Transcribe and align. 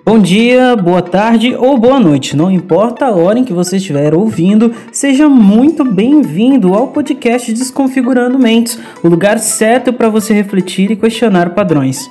Bom 0.00 0.18
dia, 0.18 0.74
boa 0.74 1.02
tarde 1.02 1.54
ou 1.54 1.76
boa 1.76 2.00
noite, 2.00 2.34
não 2.34 2.50
importa 2.50 3.06
a 3.06 3.14
hora 3.14 3.38
em 3.38 3.44
que 3.44 3.52
você 3.52 3.76
estiver 3.76 4.14
ouvindo, 4.14 4.74
seja 4.90 5.28
muito 5.28 5.84
bem-vindo 5.84 6.72
ao 6.72 6.88
podcast 6.88 7.52
Desconfigurando 7.52 8.38
Mentes, 8.38 8.78
o 9.02 9.08
lugar 9.08 9.38
certo 9.38 9.92
para 9.92 10.08
você 10.08 10.32
refletir 10.32 10.90
e 10.90 10.96
questionar 10.96 11.50
padrões. 11.50 12.10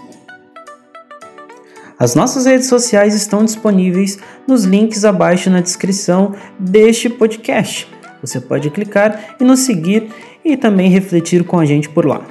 As 1.97 2.13
nossas 2.13 2.45
redes 2.45 2.67
sociais 2.67 3.15
estão 3.15 3.43
disponíveis 3.43 4.19
nos 4.47 4.63
links 4.63 5.03
abaixo 5.03 5.49
na 5.49 5.59
descrição 5.59 6.33
deste 6.59 7.09
podcast. 7.09 7.87
Você 8.21 8.39
pode 8.39 8.69
clicar 8.69 9.35
e 9.39 9.43
nos 9.43 9.61
seguir 9.61 10.09
e 10.45 10.55
também 10.55 10.89
refletir 10.89 11.43
com 11.43 11.59
a 11.59 11.65
gente 11.65 11.89
por 11.89 12.05
lá. 12.05 12.21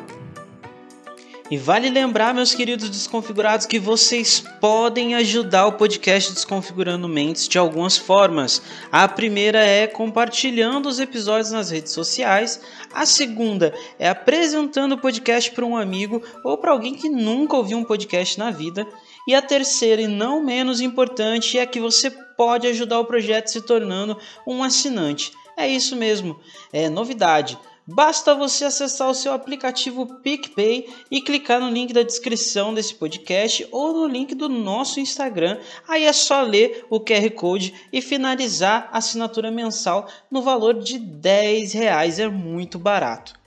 E 1.50 1.56
vale 1.56 1.90
lembrar, 1.90 2.32
meus 2.32 2.54
queridos 2.54 2.88
desconfigurados, 2.88 3.66
que 3.66 3.80
vocês 3.80 4.38
podem 4.60 5.16
ajudar 5.16 5.66
o 5.66 5.72
podcast 5.72 6.32
Desconfigurando 6.32 7.08
Mentes 7.08 7.48
de 7.48 7.58
algumas 7.58 7.98
formas. 7.98 8.62
A 8.92 9.08
primeira 9.08 9.58
é 9.58 9.88
compartilhando 9.88 10.88
os 10.88 11.00
episódios 11.00 11.50
nas 11.50 11.68
redes 11.68 11.90
sociais. 11.90 12.60
A 12.94 13.04
segunda 13.04 13.74
é 13.98 14.08
apresentando 14.08 14.92
o 14.92 14.98
podcast 14.98 15.50
para 15.50 15.66
um 15.66 15.76
amigo 15.76 16.22
ou 16.44 16.56
para 16.56 16.70
alguém 16.70 16.94
que 16.94 17.08
nunca 17.08 17.56
ouviu 17.56 17.78
um 17.78 17.84
podcast 17.84 18.38
na 18.38 18.52
vida. 18.52 18.86
E 19.26 19.34
a 19.34 19.42
terceira, 19.42 20.02
e 20.02 20.06
não 20.06 20.40
menos 20.44 20.80
importante, 20.80 21.58
é 21.58 21.66
que 21.66 21.80
você 21.80 22.12
pode 22.12 22.68
ajudar 22.68 23.00
o 23.00 23.04
projeto 23.04 23.48
se 23.48 23.60
tornando 23.60 24.16
um 24.46 24.62
assinante. 24.62 25.32
É 25.56 25.66
isso 25.68 25.96
mesmo, 25.96 26.38
é 26.72 26.88
novidade. 26.88 27.58
Basta 27.86 28.34
você 28.34 28.66
acessar 28.66 29.08
o 29.08 29.14
seu 29.14 29.32
aplicativo 29.32 30.06
PicPay 30.20 30.88
e 31.10 31.20
clicar 31.20 31.60
no 31.60 31.70
link 31.70 31.92
da 31.92 32.02
descrição 32.02 32.72
desse 32.72 32.94
podcast 32.94 33.66
ou 33.72 33.92
no 33.92 34.06
link 34.06 34.34
do 34.34 34.48
nosso 34.48 35.00
Instagram. 35.00 35.58
Aí 35.88 36.04
é 36.04 36.12
só 36.12 36.42
ler 36.42 36.84
o 36.90 37.00
QR 37.00 37.30
Code 37.30 37.74
e 37.92 38.00
finalizar 38.02 38.88
a 38.92 38.98
assinatura 38.98 39.50
mensal 39.50 40.06
no 40.30 40.42
valor 40.42 40.74
de 40.74 40.98
10 40.98 41.72
reais. 41.72 42.18
É 42.18 42.28
muito 42.28 42.78
barato. 42.78 43.39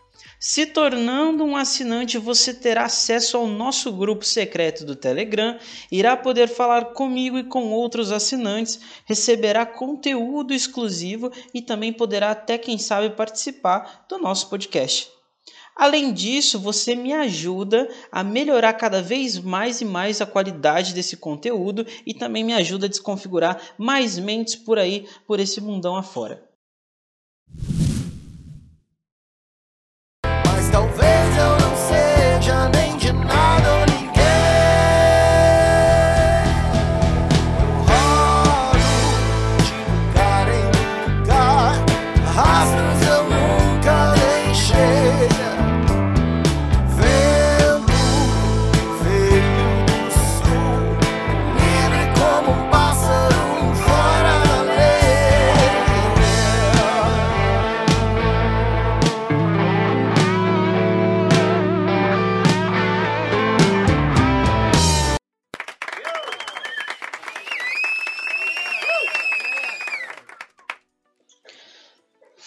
Se 0.45 0.65
tornando 0.65 1.45
um 1.45 1.55
assinante, 1.55 2.17
você 2.17 2.53
terá 2.53 2.83
acesso 2.83 3.37
ao 3.37 3.47
nosso 3.47 3.93
grupo 3.93 4.25
secreto 4.25 4.83
do 4.83 4.93
Telegram, 4.93 5.57
irá 5.89 6.17
poder 6.17 6.49
falar 6.49 6.87
comigo 6.87 7.37
e 7.37 7.45
com 7.45 7.71
outros 7.71 8.11
assinantes, 8.11 8.77
receberá 9.05 9.65
conteúdo 9.65 10.53
exclusivo 10.53 11.31
e 11.53 11.61
também 11.61 11.93
poderá 11.93 12.31
até 12.31 12.57
quem 12.57 12.77
sabe 12.77 13.11
participar 13.11 14.05
do 14.09 14.17
nosso 14.17 14.49
podcast. 14.49 15.09
Além 15.77 16.11
disso, 16.11 16.59
você 16.59 16.93
me 16.93 17.13
ajuda 17.13 17.89
a 18.11 18.21
melhorar 18.21 18.73
cada 18.73 19.01
vez 19.01 19.39
mais 19.39 19.79
e 19.79 19.85
mais 19.85 20.19
a 20.19 20.25
qualidade 20.25 20.93
desse 20.93 21.15
conteúdo 21.15 21.87
e 22.05 22.13
também 22.13 22.43
me 22.43 22.53
ajuda 22.53 22.87
a 22.87 22.89
desconfigurar 22.89 23.61
mais 23.77 24.19
mentes 24.19 24.57
por 24.57 24.77
aí, 24.77 25.07
por 25.25 25.39
esse 25.39 25.61
mundão 25.61 25.95
afora. 25.95 26.43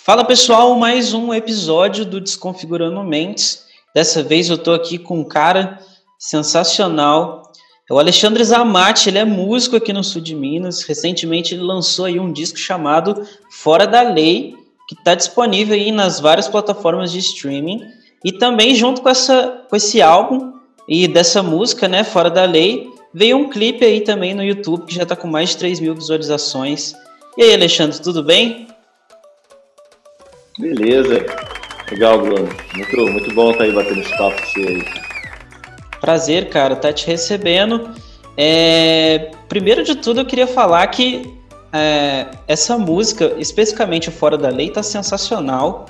Fala 0.07 0.25
pessoal, 0.25 0.77
mais 0.77 1.13
um 1.13 1.35
episódio 1.35 2.05
do 2.05 2.21
Desconfigurando 2.21 3.03
Mentes. 3.03 3.65
Dessa 3.93 4.23
vez 4.23 4.49
eu 4.49 4.57
tô 4.57 4.71
aqui 4.71 4.99
com 4.99 5.19
um 5.19 5.25
cara 5.25 5.81
sensacional. 6.17 7.51
É 7.91 7.93
o 7.93 7.99
Alexandre 7.99 8.45
Zamatti, 8.45 9.09
ele 9.09 9.19
é 9.19 9.25
músico 9.25 9.75
aqui 9.75 9.93
no 9.93 10.05
sul 10.05 10.23
de 10.23 10.33
Minas. 10.33 10.85
Recentemente 10.85 11.55
ele 11.57 11.65
lançou 11.65 12.05
aí 12.05 12.21
um 12.21 12.33
disco 12.33 12.57
chamado 12.57 13.27
Fora 13.51 13.85
da 13.85 14.03
Lei, 14.03 14.55
que 14.89 14.95
está 14.95 15.13
disponível 15.17 15.75
aí 15.75 15.91
nas 15.91 16.21
várias 16.21 16.47
plataformas 16.47 17.11
de 17.11 17.19
streaming. 17.19 17.83
E 18.25 18.31
também 18.31 18.77
junto 18.77 19.03
com, 19.03 19.09
essa, 19.09 19.65
com 19.69 19.75
esse 19.75 20.01
álbum 20.01 20.53
e 20.89 21.09
dessa 21.09 21.43
música, 21.43 21.89
né, 21.89 22.05
Fora 22.05 22.31
da 22.31 22.45
Lei, 22.45 22.89
veio 23.13 23.39
um 23.39 23.51
clipe 23.51 23.85
aí 23.85 24.03
também 24.03 24.35
no 24.35 24.45
YouTube 24.45 24.87
que 24.87 24.95
já 24.95 25.03
está 25.03 25.17
com 25.17 25.27
mais 25.27 25.49
de 25.49 25.57
3 25.57 25.81
mil 25.81 25.97
visualizações. 25.97 26.95
E 27.37 27.43
aí, 27.43 27.53
Alexandre, 27.53 28.01
tudo 28.01 28.23
bem? 28.23 28.69
Beleza. 30.59 31.27
Legal, 31.91 32.21
Bruno. 32.21 32.49
Muito, 32.75 33.13
muito 33.13 33.35
bom 33.35 33.51
estar 33.51 33.59
tá 33.59 33.65
aí 33.65 33.73
batendo 33.73 34.01
esse 34.01 34.17
papo 34.17 34.41
com 34.41 34.47
você 34.49 34.61
aí. 34.61 34.85
Prazer, 36.01 36.49
cara, 36.49 36.77
tá 36.77 36.93
te 36.93 37.07
recebendo. 37.07 37.91
É, 38.37 39.31
primeiro 39.49 39.83
de 39.83 39.95
tudo, 39.95 40.21
eu 40.21 40.27
queria 40.27 40.47
falar 40.47 40.87
que 40.89 41.33
é, 41.73 42.27
essa 42.47 42.77
música, 42.79 43.35
especificamente 43.39 44.11
Fora 44.11 44.37
da 44.37 44.49
Lei, 44.49 44.71
tá 44.71 44.83
sensacional. 44.83 45.87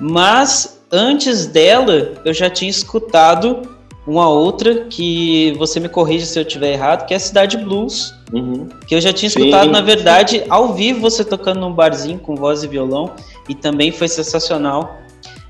Mas 0.00 0.82
antes 0.90 1.46
dela, 1.46 2.14
eu 2.24 2.32
já 2.32 2.50
tinha 2.50 2.70
escutado 2.70 3.75
uma 4.06 4.28
outra 4.28 4.84
que 4.84 5.52
você 5.58 5.80
me 5.80 5.88
corrija 5.88 6.24
se 6.24 6.38
eu 6.38 6.42
estiver 6.42 6.72
errado, 6.72 7.06
que 7.06 7.12
é 7.12 7.16
a 7.16 7.20
Cidade 7.20 7.56
Blues. 7.56 8.14
Uhum. 8.32 8.68
Que 8.86 8.94
eu 8.94 9.00
já 9.00 9.12
tinha 9.12 9.28
escutado, 9.28 9.66
sim, 9.66 9.72
na 9.72 9.80
verdade, 9.80 10.44
ao 10.48 10.74
vivo 10.74 11.00
você 11.00 11.24
tocando 11.24 11.60
num 11.60 11.72
barzinho 11.72 12.18
com 12.18 12.34
voz 12.36 12.62
e 12.62 12.68
violão, 12.68 13.12
e 13.48 13.54
também 13.54 13.90
foi 13.90 14.08
sensacional. 14.08 14.98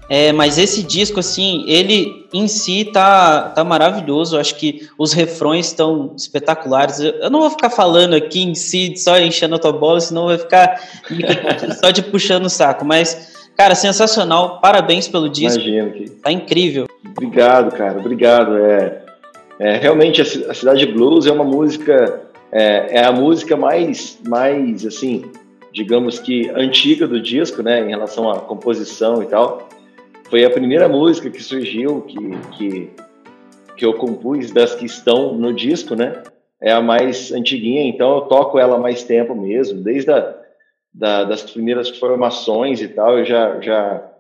É, 0.08 0.32
mas 0.32 0.56
esse 0.56 0.84
disco, 0.84 1.18
assim, 1.18 1.64
ele 1.66 2.28
em 2.32 2.46
si 2.46 2.84
tá, 2.84 3.48
tá 3.50 3.64
maravilhoso. 3.64 4.36
Eu 4.36 4.40
acho 4.40 4.54
que 4.54 4.88
os 4.96 5.12
refrões 5.12 5.66
estão 5.66 6.12
espetaculares. 6.16 7.00
Eu, 7.00 7.10
eu, 7.12 7.30
não 7.30 7.40
vou 7.40 7.50
ficar 7.50 7.70
falando 7.70 8.14
aqui 8.14 8.40
em 8.42 8.54
si, 8.54 8.94
só 8.96 9.18
enchendo 9.18 9.56
a 9.56 9.58
tua 9.58 9.72
bola, 9.72 10.00
senão 10.00 10.26
vai 10.26 10.38
ficar 10.38 10.80
só 11.80 11.90
de 11.90 12.02
puxando 12.02 12.46
o 12.46 12.50
saco. 12.50 12.84
Mas 12.84 13.34
Cara, 13.56 13.74
sensacional. 13.74 14.60
Parabéns 14.60 15.08
pelo 15.08 15.28
disco. 15.28 15.62
Imagino 15.62 15.92
que. 15.92 16.10
Tá 16.10 16.30
incrível. 16.30 16.86
Obrigado, 17.08 17.74
cara. 17.74 17.98
Obrigado. 17.98 18.56
É, 18.58 19.02
é 19.58 19.76
realmente 19.78 20.20
a 20.20 20.54
Cidade 20.54 20.84
Blues 20.86 21.26
é 21.26 21.32
uma 21.32 21.44
música 21.44 22.26
é, 22.52 22.98
é, 22.98 23.04
a 23.04 23.12
música 23.12 23.56
mais 23.56 24.20
mais 24.26 24.84
assim, 24.84 25.24
digamos 25.72 26.18
que 26.18 26.48
antiga 26.50 27.06
do 27.06 27.20
disco, 27.20 27.62
né, 27.62 27.80
em 27.80 27.88
relação 27.88 28.30
à 28.30 28.40
composição 28.40 29.22
e 29.22 29.26
tal. 29.26 29.68
Foi 30.28 30.44
a 30.44 30.50
primeira 30.50 30.88
música 30.88 31.30
que 31.30 31.42
surgiu 31.42 32.02
que 32.02 32.16
que 32.56 32.90
que 33.76 33.84
eu 33.84 33.94
compus 33.94 34.50
das 34.50 34.74
que 34.74 34.86
estão 34.86 35.34
no 35.34 35.52
disco, 35.52 35.94
né? 35.94 36.22
É 36.60 36.72
a 36.72 36.80
mais 36.80 37.30
antiguinha, 37.32 37.82
então 37.82 38.14
eu 38.14 38.20
toco 38.22 38.58
ela 38.58 38.76
há 38.76 38.78
mais 38.78 39.04
tempo 39.04 39.34
mesmo, 39.34 39.82
desde 39.82 40.10
a 40.10 40.34
da, 40.96 41.24
das 41.24 41.42
primeiras 41.42 41.90
formações 41.90 42.80
e 42.80 42.88
tal, 42.88 43.18
eu 43.18 43.24
já, 43.24 43.60
já, 43.60 44.12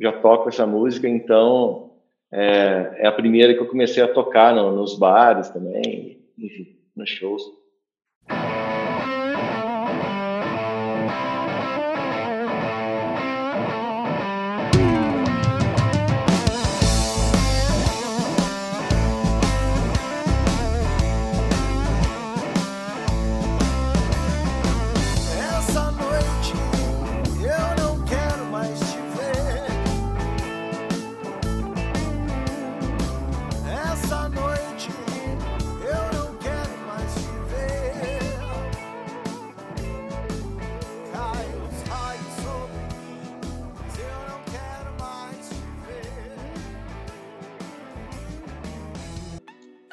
já 0.00 0.12
toco 0.12 0.48
essa 0.48 0.66
música, 0.66 1.08
então 1.08 1.92
é, 2.32 2.96
é 2.96 3.06
a 3.06 3.12
primeira 3.12 3.54
que 3.54 3.60
eu 3.60 3.68
comecei 3.68 4.02
a 4.02 4.12
tocar 4.12 4.52
no, 4.52 4.72
nos 4.72 4.98
bares 4.98 5.48
também, 5.48 6.20
enfim, 6.36 6.76
nos 6.96 7.08
shows. 7.08 7.42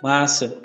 Massa. 0.05 0.61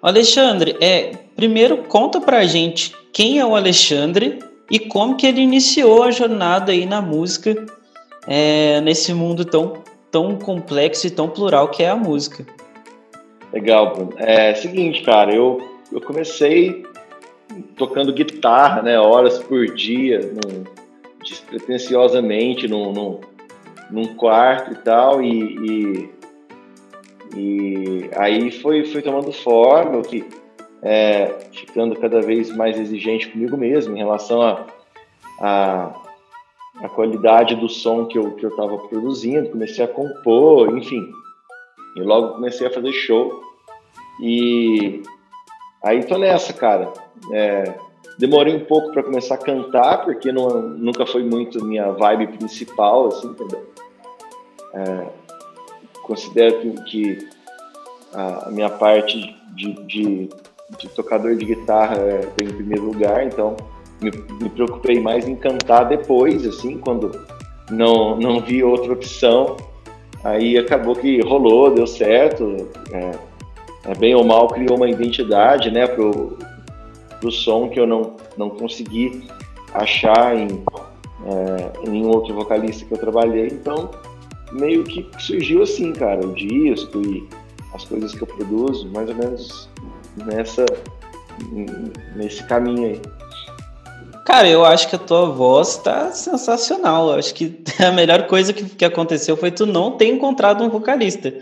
Alexandre, 0.00 0.74
é, 0.80 1.12
primeiro 1.36 1.84
conta 1.84 2.18
pra 2.18 2.46
gente 2.46 2.96
quem 3.12 3.38
é 3.38 3.44
o 3.44 3.54
Alexandre 3.54 4.38
e 4.70 4.78
como 4.78 5.18
que 5.18 5.26
ele 5.26 5.42
iniciou 5.42 6.02
a 6.02 6.10
jornada 6.10 6.72
aí 6.72 6.86
na 6.86 7.02
música 7.02 7.66
é, 8.26 8.80
nesse 8.80 9.12
mundo 9.12 9.44
tão, 9.44 9.82
tão 10.10 10.38
complexo 10.38 11.06
e 11.06 11.10
tão 11.10 11.28
plural 11.28 11.68
que 11.68 11.82
é 11.82 11.90
a 11.90 11.94
música. 11.94 12.46
Legal, 13.52 13.92
Bruno. 13.92 14.14
É 14.16 14.54
seguinte, 14.54 15.02
cara, 15.02 15.34
eu, 15.34 15.60
eu 15.92 16.00
comecei 16.00 16.86
tocando 17.76 18.14
guitarra, 18.14 18.80
né, 18.80 18.98
horas 18.98 19.40
por 19.40 19.66
dia, 19.74 20.20
num, 20.20 20.64
despretensiosamente, 21.22 22.66
num, 22.66 22.92
num, 22.94 23.20
num, 23.90 24.14
quarto 24.14 24.72
e 24.72 24.76
tal, 24.76 25.22
e, 25.22 25.28
e, 25.28 26.10
e 27.36 28.10
aí 28.16 28.50
foi, 28.50 28.84
foi 28.84 29.02
tomando 29.02 29.32
forma, 29.32 30.02
que 30.02 30.24
é, 30.82 31.26
ficando 31.52 31.96
cada 31.96 32.20
vez 32.20 32.54
mais 32.54 32.78
exigente 32.78 33.28
comigo 33.28 33.56
mesmo 33.56 33.94
em 33.94 33.98
relação 33.98 34.42
a, 34.42 34.66
a, 35.40 36.02
a 36.82 36.88
qualidade 36.88 37.54
do 37.56 37.68
som 37.68 38.06
que 38.06 38.18
eu 38.18 38.32
que 38.32 38.44
eu 38.44 38.50
estava 38.50 38.76
produzindo, 38.76 39.50
comecei 39.50 39.84
a 39.84 39.88
compor, 39.88 40.76
enfim, 40.76 41.02
e 41.96 42.00
logo 42.00 42.34
comecei 42.34 42.66
a 42.66 42.70
fazer 42.70 42.92
show 42.92 43.42
e 44.20 45.02
aí 45.82 46.04
tô 46.04 46.18
nessa, 46.18 46.52
cara. 46.52 46.92
É, 47.32 47.74
demorei 48.18 48.54
um 48.54 48.64
pouco 48.64 48.92
para 48.92 49.02
começar 49.02 49.36
a 49.36 49.38
cantar 49.38 50.04
porque 50.04 50.30
não, 50.30 50.60
nunca 50.60 51.06
foi 51.06 51.24
muito 51.24 51.64
minha 51.64 51.90
vibe 51.92 52.38
principal, 52.38 53.08
assim, 53.08 53.28
entendeu? 53.28 53.66
É, 54.74 55.23
considero 56.04 56.60
que, 56.60 56.84
que 56.84 57.28
a 58.12 58.50
minha 58.50 58.70
parte 58.70 59.36
de, 59.56 59.72
de 59.84 60.30
de 60.78 60.88
tocador 60.88 61.36
de 61.36 61.44
guitarra 61.44 61.96
é, 61.96 62.20
em 62.42 62.48
primeiro 62.48 62.84
lugar, 62.84 63.26
então 63.26 63.56
me, 64.00 64.10
me, 64.40 64.48
preocupei 64.48 65.00
mais 65.00 65.26
em 65.28 65.36
cantar 65.36 65.84
depois, 65.84 66.46
assim, 66.46 66.78
quando 66.78 67.12
não, 67.70 68.16
não 68.16 68.40
vi 68.40 68.62
outra 68.62 68.92
opção. 68.92 69.56
Aí 70.22 70.56
acabou 70.56 70.96
que 70.96 71.20
rolou, 71.20 71.74
deu 71.74 71.86
certo. 71.86 72.68
É, 72.92 73.10
é 73.90 73.94
bem 73.94 74.14
ou 74.14 74.24
mal 74.24 74.48
criou 74.48 74.76
uma 74.76 74.88
identidade, 74.88 75.70
né, 75.70 75.86
pro, 75.86 76.38
pro 77.20 77.30
som 77.30 77.68
que 77.68 77.78
eu 77.78 77.86
não, 77.86 78.16
não 78.36 78.50
consegui 78.50 79.22
achar 79.72 80.36
em, 80.36 80.64
é, 81.26 81.86
em 81.86 81.90
nenhum 81.90 82.08
outro 82.08 82.34
vocalista 82.34 82.84
que 82.84 82.92
eu 82.92 82.98
trabalhei. 82.98 83.48
Então, 83.48 83.90
meio 84.54 84.84
que 84.84 85.06
surgiu 85.18 85.62
assim, 85.62 85.92
cara, 85.92 86.24
o 86.24 86.32
disco 86.34 87.02
e 87.02 87.28
as 87.74 87.84
coisas 87.84 88.14
que 88.14 88.22
eu 88.22 88.26
produzo, 88.26 88.88
mais 88.90 89.08
ou 89.08 89.14
menos 89.14 89.68
nessa 90.16 90.64
nesse 92.14 92.44
caminho 92.44 92.86
aí. 92.86 93.00
Cara, 94.24 94.48
eu 94.48 94.64
acho 94.64 94.88
que 94.88 94.96
a 94.96 94.98
tua 94.98 95.26
voz 95.26 95.76
tá 95.76 96.10
sensacional. 96.12 97.10
Eu 97.10 97.18
acho 97.18 97.34
que 97.34 97.62
a 97.78 97.92
melhor 97.92 98.26
coisa 98.26 98.52
que, 98.52 98.64
que 98.64 98.84
aconteceu 98.84 99.36
foi 99.36 99.50
tu 99.50 99.66
não 99.66 99.92
ter 99.92 100.06
encontrado 100.06 100.64
um 100.64 100.70
vocalista. 100.70 101.34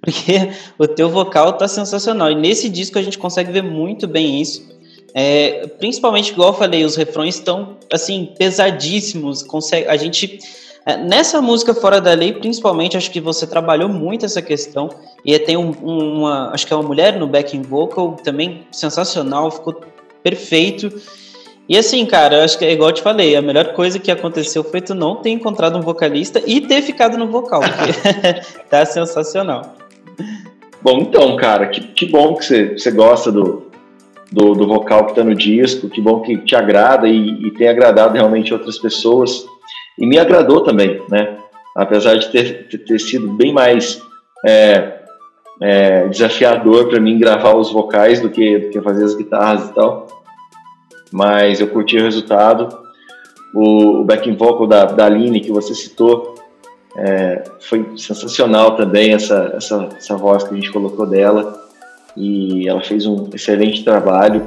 Porque 0.00 0.50
o 0.78 0.86
teu 0.86 1.08
vocal 1.08 1.54
tá 1.54 1.66
sensacional. 1.66 2.30
E 2.30 2.34
nesse 2.34 2.68
disco 2.68 2.98
a 2.98 3.02
gente 3.02 3.18
consegue 3.18 3.50
ver 3.50 3.62
muito 3.62 4.06
bem 4.06 4.40
isso. 4.40 4.68
É, 5.14 5.66
principalmente, 5.78 6.30
igual 6.30 6.50
eu 6.50 6.54
falei, 6.54 6.84
os 6.84 6.94
refrões 6.94 7.34
estão 7.34 7.76
assim, 7.92 8.32
pesadíssimos. 8.38 9.42
Consegue, 9.42 9.88
a 9.88 9.96
gente 9.96 10.38
nessa 10.96 11.42
música 11.42 11.74
Fora 11.74 12.00
da 12.00 12.14
Lei, 12.14 12.32
principalmente, 12.32 12.96
acho 12.96 13.10
que 13.10 13.20
você 13.20 13.46
trabalhou 13.46 13.88
muito 13.88 14.24
essa 14.24 14.40
questão. 14.40 14.88
E 15.24 15.38
tem 15.38 15.56
um, 15.56 15.70
uma, 15.70 16.50
acho 16.52 16.66
que 16.66 16.72
é 16.72 16.76
uma 16.76 16.86
mulher 16.86 17.18
no 17.18 17.26
backing 17.26 17.62
vocal, 17.62 18.16
também 18.24 18.66
sensacional, 18.72 19.50
ficou 19.50 19.80
perfeito. 20.22 20.90
E 21.68 21.76
assim, 21.76 22.06
cara, 22.06 22.44
acho 22.44 22.58
que 22.58 22.64
é 22.64 22.72
igual 22.72 22.88
eu 22.88 22.94
te 22.94 23.02
falei, 23.02 23.36
a 23.36 23.42
melhor 23.42 23.74
coisa 23.74 23.98
que 23.98 24.10
aconteceu 24.10 24.64
foi 24.64 24.80
tu 24.80 24.94
não 24.94 25.16
ter 25.16 25.30
encontrado 25.30 25.76
um 25.76 25.82
vocalista 25.82 26.42
e 26.46 26.62
ter 26.62 26.80
ficado 26.80 27.18
no 27.18 27.26
vocal, 27.26 27.60
porque 27.60 28.40
tá 28.70 28.86
sensacional. 28.86 29.74
Bom, 30.80 30.98
então, 31.00 31.36
cara, 31.36 31.66
que, 31.66 31.80
que 31.80 32.06
bom 32.06 32.36
que 32.36 32.44
você, 32.46 32.78
você 32.78 32.90
gosta 32.90 33.30
do, 33.30 33.66
do, 34.32 34.54
do, 34.54 34.66
vocal 34.66 35.06
que 35.06 35.14
tá 35.14 35.22
no 35.22 35.34
disco, 35.34 35.90
que 35.90 36.00
bom 36.00 36.20
que 36.20 36.38
te 36.38 36.56
agrada 36.56 37.06
e, 37.06 37.46
e 37.46 37.50
tem 37.50 37.68
agradado 37.68 38.14
realmente 38.14 38.54
outras 38.54 38.78
pessoas. 38.78 39.44
E 39.98 40.06
me 40.06 40.16
agradou 40.18 40.62
também, 40.62 41.02
né? 41.10 41.36
Apesar 41.74 42.14
de 42.14 42.28
ter, 42.28 42.68
ter, 42.68 42.98
sido 43.00 43.32
bem 43.32 43.52
mais 43.52 44.00
é, 44.46 45.00
é, 45.60 46.08
desafiador 46.08 46.88
para 46.88 47.00
mim 47.00 47.18
gravar 47.18 47.54
os 47.54 47.72
vocais 47.72 48.20
do 48.20 48.30
que, 48.30 48.58
do 48.58 48.70
que 48.70 48.80
fazer 48.80 49.04
as 49.04 49.14
guitarras 49.14 49.68
e 49.68 49.74
tal. 49.74 50.06
Mas 51.12 51.60
eu 51.60 51.68
curti 51.68 51.96
o 51.96 52.02
resultado. 52.02 52.68
O, 53.52 54.00
o 54.00 54.04
backing 54.04 54.36
vocal 54.36 54.66
da, 54.66 54.84
da 54.84 55.06
Aline, 55.06 55.40
que 55.40 55.50
você 55.50 55.74
citou, 55.74 56.34
é, 56.96 57.42
foi 57.60 57.84
sensacional 57.96 58.76
também, 58.76 59.14
essa, 59.14 59.52
essa, 59.56 59.88
essa 59.96 60.16
voz 60.16 60.44
que 60.44 60.52
a 60.52 60.56
gente 60.56 60.70
colocou 60.70 61.06
dela. 61.06 61.66
E 62.16 62.68
ela 62.68 62.82
fez 62.82 63.04
um 63.06 63.28
excelente 63.34 63.84
trabalho. 63.84 64.44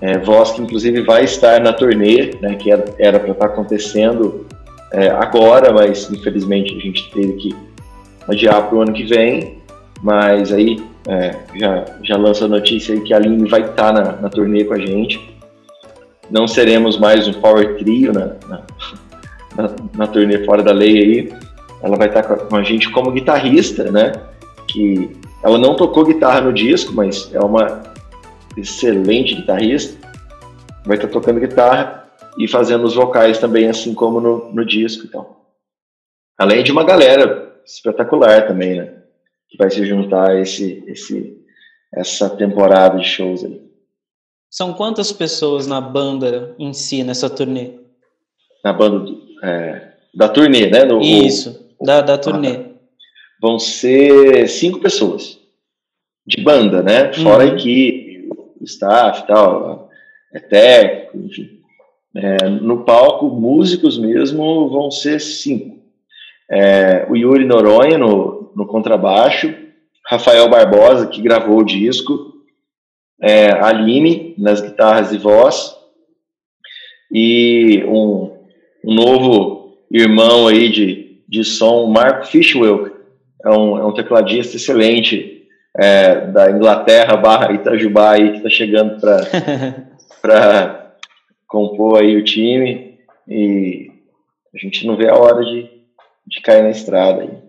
É, 0.00 0.18
voz 0.18 0.50
que 0.50 0.60
inclusive 0.60 1.02
vai 1.02 1.24
estar 1.24 1.60
na 1.60 1.72
turnê, 1.72 2.34
né, 2.40 2.54
que 2.56 2.70
era 2.70 3.18
para 3.18 3.32
estar 3.32 3.34
tá 3.34 3.46
acontecendo 3.46 4.46
é, 4.96 5.10
agora, 5.10 5.74
mas 5.74 6.10
infelizmente 6.10 6.74
a 6.74 6.80
gente 6.80 7.10
teve 7.10 7.34
que 7.34 7.56
adiar 8.26 8.66
para 8.66 8.78
o 8.78 8.80
ano 8.80 8.94
que 8.94 9.04
vem. 9.04 9.58
Mas 10.02 10.52
aí 10.52 10.82
é, 11.06 11.36
já, 11.54 11.84
já 12.02 12.16
lança 12.16 12.46
a 12.46 12.48
notícia 12.48 12.94
aí 12.94 13.02
que 13.02 13.12
a 13.12 13.18
Aline 13.18 13.46
vai 13.46 13.60
estar 13.60 13.74
tá 13.74 13.92
na, 13.92 14.12
na 14.12 14.28
turnê 14.30 14.64
com 14.64 14.72
a 14.72 14.78
gente. 14.78 15.20
Não 16.30 16.48
seremos 16.48 16.98
mais 16.98 17.28
um 17.28 17.34
power 17.34 17.76
trio 17.76 18.10
na, 18.12 18.26
na, 18.48 18.62
na, 19.54 19.70
na 19.94 20.06
turnê 20.06 20.44
fora 20.46 20.62
da 20.62 20.72
lei 20.72 20.98
aí. 20.98 21.32
Ela 21.82 21.96
vai 21.96 22.08
estar 22.08 22.22
tá 22.22 22.34
com 22.34 22.56
a 22.56 22.62
gente 22.62 22.90
como 22.90 23.12
guitarrista, 23.12 23.90
né? 23.90 24.12
Que 24.66 25.10
ela 25.42 25.58
não 25.58 25.76
tocou 25.76 26.06
guitarra 26.06 26.40
no 26.40 26.54
disco, 26.54 26.94
mas 26.94 27.30
é 27.34 27.40
uma 27.40 27.82
excelente 28.56 29.34
guitarrista. 29.34 29.94
Vai 30.86 30.96
estar 30.96 31.08
tá 31.08 31.12
tocando 31.12 31.38
guitarra 31.38 32.05
e 32.38 32.48
fazendo 32.48 32.84
os 32.84 32.94
vocais 32.94 33.38
também, 33.38 33.68
assim 33.68 33.94
como 33.94 34.20
no, 34.20 34.52
no 34.52 34.64
disco. 34.64 35.06
Então. 35.06 35.36
Além 36.38 36.62
de 36.62 36.70
uma 36.70 36.84
galera 36.84 37.60
espetacular 37.64 38.46
também, 38.46 38.76
né? 38.76 39.02
Que 39.48 39.56
vai 39.56 39.70
se 39.70 39.84
juntar 39.86 40.30
a 40.30 40.40
esse, 40.40 40.84
esse, 40.86 41.44
essa 41.92 42.28
temporada 42.30 42.98
de 42.98 43.04
shows 43.04 43.44
aí. 43.44 43.64
São 44.50 44.72
quantas 44.72 45.12
pessoas 45.12 45.66
na 45.66 45.80
banda 45.80 46.54
em 46.58 46.72
si, 46.72 47.02
nessa 47.02 47.28
turnê? 47.28 47.74
Na 48.64 48.72
banda 48.72 49.12
é, 49.42 49.92
da 50.14 50.28
turnê, 50.28 50.70
né? 50.70 50.84
No, 50.84 51.00
Isso, 51.00 51.74
o, 51.78 51.84
da, 51.84 52.00
da 52.00 52.16
turnê. 52.16 52.56
Ah, 52.56 52.64
vão 53.40 53.58
ser 53.58 54.48
cinco 54.48 54.80
pessoas 54.80 55.38
de 56.26 56.42
banda, 56.42 56.82
né? 56.82 57.12
Fora 57.12 57.44
uhum. 57.44 57.50
a 57.50 57.54
equipe, 57.54 58.28
o 58.60 58.64
staff 58.64 59.22
e 59.22 59.26
tal, 59.26 59.90
é 60.32 60.40
técnico, 60.40 61.18
enfim. 61.18 61.55
É, 62.18 62.48
no 62.48 62.82
palco, 62.82 63.28
músicos 63.28 63.98
mesmo 63.98 64.70
vão 64.70 64.90
ser 64.90 65.20
cinco. 65.20 65.76
É, 66.50 67.06
o 67.10 67.16
Yuri 67.16 67.44
Noronha 67.44 67.98
no, 67.98 68.52
no, 68.56 68.66
contrabaixo, 68.66 69.54
Rafael 70.06 70.48
Barbosa, 70.48 71.08
que 71.08 71.20
gravou 71.20 71.58
o 71.58 71.64
disco, 71.64 72.32
é, 73.20 73.50
Aline 73.50 74.34
nas 74.38 74.62
guitarras 74.62 75.12
e 75.12 75.18
voz, 75.18 75.76
e 77.12 77.84
um, 77.86 78.32
um 78.82 78.94
novo 78.94 79.76
irmão 79.90 80.48
aí 80.48 80.70
de, 80.70 81.20
de 81.28 81.44
som, 81.44 81.86
Mark 81.86 82.26
Fishwell, 82.26 82.96
é 83.44 83.50
um, 83.50 83.78
é 83.78 83.84
um 83.84 83.92
tecladista 83.92 84.56
excelente 84.56 85.46
é, 85.76 86.28
da 86.28 86.50
Inglaterra 86.50 87.14
barra 87.16 87.52
Itajubá 87.52 88.12
aí, 88.12 88.30
que 88.30 88.36
está 88.38 88.48
chegando 88.48 88.98
para 90.22 90.82
compor 91.46 92.00
aí 92.00 92.16
o 92.16 92.24
time 92.24 92.98
e 93.28 93.90
a 94.54 94.58
gente 94.58 94.86
não 94.86 94.96
vê 94.96 95.08
a 95.08 95.16
hora 95.16 95.44
de, 95.44 95.70
de 96.26 96.40
cair 96.40 96.62
na 96.62 96.70
estrada 96.70 97.22
aí. 97.22 97.46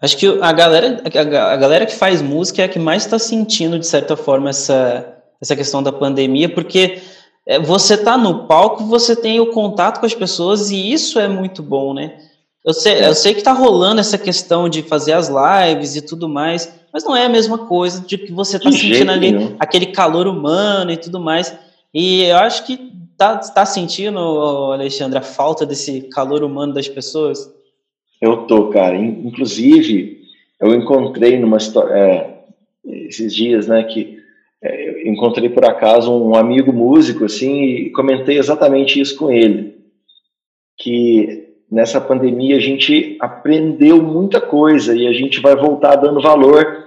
Acho 0.00 0.18
que 0.18 0.26
a 0.26 0.52
galera, 0.52 1.02
a 1.04 1.56
galera 1.56 1.86
que 1.86 1.94
faz 1.94 2.20
música 2.20 2.60
é 2.60 2.64
a 2.66 2.68
que 2.68 2.78
mais 2.78 3.04
está 3.04 3.18
sentindo, 3.18 3.78
de 3.78 3.86
certa 3.86 4.16
forma, 4.16 4.50
essa, 4.50 5.16
essa 5.40 5.56
questão 5.56 5.82
da 5.82 5.92
pandemia, 5.92 6.48
porque 6.48 7.00
é, 7.46 7.58
você 7.58 7.96
tá 7.96 8.18
no 8.18 8.46
palco, 8.46 8.84
você 8.84 9.16
tem 9.16 9.40
o 9.40 9.50
contato 9.52 10.00
com 10.00 10.06
as 10.06 10.14
pessoas 10.14 10.70
e 10.70 10.92
isso 10.92 11.18
é 11.18 11.28
muito 11.28 11.62
bom, 11.62 11.94
né? 11.94 12.18
Eu 12.64 12.72
sei, 12.72 13.04
eu 13.04 13.14
sei 13.14 13.34
que 13.34 13.42
tá 13.42 13.52
rolando 13.52 14.00
essa 14.00 14.16
questão 14.16 14.68
de 14.68 14.82
fazer 14.82 15.12
as 15.12 15.28
lives 15.28 15.96
e 15.96 16.00
tudo 16.00 16.28
mais, 16.28 16.72
mas 16.92 17.04
não 17.04 17.14
é 17.14 17.26
a 17.26 17.28
mesma 17.28 17.58
coisa 17.58 18.00
de 18.00 18.16
que 18.16 18.32
você 18.32 18.58
tá 18.58 18.70
de 18.70 18.78
sentindo 18.78 19.10
ali 19.10 19.32
nenhum. 19.32 19.56
aquele 19.58 19.86
calor 19.86 20.26
humano 20.26 20.90
e 20.90 20.96
tudo 20.96 21.20
mais. 21.20 21.54
E 21.94 22.24
eu 22.24 22.36
acho 22.38 22.66
que 22.66 22.76
tá, 23.16 23.38
tá 23.38 23.64
sentindo, 23.64 24.18
Alexandre, 24.72 25.18
a 25.18 25.22
falta 25.22 25.64
desse 25.64 26.02
calor 26.08 26.42
humano 26.42 26.74
das 26.74 26.88
pessoas? 26.88 27.48
Eu 28.20 28.46
tô, 28.46 28.68
cara. 28.70 28.96
Inclusive, 28.96 30.22
eu 30.60 30.74
encontrei 30.74 31.38
numa 31.38 31.58
história 31.58 31.94
é, 31.94 32.44
esses 32.84 33.32
dias, 33.32 33.68
né, 33.68 33.84
que 33.84 34.18
é, 34.62 35.08
encontrei 35.08 35.48
por 35.48 35.64
acaso 35.64 36.12
um 36.12 36.34
amigo 36.34 36.72
músico 36.72 37.26
assim 37.26 37.62
e 37.62 37.90
comentei 37.90 38.38
exatamente 38.38 39.00
isso 39.00 39.16
com 39.16 39.30
ele, 39.30 39.76
que 40.78 41.44
nessa 41.70 42.00
pandemia 42.00 42.56
a 42.56 42.60
gente 42.60 43.16
aprendeu 43.20 44.02
muita 44.02 44.40
coisa 44.40 44.96
e 44.96 45.06
a 45.06 45.12
gente 45.12 45.40
vai 45.40 45.54
voltar 45.54 45.96
dando 45.96 46.20
valor 46.20 46.84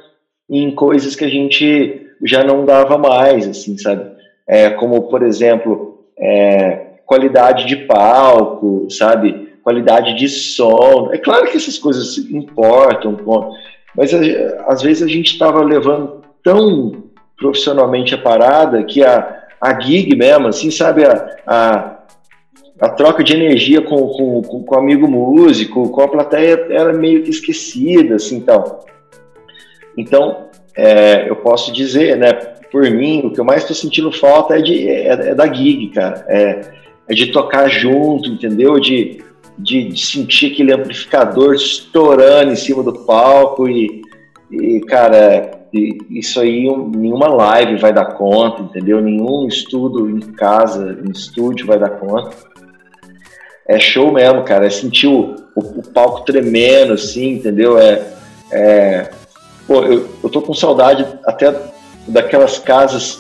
em 0.49 0.71
coisas 0.71 1.15
que 1.15 1.23
a 1.23 1.29
gente 1.29 2.07
já 2.23 2.43
não 2.43 2.65
dava 2.65 2.97
mais, 2.97 3.47
assim, 3.47 3.77
sabe? 3.77 4.16
É, 4.47 4.69
como, 4.69 5.09
por 5.09 5.23
exemplo, 5.23 6.05
é, 6.17 6.87
qualidade 7.05 7.65
de 7.65 7.75
palco, 7.75 8.87
sabe? 8.89 9.49
Qualidade 9.63 10.13
de 10.13 10.27
som. 10.29 11.09
É 11.11 11.17
claro 11.17 11.47
que 11.47 11.57
essas 11.57 11.77
coisas 11.77 12.17
importam, 12.17 13.17
mas 13.95 14.11
às 14.67 14.81
vezes 14.81 15.03
a 15.03 15.07
gente 15.07 15.31
estava 15.31 15.63
levando 15.63 16.21
tão 16.43 17.03
profissionalmente 17.37 18.15
a 18.15 18.17
parada 18.17 18.83
que 18.83 19.03
a, 19.03 19.43
a 19.61 19.79
gig 19.79 20.15
mesmo, 20.15 20.47
assim, 20.47 20.71
sabe? 20.71 21.05
A, 21.05 21.35
a, 21.45 21.97
a 22.79 22.89
troca 22.89 23.23
de 23.23 23.33
energia 23.33 23.81
com, 23.81 24.07
com, 24.07 24.41
com, 24.41 24.63
com 24.63 24.75
o 24.75 24.79
amigo 24.79 25.07
músico, 25.07 25.89
com 25.89 26.01
a 26.01 26.07
plateia, 26.07 26.67
era 26.69 26.93
meio 26.93 27.23
que 27.23 27.29
esquecida, 27.29 28.15
assim, 28.15 28.41
tal. 28.41 28.85
Então, 29.97 30.47
é, 30.75 31.29
eu 31.29 31.35
posso 31.37 31.71
dizer, 31.71 32.17
né, 32.17 32.31
por 32.71 32.89
mim, 32.89 33.21
o 33.25 33.31
que 33.31 33.39
eu 33.39 33.45
mais 33.45 33.61
estou 33.61 33.75
sentindo 33.75 34.11
falta 34.11 34.57
é, 34.57 34.61
de, 34.61 34.87
é, 34.87 35.07
é, 35.07 35.35
da 35.35 35.51
gig, 35.51 35.89
cara. 35.89 36.25
É, 36.27 36.61
é 37.07 37.13
de 37.13 37.31
tocar 37.31 37.69
junto, 37.69 38.29
entendeu? 38.29 38.79
De, 38.79 39.23
de, 39.57 39.89
de, 39.89 40.05
sentir 40.05 40.51
aquele 40.51 40.73
amplificador 40.73 41.55
estourando 41.55 42.51
em 42.51 42.55
cima 42.55 42.83
do 42.83 42.93
palco 42.93 43.69
e, 43.69 44.01
e 44.51 44.81
cara, 44.81 45.67
e, 45.73 45.97
isso 46.09 46.39
aí 46.39 46.63
nenhuma 46.63 47.27
live 47.27 47.77
vai 47.77 47.93
dar 47.93 48.13
conta, 48.13 48.61
entendeu? 48.61 49.01
Nenhum 49.01 49.47
estudo 49.47 50.09
em 50.09 50.19
casa, 50.19 50.97
em 51.05 51.11
estúdio 51.11 51.65
vai 51.65 51.79
dar 51.79 51.91
conta. 51.91 52.35
É 53.67 53.79
show 53.79 54.11
mesmo, 54.13 54.43
cara. 54.43 54.65
É 54.65 54.69
sentir 54.69 55.07
o, 55.07 55.35
o, 55.55 55.79
o 55.79 55.83
palco 55.93 56.25
tremendo, 56.25 56.93
assim, 56.93 57.33
entendeu? 57.33 57.77
É, 57.77 58.13
é, 58.51 59.09
Pô, 59.67 59.83
eu, 59.83 60.07
eu 60.23 60.29
tô 60.29 60.41
com 60.41 60.53
saudade 60.53 61.05
até 61.25 61.53
daquelas 62.07 62.59
casas 62.59 63.19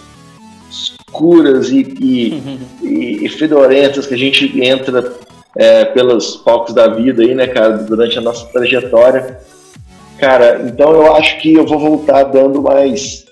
escuras 0.69 1.69
e, 1.69 1.95
e, 1.99 2.59
e, 2.81 3.25
e 3.25 3.29
fedorentas 3.29 4.05
que 4.05 4.13
a 4.13 4.17
gente 4.17 4.61
entra 4.61 5.13
é, 5.55 5.85
pelos 5.85 6.37
palcos 6.37 6.73
da 6.73 6.87
vida 6.87 7.23
aí, 7.23 7.33
né, 7.33 7.47
cara, 7.47 7.77
durante 7.77 8.17
a 8.17 8.21
nossa 8.21 8.45
trajetória. 8.47 9.39
Cara, 10.19 10.61
então 10.65 10.91
eu 10.91 11.15
acho 11.15 11.39
que 11.39 11.53
eu 11.53 11.65
vou 11.65 11.79
voltar 11.79 12.23
dando 12.23 12.61
mais 12.61 13.25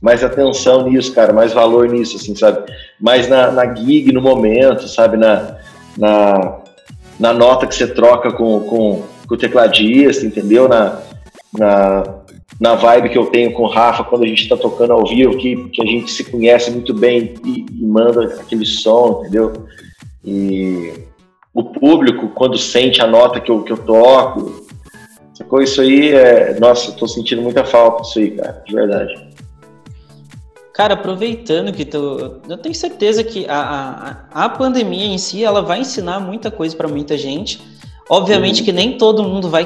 mais 0.00 0.22
atenção 0.22 0.88
nisso, 0.88 1.12
cara, 1.12 1.32
mais 1.32 1.52
valor 1.52 1.88
nisso, 1.88 2.16
assim, 2.16 2.36
sabe? 2.36 2.70
Mais 3.00 3.28
na, 3.28 3.50
na 3.50 3.74
gig, 3.74 4.12
no 4.12 4.20
momento, 4.20 4.86
sabe? 4.86 5.16
Na, 5.16 5.56
na, 5.96 6.58
na 7.18 7.32
nota 7.32 7.66
que 7.66 7.74
você 7.74 7.86
troca 7.86 8.30
com, 8.30 8.60
com, 8.60 9.02
com 9.26 9.34
o 9.34 9.38
tecladista, 9.38 10.24
entendeu? 10.24 10.68
Na, 10.68 11.00
na, 11.58 12.04
na 12.60 12.74
vibe 12.74 13.10
que 13.10 13.18
eu 13.18 13.26
tenho 13.26 13.52
com 13.52 13.64
o 13.64 13.68
Rafa 13.68 14.04
quando 14.04 14.24
a 14.24 14.26
gente 14.26 14.42
está 14.42 14.56
tocando 14.56 14.92
ao 14.92 15.06
vivo, 15.06 15.36
que, 15.36 15.68
que 15.68 15.82
a 15.82 15.86
gente 15.86 16.10
se 16.10 16.24
conhece 16.24 16.70
muito 16.70 16.94
bem 16.94 17.34
e, 17.44 17.66
e, 17.70 17.84
manda 17.84 18.24
aquele 18.40 18.64
som, 18.64 19.20
entendeu? 19.20 19.66
E 20.24 20.92
o 21.52 21.64
público, 21.64 22.28
quando 22.28 22.56
sente 22.58 23.02
a 23.02 23.06
nota 23.06 23.40
que 23.40 23.50
eu, 23.50 23.62
que 23.62 23.72
eu 23.72 23.78
toco, 23.78 24.66
sacou? 25.34 25.62
Isso 25.62 25.80
aí 25.80 26.12
é. 26.12 26.58
Nossa, 26.58 26.90
eu 26.90 26.96
tô 26.96 27.06
sentindo 27.06 27.42
muita 27.42 27.64
falta 27.64 28.02
disso 28.02 28.18
aí, 28.18 28.30
cara, 28.30 28.62
de 28.66 28.74
verdade. 28.74 29.26
Cara, 30.72 30.94
aproveitando 30.94 31.72
que 31.72 31.84
tu. 31.84 32.40
Eu 32.48 32.58
tenho 32.58 32.74
certeza 32.74 33.24
que 33.24 33.46
a, 33.48 34.26
a, 34.30 34.44
a 34.44 34.48
pandemia 34.48 35.06
em 35.06 35.18
si 35.18 35.44
ela 35.44 35.62
vai 35.62 35.80
ensinar 35.80 36.20
muita 36.20 36.50
coisa 36.50 36.76
para 36.76 36.88
muita 36.88 37.16
gente. 37.16 37.60
Obviamente 38.08 38.60
uhum. 38.60 38.64
que 38.64 38.72
nem 38.72 38.98
todo 38.98 39.22
mundo 39.22 39.48
vai 39.48 39.64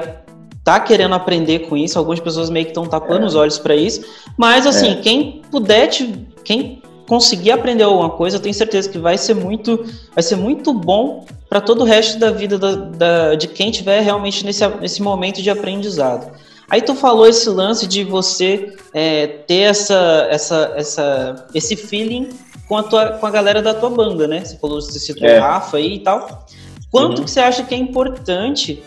tá 0.65 0.79
querendo 0.81 1.15
aprender 1.15 1.61
com 1.61 1.77
isso, 1.77 1.99
algumas 1.99 2.21
pessoas 2.21 2.51
meio 2.51 2.67
que 2.67 2.71
estão 2.71 2.87
tapando 2.87 3.25
é. 3.25 3.27
os 3.27 3.35
olhos 3.35 3.59
para 3.59 3.75
isso, 3.75 4.03
mas 4.37 4.67
assim, 4.67 4.93
é. 4.93 4.95
quem 4.97 5.43
puder, 5.51 5.89
te, 5.89 6.27
quem 6.45 6.83
conseguir 7.09 7.51
aprender 7.51 7.83
alguma 7.83 8.11
coisa, 8.11 8.37
eu 8.37 8.41
tenho 8.41 8.55
certeza 8.55 8.89
que 8.89 8.99
vai 8.99 9.19
ser 9.19 9.35
muito, 9.35 9.85
vai 10.15 10.23
ser 10.23 10.37
muito 10.37 10.73
bom 10.73 11.27
para 11.49 11.61
todo 11.61 11.81
o 11.81 11.85
resto 11.85 12.19
da 12.19 12.31
vida 12.31 12.57
da, 12.57 12.75
da, 12.75 13.35
de 13.35 13.49
quem 13.49 13.71
tiver 13.73 14.01
realmente 14.01 14.45
nesse, 14.45 14.67
nesse 14.81 15.03
momento 15.03 15.43
de 15.43 15.51
aprendizado. 15.51 16.31
Aí 16.71 16.81
tu 16.81 16.95
falou 16.95 17.27
esse 17.27 17.51
lance 17.51 17.85
de 17.89 18.05
você 18.05 18.77
é, 18.95 19.27
ter 19.27 19.63
essa, 19.63 20.29
essa, 20.31 20.73
essa, 20.77 21.47
esse 21.53 21.75
feeling 21.75 22.29
com 22.69 22.77
a, 22.77 22.85
tua, 22.85 23.07
com 23.15 23.27
a 23.27 23.31
galera 23.31 23.61
da 23.61 23.75
tua 23.75 23.91
banda, 23.91 24.29
né? 24.29 24.45
Você 24.45 24.57
falou, 24.57 24.81
você 24.81 24.97
citou 25.01 25.29
o 25.29 25.41
Rafa 25.41 25.79
aí 25.79 25.97
e 25.97 25.99
tal. 25.99 26.47
Quanto 26.93 27.19
uhum. 27.19 27.25
que 27.25 27.31
você 27.31 27.41
acha 27.41 27.65
que 27.65 27.75
é 27.75 27.79
importante 27.79 28.81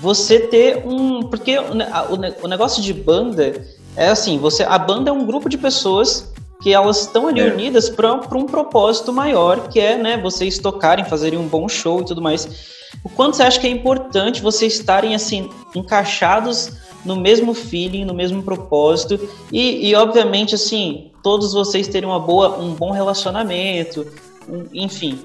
você 0.00 0.40
ter 0.40 0.82
um. 0.86 1.22
Porque 1.22 1.58
o, 1.58 2.44
o 2.44 2.48
negócio 2.48 2.82
de 2.82 2.92
banda 2.92 3.64
é 3.96 4.08
assim: 4.08 4.38
você 4.38 4.62
a 4.62 4.78
banda 4.78 5.10
é 5.10 5.12
um 5.12 5.26
grupo 5.26 5.48
de 5.48 5.58
pessoas 5.58 6.32
que 6.62 6.72
elas 6.72 7.00
estão 7.00 7.26
ali 7.26 7.40
é. 7.40 7.52
unidas 7.52 7.88
para 7.88 8.12
um 8.12 8.46
propósito 8.46 9.12
maior, 9.12 9.68
que 9.68 9.80
é 9.80 9.96
né, 9.96 10.18
vocês 10.18 10.58
tocarem, 10.58 11.04
fazerem 11.04 11.38
um 11.38 11.48
bom 11.48 11.68
show 11.68 12.00
e 12.00 12.04
tudo 12.04 12.20
mais. 12.20 12.80
O 13.02 13.08
quanto 13.08 13.36
você 13.36 13.42
acha 13.42 13.60
que 13.60 13.66
é 13.66 13.70
importante 13.70 14.42
vocês 14.42 14.74
estarem 14.74 15.14
assim 15.14 15.48
encaixados 15.74 16.72
no 17.04 17.16
mesmo 17.16 17.54
feeling, 17.54 18.04
no 18.04 18.12
mesmo 18.12 18.42
propósito 18.42 19.18
e, 19.50 19.88
e 19.88 19.94
obviamente 19.94 20.54
assim 20.54 21.10
todos 21.22 21.52
vocês 21.54 21.88
terem 21.88 22.08
uma 22.08 22.20
boa, 22.20 22.58
um 22.58 22.74
bom 22.74 22.90
relacionamento, 22.90 24.06
um, 24.48 24.66
enfim. 24.72 25.18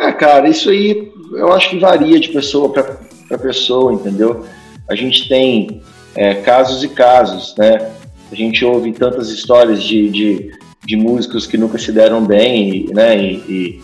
É, 0.00 0.12
cara, 0.12 0.48
isso 0.48 0.70
aí 0.70 1.12
eu 1.32 1.52
acho 1.52 1.68
que 1.68 1.78
varia 1.78 2.18
de 2.18 2.30
pessoa 2.30 2.72
para 2.72 3.38
pessoa, 3.38 3.92
entendeu? 3.92 4.46
A 4.88 4.94
gente 4.94 5.28
tem 5.28 5.82
é, 6.14 6.34
casos 6.36 6.82
e 6.82 6.88
casos, 6.88 7.54
né? 7.58 7.90
A 8.32 8.34
gente 8.34 8.64
ouve 8.64 8.92
tantas 8.92 9.28
histórias 9.28 9.82
de, 9.82 10.08
de, 10.08 10.50
de 10.84 10.96
músicos 10.96 11.46
que 11.46 11.58
nunca 11.58 11.76
se 11.76 11.92
deram 11.92 12.24
bem, 12.24 12.86
né? 12.94 13.16
E, 13.16 13.34
e, 13.46 13.82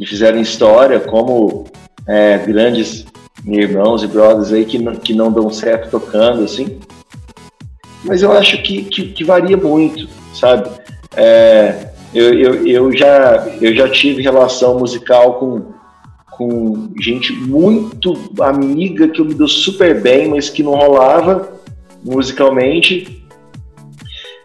e 0.00 0.06
fizeram 0.06 0.40
história, 0.40 0.98
como 0.98 1.66
é, 2.06 2.38
grandes 2.38 3.04
irmãos 3.46 4.02
e 4.02 4.06
brothers 4.06 4.52
aí 4.52 4.64
que 4.64 4.78
não, 4.78 4.96
que 4.96 5.12
não 5.12 5.30
dão 5.30 5.50
certo 5.50 5.90
tocando, 5.90 6.44
assim. 6.44 6.78
Mas 8.02 8.22
eu 8.22 8.32
acho 8.32 8.62
que, 8.62 8.84
que, 8.84 9.08
que 9.08 9.22
varia 9.22 9.56
muito, 9.56 10.08
sabe? 10.34 10.70
É, 11.14 11.90
eu, 12.14 12.32
eu, 12.34 12.66
eu, 12.66 12.96
já, 12.96 13.46
eu 13.60 13.74
já 13.74 13.88
tive 13.88 14.22
relação 14.22 14.78
musical 14.78 15.34
com, 15.34 15.72
com 16.30 16.92
gente 17.00 17.32
muito 17.32 18.14
amiga 18.40 19.08
que 19.08 19.20
eu 19.20 19.24
me 19.24 19.34
dou 19.34 19.48
super 19.48 20.00
bem, 20.00 20.28
mas 20.28 20.48
que 20.48 20.62
não 20.62 20.72
rolava 20.72 21.52
musicalmente. 22.04 23.24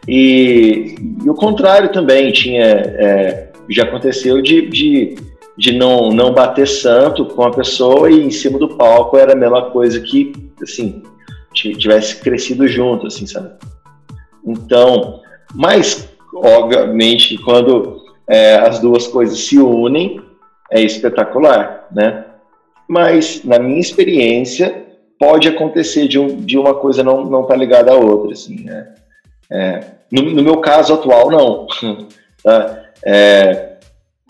E, 0.08 0.96
e 1.24 1.30
o 1.30 1.36
contrário 1.36 1.92
também 1.92 2.32
tinha 2.32 2.66
é, 2.66 3.50
já 3.70 3.84
aconteceu 3.84 4.42
de, 4.42 4.68
de, 4.68 5.16
de 5.56 5.72
não, 5.74 6.10
não 6.10 6.34
bater 6.34 6.68
santo 6.68 7.26
com 7.26 7.44
a 7.44 7.52
pessoa 7.52 8.10
e 8.10 8.20
em 8.20 8.32
cima 8.32 8.58
do 8.58 8.70
palco 8.70 9.16
era 9.16 9.34
a 9.34 9.36
mesma 9.36 9.70
coisa 9.70 10.00
que 10.00 10.34
assim 10.62 11.04
tivesse 11.54 12.22
crescido 12.22 12.68
junto, 12.68 13.08
assim, 13.08 13.28
sabe? 13.28 13.52
Então, 14.46 15.22
mas 15.54 16.09
obviamente, 16.34 17.38
quando 17.38 18.04
é, 18.28 18.56
as 18.56 18.80
duas 18.80 19.08
coisas 19.08 19.40
se 19.40 19.58
unem, 19.58 20.22
é 20.72 20.82
espetacular, 20.82 21.88
né? 21.92 22.26
Mas, 22.88 23.44
na 23.44 23.60
minha 23.60 23.80
experiência, 23.80 24.86
pode 25.20 25.48
acontecer 25.48 26.08
de, 26.08 26.18
um, 26.18 26.38
de 26.38 26.58
uma 26.58 26.74
coisa 26.74 27.04
não 27.04 27.26
não 27.26 27.42
estar 27.42 27.54
tá 27.54 27.60
ligada 27.60 27.92
à 27.92 27.96
outra, 27.96 28.34
assim, 28.34 28.64
né? 28.64 28.96
É, 29.52 29.84
no, 30.12 30.22
no, 30.22 30.44
meu 30.44 30.58
caso 30.58 30.94
atual, 30.94 31.30
não. 31.30 31.68
tá? 32.44 32.84
é, 33.04 33.78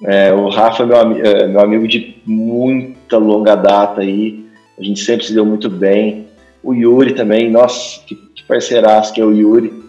é, 0.06 0.34
o 0.34 0.50
Rafa 0.50 0.86
meu, 0.86 0.98
é 0.98 1.48
meu 1.48 1.60
amigo 1.60 1.88
de 1.88 2.22
muita 2.26 3.18
longa 3.18 3.56
data 3.56 4.02
aí, 4.02 4.46
a 4.78 4.84
gente 4.84 5.04
sempre 5.04 5.26
se 5.26 5.34
deu 5.34 5.46
muito 5.46 5.70
bem. 5.70 6.28
O 6.64 6.74
Yuri 6.74 7.14
também, 7.14 7.50
nossa, 7.50 8.02
que, 8.06 8.16
que 8.16 8.44
parceiraço 8.44 9.14
que 9.14 9.22
é 9.22 9.26
o 9.26 9.32
Yuri. 9.32 9.89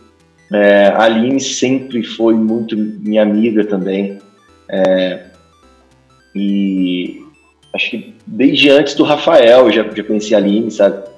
É, 0.52 0.87
a 0.88 1.04
Aline 1.04 1.40
sempre 1.40 2.02
foi 2.02 2.35
muito 2.35 2.76
minha 2.76 3.23
amiga 3.23 3.64
também. 3.64 4.19
É, 4.69 5.26
e 6.35 7.23
acho 7.75 7.90
que 7.90 8.14
desde 8.26 8.71
antes 8.71 8.95
do 8.95 9.04
Rafael 9.04 9.66
eu 9.66 9.73
já, 9.73 9.83
já 9.83 10.04
conheci 10.04 10.35
a 10.35 10.38
Aline, 10.38 10.71
sabe? 10.71 11.09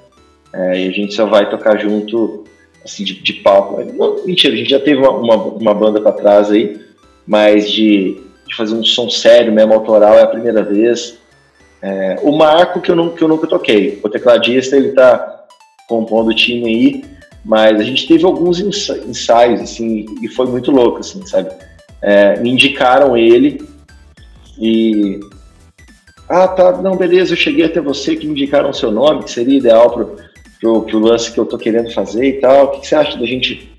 É, 0.53 0.85
e 0.85 0.87
a 0.87 0.91
gente 0.91 1.13
só 1.13 1.25
vai 1.25 1.49
tocar 1.49 1.77
junto, 1.79 2.43
assim, 2.85 3.03
de, 3.03 3.21
de 3.21 3.33
palco. 3.33 3.83
Não, 3.93 4.23
mentira, 4.25 4.53
a 4.53 4.57
gente 4.57 4.69
já 4.69 4.79
teve 4.79 4.99
uma, 5.01 5.09
uma, 5.09 5.35
uma 5.35 5.73
banda 5.73 5.99
para 5.99 6.11
trás 6.11 6.51
aí, 6.51 6.79
mas 7.25 7.71
de, 7.71 8.21
de, 8.47 8.55
fazer 8.55 8.75
um 8.75 8.83
som 8.83 9.09
sério 9.09 9.51
mesmo, 9.51 9.73
autoral, 9.73 10.13
é 10.13 10.21
a 10.21 10.27
primeira 10.27 10.61
vez. 10.61 11.17
É, 11.81 12.19
o 12.21 12.31
Marco, 12.31 12.81
que 12.81 12.91
eu, 12.91 12.95
não, 12.95 13.09
que 13.09 13.23
eu 13.23 13.27
nunca 13.27 13.47
toquei, 13.47 13.99
o 14.03 14.09
tecladista, 14.09 14.77
ele 14.77 14.91
tá 14.91 15.45
compondo 15.89 16.29
o 16.29 16.35
time 16.35 16.67
aí, 16.67 17.05
Mas 17.43 17.79
a 17.79 17.83
gente 17.83 18.07
teve 18.07 18.25
alguns 18.25 18.59
ensaios, 18.59 19.61
assim, 19.61 20.05
e 20.21 20.27
foi 20.29 20.47
muito 20.47 20.71
louco, 20.71 20.99
assim, 20.99 21.25
sabe? 21.25 21.49
É, 22.01 22.39
me 22.39 22.49
indicaram 22.49 23.17
ele 23.17 23.61
e. 24.57 25.19
Ah, 26.29 26.47
tá, 26.47 26.81
não, 26.81 26.95
beleza, 26.95 27.33
eu 27.33 27.37
cheguei 27.37 27.65
até 27.65 27.81
você 27.81 28.15
que 28.15 28.25
me 28.25 28.31
indicaram 28.31 28.69
o 28.69 28.73
seu 28.73 28.91
nome, 28.91 29.23
que 29.23 29.31
seria 29.31 29.57
ideal 29.57 29.91
pro, 29.91 30.15
pro, 30.59 30.81
pro 30.83 30.99
lance 30.99 31.31
que 31.31 31.39
eu 31.39 31.45
tô 31.45 31.57
querendo 31.57 31.91
fazer 31.91 32.25
e 32.25 32.33
tal. 32.39 32.65
O 32.65 32.67
que, 32.69 32.79
que 32.81 32.87
você 32.87 32.95
acha 32.95 33.17
da 33.17 33.25
gente 33.25 33.75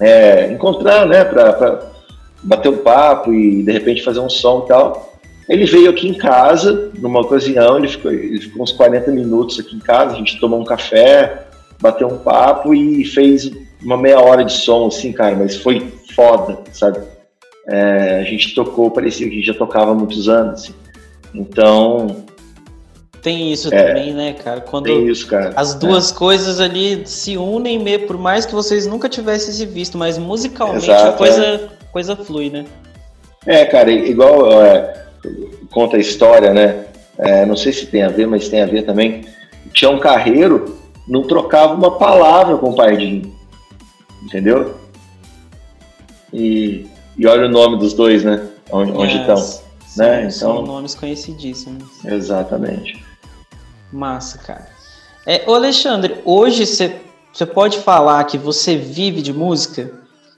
é, 0.00 0.52
encontrar, 0.52 1.06
né, 1.06 1.24
pra 1.24 1.90
bater 2.42 2.68
um 2.68 2.78
papo 2.78 3.34
e 3.34 3.64
de 3.64 3.72
repente 3.72 4.04
fazer 4.04 4.20
um 4.20 4.30
som 4.30 4.62
e 4.64 4.68
tal? 4.68 5.18
Ele 5.48 5.64
veio 5.64 5.90
aqui 5.90 6.06
em 6.06 6.14
casa, 6.14 6.90
numa 6.98 7.20
ocasião, 7.20 7.78
ele 7.78 7.88
ficou, 7.88 8.12
ele 8.12 8.40
ficou 8.40 8.62
uns 8.62 8.72
40 8.72 9.10
minutos 9.10 9.58
aqui 9.58 9.74
em 9.74 9.80
casa, 9.80 10.14
a 10.14 10.18
gente 10.18 10.38
tomou 10.38 10.60
um 10.60 10.64
café, 10.64 11.47
bateu 11.80 12.08
um 12.08 12.18
papo 12.18 12.74
e 12.74 13.04
fez 13.04 13.50
uma 13.82 13.96
meia 13.96 14.20
hora 14.20 14.44
de 14.44 14.52
som, 14.52 14.86
assim, 14.86 15.12
cara, 15.12 15.36
mas 15.36 15.56
foi 15.56 15.92
foda, 16.14 16.58
sabe? 16.72 16.98
É, 17.68 18.20
a 18.20 18.24
gente 18.24 18.54
tocou, 18.54 18.90
parecia 18.90 19.26
que 19.26 19.34
a 19.34 19.36
gente 19.36 19.46
já 19.46 19.54
tocava 19.54 19.92
há 19.92 19.94
muitos 19.94 20.28
anos, 20.28 20.62
assim. 20.62 20.74
Então. 21.34 22.24
Tem 23.22 23.52
isso 23.52 23.72
é, 23.72 23.82
também, 23.82 24.14
né, 24.14 24.32
cara? 24.32 24.60
Quando 24.60 24.84
tem 24.84 25.06
isso, 25.06 25.26
cara. 25.26 25.52
as 25.54 25.74
duas 25.74 26.10
é. 26.10 26.14
coisas 26.14 26.60
ali 26.60 27.02
se 27.04 27.36
unem, 27.36 27.98
por 28.06 28.16
mais 28.16 28.46
que 28.46 28.54
vocês 28.54 28.86
nunca 28.86 29.08
tivessem 29.08 29.52
se 29.52 29.66
visto, 29.66 29.98
mas 29.98 30.16
musicalmente 30.16 30.84
Exato, 30.84 31.08
a 31.08 31.12
coisa, 31.12 31.44
é. 31.44 31.68
coisa 31.92 32.16
flui, 32.16 32.48
né? 32.48 32.64
É, 33.44 33.64
cara, 33.64 33.90
igual 33.90 34.62
é, 34.62 35.04
conta 35.70 35.96
a 35.96 36.00
história, 36.00 36.54
né? 36.54 36.84
É, 37.18 37.44
não 37.44 37.56
sei 37.56 37.72
se 37.72 37.86
tem 37.86 38.02
a 38.02 38.08
ver, 38.08 38.26
mas 38.26 38.48
tem 38.48 38.62
a 38.62 38.66
ver 38.66 38.82
também. 38.82 39.24
Tinha 39.72 39.90
um 39.90 39.98
carreiro, 39.98 40.77
não 41.08 41.22
trocava 41.22 41.74
uma 41.74 41.92
palavra 41.98 42.58
com 42.58 42.70
o 42.70 42.76
Pardinho, 42.76 43.34
entendeu? 44.22 44.76
E, 46.32 46.86
e 47.16 47.26
olha 47.26 47.46
o 47.46 47.50
nome 47.50 47.78
dos 47.78 47.94
dois, 47.94 48.22
né? 48.22 48.48
Onde, 48.70 48.92
onde 48.92 49.16
é, 49.16 49.20
estão. 49.20 49.36
São, 49.36 49.62
né? 49.96 50.18
Então, 50.20 50.30
são 50.30 50.62
nomes 50.62 50.94
conhecidíssimos. 50.94 52.04
Exatamente. 52.04 53.02
Massa, 53.90 54.38
cara. 54.38 54.68
É, 55.24 55.44
ô 55.46 55.54
Alexandre, 55.54 56.16
hoje 56.24 56.66
você 56.66 57.46
pode 57.46 57.78
falar 57.78 58.22
que 58.24 58.36
você 58.36 58.76
vive 58.76 59.22
de 59.22 59.32
música? 59.32 59.90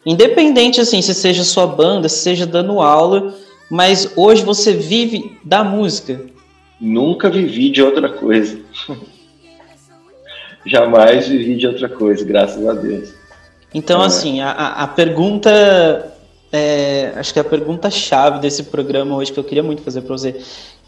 Independente 0.06 0.80
assim, 0.80 1.02
se 1.02 1.12
seja 1.12 1.44
sua 1.44 1.66
banda, 1.66 2.08
se 2.08 2.18
seja 2.18 2.46
dando 2.46 2.80
aula, 2.80 3.34
mas 3.70 4.12
hoje 4.16 4.44
você 4.44 4.72
vive 4.72 5.36
da 5.44 5.62
música. 5.62 6.20
Nunca 6.80 7.28
vivi 7.28 7.70
de 7.70 7.82
outra 7.82 8.08
coisa. 8.08 8.58
Jamais 10.64 11.28
vivi 11.28 11.56
de 11.56 11.66
outra 11.66 11.88
coisa, 11.88 12.24
graças 12.24 12.66
a 12.66 12.72
Deus. 12.72 13.14
Então, 13.74 14.02
é. 14.02 14.06
assim, 14.06 14.40
a, 14.40 14.50
a 14.50 14.86
pergunta. 14.86 16.12
É, 16.52 17.12
acho 17.14 17.32
que 17.32 17.38
a 17.38 17.44
pergunta-chave 17.44 18.40
desse 18.40 18.64
programa 18.64 19.14
hoje 19.14 19.32
que 19.32 19.38
eu 19.38 19.44
queria 19.44 19.62
muito 19.62 19.82
fazer 19.82 20.00
para 20.00 20.16
você, 20.16 20.40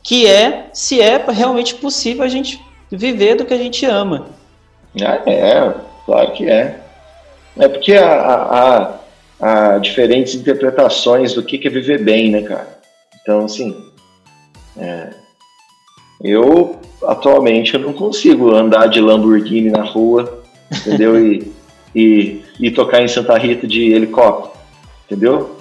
que 0.02 0.26
é 0.26 0.66
se 0.72 1.00
é 1.00 1.24
realmente 1.30 1.76
possível 1.76 2.24
a 2.24 2.28
gente 2.28 2.60
viver 2.90 3.36
do 3.36 3.44
que 3.44 3.54
a 3.54 3.58
gente 3.58 3.86
ama. 3.86 4.26
Ah, 5.00 5.22
é, 5.24 5.72
claro 6.04 6.32
que 6.32 6.50
é. 6.50 6.80
É 7.56 7.68
porque 7.68 7.94
a, 7.94 8.98
a 9.42 9.78
diferentes 9.78 10.36
interpretações 10.36 11.34
do 11.34 11.42
que, 11.42 11.66
é 11.66 11.70
viver 11.70 12.02
bem, 12.02 12.30
né, 12.30 12.42
cara? 12.42 12.78
Então, 13.20 13.44
assim, 13.44 13.76
é, 14.76 15.10
eu 16.22 16.76
atualmente 17.04 17.74
eu 17.74 17.80
não 17.80 17.92
consigo 17.92 18.54
andar 18.54 18.86
de 18.86 19.00
Lamborghini 19.00 19.70
na 19.70 19.82
rua, 19.82 20.42
entendeu? 20.70 21.18
e, 21.18 21.52
e, 21.94 22.40
e 22.60 22.70
tocar 22.70 23.02
em 23.02 23.08
Santa 23.08 23.36
Rita 23.36 23.66
de 23.66 23.92
helicóptero, 23.92 24.52
entendeu? 25.06 25.56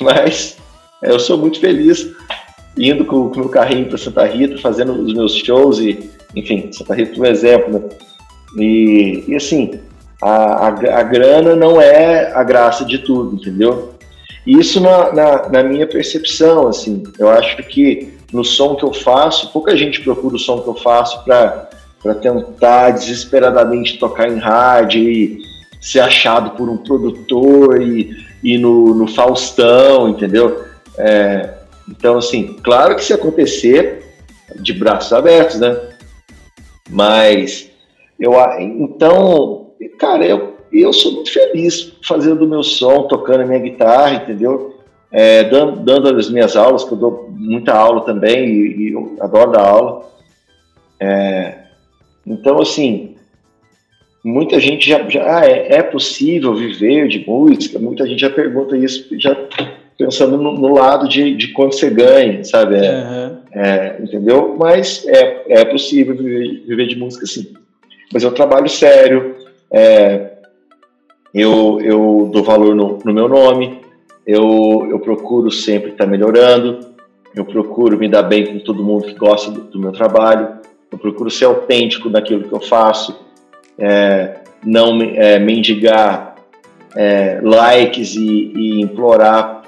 Mas 0.00 0.56
eu 1.02 1.18
sou 1.18 1.38
muito 1.38 1.60
feliz 1.60 2.08
indo 2.76 3.04
com 3.04 3.16
o 3.16 3.36
meu 3.36 3.48
carrinho 3.48 3.86
para 3.86 3.98
Santa 3.98 4.24
Rita, 4.24 4.58
fazendo 4.58 4.92
os 4.92 5.12
meus 5.12 5.34
shows 5.34 5.78
e, 5.80 6.10
enfim, 6.34 6.70
Santa 6.72 6.94
Rita 6.94 7.16
é 7.16 7.20
um 7.20 7.26
exemplo, 7.26 7.72
né? 7.72 7.82
E, 8.56 9.24
e 9.26 9.36
assim, 9.36 9.78
a, 10.22 10.28
a, 10.28 10.68
a, 10.68 11.02
grana 11.02 11.54
não 11.54 11.80
é 11.80 12.32
a 12.32 12.42
graça 12.42 12.84
de 12.84 12.98
tudo, 12.98 13.36
entendeu? 13.36 13.94
Isso 14.46 14.80
na, 14.80 15.12
na, 15.12 15.48
na, 15.48 15.62
minha 15.62 15.86
percepção, 15.86 16.68
assim, 16.68 17.02
eu 17.18 17.28
acho 17.28 17.56
que 17.64 18.12
no 18.32 18.44
som 18.44 18.74
que 18.74 18.84
eu 18.84 18.92
faço, 18.92 19.52
pouca 19.52 19.76
gente 19.76 20.00
procura 20.00 20.36
o 20.36 20.38
som 20.38 20.60
que 20.60 20.68
eu 20.68 20.74
faço 20.74 21.24
para 21.24 21.68
tentar 22.20 22.90
desesperadamente 22.90 23.98
tocar 23.98 24.28
em 24.28 24.38
rádio 24.38 25.02
e 25.02 25.42
ser 25.80 26.00
achado 26.00 26.50
por 26.50 26.68
um 26.68 26.76
produtor 26.76 27.80
e, 27.80 28.16
e 28.42 28.58
no, 28.58 28.94
no 28.94 29.06
Faustão, 29.06 30.08
entendeu? 30.08 30.64
É, 30.96 31.54
então, 31.88 32.18
assim, 32.18 32.56
claro 32.62 32.96
que 32.96 33.04
se 33.04 33.12
acontecer, 33.12 34.04
de 34.56 34.72
braços 34.72 35.12
abertos, 35.12 35.60
né? 35.60 35.78
Mas 36.90 37.70
eu 38.18 38.32
então 38.58 39.68
cara, 39.98 40.24
eu, 40.26 40.56
eu 40.72 40.92
sou 40.92 41.12
muito 41.12 41.32
feliz 41.32 41.92
fazendo 42.06 42.44
o 42.44 42.48
meu 42.48 42.62
som, 42.62 43.02
tocando 43.02 43.42
a 43.42 43.46
minha 43.46 43.58
guitarra, 43.58 44.14
entendeu? 44.14 44.77
É, 45.10 45.44
dando, 45.44 45.80
dando 45.80 46.16
as 46.16 46.30
minhas 46.30 46.54
aulas, 46.54 46.84
que 46.84 46.92
eu 46.92 46.98
dou 46.98 47.30
muita 47.30 47.72
aula 47.72 48.02
também 48.02 48.46
e, 48.46 48.88
e 48.88 48.92
eu 48.92 49.16
adoro 49.20 49.52
dar 49.52 49.66
aula. 49.66 50.06
É, 51.00 51.54
então, 52.26 52.60
assim, 52.60 53.16
muita 54.24 54.60
gente 54.60 54.88
já, 54.88 55.08
já 55.08 55.38
ah, 55.38 55.46
é, 55.46 55.76
é, 55.76 55.82
possível 55.82 56.54
viver 56.54 57.08
de 57.08 57.24
música, 57.26 57.78
muita 57.78 58.06
gente 58.06 58.20
já 58.20 58.30
pergunta 58.30 58.76
isso, 58.76 59.08
já 59.18 59.34
pensando 59.96 60.36
no, 60.36 60.52
no 60.52 60.74
lado 60.74 61.08
de, 61.08 61.34
de 61.34 61.48
quanto 61.48 61.74
você 61.74 61.90
ganha, 61.90 62.44
sabe? 62.44 62.76
Uhum. 62.76 63.36
é, 63.52 63.96
entendeu? 64.00 64.56
Mas 64.58 65.06
é, 65.06 65.60
é 65.60 65.64
possível 65.64 66.16
viver, 66.16 66.62
viver 66.66 66.86
de 66.86 66.96
música 66.96 67.26
sim. 67.26 67.52
Mas 68.12 68.24
é 68.24 68.28
um 68.28 68.32
trabalho 68.32 68.68
sério, 68.68 69.34
é, 69.70 70.32
eu, 71.34 71.80
eu 71.80 72.30
dou 72.32 72.42
valor 72.42 72.74
no, 72.74 72.98
no 73.04 73.12
meu 73.12 73.28
nome, 73.28 73.77
eu, 74.28 74.86
eu 74.90 75.00
procuro 75.00 75.50
sempre 75.50 75.92
estar 75.92 76.06
melhorando, 76.06 76.80
eu 77.34 77.46
procuro 77.46 77.96
me 77.96 78.06
dar 78.10 78.22
bem 78.22 78.44
com 78.44 78.58
todo 78.58 78.84
mundo 78.84 79.06
que 79.06 79.14
gosta 79.14 79.50
do, 79.50 79.62
do 79.62 79.80
meu 79.80 79.90
trabalho, 79.90 80.58
eu 80.92 80.98
procuro 80.98 81.30
ser 81.30 81.46
autêntico 81.46 82.10
naquilo 82.10 82.46
que 82.46 82.52
eu 82.52 82.60
faço, 82.60 83.18
é, 83.78 84.36
não 84.62 85.00
é, 85.00 85.38
mendigar 85.38 86.36
é, 86.94 87.40
likes 87.42 88.16
e, 88.16 88.52
e 88.54 88.82
implorar 88.82 89.62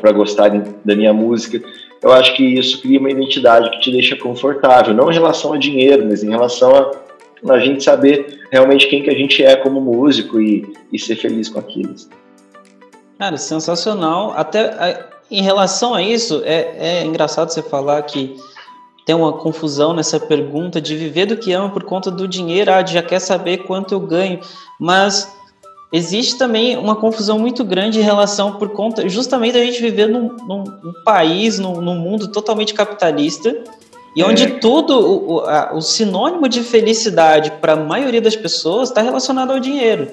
para 0.00 0.12
gostarem 0.12 0.62
da 0.84 0.94
minha 0.94 1.12
música. 1.12 1.60
Eu 2.00 2.12
acho 2.12 2.36
que 2.36 2.44
isso 2.44 2.80
cria 2.80 3.00
uma 3.00 3.10
identidade 3.10 3.70
que 3.70 3.80
te 3.80 3.90
deixa 3.90 4.14
confortável, 4.14 4.94
não 4.94 5.10
em 5.10 5.14
relação 5.14 5.52
a 5.52 5.58
dinheiro, 5.58 6.06
mas 6.08 6.22
em 6.22 6.30
relação 6.30 6.72
a 6.72 7.06
a 7.48 7.58
gente 7.58 7.84
saber 7.84 8.40
realmente 8.50 8.88
quem 8.88 9.02
que 9.02 9.10
a 9.10 9.14
gente 9.14 9.42
é 9.42 9.54
como 9.56 9.80
músico 9.80 10.40
e, 10.40 10.66
e 10.92 10.98
ser 10.98 11.16
feliz 11.16 11.48
com 11.48 11.58
aquilo. 11.58 11.94
Cara, 13.18 13.36
sensacional. 13.36 14.32
Até 14.36 15.08
em 15.30 15.42
relação 15.42 15.94
a 15.94 16.02
isso, 16.02 16.42
é, 16.44 16.76
é 16.78 17.04
engraçado 17.04 17.50
você 17.50 17.62
falar 17.62 18.02
que 18.02 18.36
tem 19.06 19.14
uma 19.14 19.32
confusão 19.32 19.94
nessa 19.94 20.18
pergunta 20.18 20.80
de 20.80 20.96
viver 20.96 21.26
do 21.26 21.36
que 21.36 21.52
ama 21.52 21.70
por 21.70 21.84
conta 21.84 22.10
do 22.10 22.26
dinheiro, 22.26 22.72
ah, 22.72 22.84
já 22.84 23.02
quer 23.02 23.20
saber 23.20 23.58
quanto 23.58 23.94
eu 23.94 24.00
ganho, 24.00 24.40
mas 24.80 25.32
existe 25.92 26.36
também 26.36 26.76
uma 26.76 26.96
confusão 26.96 27.38
muito 27.38 27.64
grande 27.64 28.00
em 28.00 28.02
relação 28.02 28.56
por 28.56 28.70
conta 28.70 29.08
justamente 29.08 29.54
da 29.54 29.64
gente 29.64 29.80
viver 29.80 30.08
num, 30.08 30.36
num, 30.48 30.64
num 30.64 30.92
país, 31.04 31.58
num, 31.58 31.80
num 31.80 31.94
mundo 31.94 32.28
totalmente 32.28 32.74
capitalista, 32.74 33.56
e 34.16 34.24
onde 34.24 34.44
é. 34.44 34.50
tudo, 34.58 34.98
o, 34.98 35.40
a, 35.40 35.72
o 35.74 35.80
sinônimo 35.80 36.48
de 36.48 36.62
felicidade 36.62 37.52
para 37.60 37.74
a 37.74 37.76
maioria 37.76 38.20
das 38.20 38.34
pessoas 38.34 38.88
está 38.88 39.02
relacionado 39.02 39.52
ao 39.52 39.60
dinheiro. 39.60 40.10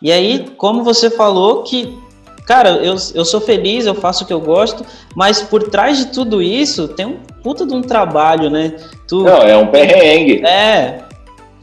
E 0.00 0.10
aí, 0.12 0.48
como 0.56 0.82
você 0.82 1.10
falou, 1.10 1.62
que, 1.62 1.94
cara, 2.46 2.70
eu, 2.70 2.96
eu 3.14 3.24
sou 3.24 3.40
feliz, 3.40 3.86
eu 3.86 3.94
faço 3.94 4.24
o 4.24 4.26
que 4.26 4.32
eu 4.32 4.40
gosto, 4.40 4.84
mas 5.14 5.42
por 5.42 5.62
trás 5.64 5.98
de 5.98 6.06
tudo 6.06 6.42
isso 6.42 6.88
tem 6.88 7.06
um 7.06 7.16
puta 7.42 7.66
de 7.66 7.74
um 7.74 7.82
trabalho, 7.82 8.50
né? 8.50 8.74
Tu, 9.06 9.22
Não, 9.22 9.42
é 9.42 9.56
um 9.56 9.66
perrengue. 9.66 10.44
É. 10.46 11.00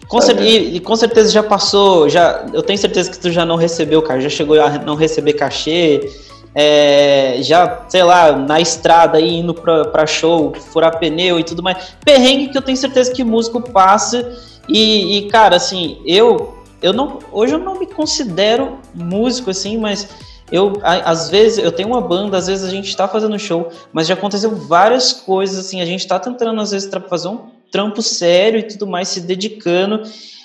Com 0.08 0.20
e, 0.41 0.76
e, 0.76 0.80
com 0.82 0.94
certeza 0.96 1.32
já 1.32 1.41
passou, 1.41 2.10
já, 2.10 2.46
eu 2.54 2.62
tenho 2.62 2.78
certeza 2.78 3.10
que 3.10 3.17
tu 3.17 3.32
já 3.32 3.46
não 3.46 3.56
recebeu, 3.56 4.02
cara, 4.02 4.20
já 4.20 4.28
chegou 4.28 4.60
a 4.60 4.70
não 4.80 4.96
receber 4.96 5.32
cachê, 5.32 6.12
é, 6.54 7.38
já, 7.39 7.86
sei 7.88 8.04
lá, 8.04 8.34
na 8.34 8.60
estrada 8.60 9.17
aí, 9.17 9.38
indo 9.38 9.54
pra, 9.54 9.86
pra 9.86 10.06
show, 10.06 10.54
furar 10.54 11.00
pneu 11.00 11.39
e 11.39 11.44
tudo 11.44 11.63
mais. 11.63 11.96
Perrengue 12.04 12.50
que 12.50 12.58
eu 12.58 12.62
tenho 12.62 12.78
certeza 12.78 13.12
que 13.12 13.24
músico 13.24 13.62
passa. 13.62 14.38
E, 14.67 15.17
e, 15.17 15.30
cara, 15.30 15.56
assim, 15.56 16.02
eu, 16.06 16.56
eu 16.82 16.91
não. 16.91 17.20
Hoje 17.32 17.54
eu 17.54 17.60
não 17.60 17.80
me 17.80 17.86
considero 17.86 18.80
músico, 18.94 19.50
assim, 19.50 19.78
mas 19.78 20.10
eu, 20.52 20.74
às 20.84 21.30
vezes, 21.30 21.58
eu 21.58 21.72
tenho 21.72 21.90
uma 21.90 22.02
banda, 22.02 22.38
às 22.38 22.48
vezes 22.48 22.68
a 22.68 22.70
gente 22.70 22.96
tá 22.96 23.08
fazendo 23.08 23.38
show, 23.40 23.70
mas 23.94 24.08
já 24.08 24.14
aconteceu 24.14 24.56
várias 24.56 25.14
coisas, 25.14 25.66
assim, 25.66 25.82
a 25.82 25.86
gente 25.86 26.06
tá 26.08 26.20
tentando, 26.20 26.60
às 26.60 26.72
vezes, 26.72 26.90
fazer 27.10 27.30
um 27.30 27.50
trampo 27.72 28.02
sério 28.02 28.60
e 28.60 28.64
tudo 28.64 28.86
mais, 28.86 29.08
se 29.08 29.22
dedicando. 29.22 30.04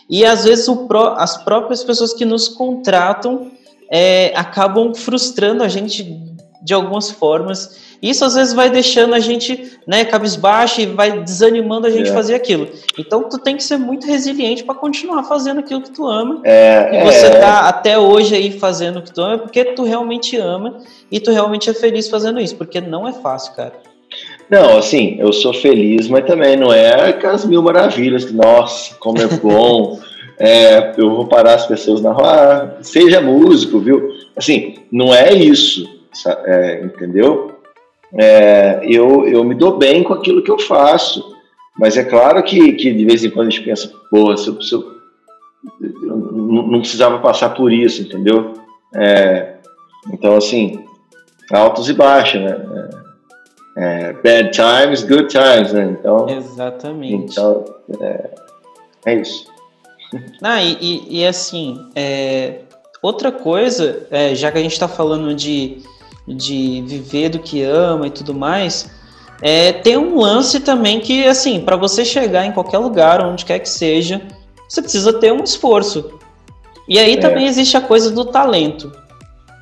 E 0.08 0.24
às 0.24 0.44
vezes 0.44 0.64
pró, 0.86 1.14
as 1.18 1.36
próprias 1.42 1.82
pessoas 1.82 2.12
que 2.12 2.24
nos 2.24 2.48
contratam 2.48 3.50
é, 3.90 4.32
acabam 4.36 4.94
frustrando 4.94 5.62
a 5.62 5.68
gente 5.68 6.35
de 6.66 6.74
algumas 6.74 7.08
formas. 7.12 7.96
Isso 8.02 8.24
às 8.24 8.34
vezes 8.34 8.52
vai 8.52 8.68
deixando 8.68 9.14
a 9.14 9.20
gente, 9.20 9.78
né, 9.86 10.04
cabisbaixo 10.04 10.80
e 10.80 10.86
vai 10.86 11.22
desanimando 11.22 11.86
a 11.86 11.90
gente 11.90 12.10
é. 12.10 12.12
fazer 12.12 12.34
aquilo. 12.34 12.68
Então 12.98 13.28
tu 13.28 13.38
tem 13.38 13.56
que 13.56 13.62
ser 13.62 13.78
muito 13.78 14.04
resiliente 14.04 14.64
para 14.64 14.74
continuar 14.74 15.22
fazendo 15.22 15.60
aquilo 15.60 15.80
que 15.80 15.92
tu 15.92 16.06
ama. 16.06 16.40
É, 16.44 16.90
e 16.92 17.04
você 17.04 17.26
é. 17.26 17.38
tá 17.38 17.68
até 17.68 17.96
hoje 17.96 18.34
aí 18.34 18.50
fazendo 18.50 18.98
o 18.98 19.02
que 19.02 19.14
tu 19.14 19.20
ama 19.20 19.38
porque 19.38 19.64
tu 19.64 19.84
realmente 19.84 20.36
ama 20.36 20.78
e 21.10 21.20
tu 21.20 21.30
realmente 21.30 21.70
é 21.70 21.72
feliz 21.72 22.08
fazendo 22.08 22.40
isso, 22.40 22.56
porque 22.56 22.80
não 22.80 23.06
é 23.06 23.12
fácil, 23.12 23.54
cara. 23.54 23.74
Não, 24.50 24.76
assim, 24.76 25.16
eu 25.20 25.32
sou 25.32 25.54
feliz, 25.54 26.08
mas 26.08 26.26
também 26.26 26.56
não 26.56 26.72
é 26.72 27.10
aquelas 27.10 27.44
mil 27.44 27.62
maravilhas 27.62 28.24
que, 28.24 28.32
nossa, 28.32 28.94
como 28.96 29.20
é 29.20 29.26
bom. 29.28 30.00
é, 30.38 30.94
eu 30.98 31.14
vou 31.14 31.26
parar 31.26 31.54
as 31.54 31.66
pessoas 31.66 32.00
na 32.02 32.12
rua, 32.12 32.28
ah, 32.28 32.82
seja 32.82 33.20
músico, 33.20 33.78
viu? 33.78 34.10
Assim, 34.36 34.74
não 34.92 35.14
é 35.14 35.32
isso, 35.32 35.95
é, 36.24 36.84
entendeu? 36.84 37.56
É, 38.14 38.80
eu, 38.84 39.26
eu 39.26 39.44
me 39.44 39.54
dou 39.54 39.76
bem 39.76 40.02
com 40.02 40.14
aquilo 40.14 40.42
que 40.42 40.50
eu 40.50 40.58
faço, 40.58 41.34
mas 41.78 41.96
é 41.96 42.04
claro 42.04 42.42
que, 42.42 42.72
que 42.72 42.92
de 42.92 43.04
vez 43.04 43.24
em 43.24 43.30
quando 43.30 43.48
a 43.48 43.50
gente 43.50 43.64
pensa, 43.64 43.92
pô, 44.10 44.36
se 44.36 44.48
eu, 44.48 44.62
se 44.62 44.74
eu, 44.74 44.96
eu 45.80 46.16
não, 46.16 46.80
precisava 46.80 47.18
passar 47.18 47.50
por 47.50 47.72
isso, 47.72 48.02
entendeu? 48.02 48.54
É, 48.94 49.56
então, 50.12 50.36
assim, 50.36 50.84
altos 51.52 51.88
e 51.88 51.92
baixos, 51.92 52.40
né? 52.40 52.90
É, 53.76 54.12
bad 54.14 54.50
times, 54.52 55.02
good 55.02 55.26
times, 55.26 55.72
né? 55.72 55.96
Então, 55.98 56.28
Exatamente. 56.30 57.32
Então, 57.32 57.64
é, 58.00 58.30
é 59.04 59.14
isso. 59.16 59.46
Ah, 60.42 60.62
e, 60.62 60.78
e, 60.80 61.20
e 61.20 61.26
assim, 61.26 61.90
é, 61.94 62.60
outra 63.02 63.30
coisa, 63.30 64.06
é, 64.10 64.34
já 64.34 64.50
que 64.50 64.58
a 64.58 64.62
gente 64.62 64.72
está 64.72 64.88
falando 64.88 65.34
de, 65.34 65.82
de 66.26 66.82
viver 66.86 67.28
do 67.28 67.38
que 67.38 67.62
ama 67.62 68.06
e 68.06 68.10
tudo 68.10 68.34
mais, 68.34 68.90
é, 69.40 69.72
tem 69.72 69.96
um 69.96 70.18
lance 70.18 70.60
também 70.60 71.00
que, 71.00 71.26
assim, 71.26 71.60
para 71.60 71.76
você 71.76 72.04
chegar 72.04 72.44
em 72.44 72.52
qualquer 72.52 72.78
lugar, 72.78 73.24
onde 73.24 73.44
quer 73.44 73.58
que 73.58 73.68
seja, 73.68 74.22
você 74.68 74.80
precisa 74.80 75.12
ter 75.12 75.32
um 75.32 75.44
esforço. 75.44 76.18
E 76.88 76.98
aí 76.98 77.14
é. 77.14 77.16
também 77.16 77.46
existe 77.46 77.76
a 77.76 77.80
coisa 77.80 78.10
do 78.10 78.24
talento. 78.24 78.92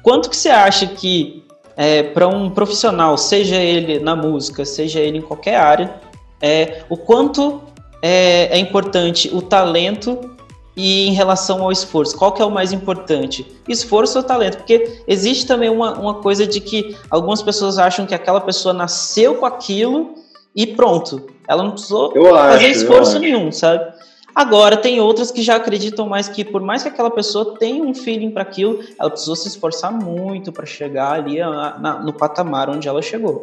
Quanto 0.03 0.31
que 0.31 0.37
você 0.37 0.51
acha 0.51 0.87
que 0.87 1.45
é, 1.77 2.03
para 2.03 2.29
um 2.29 2.51
profissional, 2.51 3.17
seja 3.19 3.57
ele 3.57 3.99
na 3.99 4.15
música, 4.15 4.65
seja 4.65 5.01
ele 5.01 5.19
em 5.19 5.23
qualquer 5.23 5.57
área, 5.57 5.95
é, 6.41 6.83
o 6.89 6.97
quanto 6.97 7.63
é, 8.03 8.57
é 8.57 8.59
importante 8.59 9.31
o 9.33 9.41
talento 9.41 10.34
e 10.77 11.09
em 11.09 11.13
relação 11.13 11.63
ao 11.63 11.71
esforço, 11.71 12.17
qual 12.17 12.33
que 12.33 12.43
é 12.43 12.45
o 12.45 12.51
mais 12.51 12.73
importante? 12.73 13.47
Esforço 13.69 14.19
ou 14.19 14.25
talento? 14.25 14.59
Porque 14.59 15.03
existe 15.07 15.47
também 15.47 15.71
uma, 15.71 15.99
uma 15.99 16.15
coisa 16.15 16.47
de 16.47 16.61
que 16.61 16.97
algumas 17.11 17.43
pessoas 17.43 17.79
acham 17.79 18.07
que 18.07 18.15
aquela 18.15 18.41
pessoa 18.41 18.73
nasceu 18.73 19.37
com 19.37 19.47
aquilo 19.47 20.15
e 20.55 20.67
pronto. 20.67 21.27
Ela 21.47 21.63
não 21.63 21.73
precisou 21.73 22.13
eu 22.15 22.31
fazer 22.31 22.67
acho, 22.67 22.79
esforço 22.79 23.19
nenhum, 23.19 23.53
sabe? 23.53 23.93
Agora, 24.35 24.77
tem 24.77 25.01
outras 25.01 25.31
que 25.31 25.43
já 25.43 25.55
acreditam 25.55 26.09
mais 26.09 26.29
que, 26.29 26.45
por 26.45 26.61
mais 26.61 26.83
que 26.83 26.89
aquela 26.89 27.11
pessoa 27.11 27.57
tenha 27.57 27.85
um 27.85 27.95
feeling 27.95 28.33
para 28.33 28.43
aquilo, 28.43 28.81
ela 28.99 29.09
precisou 29.09 29.37
se 29.37 29.47
esforçar 29.47 29.93
muito 29.93 30.51
para 30.51 30.67
chegar 30.67 31.13
ali 31.13 31.41
a, 31.41 31.79
na, 31.79 32.01
no 32.01 32.13
patamar 32.13 32.69
onde 32.69 32.89
ela 32.89 33.01
chegou. 33.01 33.43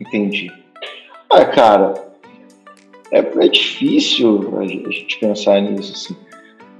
Entendi. 0.00 0.50
Ah, 1.28 1.44
cara, 1.44 1.92
é, 3.12 3.18
é 3.18 3.48
difícil 3.48 4.58
a 4.58 4.66
gente 4.66 5.18
pensar 5.18 5.60
nisso, 5.60 5.92
assim. 5.94 6.16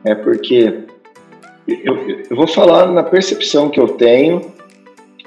É 0.04 0.14
porque 0.14 0.84
eu, 1.66 1.96
eu 2.30 2.36
vou 2.36 2.46
falar 2.46 2.86
na 2.86 3.02
percepção 3.02 3.68
que 3.68 3.78
eu 3.78 3.88
tenho 3.88 4.52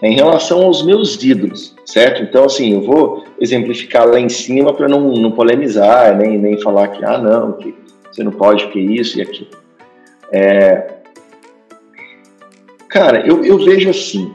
em 0.01 0.15
relação 0.15 0.63
aos 0.63 0.83
meus 0.83 1.23
ídolos, 1.23 1.73
certo? 1.85 2.23
Então, 2.23 2.45
assim, 2.45 2.73
eu 2.73 2.81
vou 2.81 3.23
exemplificar 3.39 4.05
lá 4.05 4.19
em 4.19 4.27
cima 4.27 4.73
para 4.73 4.87
não, 4.87 5.13
não 5.13 5.31
polemizar, 5.31 6.17
nem, 6.17 6.37
nem 6.37 6.61
falar 6.61 6.89
que, 6.89 7.05
ah, 7.05 7.17
não, 7.17 7.53
que 7.53 7.73
você 8.11 8.23
não 8.23 8.31
pode, 8.31 8.65
porque 8.65 8.79
isso 8.79 9.17
e 9.17 9.21
aquilo. 9.21 9.49
É... 10.31 10.93
Cara, 12.89 13.25
eu, 13.25 13.43
eu 13.45 13.57
vejo 13.57 13.89
assim, 13.89 14.33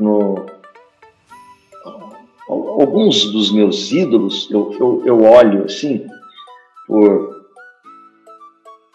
no... 0.00 0.46
alguns 2.48 3.30
dos 3.30 3.52
meus 3.52 3.92
ídolos, 3.92 4.48
eu, 4.50 4.74
eu, 4.80 5.02
eu 5.04 5.22
olho 5.22 5.64
assim, 5.64 6.06
por 6.86 7.44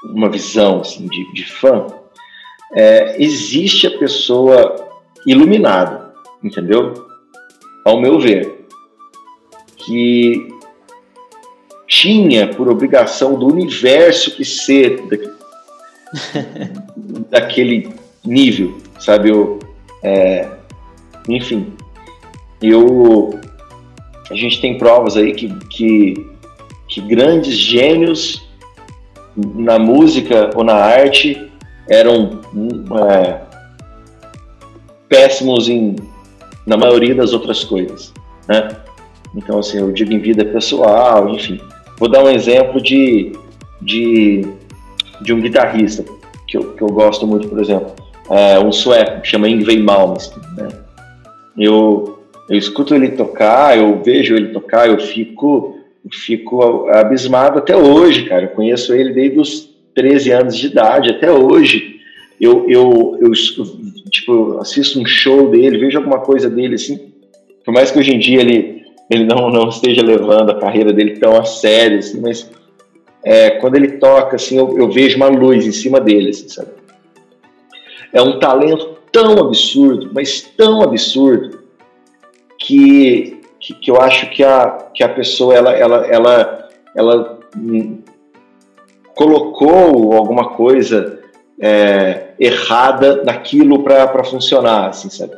uma 0.05 0.29
visão 0.29 0.81
assim, 0.81 1.07
de, 1.07 1.33
de 1.33 1.45
fã, 1.45 1.87
é, 2.73 3.21
existe 3.21 3.85
a 3.87 3.97
pessoa 3.97 4.75
iluminada, 5.25 6.13
entendeu? 6.43 6.93
Ao 7.85 7.99
meu 7.99 8.19
ver, 8.19 8.65
que 9.77 10.47
tinha 11.87 12.47
por 12.47 12.67
obrigação 12.67 13.35
do 13.35 13.45
universo 13.47 14.35
que 14.35 14.43
ser 14.43 15.01
daquele 17.29 17.93
nível, 18.25 18.77
sabe? 18.99 19.29
Eu, 19.29 19.59
é, 20.01 20.49
enfim, 21.29 21.73
eu 22.61 23.39
a 24.29 24.35
gente 24.35 24.61
tem 24.61 24.77
provas 24.77 25.17
aí 25.17 25.33
que, 25.33 25.53
que, 25.67 26.27
que 26.87 27.01
grandes 27.01 27.57
gênios 27.57 28.47
na 29.35 29.79
música 29.79 30.51
ou 30.55 30.63
na 30.63 30.75
arte 30.75 31.49
eram 31.89 32.41
é, 33.09 33.41
péssimos 35.09 35.67
em, 35.67 35.95
na 36.65 36.77
maioria 36.77 37.13
das 37.13 37.33
outras 37.33 37.63
coisas, 37.63 38.13
né? 38.47 38.69
Então, 39.35 39.59
assim, 39.59 39.79
eu 39.79 39.91
digo 39.91 40.13
em 40.13 40.19
vida 40.19 40.45
pessoal, 40.45 41.27
enfim. 41.29 41.59
Vou 41.97 42.07
dar 42.07 42.23
um 42.23 42.29
exemplo 42.29 42.81
de, 42.81 43.33
de, 43.81 44.47
de 45.21 45.33
um 45.33 45.41
guitarrista 45.41 46.05
que 46.47 46.57
eu, 46.57 46.73
que 46.73 46.81
eu 46.81 46.87
gosto 46.87 47.25
muito, 47.25 47.47
por 47.47 47.59
exemplo. 47.59 47.93
É 48.29 48.59
um 48.59 48.71
sueco 48.71 49.21
que 49.21 49.27
chama 49.27 49.49
Ingve 49.49 49.81
Malmsteen, 49.81 50.41
né? 50.55 50.67
Eu, 51.57 52.12
eu 52.49 52.57
escuto 52.57 52.93
ele 52.93 53.09
tocar, 53.09 53.77
eu 53.77 54.01
vejo 54.03 54.35
ele 54.35 54.49
tocar, 54.49 54.89
eu 54.89 54.99
fico, 54.99 55.79
fico 56.11 56.87
abismado 56.89 57.59
até 57.59 57.75
hoje, 57.75 58.25
cara. 58.25 58.43
Eu 58.43 58.49
conheço 58.49 58.93
ele 58.93 59.13
desde 59.13 59.39
os 59.39 59.69
13 59.95 60.31
anos 60.31 60.57
de 60.57 60.67
idade, 60.67 61.11
até 61.11 61.31
hoje 61.31 61.93
eu, 62.39 62.69
eu, 62.69 63.17
eu 63.21 63.31
tipo, 64.09 64.57
assisto 64.59 64.99
um 64.99 65.05
show 65.05 65.49
dele, 65.49 65.77
vejo 65.77 65.97
alguma 65.97 66.19
coisa 66.19 66.49
dele 66.49 66.75
assim, 66.75 67.13
por 67.63 67.73
mais 67.73 67.91
que 67.91 67.99
hoje 67.99 68.13
em 68.13 68.19
dia 68.19 68.41
ele, 68.41 68.85
ele 69.09 69.23
não, 69.23 69.49
não 69.49 69.69
esteja 69.69 70.01
levando 70.01 70.51
a 70.51 70.59
carreira 70.59 70.91
dele 70.91 71.17
tão 71.17 71.37
a 71.37 71.45
sério, 71.45 71.99
assim, 71.99 72.19
mas 72.19 72.49
é, 73.23 73.51
quando 73.51 73.75
ele 73.75 73.93
toca, 73.93 74.35
assim, 74.35 74.57
eu, 74.57 74.77
eu, 74.77 74.91
vejo 74.91 75.15
uma 75.15 75.29
luz 75.29 75.65
em 75.65 75.71
cima 75.71 75.99
dele, 76.01 76.31
assim, 76.31 76.49
sabe? 76.49 76.71
É 78.11 78.21
um 78.21 78.37
talento 78.37 78.97
tão 79.11 79.39
absurdo, 79.39 80.11
mas 80.13 80.41
tão 80.41 80.81
absurdo, 80.81 81.62
que, 82.63 83.41
que, 83.59 83.73
que 83.73 83.91
eu 83.91 83.99
acho 83.99 84.29
que 84.29 84.41
a, 84.43 84.87
que 84.93 85.03
a 85.03 85.09
pessoa, 85.09 85.53
ela, 85.53 85.73
ela, 85.73 86.07
ela, 86.07 86.69
ela 86.95 87.39
hum, 87.57 87.99
colocou 89.13 90.13
alguma 90.13 90.51
coisa 90.51 91.19
é, 91.59 92.29
errada 92.39 93.21
naquilo 93.23 93.83
para 93.83 94.23
funcionar, 94.23 94.89
assim, 94.89 95.09
sabe? 95.09 95.35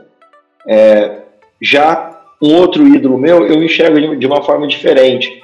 É, 0.68 1.24
já 1.60 2.22
um 2.42 2.56
outro 2.56 2.88
ídolo 2.88 3.18
meu, 3.18 3.48
eu 3.48 3.64
enxergo 3.64 4.00
de, 4.00 4.18
de 4.18 4.28
uma 4.28 4.44
forma 4.44 4.68
diferente. 4.68 5.44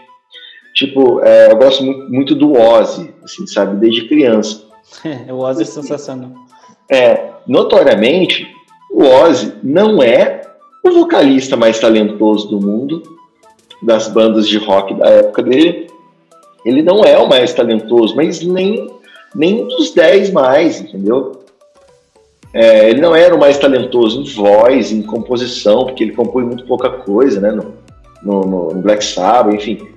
Tipo, 0.76 1.20
é, 1.22 1.52
eu 1.52 1.58
gosto 1.58 1.84
muito, 1.84 2.12
muito, 2.12 2.36
do 2.36 2.54
Ozzy, 2.54 3.14
assim, 3.24 3.48
sabe? 3.48 3.78
Desde 3.78 4.08
criança. 4.08 4.64
o 5.30 5.38
Ozzy 5.38 5.64
é 5.64 5.66
sensacional. 5.66 6.32
É, 6.90 7.32
notoriamente, 7.48 8.48
o 8.92 9.04
Ozzy 9.04 9.54
não 9.64 10.02
é 10.02 10.42
o 10.84 10.92
vocalista 10.92 11.56
mais 11.56 11.80
talentoso 11.80 12.48
do 12.50 12.60
mundo, 12.60 13.04
das 13.82 14.08
bandas 14.08 14.48
de 14.48 14.58
rock 14.58 14.94
da 14.94 15.08
época 15.08 15.44
dele. 15.44 15.88
Ele 16.66 16.82
não 16.82 17.04
é 17.04 17.18
o 17.18 17.28
mais 17.28 17.54
talentoso, 17.54 18.16
mas 18.16 18.42
nem 18.42 18.90
nem 19.34 19.66
dos 19.66 19.92
10 19.92 20.32
mais, 20.32 20.82
entendeu? 20.82 21.42
É, 22.54 22.90
ele 22.90 23.00
não 23.00 23.16
era 23.16 23.34
o 23.34 23.40
mais 23.40 23.58
talentoso 23.58 24.22
em 24.22 24.26
voz, 24.34 24.92
em 24.92 25.02
composição, 25.02 25.86
porque 25.86 26.04
ele 26.04 26.12
compõe 26.12 26.44
muito 26.44 26.66
pouca 26.66 26.90
coisa, 26.90 27.40
né? 27.40 27.52
No, 27.52 27.74
no, 28.22 28.70
no 28.72 28.82
Black 28.82 29.04
Sabbath, 29.04 29.54
enfim. 29.56 29.88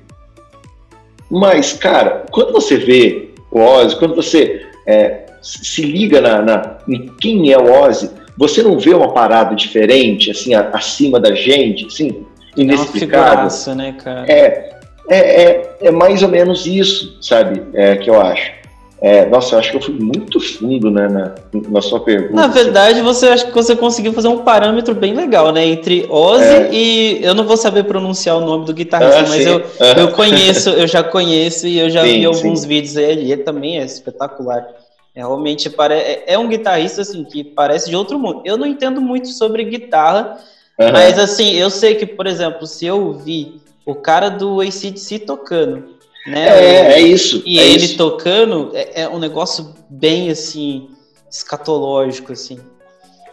Mas, 1.29 1.73
cara, 1.73 2.27
quando 2.31 2.53
você 2.53 2.77
vê 2.77 3.31
o 3.51 3.59
Ozzy, 3.59 3.97
quando 3.97 4.15
você 4.15 4.65
é, 4.87 5.27
se 5.43 5.83
liga 5.83 6.21
na, 6.21 6.43
na, 6.43 6.79
em 6.89 7.09
quem 7.21 7.53
é 7.53 7.59
o 7.59 7.73
Ozzy, 7.83 8.09
você 8.37 8.63
não 8.63 8.79
vê 8.79 8.95
uma 8.95 9.13
parada 9.13 9.55
diferente, 9.55 10.31
assim, 10.31 10.55
acima 10.55 11.21
da 11.21 11.35
gente, 11.35 11.87
assim, 11.87 12.25
inexplicável. 12.57 13.49
É 13.49 13.75
né, 13.75 13.97
cara? 14.03 14.25
É, 14.29 14.75
é, 15.09 15.19
é, 15.19 15.77
é 15.83 15.91
mais 15.91 16.23
ou 16.23 16.29
menos 16.29 16.67
isso, 16.67 17.17
sabe? 17.21 17.63
É, 17.75 17.97
que 17.97 18.09
eu 18.11 18.21
acho. 18.21 18.65
É, 19.01 19.27
nossa, 19.27 19.55
eu 19.55 19.59
acho 19.59 19.71
que 19.71 19.77
eu 19.77 19.83
fui 19.83 19.95
muito 19.95 20.41
fundo 20.41 20.91
né, 20.91 21.07
na, 21.09 21.35
na 21.69 21.83
sua 21.83 22.01
pergunta. 22.01 22.33
Na 22.33 22.47
verdade, 22.47 23.03
você 23.03 23.27
acha 23.27 23.45
que 23.45 23.53
você 23.53 23.77
conseguiu 23.77 24.15
fazer 24.15 24.29
um 24.29 24.39
parâmetro 24.39 24.95
bem 24.95 25.13
legal, 25.13 25.53
né? 25.53 25.63
Entre 25.67 26.07
Ozzy 26.09 26.45
é. 26.45 26.71
e. 26.73 27.23
Eu 27.23 27.35
não 27.35 27.45
vou 27.45 27.59
saber 27.59 27.85
pronunciar 27.85 28.39
o 28.39 28.41
nome 28.41 28.65
do 28.65 28.73
guitarrista, 28.73 29.21
ah, 29.21 29.29
mas 29.29 29.47
eu, 29.47 29.63
ah. 29.79 30.01
eu 30.01 30.09
conheço, 30.13 30.71
eu 30.71 30.87
já 30.87 31.03
conheço 31.03 31.67
e 31.67 31.79
eu 31.79 31.91
já 31.91 32.01
sim, 32.07 32.21
vi 32.21 32.25
alguns 32.25 32.61
sim. 32.61 32.69
vídeos 32.69 32.95
dele. 32.95 33.31
Ele 33.31 33.43
também 33.43 33.79
é 33.79 33.85
espetacular. 33.85 34.67
É, 35.15 35.21
realmente 35.21 35.71
pare... 35.71 35.95
É, 35.95 36.25
é 36.35 36.39
um 36.39 36.49
guitarrista 36.49 37.03
assim 37.03 37.25
que 37.25 37.45
parece 37.45 37.89
de 37.89 37.97
outro 37.97 38.19
mundo. 38.19 38.43
Eu 38.45 38.57
não 38.57 38.67
entendo 38.67 39.01
muito 39.01 39.29
sobre 39.29 39.65
guitarra, 39.65 40.39
uhum. 40.79 40.93
mas 40.93 41.19
assim, 41.19 41.53
eu 41.53 41.71
sei 41.71 41.95
que, 41.95 42.07
por 42.07 42.27
exemplo, 42.27 42.67
se 42.67 42.85
eu 42.87 43.13
vi 43.13 43.61
o 43.87 43.95
cara 43.95 44.29
do 44.29 44.61
ACDC 44.61 45.21
tocando 45.21 45.95
né? 46.27 46.49
É, 46.49 46.93
é 46.93 47.01
isso. 47.01 47.43
E 47.45 47.59
é 47.59 47.67
ele 47.67 47.85
isso. 47.85 47.97
tocando 47.97 48.71
é, 48.75 49.03
é, 49.03 49.09
um 49.09 49.19
negócio 49.19 49.75
bem 49.89 50.31
assim 50.31 50.89
escatológico 51.31 52.33
assim. 52.33 52.59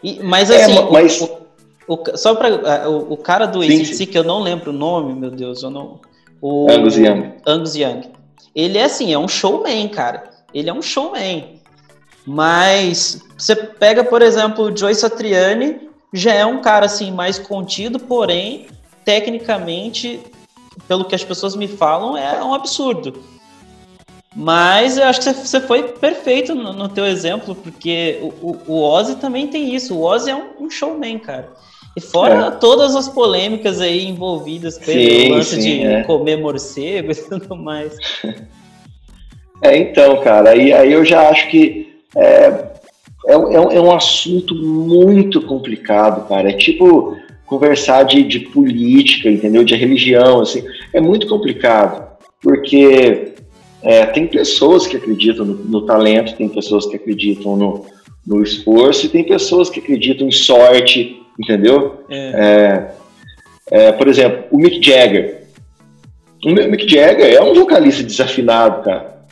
E, 0.04 0.20
mas 0.22 0.50
é, 0.50 0.64
assim, 0.64 0.78
é, 0.78 0.92
mas... 0.92 1.22
O, 1.22 1.42
o, 1.88 2.18
só 2.18 2.36
para 2.36 2.90
o, 2.90 3.14
o, 3.14 3.18
cara 3.18 3.46
do 3.46 3.62
ACDC 3.62 4.08
que 4.08 4.18
eu 4.18 4.24
não 4.24 4.42
lembro 4.42 4.72
o 4.72 4.74
nome, 4.74 5.14
meu 5.14 5.32
Deus, 5.32 5.64
eu 5.64 5.70
não. 5.70 6.00
O 6.42 6.70
Angus 6.70 6.98
Young. 6.98 7.34
Angus 7.46 7.76
Young. 7.76 8.02
Ele 8.54 8.78
é 8.78 8.84
assim, 8.84 9.14
é 9.14 9.18
um 9.18 9.28
showman, 9.28 9.88
cara. 9.88 10.24
Ele 10.54 10.70
é 10.70 10.74
um 10.74 10.82
showman. 10.82 11.61
Mas 12.26 13.24
você 13.38 13.56
pega, 13.56 14.04
por 14.04 14.22
exemplo, 14.22 14.66
o 14.66 14.78
Joe 14.78 14.94
Satriani, 14.94 15.90
já 16.14 16.34
é 16.34 16.46
um 16.46 16.62
cara 16.62 16.86
assim 16.86 17.12
mais 17.12 17.40
contido, 17.40 18.00
porém 18.00 18.68
tecnicamente 19.04 20.20
pelo 20.88 21.06
que 21.06 21.16
as 21.16 21.24
pessoas 21.24 21.56
me 21.56 21.68
falam, 21.68 22.18
é 22.18 22.44
um 22.44 22.54
absurdo. 22.54 23.24
Mas 24.36 24.98
eu 24.98 25.04
acho 25.06 25.20
que 25.20 25.34
você 25.34 25.60
foi 25.60 25.84
perfeito 25.84 26.56
no, 26.56 26.72
no 26.72 26.88
teu 26.88 27.06
exemplo, 27.06 27.54
porque 27.54 28.20
o, 28.22 28.58
o, 28.66 28.82
Ozzy 28.82 29.16
também 29.18 29.48
tem 29.48 29.76
isso. 29.76 29.96
O 29.96 30.04
Ozzy 30.04 30.30
é 30.30 30.36
um, 30.36 30.66
um 30.66 30.70
showman, 30.70 31.20
cara. 31.20 31.50
E 31.98 32.00
fora 32.00 32.48
é. 32.48 32.52
todas 32.52 32.96
as 32.96 33.10
polêmicas 33.10 33.82
aí 33.82 34.08
envolvidas 34.08 34.78
pelo 34.78 35.36
lance 35.36 35.56
sim, 35.56 35.80
de 35.80 35.86
é. 35.86 36.04
comer 36.04 36.38
morcego 36.38 37.12
e 37.12 37.16
tudo 37.28 37.58
mais. 37.58 37.98
É, 39.62 39.78
então, 39.78 40.22
cara, 40.22 40.52
aí, 40.52 40.72
aí 40.72 40.94
eu 40.94 41.04
já 41.04 41.28
acho 41.28 41.50
que 41.50 41.81
é, 42.16 42.72
é, 43.28 43.34
é, 43.34 43.38
um, 43.38 43.72
é 43.72 43.82
um 43.82 43.92
assunto 43.92 44.56
muito 44.56 45.42
complicado, 45.42 46.28
cara. 46.28 46.50
É 46.50 46.54
tipo 46.54 47.18
conversar 47.46 48.04
de, 48.04 48.24
de 48.24 48.40
política, 48.40 49.30
entendeu? 49.30 49.64
De 49.64 49.76
religião, 49.76 50.40
assim, 50.40 50.64
é 50.94 51.02
muito 51.02 51.28
complicado, 51.28 52.18
porque 52.42 53.34
é, 53.84 54.06
tem 54.06 54.26
pessoas 54.26 54.88
que 54.88 54.96
acreditam 54.96 55.46
no, 55.46 55.56
no, 55.56 55.82
talento, 55.86 56.36
tem 56.38 56.48
pessoas 56.48 56.86
que 56.86 56.96
acreditam 56.96 57.58
no, 57.58 57.86
no, 58.26 58.42
esforço 58.42 59.06
e 59.06 59.10
tem 59.10 59.26
pessoas 59.26 59.70
que 59.70 59.82
acreditam 59.82 60.28
em 60.28 60.32
sorte, 60.32 61.22
entendeu? 61.38 62.06
É. 62.10 62.94
É, 63.70 63.88
é 63.88 63.92
por 63.92 64.08
exemplo, 64.08 64.46
o 64.50 64.58
Mick 64.58 64.82
Jagger. 64.82 65.44
O 66.46 66.52
Mick 66.52 66.88
Jagger 66.88 67.34
é 67.34 67.42
um 67.42 67.54
vocalista 67.54 68.02
desafinado, 68.02 68.82
cara. 68.84 69.26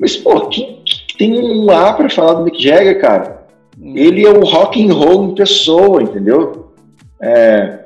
Mas, 0.00 0.16
pô, 0.16 0.48
quem 0.48 0.79
tem 1.20 1.38
um 1.38 1.70
A 1.70 1.92
para 1.92 2.08
falar 2.08 2.32
do 2.32 2.44
Mick 2.44 2.62
Jagger, 2.62 2.98
cara? 2.98 3.44
Hum. 3.78 3.92
Ele 3.94 4.24
é 4.24 4.30
o 4.30 4.42
rock 4.42 4.82
and 4.82 4.90
roll 4.90 5.26
em 5.26 5.34
pessoa, 5.34 6.02
entendeu? 6.02 6.72
É, 7.20 7.80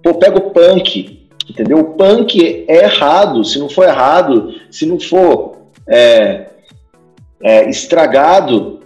pô, 0.00 0.14
pega 0.14 0.38
o 0.38 0.52
punk, 0.52 1.26
entendeu? 1.50 1.80
O 1.80 1.94
punk 1.94 2.64
é 2.68 2.84
errado, 2.84 3.44
se 3.44 3.58
não 3.58 3.68
for 3.68 3.84
errado, 3.84 4.54
se 4.70 4.86
não 4.86 5.00
for 5.00 5.56
é, 5.88 6.46
é, 7.42 7.68
estragado, 7.68 8.78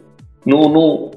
não, 0.42 0.66
não, 0.70 1.10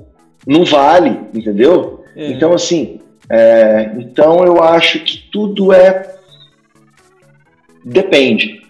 não 0.46 0.66
vale, 0.66 1.18
entendeu? 1.34 2.04
É. 2.14 2.28
Então, 2.28 2.52
assim, 2.52 3.00
é, 3.30 3.94
então 3.98 4.44
eu 4.44 4.62
acho 4.62 5.00
que 5.00 5.30
tudo 5.32 5.72
é. 5.72 6.14
Depende, 7.86 8.62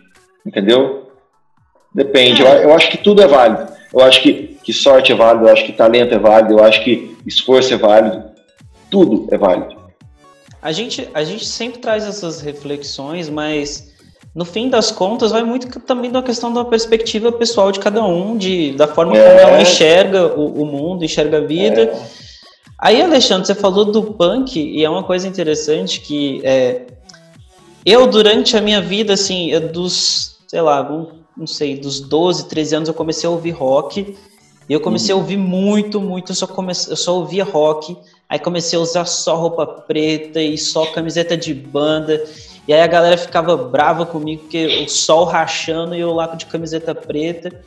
entendeu? 0.45 1.02
Depende. 1.93 2.41
Eu, 2.41 2.47
eu, 2.47 2.73
acho 2.73 2.89
que 2.89 2.97
tudo 2.97 3.21
é 3.21 3.27
válido. 3.27 3.71
Eu 3.93 4.01
acho 4.01 4.21
que, 4.21 4.57
que 4.63 4.73
sorte 4.73 5.11
é 5.11 5.15
válido, 5.15 5.45
eu 5.45 5.53
acho 5.53 5.65
que 5.65 5.71
talento 5.71 6.13
é 6.13 6.19
válido, 6.19 6.53
eu 6.53 6.63
acho 6.63 6.83
que 6.83 7.15
esforço 7.25 7.73
é 7.73 7.77
válido 7.77 8.33
tudo 8.93 9.27
é 9.31 9.37
válido. 9.39 9.75
A 10.61 10.71
gente, 10.71 11.09
a 11.15 11.23
gente 11.23 11.47
sempre 11.47 11.79
traz 11.79 12.05
essas 12.05 12.41
reflexões, 12.41 13.27
mas 13.27 13.91
no 14.35 14.45
fim 14.45 14.69
das 14.69 14.91
contas 14.91 15.31
vai 15.31 15.43
muito 15.43 15.79
também 15.79 16.11
da 16.11 16.21
questão 16.21 16.53
da 16.53 16.63
perspectiva 16.63 17.31
pessoal 17.31 17.71
de 17.71 17.79
cada 17.79 18.05
um, 18.05 18.37
de, 18.37 18.73
da 18.73 18.87
forma 18.87 19.17
é. 19.17 19.27
como 19.27 19.39
ela 19.39 19.61
enxerga 19.61 20.27
o, 20.27 20.61
o, 20.61 20.65
mundo, 20.67 21.03
enxerga 21.03 21.39
a 21.39 21.41
vida. 21.41 21.81
É. 21.81 22.01
Aí, 22.77 23.01
Alexandre, 23.01 23.47
você 23.47 23.55
falou 23.55 23.85
do 23.85 24.03
punk, 24.03 24.59
e 24.59 24.85
é 24.85 24.89
uma 24.89 25.03
coisa 25.03 25.27
interessante 25.27 25.99
que 25.99 26.39
é, 26.43 26.81
eu, 27.83 28.05
durante 28.05 28.55
a 28.55 28.61
minha 28.61 28.79
vida, 28.79 29.13
assim, 29.13 29.59
dos, 29.71 30.37
sei 30.47 30.61
lá, 30.61 30.83
não 31.35 31.47
sei, 31.47 31.77
dos 31.77 31.99
12, 31.99 32.47
13 32.47 32.75
anos, 32.75 32.89
eu 32.89 32.95
comecei 32.95 33.27
a 33.27 33.31
ouvir 33.31 33.51
rock, 33.51 34.17
e 34.69 34.73
eu 34.73 34.79
comecei 34.79 35.13
uhum. 35.13 35.19
a 35.19 35.23
ouvir 35.23 35.37
muito, 35.37 35.99
muito, 35.99 36.31
eu 36.31 36.35
só, 36.35 36.47
comecei, 36.47 36.91
eu 36.91 36.97
só 36.97 37.15
ouvia 37.15 37.43
rock, 37.43 37.97
Aí 38.33 38.39
comecei 38.39 38.79
a 38.79 38.81
usar 38.81 39.05
só 39.05 39.35
roupa 39.35 39.63
preta 39.63 40.41
e 40.41 40.57
só 40.57 40.87
camiseta 40.87 41.37
de 41.37 41.53
banda. 41.53 42.19
E 42.67 42.73
aí 42.73 42.81
a 42.81 42.87
galera 42.87 43.15
ficava 43.15 43.55
brava 43.55 44.07
comigo 44.07 44.41
porque 44.41 44.83
o 44.83 44.89
sol 44.89 45.25
rachando 45.25 45.93
e 45.93 45.99
eu 45.99 46.11
lá 46.11 46.25
de 46.27 46.47
camiseta 46.47 46.95
preta. 46.95 47.61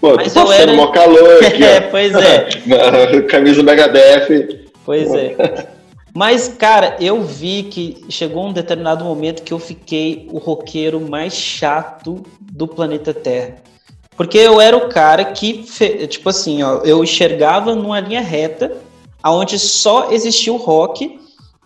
Pô, 0.00 0.16
Mas 0.16 0.34
tô 0.34 0.44
passando 0.44 0.70
era... 0.70 0.72
mó 0.72 0.90
calor 0.90 1.44
aqui, 1.44 1.62
É, 1.62 1.80
pois 1.82 2.12
é. 2.16 2.48
Camisa 3.30 3.62
Megadeth. 3.62 4.66
Pois 4.84 5.14
é. 5.14 5.36
Mas, 6.18 6.48
cara, 6.48 6.96
eu 6.98 7.22
vi 7.22 7.62
que 7.62 8.04
chegou 8.08 8.48
um 8.48 8.52
determinado 8.52 9.04
momento 9.04 9.44
que 9.44 9.52
eu 9.52 9.58
fiquei 9.60 10.28
o 10.32 10.38
roqueiro 10.38 11.00
mais 11.00 11.32
chato 11.32 12.24
do 12.40 12.66
planeta 12.66 13.14
Terra. 13.14 13.62
Porque 14.16 14.36
eu 14.36 14.60
era 14.60 14.76
o 14.76 14.88
cara 14.88 15.26
que, 15.26 15.62
tipo 16.08 16.28
assim, 16.28 16.60
ó, 16.60 16.80
eu 16.82 17.04
enxergava 17.04 17.72
numa 17.76 18.00
linha 18.00 18.20
reta 18.20 18.78
aonde 19.22 19.60
só 19.60 20.10
existiu 20.10 20.56
rock 20.56 21.20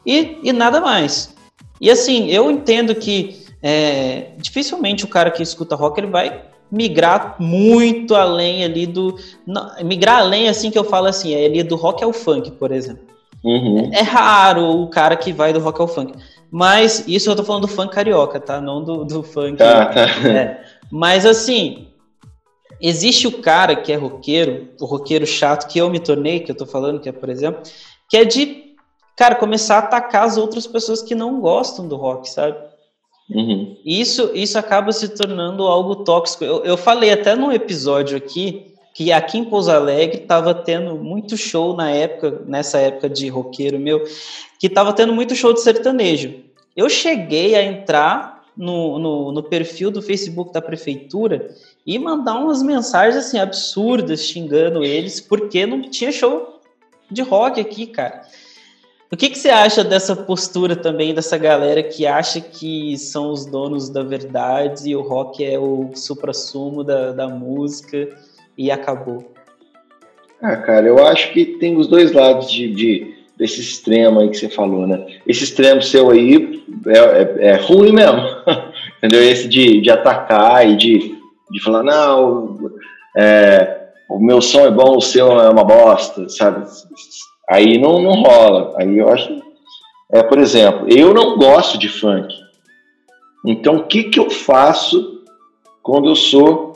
e, 0.04 0.36
e 0.42 0.52
nada 0.52 0.82
mais. 0.82 1.34
E 1.80 1.90
assim, 1.90 2.28
eu 2.28 2.50
entendo 2.50 2.94
que 2.94 3.46
é, 3.62 4.32
dificilmente 4.36 5.02
o 5.02 5.08
cara 5.08 5.30
que 5.30 5.42
escuta 5.42 5.74
rock 5.74 5.98
ele 5.98 6.08
vai 6.08 6.42
migrar 6.70 7.36
muito 7.38 8.14
além 8.14 8.64
ali 8.64 8.84
do. 8.86 9.18
Não, 9.46 9.82
migrar 9.82 10.18
além, 10.18 10.46
assim 10.46 10.70
que 10.70 10.78
eu 10.78 10.84
falo 10.84 11.06
assim, 11.06 11.34
é 11.34 11.46
ali 11.46 11.62
do 11.62 11.74
rock 11.74 12.04
ao 12.04 12.12
funk, 12.12 12.50
por 12.50 12.70
exemplo. 12.70 13.11
Uhum. 13.44 13.90
É 13.92 14.02
raro 14.02 14.82
o 14.82 14.88
cara 14.88 15.16
que 15.16 15.32
vai 15.32 15.52
do 15.52 15.60
rock 15.60 15.80
ao 15.80 15.88
funk. 15.88 16.14
Mas 16.50 17.04
isso 17.08 17.30
eu 17.30 17.36
tô 17.36 17.42
falando 17.42 17.62
do 17.62 17.68
funk 17.68 17.94
carioca, 17.94 18.38
tá? 18.38 18.60
Não 18.60 18.84
do, 18.84 19.04
do 19.04 19.22
funk. 19.22 19.56
Tá, 19.56 19.86
tá. 19.86 20.00
É. 20.28 20.62
Mas 20.90 21.24
assim, 21.24 21.92
Existe 22.82 23.28
o 23.28 23.40
cara 23.40 23.76
que 23.76 23.92
é 23.92 23.96
roqueiro, 23.96 24.70
o 24.80 24.84
roqueiro 24.84 25.24
chato 25.24 25.68
que 25.68 25.78
eu 25.78 25.88
me 25.88 26.00
tornei, 26.00 26.40
que 26.40 26.50
eu 26.50 26.56
tô 26.56 26.66
falando, 26.66 26.98
que 26.98 27.08
é, 27.08 27.12
por 27.12 27.28
exemplo, 27.28 27.62
que 28.10 28.16
é 28.16 28.24
de, 28.24 28.74
cara, 29.16 29.36
começar 29.36 29.76
a 29.76 29.78
atacar 29.78 30.24
as 30.24 30.36
outras 30.36 30.66
pessoas 30.66 31.00
que 31.00 31.14
não 31.14 31.40
gostam 31.40 31.86
do 31.86 31.94
rock, 31.94 32.28
sabe? 32.28 32.58
Uhum. 33.30 33.76
Isso, 33.86 34.32
isso 34.34 34.58
acaba 34.58 34.90
se 34.90 35.10
tornando 35.10 35.62
algo 35.62 36.02
tóxico. 36.02 36.42
Eu, 36.42 36.64
eu 36.64 36.76
falei 36.76 37.12
até 37.12 37.36
num 37.36 37.52
episódio 37.52 38.16
aqui 38.16 38.71
que 38.94 39.10
aqui 39.12 39.38
em 39.38 39.44
Pouso 39.44 39.70
Alegre 39.70 40.18
estava 40.18 40.54
tendo 40.54 40.96
muito 40.96 41.36
show 41.36 41.74
na 41.74 41.90
época, 41.90 42.42
nessa 42.46 42.78
época 42.78 43.08
de 43.08 43.28
roqueiro 43.28 43.78
meu, 43.78 44.04
que 44.58 44.66
estava 44.66 44.92
tendo 44.92 45.12
muito 45.12 45.34
show 45.34 45.52
de 45.52 45.60
sertanejo. 45.60 46.34
Eu 46.76 46.88
cheguei 46.88 47.54
a 47.54 47.62
entrar 47.62 48.44
no, 48.56 48.98
no, 48.98 49.32
no 49.32 49.42
perfil 49.42 49.90
do 49.90 50.02
Facebook 50.02 50.52
da 50.52 50.60
prefeitura 50.60 51.54
e 51.86 51.98
mandar 51.98 52.34
umas 52.34 52.62
mensagens 52.62 53.16
assim 53.16 53.38
absurdas 53.38 54.22
xingando 54.22 54.84
eles 54.84 55.20
porque 55.20 55.64
não 55.64 55.82
tinha 55.82 56.12
show 56.12 56.60
de 57.10 57.22
rock 57.22 57.60
aqui, 57.60 57.86
cara. 57.86 58.22
O 59.10 59.16
que, 59.16 59.28
que 59.28 59.38
você 59.38 59.50
acha 59.50 59.84
dessa 59.84 60.16
postura 60.16 60.74
também 60.74 61.14
dessa 61.14 61.36
galera 61.36 61.82
que 61.82 62.06
acha 62.06 62.40
que 62.40 62.96
são 62.96 63.30
os 63.30 63.44
donos 63.44 63.90
da 63.90 64.02
verdade 64.02 64.88
e 64.88 64.96
o 64.96 65.02
rock 65.02 65.44
é 65.44 65.58
o 65.58 65.90
supra-sumo 65.94 66.82
da, 66.82 67.12
da 67.12 67.28
música 67.28 68.08
e 68.66 68.70
acabou? 68.70 69.32
Ah, 70.40 70.56
cara, 70.56 70.86
eu 70.86 71.04
acho 71.06 71.32
que 71.32 71.44
tem 71.44 71.76
os 71.76 71.86
dois 71.86 72.12
lados 72.12 72.50
de, 72.50 72.72
de 72.72 73.14
desse 73.36 73.60
extremo 73.60 74.20
aí 74.20 74.28
que 74.28 74.36
você 74.36 74.48
falou, 74.48 74.86
né? 74.86 75.04
Esse 75.26 75.44
extremo 75.44 75.82
seu 75.82 76.10
aí 76.10 76.64
é, 76.86 76.98
é, 76.98 77.48
é 77.48 77.56
ruim 77.56 77.92
mesmo, 77.92 78.20
entendeu? 78.98 79.22
Esse 79.22 79.48
de, 79.48 79.80
de 79.80 79.90
atacar 79.90 80.68
e 80.68 80.76
de 80.76 81.22
de 81.52 81.62
falar, 81.62 81.82
não, 81.82 82.70
é, 83.16 83.88
o 84.08 84.18
meu 84.18 84.40
som 84.40 84.60
é 84.60 84.70
bom, 84.70 84.96
o 84.96 85.02
seu 85.02 85.38
é 85.38 85.50
uma 85.50 85.62
bosta, 85.62 86.28
sabe? 86.28 86.66
Aí 87.48 87.78
não, 87.78 88.00
não 88.00 88.22
rola. 88.22 88.74
Aí 88.78 88.96
eu 88.96 89.10
acho. 89.10 89.42
É, 90.10 90.22
por 90.22 90.38
exemplo, 90.38 90.88
eu 90.88 91.12
não 91.12 91.36
gosto 91.36 91.78
de 91.78 91.88
funk. 91.88 92.34
Então, 93.44 93.76
o 93.76 93.86
que, 93.86 94.04
que 94.04 94.18
eu 94.18 94.30
faço 94.30 95.22
quando 95.82 96.08
eu 96.08 96.16
sou 96.16 96.71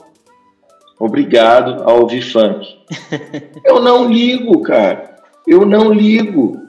obrigado 0.99 1.83
a 1.83 1.93
ouvir 1.93 2.21
funk? 2.21 2.77
eu 3.63 3.81
não 3.81 4.11
ligo, 4.11 4.61
cara. 4.61 5.17
Eu 5.47 5.65
não 5.65 5.91
ligo. 5.91 6.61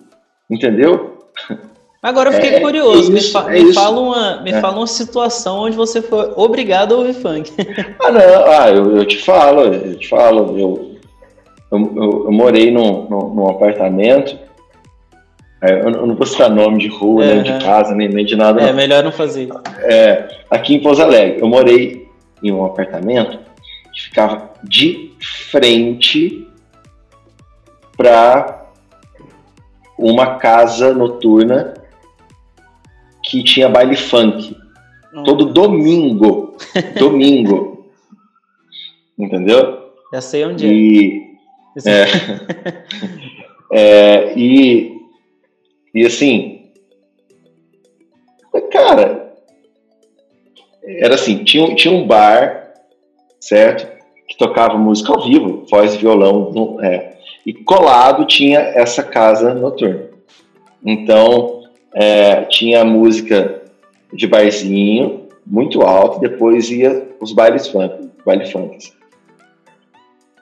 Entendeu? 0.50 1.18
Agora 2.02 2.30
eu 2.30 2.34
fiquei 2.34 2.54
é, 2.54 2.60
curioso. 2.60 2.98
É 2.98 3.00
isso, 3.00 3.12
me, 3.12 3.20
fa 3.20 3.54
é 3.54 3.62
me 3.62 3.74
fala, 3.74 4.00
uma, 4.00 4.42
me 4.42 4.50
é. 4.50 4.60
fala 4.60 4.76
uma 4.76 4.86
situação 4.86 5.58
onde 5.58 5.76
você 5.76 6.00
foi 6.00 6.32
obrigado 6.36 6.94
a 6.94 6.98
ouvir 6.98 7.14
funk. 7.14 7.52
ah, 8.00 8.10
não. 8.10 8.20
Ah, 8.46 8.70
eu, 8.70 8.96
eu 8.96 9.04
te 9.04 9.18
falo, 9.18 9.62
eu 9.62 9.98
te 9.98 10.08
falo. 10.08 10.58
Eu, 10.58 10.98
eu, 11.70 11.92
eu, 11.96 12.24
eu 12.26 12.32
morei 12.32 12.70
num, 12.70 13.08
num, 13.08 13.34
num 13.34 13.48
apartamento 13.48 14.38
é, 15.60 15.80
eu 15.80 15.90
não 15.90 16.14
vou 16.14 16.26
citar 16.26 16.48
nome 16.48 16.78
de 16.78 16.88
rua, 16.88 17.26
nem 17.26 17.42
de 17.42 17.58
casa, 17.64 17.94
nem, 17.94 18.08
nem 18.08 18.24
de 18.24 18.36
nada. 18.36 18.60
É, 18.62 18.68
não. 18.68 18.74
melhor 18.74 19.02
não 19.02 19.10
fazer. 19.10 19.48
É, 19.82 20.28
aqui 20.48 20.74
em 20.74 20.80
Pouso 20.80 21.02
Alegre, 21.02 21.40
eu 21.40 21.48
morei 21.48 22.06
em 22.42 22.52
um 22.52 22.64
apartamento 22.64 23.38
que 23.98 24.04
ficava 24.04 24.52
de 24.62 25.10
frente 25.50 26.46
para 27.96 28.70
uma 29.98 30.36
casa 30.36 30.94
noturna 30.94 31.74
que 33.24 33.42
tinha 33.42 33.68
baile 33.68 33.96
funk. 33.96 34.56
Uhum. 35.12 35.24
Todo 35.24 35.46
domingo. 35.46 36.56
domingo. 36.96 37.90
Entendeu? 39.18 39.92
Já 40.12 40.20
sei 40.20 40.44
onde 40.44 40.66
e, 40.68 41.36
é. 41.84 42.02
é. 42.02 42.06
é, 44.30 44.38
e 44.38 44.96
e 45.92 46.06
assim, 46.06 46.70
cara, 48.70 49.34
era 50.84 51.16
assim, 51.16 51.42
tinha, 51.42 51.74
tinha 51.74 51.92
um 51.92 52.06
bar, 52.06 52.67
certo? 53.40 53.86
Que 54.26 54.36
tocava 54.36 54.76
música 54.76 55.12
ao 55.12 55.22
vivo, 55.22 55.64
voz 55.70 55.94
e 55.94 55.98
violão, 55.98 56.78
é, 56.82 57.16
e 57.46 57.52
colado 57.52 58.26
tinha 58.26 58.58
essa 58.58 59.02
casa 59.02 59.54
noturna. 59.54 60.08
Então, 60.84 61.62
é, 61.94 62.42
tinha 62.42 62.84
música 62.84 63.62
de 64.12 64.26
barzinho, 64.26 65.28
muito 65.46 65.82
alto, 65.82 66.20
depois 66.20 66.70
ia 66.70 67.08
os 67.20 67.32
bailes 67.32 67.68
funk, 67.68 68.10
baile 68.24 68.46
funk. 68.46 68.92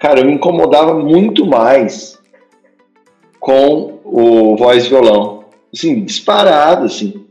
Cara, 0.01 0.21
eu 0.21 0.27
me 0.27 0.33
incomodava 0.33 0.95
muito 0.95 1.47
mais 1.47 2.19
com 3.41 4.01
o 4.05 4.57
voz 4.57 4.85
e 4.85 4.89
violão 4.89 5.37
assim, 5.77 6.05
disparado, 6.05 6.87
assim. 6.87 7.27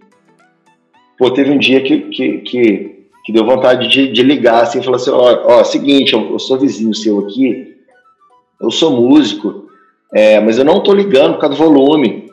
Pô, 1.18 1.32
teve 1.32 1.52
um 1.52 1.58
dia 1.58 1.82
que, 1.82 2.02
que, 2.10 2.38
que, 2.40 2.95
que 3.26 3.32
deu 3.32 3.44
vontade 3.44 3.88
de, 3.88 4.12
de, 4.12 4.22
ligar, 4.22 4.62
assim, 4.62 4.80
e 4.80 4.84
falar 4.84 4.98
assim, 4.98 5.10
ó, 5.10 5.60
ó 5.60 5.64
seguinte, 5.64 6.14
eu, 6.14 6.32
eu, 6.32 6.38
sou 6.38 6.60
vizinho 6.60 6.94
seu 6.94 7.20
aqui, 7.20 7.76
eu 8.62 8.70
sou 8.70 8.92
músico, 8.92 9.68
é, 10.14 10.40
mas 10.40 10.60
eu 10.60 10.64
não 10.64 10.82
tô 10.82 10.94
ligando 10.94 11.34
por 11.34 11.42
causa 11.42 11.58
do 11.58 11.64
volume. 11.64 12.32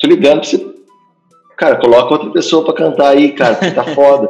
Tô 0.00 0.08
ligando 0.08 0.40
pra 0.40 0.48
você... 0.48 0.70
Cara, 1.56 1.76
coloca 1.76 2.12
outra 2.12 2.30
pessoa 2.30 2.64
para 2.64 2.74
cantar 2.74 3.10
aí, 3.10 3.32
cara, 3.32 3.54
porque 3.54 3.70
tá 3.70 3.84
foda. 3.94 4.28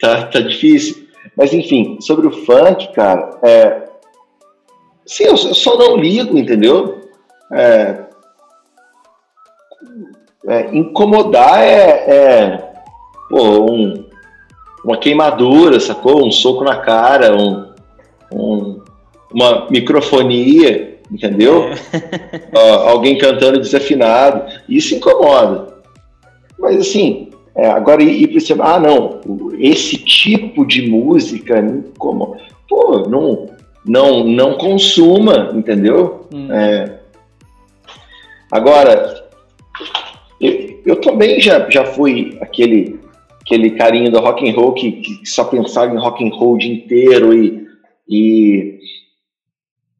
tá, 0.00 0.26
tá 0.26 0.40
difícil. 0.40 1.08
Mas, 1.36 1.52
enfim, 1.52 1.98
sobre 2.00 2.28
o 2.28 2.44
funk, 2.44 2.92
cara, 2.92 3.38
é... 3.42 3.88
Sim, 5.04 5.24
eu, 5.24 5.30
eu 5.30 5.54
só 5.54 5.76
não 5.76 5.96
ligo, 5.96 6.38
entendeu? 6.38 7.00
É, 7.52 8.04
é, 10.46 10.76
incomodar 10.76 11.60
é, 11.62 11.88
é 12.08 12.72
pô, 13.28 13.70
um, 13.70 14.07
uma 14.88 14.96
queimadura, 14.96 15.78
sacou? 15.78 16.26
Um 16.26 16.30
soco 16.30 16.64
na 16.64 16.76
cara, 16.76 17.36
um, 17.36 17.66
um 18.32 18.80
uma 19.30 19.66
microfonia, 19.70 20.98
entendeu? 21.10 21.64
É. 21.64 21.76
alguém 22.88 23.18
cantando 23.18 23.60
desafinado. 23.60 24.50
Isso 24.66 24.94
incomoda. 24.94 25.74
Mas 26.58 26.80
assim, 26.80 27.28
é, 27.54 27.68
agora 27.68 28.02
ir 28.02 28.28
para 28.28 28.38
esse. 28.38 28.54
Ah, 28.58 28.80
não, 28.80 29.20
esse 29.58 29.98
tipo 29.98 30.66
de 30.66 30.88
música 30.88 31.60
me 31.60 31.80
incomoda. 31.80 32.40
Pô, 32.66 33.06
não, 33.08 33.50
não, 33.84 34.24
não 34.24 34.54
consuma, 34.54 35.52
entendeu? 35.54 36.26
Hum. 36.32 36.50
É, 36.50 36.98
agora, 38.50 39.24
eu, 40.40 40.80
eu 40.86 40.96
também 41.00 41.40
já, 41.40 41.68
já 41.68 41.84
fui 41.84 42.38
aquele 42.40 42.97
aquele 43.48 43.70
carinho 43.70 44.12
do 44.12 44.20
rock 44.20 44.48
and 44.48 44.54
roll 44.54 44.74
que, 44.74 44.92
que 44.92 45.26
só 45.26 45.44
pensava 45.44 45.94
em 45.94 45.98
rock 45.98 46.22
and 46.22 46.34
roll 46.34 46.54
o 46.54 46.58
dia 46.58 46.74
inteiro 46.74 47.32
e, 47.32 47.66
e, 48.06 48.78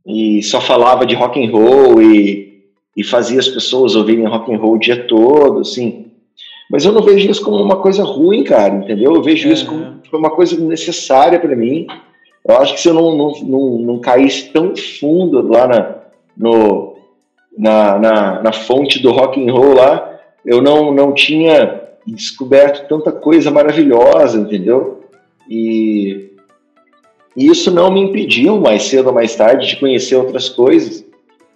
e 0.06 0.42
só 0.42 0.60
falava 0.60 1.06
de 1.06 1.14
rock 1.14 1.42
and 1.42 1.50
roll 1.50 2.02
e, 2.02 2.62
e 2.94 3.02
fazia 3.02 3.40
as 3.40 3.48
pessoas 3.48 3.96
ouvirem 3.96 4.26
rock 4.26 4.52
and 4.52 4.58
roll 4.58 4.74
o 4.74 4.78
dia 4.78 5.06
todo, 5.06 5.60
assim. 5.60 6.08
Mas 6.70 6.84
eu 6.84 6.92
não 6.92 7.00
vejo 7.00 7.30
isso 7.30 7.42
como 7.42 7.56
uma 7.56 7.76
coisa 7.76 8.04
ruim, 8.04 8.44
cara, 8.44 8.74
entendeu? 8.74 9.14
Eu 9.14 9.22
vejo 9.22 9.48
isso 9.48 9.64
como, 9.64 10.02
como 10.10 10.26
uma 10.26 10.30
coisa 10.30 10.60
necessária 10.62 11.40
para 11.40 11.56
mim. 11.56 11.86
Eu 12.46 12.58
acho 12.58 12.74
que 12.74 12.80
se 12.82 12.88
eu 12.88 12.94
não, 12.94 13.16
não, 13.16 13.32
não, 13.44 13.78
não 13.78 13.98
caísse 13.98 14.52
tão 14.52 14.76
fundo 14.76 15.40
lá 15.48 15.66
na, 15.66 15.94
no, 16.36 16.96
na, 17.56 17.98
na, 17.98 18.42
na 18.42 18.52
fonte 18.52 19.00
do 19.00 19.10
rock 19.10 19.42
and 19.42 19.50
roll 19.50 19.74
lá, 19.74 20.18
eu 20.44 20.60
não, 20.60 20.92
não 20.92 21.14
tinha 21.14 21.77
descoberto 22.12 22.88
tanta 22.88 23.12
coisa 23.12 23.50
maravilhosa, 23.50 24.38
entendeu? 24.38 25.02
E, 25.48 26.30
e 27.36 27.46
isso 27.46 27.70
não 27.70 27.90
me 27.90 28.00
impediu, 28.00 28.60
mais 28.60 28.84
cedo 28.84 29.08
ou 29.08 29.14
mais 29.14 29.34
tarde, 29.34 29.66
de 29.66 29.76
conhecer 29.76 30.16
outras 30.16 30.48
coisas 30.48 31.04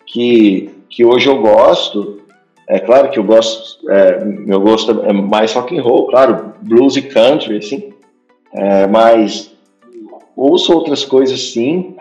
que, 0.07 0.71
que 0.89 1.05
hoje 1.05 1.29
eu 1.29 1.41
gosto. 1.41 2.21
É 2.69 2.79
claro 2.79 3.11
que 3.11 3.19
eu 3.19 3.25
gosto, 3.25 3.91
é, 3.91 4.25
meu 4.25 4.61
gosto 4.61 5.03
é 5.03 5.13
mais 5.13 5.53
rock 5.53 5.77
and 5.77 5.83
roll, 5.83 6.07
claro, 6.07 6.55
blues 6.63 6.97
e 6.97 7.03
country, 7.03 7.59
assim, 7.59 7.93
é, 8.55 8.87
mas 8.87 9.53
ouço 10.37 10.73
outras 10.73 11.05
coisas 11.05 11.53
sim, 11.53 11.97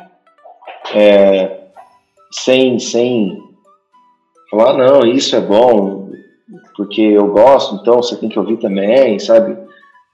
é, 0.93 1.61
sem, 2.31 2.79
sem 2.79 3.43
falar, 4.49 4.77
não, 4.77 5.05
isso 5.05 5.35
é 5.35 5.41
bom, 5.41 6.00
porque 6.75 7.01
eu 7.01 7.27
gosto, 7.27 7.75
então 7.75 7.97
você 7.97 8.15
tem 8.15 8.29
que 8.29 8.39
ouvir 8.39 8.57
também, 8.57 9.19
sabe? 9.19 9.57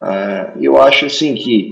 Ah, 0.01 0.53
eu 0.59 0.81
acho 0.81 1.05
assim 1.05 1.35
que 1.35 1.71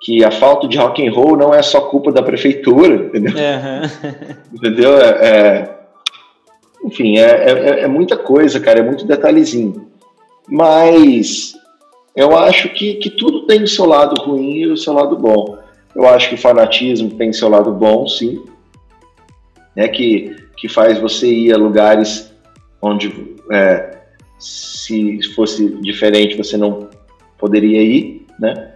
que 0.00 0.22
a 0.22 0.30
falta 0.30 0.68
de 0.68 0.76
rock 0.76 1.06
and 1.06 1.12
roll 1.12 1.36
não 1.36 1.54
é 1.54 1.62
só 1.62 1.80
culpa 1.80 2.12
da 2.12 2.22
prefeitura, 2.22 2.94
entendeu? 3.06 3.32
Uhum. 3.34 4.52
entendeu? 4.54 4.98
É, 4.98 5.08
é, 5.26 5.78
enfim, 6.84 7.18
é, 7.18 7.22
é, 7.22 7.80
é, 7.80 7.88
muita 7.88 8.16
coisa, 8.16 8.60
cara, 8.60 8.80
é 8.80 8.82
muito 8.82 9.06
detalhezinho. 9.06 9.88
Mas 10.48 11.54
eu 12.14 12.36
acho 12.36 12.68
que, 12.68 12.94
que 12.94 13.10
tudo 13.10 13.46
tem 13.46 13.62
o 13.62 13.68
seu 13.68 13.86
lado 13.86 14.20
ruim 14.22 14.58
e 14.58 14.66
o 14.66 14.76
seu 14.76 14.92
lado 14.92 15.16
bom. 15.16 15.58
Eu 15.94 16.06
acho 16.06 16.28
que 16.28 16.34
o 16.34 16.38
fanatismo 16.38 17.10
tem 17.10 17.32
seu 17.32 17.48
lado 17.48 17.72
bom, 17.72 18.06
sim. 18.06 18.44
É 19.74 19.88
que, 19.88 20.36
que 20.56 20.68
faz 20.68 20.98
você 21.00 21.26
ir 21.26 21.52
a 21.52 21.56
lugares 21.56 22.32
onde 22.80 23.36
é, 23.50 23.98
se 24.38 25.20
fosse 25.34 25.68
diferente 25.80 26.36
você 26.36 26.56
não 26.56 26.88
poderia 27.38 27.82
ir, 27.82 28.26
né? 28.38 28.72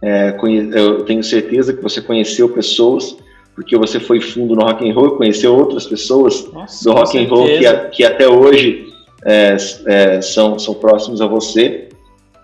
É, 0.00 0.36
eu 0.74 1.04
tenho 1.04 1.22
certeza 1.22 1.72
que 1.72 1.82
você 1.82 2.00
conheceu 2.00 2.48
pessoas 2.48 3.16
porque 3.54 3.76
você 3.76 4.00
foi 4.00 4.20
fundo 4.20 4.56
no 4.56 4.62
rock 4.62 4.88
and 4.88 4.94
roll, 4.94 5.16
conheceu 5.16 5.54
outras 5.54 5.86
pessoas 5.86 6.50
Nossa, 6.52 6.84
do 6.84 6.92
rock 6.92 7.18
and 7.18 7.28
roll 7.28 7.46
que, 7.46 7.88
que 7.90 8.04
até 8.04 8.26
hoje 8.26 8.92
é, 9.24 9.56
é, 9.86 10.20
são, 10.20 10.58
são 10.58 10.74
próximos 10.74 11.20
a 11.20 11.26
você, 11.26 11.88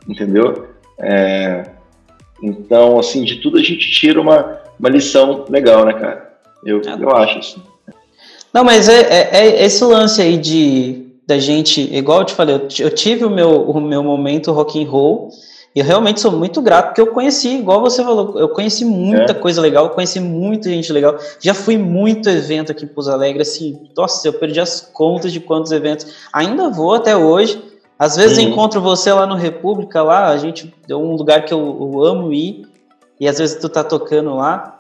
entendeu? 0.09 0.69
É, 1.01 1.65
então, 2.43 2.99
assim, 2.99 3.25
de 3.25 3.37
tudo 3.37 3.59
a 3.59 3.63
gente 3.63 3.91
tira 3.91 4.21
uma, 4.21 4.61
uma 4.79 4.89
lição 4.89 5.45
legal, 5.49 5.85
né, 5.85 5.95
cara? 5.95 6.39
Eu, 6.65 6.81
eu 6.83 7.17
acho 7.17 7.39
assim. 7.39 7.63
Não, 8.53 8.65
mas 8.65 8.89
é, 8.89 9.01
é, 9.01 9.29
é 9.33 9.65
esse 9.65 9.85
lance 9.85 10.21
aí 10.21 10.37
de 10.37 11.09
da 11.29 11.39
gente, 11.39 11.95
igual 11.95 12.21
eu 12.21 12.25
te 12.25 12.33
falei, 12.33 12.55
eu, 12.55 12.91
tive 12.91 13.23
o 13.23 13.29
meu, 13.29 13.69
o 13.69 13.79
meu 13.79 14.03
momento 14.03 14.51
rock 14.51 14.83
and 14.83 14.89
roll, 14.89 15.29
e 15.77 15.81
eu 15.81 15.85
realmente 15.85 16.23
sou 16.23 16.33
muito 16.33 16.63
grato, 16.63 16.87
porque 16.87 17.03
eu 17.03 17.09
conheci, 17.09 17.59
igual 17.59 17.83
você 17.83 18.03
falou, 18.03 18.39
eu 18.39 18.49
conheci 18.49 18.83
muita 18.83 19.33
é. 19.33 19.35
coisa 19.35 19.61
legal, 19.61 19.91
conheci 19.91 20.21
muita 20.21 20.71
gente 20.71 20.91
legal, 20.91 21.19
já 21.39 21.53
fui 21.53 21.77
muito 21.77 22.31
evento 22.31 22.73
aqui 22.73 22.87
em 22.87 22.89
Pouso 22.89 23.13
Alegre, 23.13 23.43
assim, 23.43 23.79
nossa, 23.95 24.27
eu 24.27 24.33
perdi 24.33 24.59
as 24.59 24.81
contas 24.81 25.31
de 25.31 25.39
quantos 25.39 25.71
eventos, 25.71 26.07
ainda 26.33 26.71
vou 26.71 26.95
até 26.95 27.15
hoje, 27.15 27.63
às 27.99 28.17
vezes 28.17 28.39
uhum. 28.39 28.45
encontro 28.45 28.81
você 28.81 29.13
lá 29.13 29.27
no 29.27 29.35
República, 29.35 30.03
lá, 30.03 30.29
a 30.29 30.39
gente, 30.39 30.75
é 30.89 30.97
um 30.97 31.15
lugar 31.15 31.45
que 31.45 31.53
eu, 31.53 31.59
eu 31.79 32.05
amo 32.07 32.33
ir, 32.33 32.67
e 33.21 33.29
às 33.29 33.37
vezes 33.37 33.61
tu 33.61 33.69
tá 33.69 33.85
tocando 33.85 34.35
lá, 34.35 34.78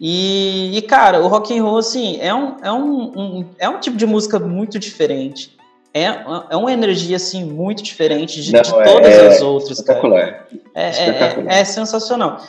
e, 0.00 0.76
e, 0.76 0.82
cara, 0.82 1.20
o 1.20 1.28
rock 1.28 1.56
and 1.56 1.62
roll, 1.62 1.78
assim, 1.78 2.18
é 2.20 2.34
um, 2.34 2.56
é 2.62 2.72
um, 2.72 3.02
um, 3.16 3.44
é 3.58 3.68
um 3.68 3.78
tipo 3.78 3.96
de 3.96 4.06
música 4.06 4.38
muito 4.38 4.78
diferente. 4.78 5.56
é, 5.94 6.06
é 6.50 6.56
uma 6.56 6.72
energia 6.72 7.16
assim 7.16 7.44
muito 7.44 7.82
diferente 7.82 8.42
de, 8.42 8.52
Não, 8.52 8.62
de 8.62 8.70
todas 8.70 9.12
é, 9.12 9.26
as 9.28 9.40
outras. 9.40 9.78
Espetacular. 9.78 10.46
É, 10.74 10.90
espetacular. 10.90 11.52
É, 11.52 11.60
é, 11.60 11.64
sensacional. 11.64 12.40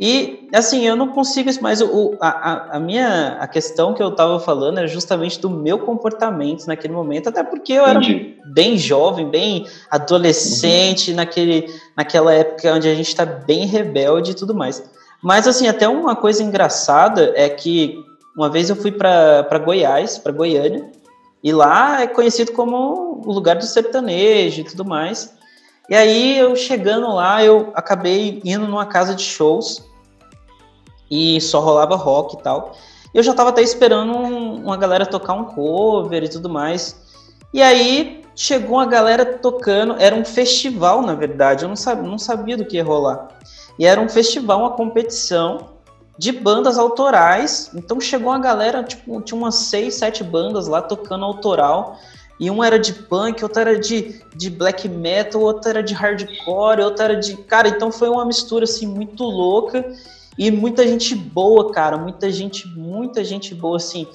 E 0.00 0.48
assim, 0.52 0.84
eu 0.84 0.96
não 0.96 1.08
consigo 1.08 1.48
mas 1.60 1.80
o, 1.80 2.16
a, 2.20 2.76
a 2.76 2.80
minha 2.80 3.36
a 3.38 3.46
questão 3.46 3.94
que 3.94 4.02
eu 4.02 4.08
estava 4.08 4.40
falando 4.40 4.78
é 4.78 4.88
justamente 4.88 5.38
do 5.38 5.48
meu 5.48 5.78
comportamento 5.78 6.66
naquele 6.66 6.92
momento, 6.92 7.28
até 7.28 7.44
porque 7.44 7.74
eu 7.74 7.86
Entendi. 7.86 8.36
era 8.42 8.52
bem 8.52 8.76
jovem, 8.76 9.28
bem 9.28 9.66
adolescente, 9.88 11.10
uhum. 11.10 11.16
naquele, 11.16 11.72
naquela 11.96 12.32
época 12.32 12.74
onde 12.74 12.88
a 12.88 12.94
gente 12.94 13.08
está 13.08 13.24
bem 13.24 13.66
rebelde 13.66 14.32
e 14.32 14.34
tudo 14.34 14.52
mais. 14.52 14.82
Mas 15.24 15.48
assim, 15.48 15.66
até 15.66 15.88
uma 15.88 16.14
coisa 16.14 16.42
engraçada 16.42 17.32
é 17.34 17.48
que 17.48 18.04
uma 18.36 18.50
vez 18.50 18.68
eu 18.68 18.76
fui 18.76 18.92
para 18.92 19.58
Goiás, 19.58 20.18
para 20.18 20.30
Goiânia, 20.30 20.92
e 21.42 21.50
lá 21.50 22.02
é 22.02 22.06
conhecido 22.06 22.52
como 22.52 23.22
o 23.24 23.32
lugar 23.32 23.56
do 23.56 23.64
sertanejo 23.64 24.60
e 24.60 24.64
tudo 24.64 24.84
mais. 24.84 25.32
E 25.88 25.94
aí 25.94 26.38
eu 26.38 26.54
chegando 26.54 27.10
lá, 27.14 27.42
eu 27.42 27.72
acabei 27.74 28.42
indo 28.44 28.68
numa 28.68 28.84
casa 28.84 29.14
de 29.14 29.22
shows 29.22 29.82
e 31.10 31.40
só 31.40 31.58
rolava 31.60 31.96
rock 31.96 32.36
e 32.36 32.42
tal. 32.42 32.76
Eu 33.14 33.22
já 33.22 33.32
tava 33.32 33.48
até 33.48 33.62
esperando 33.62 34.12
uma 34.12 34.76
galera 34.76 35.06
tocar 35.06 35.32
um 35.32 35.46
cover 35.46 36.22
e 36.22 36.28
tudo 36.28 36.50
mais. 36.50 37.00
E 37.50 37.62
aí 37.62 38.22
chegou 38.36 38.76
uma 38.76 38.86
galera 38.86 39.24
tocando, 39.24 39.96
era 39.98 40.14
um 40.14 40.24
festival, 40.24 41.00
na 41.00 41.14
verdade, 41.14 41.64
eu 41.64 41.68
não 41.70 42.02
não 42.02 42.18
sabia 42.18 42.58
do 42.58 42.66
que 42.66 42.76
ia 42.76 42.84
rolar. 42.84 43.28
E 43.78 43.86
era 43.86 44.00
um 44.00 44.08
festival, 44.08 44.60
uma 44.60 44.70
competição 44.70 45.74
de 46.18 46.32
bandas 46.32 46.78
autorais. 46.78 47.70
Então 47.74 48.00
chegou 48.00 48.30
uma 48.30 48.38
galera, 48.38 48.82
tipo, 48.82 49.20
tinha 49.20 49.38
umas 49.38 49.56
seis, 49.56 49.94
sete 49.94 50.22
bandas 50.22 50.66
lá 50.66 50.80
tocando 50.80 51.24
autoral. 51.24 51.98
E 52.38 52.50
um 52.50 52.62
era 52.62 52.78
de 52.78 52.92
punk, 52.92 53.42
outro 53.42 53.60
era 53.60 53.78
de, 53.78 54.20
de 54.34 54.50
black 54.50 54.88
metal, 54.88 55.40
outro 55.40 55.70
era 55.70 55.82
de 55.82 55.94
hardcore, 55.94 56.80
outro 56.80 57.04
era 57.04 57.16
de. 57.16 57.36
Cara, 57.36 57.68
então 57.68 57.92
foi 57.92 58.08
uma 58.08 58.24
mistura 58.24 58.64
assim 58.64 58.86
muito 58.86 59.22
louca 59.22 59.84
e 60.36 60.50
muita 60.50 60.86
gente 60.86 61.14
boa, 61.14 61.72
cara. 61.72 61.96
Muita 61.96 62.30
gente, 62.30 62.66
muita 62.68 63.22
gente 63.22 63.54
boa, 63.54 63.76
assim. 63.76 64.06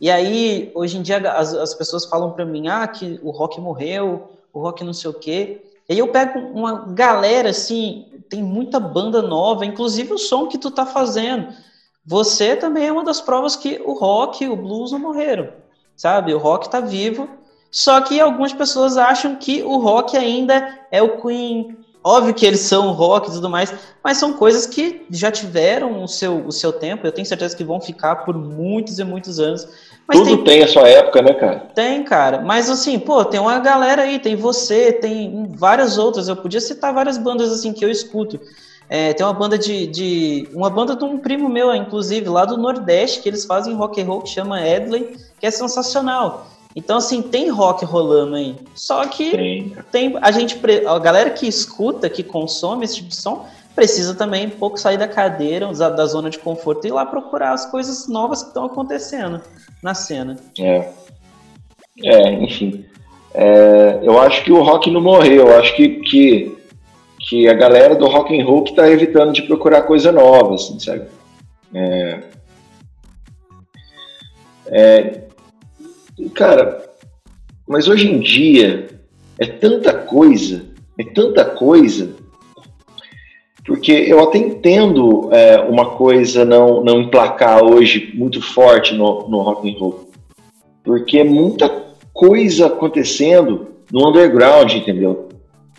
E 0.00 0.10
aí, 0.10 0.70
hoje 0.74 0.98
em 0.98 1.02
dia, 1.02 1.18
as, 1.32 1.54
as 1.54 1.74
pessoas 1.74 2.04
falam 2.04 2.30
pra 2.30 2.44
mim, 2.44 2.68
ah, 2.68 2.86
que 2.86 3.18
o 3.22 3.30
rock 3.30 3.60
morreu, 3.60 4.30
o 4.52 4.60
rock 4.60 4.82
não 4.84 4.92
sei 4.92 5.10
o 5.10 5.14
quê. 5.14 5.62
E 5.88 5.92
aí 5.92 5.98
eu 5.98 6.08
pego 6.08 6.38
uma 6.38 6.86
galera, 6.92 7.50
assim, 7.50 8.06
tem 8.28 8.42
muita 8.42 8.80
banda 8.80 9.22
nova, 9.22 9.64
inclusive 9.64 10.12
o 10.12 10.18
som 10.18 10.46
que 10.46 10.58
tu 10.58 10.70
tá 10.70 10.84
fazendo. 10.84 11.48
Você 12.04 12.56
também 12.56 12.86
é 12.86 12.92
uma 12.92 13.04
das 13.04 13.20
provas 13.20 13.56
que 13.56 13.80
o 13.84 13.92
rock, 13.92 14.46
o 14.48 14.56
blues 14.56 14.92
não 14.92 14.98
morreram, 14.98 15.48
sabe? 15.96 16.34
O 16.34 16.38
rock 16.38 16.68
tá 16.68 16.80
vivo, 16.80 17.28
só 17.70 18.00
que 18.00 18.20
algumas 18.20 18.52
pessoas 18.52 18.96
acham 18.96 19.36
que 19.36 19.62
o 19.62 19.78
rock 19.78 20.16
ainda 20.16 20.86
é 20.90 21.02
o 21.02 21.20
Queen. 21.20 21.76
Óbvio 22.02 22.34
que 22.34 22.46
eles 22.46 22.60
são 22.60 22.92
rock 22.92 23.28
e 23.28 23.32
tudo 23.32 23.50
mais, 23.50 23.74
mas 24.02 24.18
são 24.18 24.32
coisas 24.32 24.64
que 24.64 25.04
já 25.10 25.30
tiveram 25.30 26.04
o 26.04 26.06
seu, 26.06 26.46
o 26.46 26.52
seu 26.52 26.72
tempo. 26.72 27.04
Eu 27.04 27.10
tenho 27.10 27.26
certeza 27.26 27.56
que 27.56 27.64
vão 27.64 27.80
ficar 27.80 28.24
por 28.24 28.36
muitos 28.36 29.00
e 29.00 29.04
muitos 29.04 29.40
anos. 29.40 29.66
Mas 30.08 30.18
Tudo 30.18 30.44
tem, 30.44 30.44
tem 30.44 30.62
a 30.62 30.68
sua 30.68 30.88
época, 30.88 31.20
né, 31.20 31.34
cara? 31.34 31.58
Tem, 31.74 32.04
cara. 32.04 32.40
Mas 32.40 32.70
assim, 32.70 32.98
pô, 32.98 33.24
tem 33.24 33.40
uma 33.40 33.58
galera 33.58 34.02
aí, 34.02 34.18
tem 34.18 34.36
você, 34.36 34.92
tem 34.92 35.50
várias 35.50 35.98
outras. 35.98 36.28
Eu 36.28 36.36
podia 36.36 36.60
citar 36.60 36.94
várias 36.94 37.18
bandas 37.18 37.50
assim 37.50 37.72
que 37.72 37.84
eu 37.84 37.90
escuto. 37.90 38.40
É, 38.88 39.12
tem 39.12 39.26
uma 39.26 39.32
banda 39.32 39.58
de, 39.58 39.86
de, 39.88 40.48
Uma 40.54 40.70
banda 40.70 40.94
de 40.94 41.04
um 41.04 41.18
primo 41.18 41.48
meu, 41.48 41.74
inclusive, 41.74 42.28
lá 42.28 42.44
do 42.44 42.56
Nordeste, 42.56 43.20
que 43.20 43.28
eles 43.28 43.44
fazem 43.44 43.74
rock 43.74 44.00
and 44.00 44.06
roll, 44.06 44.22
que 44.22 44.28
chama 44.28 44.64
Edley, 44.64 45.16
que 45.40 45.46
é 45.46 45.50
sensacional. 45.50 46.46
Então, 46.74 46.98
assim, 46.98 47.20
tem 47.22 47.48
rock 47.48 47.84
rolando 47.84 48.36
aí. 48.36 48.54
Só 48.74 49.04
que 49.06 49.30
tem, 49.30 49.76
tem 49.90 50.18
a 50.20 50.30
gente. 50.30 50.60
A 50.86 50.98
galera 50.98 51.30
que 51.30 51.48
escuta, 51.48 52.08
que 52.08 52.22
consome 52.22 52.84
esse 52.84 52.96
tipo 52.96 53.08
de 53.08 53.16
som, 53.16 53.46
precisa 53.76 54.14
também 54.14 54.46
um 54.46 54.50
pouco 54.50 54.78
sair 54.78 54.96
da 54.96 55.06
cadeira, 55.06 55.70
da 55.72 56.06
zona 56.06 56.30
de 56.30 56.38
conforto 56.38 56.86
e 56.86 56.88
ir 56.88 56.92
lá 56.92 57.04
procurar 57.04 57.52
as 57.52 57.70
coisas 57.70 58.08
novas 58.08 58.42
que 58.42 58.48
estão 58.48 58.64
acontecendo 58.64 59.42
na 59.82 59.94
cena. 59.94 60.36
É. 60.58 60.88
É, 62.02 62.32
enfim. 62.32 62.86
É, 63.34 64.00
eu 64.02 64.18
acho 64.18 64.42
que 64.42 64.50
o 64.50 64.62
rock 64.62 64.90
não 64.90 65.02
morreu. 65.02 65.48
Eu 65.48 65.58
acho 65.58 65.76
que, 65.76 66.00
que, 66.00 66.58
que 67.20 67.48
a 67.48 67.52
galera 67.52 67.94
do 67.94 68.06
rock 68.06 68.38
and 68.38 68.46
roll 68.46 68.64
está 68.64 68.88
evitando 68.88 69.34
de 69.34 69.42
procurar 69.42 69.82
coisa 69.82 70.10
nova, 70.10 70.54
assim, 70.54 70.80
sabe? 70.80 71.04
É, 71.74 72.20
é, 74.68 75.20
cara, 76.34 76.82
mas 77.68 77.88
hoje 77.88 78.10
em 78.10 78.20
dia 78.20 78.88
é 79.38 79.46
tanta 79.46 79.92
coisa, 79.92 80.64
é 80.98 81.04
tanta 81.04 81.44
coisa 81.44 82.15
porque 83.66 83.92
eu 83.92 84.20
até 84.22 84.38
entendo 84.38 85.28
é, 85.32 85.58
uma 85.60 85.90
coisa 85.90 86.44
não, 86.44 86.84
não 86.84 87.00
emplacar 87.00 87.64
hoje 87.64 88.12
muito 88.14 88.40
forte 88.40 88.94
no, 88.94 89.28
no 89.28 89.42
rock 89.42 89.68
and 89.68 89.78
roll, 89.78 90.08
porque 90.84 91.18
é 91.18 91.24
muita 91.24 91.68
coisa 92.12 92.66
acontecendo 92.66 93.68
no 93.92 94.08
underground, 94.08 94.72
entendeu? 94.72 95.28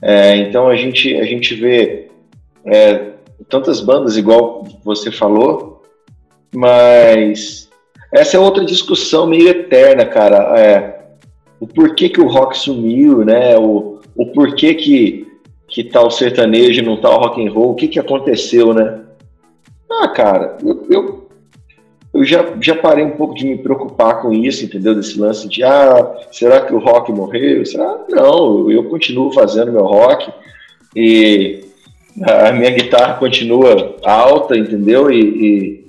É, 0.02 0.36
então 0.38 0.68
a 0.68 0.76
gente, 0.76 1.16
a 1.16 1.24
gente 1.24 1.56
vê 1.56 2.10
é, 2.66 3.12
tantas 3.50 3.80
bandas 3.80 4.18
igual 4.18 4.68
você 4.84 5.12
falou, 5.12 5.82
mas 6.54 7.70
essa 8.14 8.38
é 8.38 8.40
outra 8.40 8.64
discussão 8.64 9.26
meio 9.28 9.48
eterna, 9.50 10.06
cara. 10.06 10.60
É, 10.60 10.98
o 11.60 11.68
porquê 11.68 12.10
que 12.10 12.22
o 12.22 12.28
rock 12.28 12.58
sumiu, 12.58 13.26
né? 13.26 13.58
O, 13.58 14.00
o 14.16 14.26
porquê 14.28 14.74
que 14.76 15.27
que 15.78 15.84
tal 15.84 16.10
sertanejo 16.10 16.82
não 16.82 16.98
tal 16.98 17.20
rock 17.20 17.46
and 17.46 17.52
roll, 17.52 17.70
o 17.70 17.76
que 17.76 17.88
que 17.88 18.00
aconteceu, 18.00 18.74
né? 18.74 19.00
Ah, 19.88 20.08
cara, 20.08 20.58
eu, 20.66 20.88
eu, 20.90 21.30
eu, 22.12 22.24
já, 22.24 22.44
já 22.60 22.76
parei 22.76 23.06
um 23.06 23.12
pouco 23.12 23.36
de 23.36 23.46
me 23.46 23.60
preocupar 23.60 24.20
com 24.20 24.34
isso, 24.34 24.66
entendeu? 24.66 24.96
Desse 24.96 25.20
lance 25.20 25.48
de, 25.48 25.64
ah, 25.64 26.16
será 26.32 26.62
que 26.62 26.74
o 26.74 26.80
rock 26.80 27.12
morreu? 27.12 27.64
Será? 27.64 27.96
Não, 28.10 28.72
eu 28.72 28.86
continuo 28.86 29.32
fazendo 29.32 29.72
meu 29.72 29.86
rock 29.86 30.34
e 30.96 31.64
a 32.24 32.52
minha 32.52 32.72
guitarra 32.72 33.20
continua 33.20 33.98
alta, 34.04 34.58
entendeu? 34.58 35.12
E, 35.12 35.22
e 35.22 35.88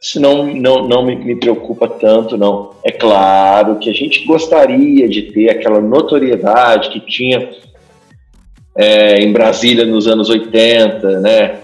isso 0.00 0.18
não, 0.18 0.46
não, 0.46 0.88
não 0.88 1.04
me, 1.04 1.14
me 1.14 1.36
preocupa 1.36 1.86
tanto, 1.86 2.38
não. 2.38 2.70
É 2.82 2.90
claro 2.90 3.76
que 3.76 3.90
a 3.90 3.92
gente 3.92 4.24
gostaria 4.24 5.06
de 5.06 5.24
ter 5.24 5.50
aquela 5.50 5.82
notoriedade 5.82 6.88
que 6.88 7.00
tinha 7.00 7.50
é, 8.76 9.20
em 9.20 9.32
Brasília 9.32 9.86
nos 9.86 10.06
anos 10.06 10.28
80, 10.28 11.20
né? 11.20 11.60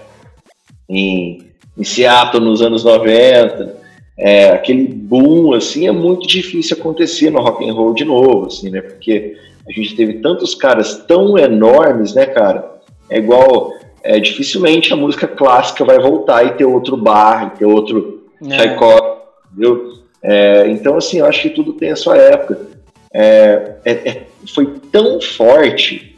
Em, 0.89 1.51
em 1.77 1.83
Seattle 1.83 2.43
nos 2.43 2.61
anos 2.61 2.83
90. 2.83 3.83
É, 4.17 4.49
aquele 4.49 4.87
boom 4.87 5.53
assim 5.53 5.87
é 5.87 5.91
muito 5.91 6.27
difícil 6.27 6.77
acontecer 6.77 7.29
no 7.29 7.41
rock 7.41 7.67
and 7.67 7.73
roll 7.73 7.93
de 7.93 8.05
novo, 8.05 8.47
assim, 8.47 8.69
né? 8.69 8.81
Porque 8.81 9.35
a 9.67 9.71
gente 9.71 9.95
teve 9.95 10.13
tantos 10.15 10.55
caras 10.55 11.03
tão 11.07 11.37
enormes, 11.37 12.13
né, 12.13 12.25
cara? 12.25 12.73
É 13.09 13.17
igual, 13.17 13.71
é, 14.03 14.19
dificilmente 14.19 14.91
a 14.91 14.95
música 14.95 15.27
clássica 15.27 15.85
vai 15.85 15.99
voltar 15.99 16.45
e 16.45 16.51
ter 16.51 16.65
outro 16.65 16.97
bar, 16.97 17.53
e 17.53 17.59
ter 17.59 17.65
outro 17.65 18.23
é. 18.43 18.57
Tchaikovsky, 18.57 19.21
entendeu? 19.51 19.93
É, 20.21 20.67
então, 20.69 20.95
assim, 20.95 21.19
eu 21.19 21.25
acho 21.25 21.41
que 21.41 21.49
tudo 21.49 21.73
tem 21.73 21.91
a 21.91 21.95
sua 21.95 22.17
época. 22.17 22.59
É, 23.13 23.75
é, 23.85 23.91
é 23.91 24.21
foi 24.45 24.73
tão 24.91 25.21
forte 25.21 26.12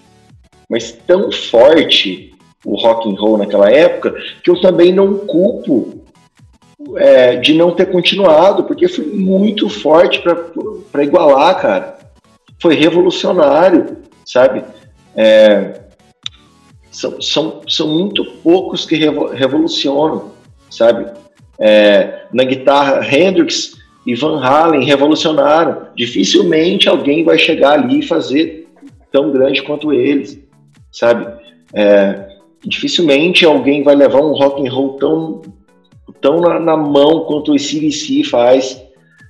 mas 0.70 0.91
tão 0.91 1.32
forte 1.32 2.34
o 2.66 2.76
rock 2.76 3.09
and 3.09 3.16
roll 3.20 3.38
naquela 3.38 3.70
época 3.70 4.16
que 4.43 4.49
eu 4.49 4.59
também 4.59 4.91
não 4.91 5.20
culpo 5.20 6.03
é, 6.95 7.36
de 7.38 7.53
não 7.53 7.72
ter 7.72 7.88
continuado, 7.88 8.63
porque 8.63 8.88
foi 8.88 9.05
muito 9.05 9.70
forte 9.70 10.22
para 10.91 11.03
igualar, 11.03 11.61
cara. 11.61 11.97
Foi 12.59 12.76
revolucionário, 12.76 13.97
sabe? 14.26 14.63
É, 15.16 15.82
são, 16.91 17.22
são, 17.22 17.61
são 17.68 17.88
muito 17.88 18.24
poucos 18.43 18.86
que 18.86 18.95
revolucionam, 18.95 20.32
sabe? 20.70 21.05
É, 21.59 22.24
na 22.34 22.43
guitarra, 22.43 23.05
Hendrix 23.05 23.76
e 24.05 24.16
Van 24.16 24.39
Halen 24.39 24.84
revolucionaram. 24.84 25.88
Dificilmente 25.95 26.88
alguém 26.88 27.24
vai 27.24 27.38
chegar 27.38 27.74
ali 27.74 27.99
e 27.99 28.07
fazer 28.07 28.68
tão 29.11 29.32
grande 29.32 29.63
quanto 29.63 29.93
eles 29.93 30.44
sabe? 30.95 31.27
É, 31.73 32.29
dificilmente 32.63 33.45
alguém 33.45 33.83
vai 33.83 33.95
levar 33.95 34.21
um 34.21 34.33
rock 34.33 34.65
and 34.65 34.71
roll 34.71 34.93
tão, 34.97 35.41
tão 36.21 36.39
na, 36.39 36.59
na 36.59 36.77
mão 36.77 37.25
quanto 37.25 37.53
o 37.53 37.59
CDC 37.59 38.23
faz, 38.23 38.81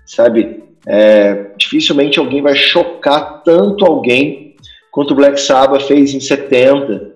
sabe? 0.05 0.63
É, 0.88 1.47
dificilmente 1.57 2.20
alguém 2.20 2.41
vai 2.41 2.55
chocar 2.55 3.41
tanto 3.43 3.84
alguém 3.84 4.55
quanto 4.91 5.11
o 5.11 5.16
Black 5.16 5.41
Sabbath 5.41 5.82
fez 5.82 6.13
em 6.13 6.20
70 6.20 7.16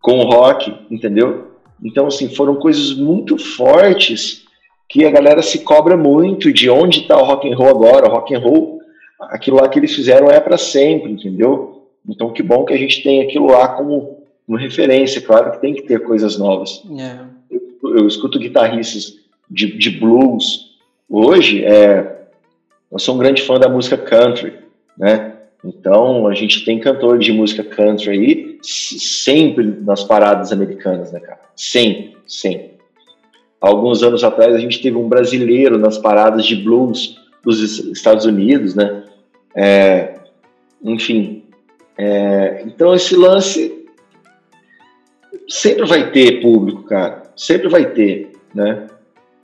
com 0.00 0.18
o 0.18 0.24
rock, 0.24 0.72
entendeu? 0.90 1.52
Então, 1.82 2.06
assim, 2.06 2.28
foram 2.28 2.56
coisas 2.56 2.94
muito 2.94 3.38
fortes 3.38 4.44
que 4.88 5.04
a 5.04 5.10
galera 5.10 5.42
se 5.42 5.60
cobra 5.60 5.96
muito 5.96 6.52
de 6.52 6.70
onde 6.70 7.00
está 7.00 7.16
o 7.16 7.24
rock 7.24 7.50
and 7.50 7.56
roll 7.56 7.68
agora. 7.68 8.06
O 8.06 8.10
rock 8.10 8.34
and 8.34 8.38
roll 8.38 8.80
aquilo 9.20 9.56
lá 9.56 9.68
que 9.68 9.78
eles 9.78 9.94
fizeram 9.94 10.30
é 10.30 10.38
para 10.38 10.58
sempre, 10.58 11.10
entendeu? 11.10 11.75
Então 12.08 12.32
que 12.32 12.42
bom 12.42 12.64
que 12.64 12.72
a 12.72 12.76
gente 12.76 13.02
tem 13.02 13.22
aquilo 13.22 13.46
lá 13.46 13.68
como, 13.68 14.22
como 14.46 14.58
referência. 14.58 15.20
Claro 15.20 15.52
que 15.52 15.60
tem 15.60 15.74
que 15.74 15.82
ter 15.82 16.00
coisas 16.00 16.38
novas. 16.38 16.82
É. 16.98 17.18
Eu, 17.50 17.98
eu, 17.98 18.06
escuto 18.06 18.38
guitarristas 18.38 19.16
de, 19.50 19.76
de 19.76 19.90
blues 19.90 20.76
hoje. 21.08 21.64
É, 21.64 22.16
eu 22.90 22.98
sou 22.98 23.14
um 23.14 23.18
grande 23.18 23.42
fã 23.42 23.58
da 23.58 23.68
música 23.68 23.96
country, 23.96 24.54
né? 24.96 25.32
Então 25.64 26.28
a 26.28 26.34
gente 26.34 26.64
tem 26.64 26.78
cantores 26.78 27.24
de 27.24 27.32
música 27.32 27.64
country 27.64 28.10
aí 28.10 28.58
sempre 28.62 29.64
nas 29.64 30.04
paradas 30.04 30.52
americanas, 30.52 31.12
né, 31.12 31.20
cara? 31.20 31.40
Sempre, 31.56 32.16
sempre. 32.26 32.76
Alguns 33.60 34.02
anos 34.02 34.22
atrás 34.22 34.54
a 34.54 34.58
gente 34.58 34.80
teve 34.80 34.96
um 34.96 35.08
brasileiro 35.08 35.78
nas 35.78 35.98
paradas 35.98 36.44
de 36.46 36.54
blues 36.54 37.18
dos 37.42 37.78
Estados 37.88 38.26
Unidos, 38.26 38.74
né? 38.74 39.04
É, 39.54 40.20
enfim, 40.84 41.42
é, 41.98 42.62
então 42.66 42.94
esse 42.94 43.16
lance 43.16 43.86
sempre 45.48 45.86
vai 45.86 46.10
ter 46.10 46.40
público, 46.40 46.82
cara, 46.84 47.22
sempre 47.36 47.68
vai 47.68 47.86
ter, 47.86 48.32
né? 48.54 48.86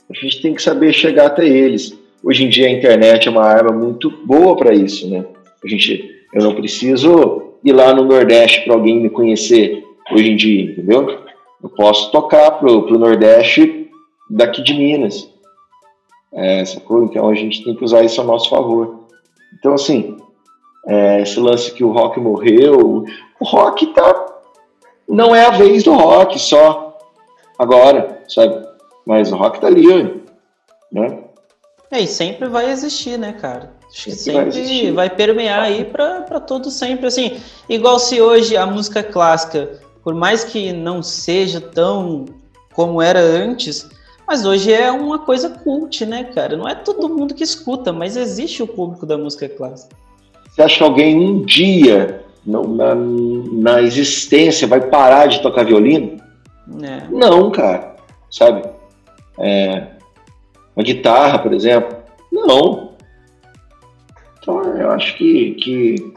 A 0.09 0.13
gente 0.13 0.41
tem 0.41 0.53
que 0.53 0.61
saber 0.61 0.93
chegar 0.93 1.27
até 1.27 1.47
eles. 1.47 1.97
Hoje 2.23 2.43
em 2.43 2.49
dia 2.49 2.67
a 2.67 2.71
internet 2.71 3.27
é 3.27 3.31
uma 3.31 3.43
arma 3.43 3.71
muito 3.71 4.09
boa 4.25 4.55
para 4.55 4.73
isso, 4.73 5.09
né? 5.09 5.25
A 5.63 5.67
gente, 5.67 6.25
eu 6.33 6.43
não 6.43 6.53
preciso 6.53 7.53
ir 7.63 7.71
lá 7.71 7.93
no 7.93 8.03
Nordeste 8.03 8.61
para 8.63 8.73
alguém 8.73 8.99
me 8.99 9.09
conhecer 9.09 9.83
hoje 10.11 10.31
em 10.31 10.35
dia, 10.35 10.63
entendeu? 10.63 11.19
Eu 11.61 11.69
posso 11.69 12.11
tocar 12.11 12.51
pro, 12.51 12.83
pro 12.83 12.99
Nordeste 12.99 13.89
daqui 14.29 14.61
de 14.61 14.73
Minas. 14.73 15.29
É, 16.33 16.65
sacou? 16.65 17.03
Então 17.03 17.29
a 17.29 17.35
gente 17.35 17.63
tem 17.63 17.75
que 17.75 17.83
usar 17.83 18.03
isso 18.03 18.19
a 18.19 18.23
nosso 18.23 18.49
favor. 18.49 19.07
Então, 19.57 19.73
assim, 19.73 20.17
é, 20.87 21.21
esse 21.21 21.39
lance 21.39 21.71
que 21.71 21.83
o 21.83 21.91
rock 21.91 22.19
morreu, 22.19 23.05
o 23.39 23.45
rock 23.45 23.87
tá. 23.87 24.25
Não 25.07 25.35
é 25.35 25.45
a 25.45 25.51
vez 25.51 25.83
do 25.83 25.93
rock 25.93 26.39
só 26.39 26.97
agora, 27.57 28.21
sabe? 28.27 28.65
Mas 29.05 29.31
o 29.31 29.35
rock 29.35 29.59
tá 29.59 29.67
ali, 29.67 30.23
né? 30.91 31.19
É, 31.91 31.99
e 31.99 32.07
sempre 32.07 32.47
vai 32.47 32.71
existir, 32.71 33.17
né, 33.17 33.33
cara? 33.33 33.71
Acho 33.91 34.05
que 34.05 34.11
sempre, 34.11 34.51
sempre 34.51 34.91
vai, 34.91 35.07
vai, 35.07 35.15
permear 35.15 35.61
aí 35.61 35.85
para 35.85 36.39
todo 36.39 36.71
sempre, 36.71 37.05
assim. 37.05 37.39
Igual 37.69 37.99
se 37.99 38.19
hoje 38.19 38.57
a 38.57 38.65
música 38.65 39.03
clássica, 39.03 39.79
por 40.03 40.15
mais 40.15 40.43
que 40.43 40.73
não 40.73 41.03
seja 41.03 41.61
tão 41.61 42.25
como 42.73 42.99
era 43.01 43.19
antes, 43.19 43.87
mas 44.27 44.45
hoje 44.45 44.73
é 44.73 44.91
uma 44.91 45.19
coisa 45.19 45.49
cult, 45.49 46.03
né, 46.05 46.23
cara? 46.23 46.57
Não 46.57 46.67
é 46.67 46.73
todo 46.73 47.09
mundo 47.09 47.35
que 47.35 47.43
escuta, 47.43 47.93
mas 47.93 48.17
existe 48.17 48.63
o 48.63 48.67
público 48.67 49.05
da 49.05 49.17
música 49.17 49.47
clássica. 49.47 49.95
Você 50.53 50.61
acha 50.61 50.77
que 50.77 50.83
alguém 50.83 51.19
um 51.19 51.41
dia 51.41 52.23
na, 52.45 52.93
na 52.93 53.81
existência 53.81 54.67
vai 54.67 54.81
parar 54.81 55.25
de 55.25 55.41
tocar 55.41 55.65
violino? 55.65 56.21
É. 56.79 57.07
Não, 57.09 57.49
cara. 57.49 57.95
Sabe? 58.29 58.63
É, 59.39 59.87
uma 60.75 60.83
guitarra, 60.83 61.39
por 61.39 61.53
exemplo? 61.53 61.97
Não. 62.31 62.91
Então 64.39 64.61
eu 64.77 64.91
acho 64.91 65.17
que, 65.17 65.55
que, 65.55 66.13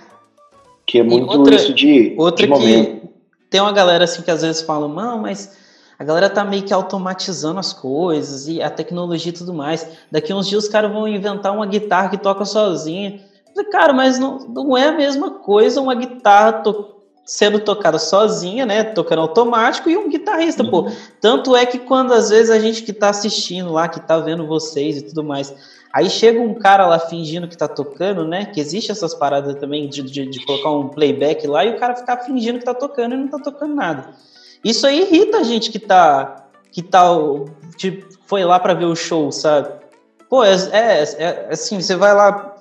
que 0.85 0.99
é 0.99 1.03
muito 1.03 1.31
outra, 1.31 1.55
isso 1.55 1.73
de, 1.73 2.15
outra 2.19 2.45
de 2.45 2.53
momento. 2.53 3.01
Que 3.01 3.09
tem 3.49 3.63
uma 3.63 3.73
galera 3.73 4.05
assim 4.05 4.21
que 4.21 4.31
às 4.31 4.43
vezes 4.43 4.61
fala, 4.61 4.87
não, 4.87 5.19
mas 5.19 5.57
a 5.99 6.05
galera 6.05 6.29
tá 6.29 6.45
meio 6.45 6.63
que 6.63 6.75
automatizando 6.75 7.59
as 7.59 7.73
coisas 7.73 8.49
e 8.49 8.61
a 8.61 8.69
tecnologia 8.69 9.31
e 9.31 9.35
tudo 9.35 9.55
mais. 9.55 9.89
Daqui 10.13 10.35
uns 10.35 10.47
dias 10.47 10.65
os 10.65 10.69
caras 10.69 10.93
vão 10.93 11.09
inventar 11.09 11.55
uma 11.55 11.65
guitarra 11.65 12.11
que 12.11 12.19
toca 12.19 12.45
sozinha. 12.45 13.25
Cara, 13.65 13.93
mas 13.93 14.19
não, 14.19 14.39
não 14.49 14.77
é 14.77 14.89
a 14.89 14.93
mesma 14.93 15.31
coisa 15.31 15.81
uma 15.81 15.95
guitarra 15.95 16.53
to 16.63 16.97
sendo 17.27 17.59
tocada 17.59 17.99
sozinha, 17.99 18.65
né? 18.65 18.85
Tocando 18.85 19.21
automático 19.21 19.91
e 19.91 19.97
um 19.97 20.09
guitarrista, 20.09 20.63
uhum. 20.63 20.71
pô. 20.71 20.91
Tanto 21.21 21.57
é 21.57 21.67
que 21.67 21.81
quando 21.81 22.15
às 22.15 22.31
vezes 22.31 22.51
a 22.51 22.59
gente 22.59 22.85
que 22.85 22.93
tá 22.93 23.11
assistindo 23.11 23.73
lá, 23.73 23.89
que 23.89 23.99
tá 23.99 24.17
vendo 24.19 24.47
vocês 24.47 24.99
e 24.99 25.03
tudo 25.03 25.25
mais, 25.25 25.53
aí 25.93 26.09
chega 26.09 26.41
um 26.41 26.55
cara 26.55 26.87
lá 26.87 27.01
fingindo 27.01 27.49
que 27.49 27.57
tá 27.57 27.67
tocando, 27.67 28.25
né? 28.25 28.45
Que 28.47 28.61
existe 28.61 28.93
essas 28.93 29.13
paradas 29.13 29.57
também 29.57 29.89
de, 29.89 30.03
de, 30.03 30.25
de 30.25 30.47
colocar 30.47 30.71
um 30.71 30.89
playback 30.89 31.45
lá 31.49 31.65
e 31.65 31.75
o 31.75 31.79
cara 31.81 31.97
ficar 31.97 32.19
fingindo 32.19 32.61
que 32.61 32.65
tá 32.65 32.75
tocando 32.75 33.17
e 33.17 33.19
não 33.19 33.27
tá 33.27 33.41
tocando 33.41 33.75
nada. 33.75 34.11
Isso 34.65 34.87
aí 34.87 35.01
irrita 35.01 35.39
a 35.39 35.43
gente 35.43 35.73
que 35.73 35.81
tá. 35.81 36.47
que 36.71 36.81
tá. 36.81 37.09
Tipo, 37.77 38.07
foi 38.27 38.45
lá 38.45 38.61
para 38.61 38.75
ver 38.75 38.87
o 38.87 38.95
show, 38.95 39.33
sabe? 39.33 39.69
Pô, 40.29 40.45
é, 40.45 40.55
é, 40.73 41.03
é 41.19 41.49
assim, 41.51 41.81
você 41.81 41.97
vai 41.97 42.15
lá 42.15 42.55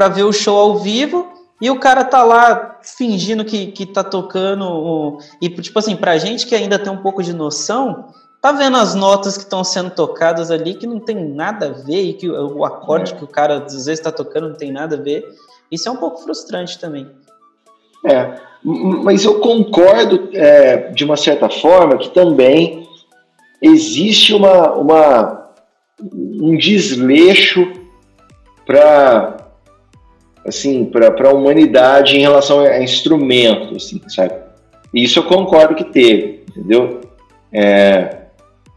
para 0.00 0.08
ver 0.08 0.22
o 0.22 0.32
show 0.32 0.56
ao 0.56 0.78
vivo 0.78 1.30
e 1.60 1.70
o 1.70 1.78
cara 1.78 2.02
tá 2.02 2.24
lá 2.24 2.78
fingindo 2.96 3.44
que, 3.44 3.66
que 3.66 3.84
tá 3.84 4.02
tocando. 4.02 5.18
E, 5.42 5.50
tipo 5.50 5.78
assim, 5.78 5.94
pra 5.94 6.16
gente 6.16 6.46
que 6.46 6.54
ainda 6.54 6.78
tem 6.78 6.90
um 6.90 7.02
pouco 7.02 7.22
de 7.22 7.34
noção, 7.34 8.06
tá 8.40 8.50
vendo 8.50 8.78
as 8.78 8.94
notas 8.94 9.36
que 9.36 9.42
estão 9.42 9.62
sendo 9.62 9.90
tocadas 9.90 10.50
ali 10.50 10.72
que 10.72 10.86
não 10.86 10.98
tem 10.98 11.22
nada 11.22 11.66
a 11.66 11.72
ver 11.84 12.02
e 12.02 12.14
que 12.14 12.30
o 12.30 12.64
acorde 12.64 13.12
é. 13.12 13.16
que 13.16 13.24
o 13.24 13.26
cara 13.26 13.62
às 13.62 13.84
vezes 13.84 14.00
tá 14.00 14.10
tocando 14.10 14.48
não 14.48 14.56
tem 14.56 14.72
nada 14.72 14.96
a 14.96 14.98
ver. 14.98 15.22
Isso 15.70 15.86
é 15.86 15.92
um 15.92 15.96
pouco 15.96 16.22
frustrante 16.22 16.78
também. 16.78 17.06
É, 18.06 18.40
mas 18.64 19.26
eu 19.26 19.38
concordo 19.40 20.30
é, 20.32 20.90
de 20.92 21.04
uma 21.04 21.18
certa 21.18 21.50
forma 21.50 21.98
que 21.98 22.08
também 22.08 22.88
existe 23.60 24.32
uma, 24.32 24.72
uma 24.72 25.50
um 26.02 26.56
desleixo 26.56 27.70
para 28.64 29.39
assim 30.50 30.84
para 30.84 31.28
a 31.28 31.32
humanidade 31.32 32.16
em 32.16 32.20
relação 32.20 32.60
a 32.60 32.82
instrumento, 32.82 33.76
assim, 33.76 34.00
sabe? 34.08 34.34
E 34.92 35.02
isso 35.02 35.18
eu 35.18 35.22
concordo 35.22 35.74
que 35.74 35.84
teve, 35.84 36.44
entendeu? 36.50 37.00
É, 37.52 38.18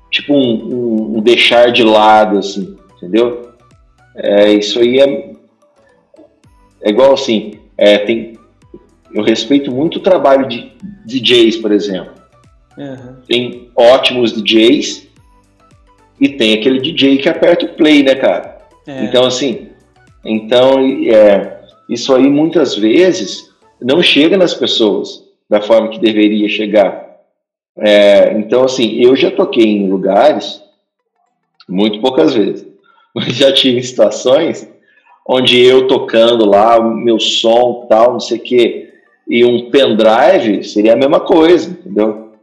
tipo 0.09 0.33
um, 0.33 0.37
um, 0.39 1.17
um, 1.17 1.21
deixar 1.21 1.71
de 1.71 1.83
lado, 1.83 2.37
assim, 2.37 2.77
entendeu? 2.95 3.49
É, 4.15 4.53
isso 4.53 4.79
aí 4.79 4.99
é, 4.99 5.31
é 6.81 6.89
igual 6.89 7.13
assim, 7.13 7.59
é, 7.77 7.97
tem, 7.97 8.37
eu 9.11 9.23
respeito 9.23 9.71
muito 9.71 9.97
o 9.97 10.03
trabalho 10.03 10.47
de 10.47 10.71
DJs, 11.05 11.57
por 11.57 11.71
exemplo. 11.71 12.13
Uhum. 12.77 13.15
Tem 13.27 13.69
ótimos 13.75 14.31
DJs 14.31 15.07
e 16.19 16.29
tem 16.29 16.53
aquele 16.53 16.79
DJ 16.79 17.17
que 17.17 17.29
aperta 17.29 17.65
o 17.65 17.69
play, 17.69 18.03
né, 18.03 18.15
cara? 18.15 18.59
É. 18.87 19.05
Então, 19.05 19.25
assim, 19.25 19.69
então, 20.23 20.79
é, 21.07 21.52
isso 21.89 22.13
aí 22.15 22.29
muitas 22.29 22.75
vezes 22.75 23.51
não 23.81 24.01
chega 24.01 24.37
nas 24.37 24.53
pessoas 24.53 25.23
da 25.49 25.61
forma 25.61 25.89
que 25.89 25.99
deveria 25.99 26.47
chegar. 26.49 27.03
É, 27.77 28.33
então, 28.37 28.63
assim, 28.63 29.01
eu 29.01 29.15
já 29.15 29.31
toquei 29.31 29.65
em 29.65 29.89
lugares, 29.89 30.61
muito 31.67 31.99
poucas 31.99 32.33
vezes, 32.33 32.67
mas 33.13 33.35
já 33.35 33.51
tive 33.51 33.81
situações 33.83 34.69
onde 35.27 35.59
eu 35.59 35.87
tocando 35.87 36.45
lá, 36.45 36.77
o 36.77 36.95
meu 36.95 37.19
som, 37.19 37.85
tal, 37.89 38.13
não 38.13 38.19
sei 38.19 38.37
o 38.37 38.41
quê, 38.41 38.93
e 39.27 39.45
um 39.45 39.69
pendrive 39.69 40.63
seria 40.63 40.93
a 40.93 40.97
mesma 40.97 41.19
coisa, 41.19 41.69
entendeu? 41.69 42.33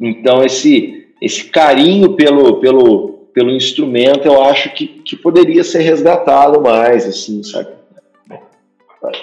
Então, 0.00 0.44
esse, 0.44 1.06
esse 1.20 1.44
carinho 1.44 2.14
pelo, 2.14 2.58
pelo, 2.58 3.11
pelo 3.32 3.50
instrumento, 3.50 4.26
eu 4.26 4.42
acho 4.42 4.72
que, 4.74 4.86
que 4.86 5.16
poderia 5.16 5.64
ser 5.64 5.80
resgatado 5.80 6.60
mais, 6.60 7.06
assim, 7.06 7.42
sabe? 7.42 7.70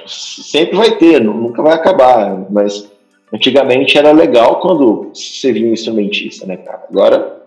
Sempre 0.06 0.76
vai 0.76 0.98
ter, 0.98 1.22
nunca 1.22 1.62
vai 1.62 1.74
acabar, 1.74 2.46
mas 2.50 2.90
antigamente 3.34 3.98
era 3.98 4.12
legal 4.12 4.60
quando 4.60 5.12
você 5.14 5.52
via 5.52 5.68
um 5.68 5.74
instrumentista, 5.74 6.46
né, 6.46 6.58
cara? 6.58 6.86
Agora. 6.90 7.40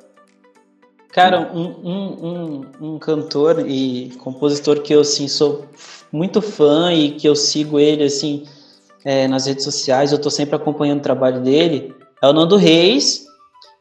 Cara, 1.13 1.51
um, 1.53 1.75
um, 1.85 2.27
um, 2.81 2.95
um 2.95 2.99
cantor 2.99 3.65
e 3.69 4.13
compositor 4.19 4.81
que 4.81 4.95
eu, 4.95 5.01
assim, 5.01 5.29
sou 5.29 5.67
muito 6.11 6.41
fã 6.41 6.93
e 6.93 7.11
que 7.11 7.29
eu 7.29 7.37
sigo 7.37 7.79
ele 7.79 8.05
assim 8.05 8.45
é, 9.05 9.27
nas 9.29 9.47
redes 9.47 9.65
sociais, 9.65 10.13
eu 10.13 10.21
tô 10.21 10.31
sempre 10.31 10.57
acompanhando 10.57 11.01
o 11.01 11.03
trabalho 11.03 11.41
dele, 11.41 11.95
é 12.23 12.27
o 12.27 12.33
Nando 12.33 12.57
Reis. 12.57 13.27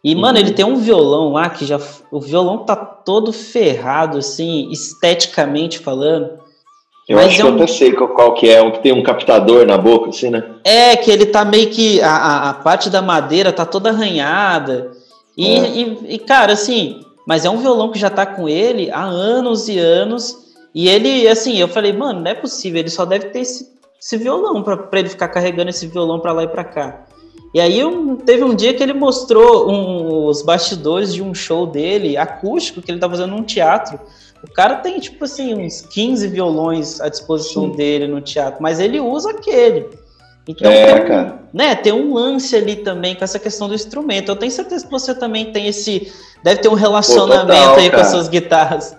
E, 0.03 0.15
uhum. 0.15 0.21
mano, 0.21 0.39
ele 0.39 0.51
tem 0.51 0.65
um 0.65 0.77
violão 0.77 1.33
lá 1.33 1.49
que 1.49 1.65
já. 1.65 1.79
O 2.11 2.19
violão 2.19 2.59
tá 2.59 2.75
todo 2.75 3.31
ferrado, 3.31 4.17
assim, 4.17 4.69
esteticamente 4.71 5.79
falando. 5.79 6.39
Eu 7.07 7.17
Mas 7.17 7.27
acho 7.27 7.41
é 7.41 7.45
um... 7.45 7.47
que 7.47 7.53
eu 7.53 7.63
até 7.63 7.67
sei 7.67 7.91
qual, 7.93 8.09
qual, 8.09 8.33
que 8.33 8.49
é, 8.49 8.61
um 8.61 8.71
que 8.71 8.79
tem 8.79 8.93
um 8.93 9.03
captador 9.03 9.65
na 9.65 9.77
boca, 9.77 10.09
assim, 10.09 10.29
né? 10.29 10.43
É, 10.63 10.95
que 10.95 11.11
ele 11.11 11.25
tá 11.25 11.45
meio 11.45 11.69
que. 11.69 12.01
A, 12.01 12.15
a, 12.15 12.49
a 12.49 12.53
parte 12.53 12.89
da 12.89 13.01
madeira 13.01 13.51
tá 13.51 13.65
toda 13.65 13.89
arranhada. 13.89 14.91
E, 15.37 15.47
é. 15.47 15.69
e, 15.69 16.15
e, 16.15 16.19
cara, 16.19 16.53
assim. 16.53 17.01
Mas 17.27 17.45
é 17.45 17.49
um 17.49 17.57
violão 17.57 17.91
que 17.91 17.99
já 17.99 18.09
tá 18.09 18.25
com 18.25 18.49
ele 18.49 18.89
há 18.91 19.03
anos 19.03 19.69
e 19.69 19.77
anos. 19.77 20.51
E 20.73 20.87
ele, 20.87 21.27
assim, 21.27 21.57
eu 21.57 21.67
falei, 21.67 21.93
mano, 21.93 22.21
não 22.21 22.31
é 22.31 22.33
possível, 22.33 22.79
ele 22.79 22.89
só 22.89 23.05
deve 23.05 23.25
ter 23.27 23.39
esse, 23.39 23.67
esse 23.99 24.17
violão 24.17 24.63
para 24.63 24.99
ele 24.99 25.09
ficar 25.09 25.27
carregando 25.27 25.69
esse 25.69 25.85
violão 25.85 26.19
para 26.19 26.31
lá 26.31 26.43
e 26.43 26.47
para 26.47 26.63
cá. 26.63 27.05
E 27.53 27.59
aí 27.59 27.83
um, 27.83 28.15
teve 28.15 28.43
um 28.43 28.55
dia 28.55 28.73
que 28.73 28.81
ele 28.81 28.93
mostrou 28.93 29.69
um, 29.69 30.25
os 30.25 30.41
bastidores 30.41 31.13
de 31.13 31.21
um 31.21 31.33
show 31.33 31.67
dele, 31.67 32.15
acústico, 32.15 32.81
que 32.81 32.91
ele 32.91 32.99
tá 32.99 33.09
fazendo 33.09 33.31
num 33.31 33.43
teatro. 33.43 33.99
O 34.43 34.51
cara 34.51 34.77
tem, 34.77 34.99
tipo 34.99 35.25
assim, 35.25 35.53
uns 35.53 35.81
15 35.81 36.27
violões 36.27 37.01
à 37.01 37.09
disposição 37.09 37.69
Sim. 37.69 37.75
dele 37.75 38.07
no 38.07 38.21
teatro, 38.21 38.61
mas 38.61 38.79
ele 38.79 38.99
usa 38.99 39.31
aquele. 39.31 39.89
Então, 40.47 40.71
é, 40.71 40.93
tem, 40.93 41.07
cara. 41.07 41.41
Né, 41.53 41.75
tem 41.75 41.93
um 41.93 42.13
lance 42.13 42.55
ali 42.55 42.77
também 42.77 43.15
com 43.15 43.23
essa 43.23 43.37
questão 43.37 43.67
do 43.67 43.75
instrumento. 43.75 44.29
Eu 44.29 44.35
tenho 44.35 44.51
certeza 44.51 44.85
que 44.85 44.91
você 44.91 45.13
também 45.13 45.51
tem 45.51 45.67
esse. 45.67 46.11
Deve 46.43 46.61
ter 46.61 46.69
um 46.69 46.73
relacionamento 46.73 47.47
Pô, 47.47 47.53
total, 47.53 47.75
aí 47.75 47.89
cara. 47.89 47.91
com 47.91 48.01
as 48.01 48.07
suas 48.07 48.27
guitarras. 48.27 48.97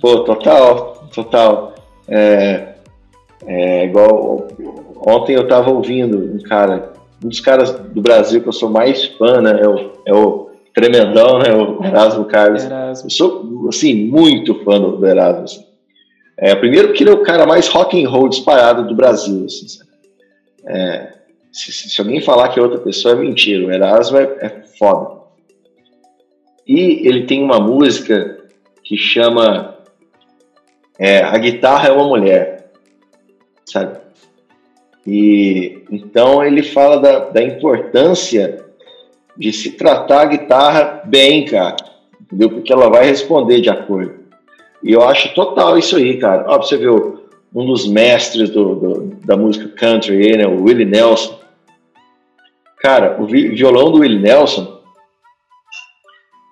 Pô, 0.00 0.20
total, 0.20 1.08
total. 1.12 1.74
É, 2.08 2.74
é 3.46 3.84
igual. 3.84 4.48
Ontem 5.06 5.34
eu 5.34 5.46
tava 5.46 5.70
ouvindo 5.70 6.18
um 6.18 6.38
cara, 6.42 6.92
um 7.22 7.28
dos 7.28 7.40
caras 7.40 7.70
do 7.70 8.00
Brasil 8.00 8.40
que 8.40 8.48
eu 8.48 8.52
sou 8.52 8.70
mais 8.70 9.04
fã, 9.04 9.40
né? 9.40 9.60
É 9.60 9.68
o, 9.68 9.92
é 10.06 10.14
o 10.14 10.50
Tremendão, 10.74 11.38
né? 11.38 11.54
O 11.54 11.84
Erasmo 11.84 12.24
Carlos. 12.24 12.64
Erasmo. 12.64 13.06
Eu 13.06 13.10
sou, 13.10 13.68
assim, 13.68 14.06
muito 14.06 14.54
fã 14.64 14.80
do, 14.80 14.96
do 14.96 15.06
Erasmo. 15.06 15.44
Assim. 15.44 15.64
É, 16.36 16.54
primeiro 16.54 16.88
porque 16.88 17.02
ele 17.02 17.10
é 17.10 17.14
o 17.14 17.22
cara 17.22 17.46
mais 17.46 17.68
rock 17.68 18.02
and 18.02 18.08
roll 18.08 18.28
disparado 18.28 18.86
do 18.86 18.94
Brasil, 18.94 19.44
assim, 19.44 19.66
é, 20.66 21.12
se, 21.52 21.72
se, 21.72 22.00
alguém 22.00 22.20
falar 22.20 22.48
que 22.48 22.58
é 22.58 22.62
outra 22.62 22.78
pessoa, 22.78 23.14
é 23.14 23.18
mentira. 23.18 23.66
O 23.66 23.72
Erasmo 23.72 24.16
é, 24.16 24.22
é 24.40 24.62
foda. 24.78 25.20
E 26.66 27.06
ele 27.06 27.26
tem 27.26 27.42
uma 27.42 27.58
música 27.58 28.38
que 28.82 28.96
chama 28.96 29.76
é, 30.98 31.22
A 31.22 31.36
Guitarra 31.36 31.88
é 31.88 31.92
uma 31.92 32.06
Mulher, 32.06 32.70
sabe? 33.66 33.99
E 35.06 35.82
então 35.90 36.44
ele 36.44 36.62
fala 36.62 36.98
da, 36.98 37.18
da 37.30 37.42
importância 37.42 38.64
de 39.36 39.52
se 39.52 39.72
tratar 39.72 40.22
a 40.22 40.26
guitarra 40.26 41.02
bem, 41.04 41.44
cara, 41.44 41.76
entendeu? 42.20 42.50
Porque 42.50 42.72
ela 42.72 42.90
vai 42.90 43.06
responder 43.06 43.60
de 43.60 43.70
acordo. 43.70 44.20
E 44.82 44.92
eu 44.92 45.02
acho 45.02 45.34
total 45.34 45.78
isso 45.78 45.96
aí, 45.96 46.18
cara. 46.18 46.44
Ó, 46.48 46.58
você 46.58 46.76
viu 46.76 47.20
um 47.54 47.66
dos 47.66 47.86
mestres 47.86 48.50
do, 48.50 48.74
do, 48.74 49.00
da 49.24 49.36
música 49.36 49.68
country, 49.68 50.36
né, 50.36 50.46
o 50.46 50.62
Willie 50.62 50.84
Nelson. 50.84 51.38
Cara, 52.78 53.20
o 53.20 53.26
violão 53.26 53.90
do 53.90 53.98
Willie 53.98 54.20
Nelson, 54.20 54.80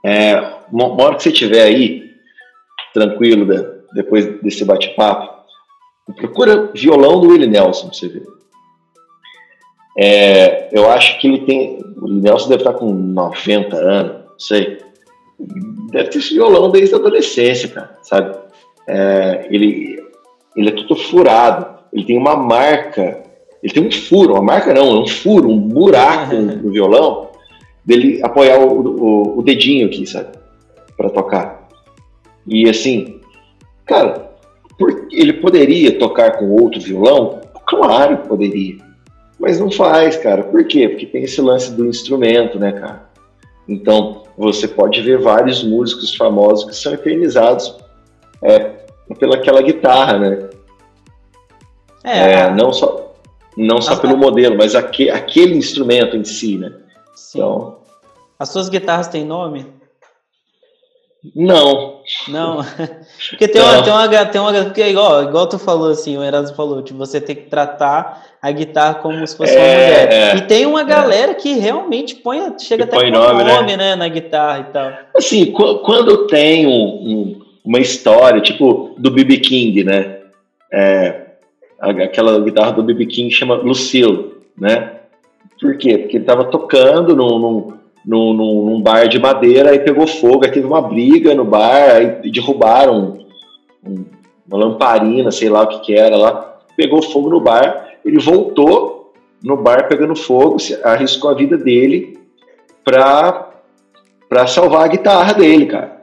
é, 0.05 0.37
uma 0.71 1.03
hora 1.03 1.17
que 1.17 1.23
você 1.23 1.31
estiver 1.31 1.63
aí, 1.63 2.11
tranquilo, 2.93 3.47
né, 3.47 3.65
depois 3.95 4.41
desse 4.43 4.65
bate-papo, 4.65 5.39
procura 6.17 6.71
violão 6.75 7.21
do 7.21 7.29
Willie 7.29 7.49
Nelson 7.49 7.89
pra 7.89 7.97
você 7.97 8.09
ver. 8.09 8.38
É, 10.01 10.69
eu 10.71 10.89
acho 10.89 11.19
que 11.19 11.27
ele 11.27 11.41
tem. 11.41 11.81
O 12.01 12.07
Nelson 12.07 12.49
deve 12.49 12.61
estar 12.63 12.75
com 12.75 12.93
90 12.93 13.77
anos, 13.77 14.13
não 14.31 14.39
sei. 14.39 14.79
Deve 15.91 16.11
ter 16.11 16.19
esse 16.19 16.35
violão 16.35 16.71
desde 16.71 16.95
a 16.95 16.99
adolescência, 16.99 17.69
cara, 17.69 17.99
sabe? 18.03 18.39
É, 18.87 19.49
ele, 19.51 20.01
ele 20.57 20.69
é 20.69 20.73
todo 20.73 20.95
furado, 20.95 21.81
ele 21.93 22.05
tem 22.05 22.17
uma 22.17 22.37
marca, 22.37 23.25
ele 23.61 23.73
tem 23.73 23.85
um 23.85 23.91
furo, 23.91 24.35
uma 24.35 24.43
marca 24.43 24.73
não, 24.73 24.99
é 24.99 25.01
um 25.01 25.07
furo, 25.09 25.51
um 25.51 25.59
buraco 25.59 26.33
no 26.63 26.71
violão, 26.71 27.31
dele 27.85 28.21
apoiar 28.23 28.61
o, 28.61 28.81
o, 28.81 29.39
o 29.41 29.43
dedinho 29.43 29.87
aqui, 29.87 30.07
sabe? 30.07 30.29
Para 30.97 31.11
tocar. 31.11 31.69
E 32.47 32.69
assim, 32.69 33.21
cara, 33.85 34.31
ele 35.11 35.33
poderia 35.33 35.99
tocar 35.99 36.39
com 36.39 36.51
outro 36.53 36.81
violão? 36.81 37.41
Claro 37.67 38.19
que 38.19 38.29
poderia. 38.29 38.88
Mas 39.39 39.61
não 39.61 39.71
faz, 39.71 40.17
cara. 40.17 40.43
Por 40.43 40.65
quê? 40.65 40.89
Porque 40.89 41.07
tem 41.07 41.23
esse 41.23 41.41
lance 41.41 41.73
do 41.73 41.87
instrumento, 41.87 42.59
né, 42.59 42.73
cara? 42.73 43.09
Então, 43.69 44.25
você 44.37 44.67
pode 44.67 45.01
ver 45.03 45.21
vários 45.21 45.63
músicos 45.63 46.15
famosos 46.15 46.65
que 46.65 46.75
são 46.75 46.95
eternizados 46.95 47.77
é, 48.43 48.59
pelaquela 49.19 49.63
guitarra, 49.63 50.19
né? 50.19 50.51
É, 52.03 52.33
é 52.33 52.51
não 52.51 52.73
só, 52.73 53.15
não 53.57 53.81
só 53.81 53.97
pelo 53.97 54.17
modelo, 54.17 54.57
mas 54.57 54.75
aquele, 54.75 55.11
aquele 55.11 55.57
instrumento 55.57 56.17
em 56.17 56.25
si, 56.25 56.57
né? 56.57 56.73
Sim. 57.15 57.39
Então, 57.39 57.79
As 58.39 58.49
suas 58.49 58.69
guitarras 58.69 59.09
têm 59.09 59.25
nome? 59.25 59.67
Não. 61.35 62.01
Não. 62.29 62.61
Porque 63.31 63.49
tem 63.49 63.61
uma, 63.61 63.83
tem 63.83 63.93
uma, 63.93 64.27
tem 64.27 64.41
uma 64.41 64.65
porque 64.65 64.87
igual, 64.89 65.25
igual 65.25 65.47
tu 65.49 65.59
falou 65.59 65.91
assim, 65.91 66.17
o 66.17 66.23
Erasmo 66.23 66.57
falou, 66.57 66.83
tipo, 66.83 66.99
você 66.99 67.21
tem 67.21 67.35
que 67.35 67.43
tratar 67.43 68.25
a 68.41 68.51
guitarra 68.51 68.95
como 68.95 69.27
se 69.27 69.37
fosse 69.37 69.55
é, 69.55 69.59
uma 69.59 69.67
mulher. 69.67 70.13
É, 70.13 70.37
e 70.37 70.41
tem 70.43 70.67
uma 70.67 70.83
é. 70.83 70.85
galera 70.85 71.33
é. 71.33 71.35
que 71.35 71.55
realmente 71.55 72.15
põe, 72.17 72.39
chega 72.59 72.87
que 72.87 72.95
até 72.95 72.97
põe 72.97 73.13
com 73.13 73.19
nome, 73.19 73.45
nome 73.45 73.77
né? 73.77 73.77
né? 73.77 73.97
na 73.97 74.09
guitarra 74.09 74.61
e 74.61 74.73
tal. 74.73 74.93
Assim, 75.17 75.53
quando 75.53 76.27
tem 76.27 76.67
um, 76.67 76.71
um 76.71 77.49
uma 77.69 77.79
história, 77.79 78.41
tipo 78.41 78.95
do 78.97 79.11
B.B. 79.11 79.37
King, 79.39 79.85
né? 79.85 80.21
É, 80.73 81.27
aquela 81.79 82.41
guitarra 82.41 82.73
do 82.73 82.83
B.B. 82.83 83.05
King 83.05 83.31
chama 83.31 83.57
Lucille, 83.57 84.33
né? 84.57 84.93
Por 85.61 85.77
quê? 85.77 85.99
Porque 85.99 86.17
ele 86.17 86.25
estava 86.25 86.45
tocando 86.45 87.15
num, 87.15 87.39
num, 87.39 87.73
num, 88.05 88.33
num, 88.33 88.81
bar 88.81 89.09
de 89.09 89.19
madeira, 89.19 89.71
aí 89.71 89.79
pegou 89.79 90.07
fogo, 90.07 90.45
aí 90.45 90.51
teve 90.51 90.67
uma 90.67 90.81
briga 90.81 91.35
no 91.35 91.45
bar, 91.45 91.97
aí 91.97 92.31
derrubaram 92.31 93.19
um, 93.85 94.05
uma 94.47 94.59
lamparina, 94.59 95.31
sei 95.31 95.49
lá 95.49 95.63
o 95.63 95.67
que 95.67 95.81
que 95.81 95.95
era 95.95 96.17
lá, 96.17 96.59
pegou 96.77 97.03
fogo 97.03 97.29
no 97.29 97.41
bar, 97.41 97.89
ele 98.05 98.19
voltou 98.19 99.13
no 99.43 99.57
bar 99.57 99.89
pegando 99.89 100.17
fogo, 100.17 100.57
arriscou 100.85 101.31
a 101.31 101.35
vida 101.35 101.57
dele 101.57 102.19
para 102.85 104.47
salvar 104.47 104.85
a 104.85 104.89
guitarra 104.89 105.35
dele, 105.35 105.67
cara. 105.67 105.99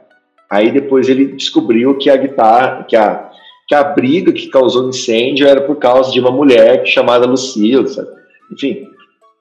Aí 0.48 0.70
depois 0.70 1.08
ele 1.08 1.26
descobriu 1.26 1.96
que 1.98 2.08
a 2.08 2.16
guitarra, 2.16 2.84
que 2.84 2.96
a, 2.96 3.30
que 3.66 3.74
a 3.74 3.82
briga 3.82 4.32
que 4.32 4.48
causou 4.48 4.88
incêndio 4.88 5.46
era 5.46 5.60
por 5.60 5.76
causa 5.76 6.12
de 6.12 6.20
uma 6.20 6.30
mulher 6.30 6.86
chamada 6.86 7.26
Lucille, 7.26 7.88
sabe? 7.88 8.08
Enfim. 8.52 8.88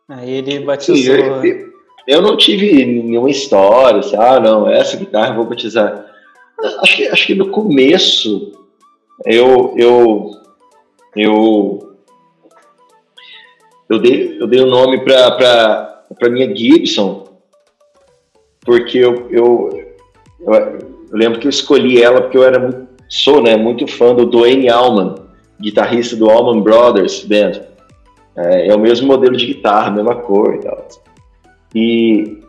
Aí 0.09 0.31
ele 0.31 0.59
batizou. 0.59 0.95
Sim, 0.97 1.47
eu, 1.47 1.74
eu, 2.07 2.21
não 2.21 2.37
tive 2.37 2.85
nenhuma 2.85 3.29
história, 3.29 3.99
assim, 3.99 4.15
ah, 4.15 4.39
não, 4.39 4.69
essa 4.69 4.97
guitarra 4.97 5.29
eu 5.29 5.35
vou 5.35 5.45
batizar. 5.45 6.05
Acho 6.81 6.95
que, 6.95 7.07
acho 7.07 7.27
que 7.27 7.35
no 7.35 7.49
começo 7.49 8.53
eu, 9.25 9.73
eu, 9.77 10.31
eu, 11.15 11.95
eu, 13.89 13.99
dei, 13.99 14.37
eu 14.39 14.47
dei 14.47 14.61
o 14.61 14.67
nome 14.67 14.99
para 15.03 16.29
minha 16.29 16.55
Gibson, 16.55 17.25
porque 18.61 18.97
eu, 18.97 19.27
eu, 19.29 19.69
eu 20.41 20.95
eu 21.11 21.17
lembro 21.17 21.39
que 21.39 21.47
eu 21.47 21.49
escolhi 21.49 22.01
ela 22.01 22.21
porque 22.21 22.37
eu 22.37 22.43
era 22.43 22.59
muito, 22.59 22.87
sou, 23.07 23.41
né, 23.41 23.55
muito 23.55 23.87
fã 23.87 24.13
do 24.13 24.25
Dwayne 24.25 24.69
Allman, 24.69 25.15
guitarrista 25.59 26.15
do 26.15 26.29
Allman 26.29 26.61
Brothers 26.61 27.23
Band. 27.23 27.61
É, 28.35 28.67
é 28.67 28.75
o 28.75 28.79
mesmo 28.79 29.07
modelo 29.07 29.37
de 29.37 29.45
guitarra, 29.45 29.91
mesma 29.91 30.15
cor 30.15 30.55
e 30.55 30.59
tal. 30.59 30.87
E 31.73 32.39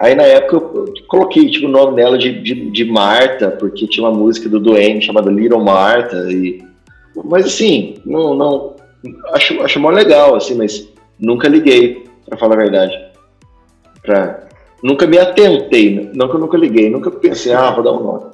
aí 0.00 0.14
na 0.14 0.22
época 0.22 0.56
eu 0.56 0.94
coloquei 1.08 1.50
tipo, 1.50 1.66
o 1.66 1.70
nome 1.70 1.96
dela 1.96 2.16
de, 2.16 2.40
de, 2.40 2.70
de 2.70 2.84
Marta, 2.84 3.50
porque 3.50 3.86
tinha 3.86 4.06
uma 4.06 4.16
música 4.16 4.48
do 4.48 4.60
Dwayne 4.60 5.02
chamada 5.02 5.30
Little 5.30 5.62
Marta. 5.62 6.16
E, 6.30 6.64
mas 7.24 7.46
assim, 7.46 7.96
não, 8.04 8.34
não 8.34 8.76
acho, 9.32 9.60
acho 9.62 9.80
mó 9.80 9.90
legal, 9.90 10.34
assim, 10.34 10.54
mas 10.54 10.88
nunca 11.18 11.48
liguei, 11.48 12.04
para 12.26 12.38
falar 12.38 12.54
a 12.54 12.58
verdade. 12.58 13.08
Pra, 14.02 14.48
Nunca 14.82 15.06
me 15.06 15.18
atentei, 15.18 16.10
não 16.14 16.28
que 16.28 16.36
eu 16.36 16.40
nunca 16.40 16.56
liguei, 16.56 16.88
nunca 16.88 17.10
pensei, 17.10 17.52
ah, 17.52 17.70
vou 17.70 17.82
dar 17.82 17.92
um 17.92 18.02
nome. 18.02 18.30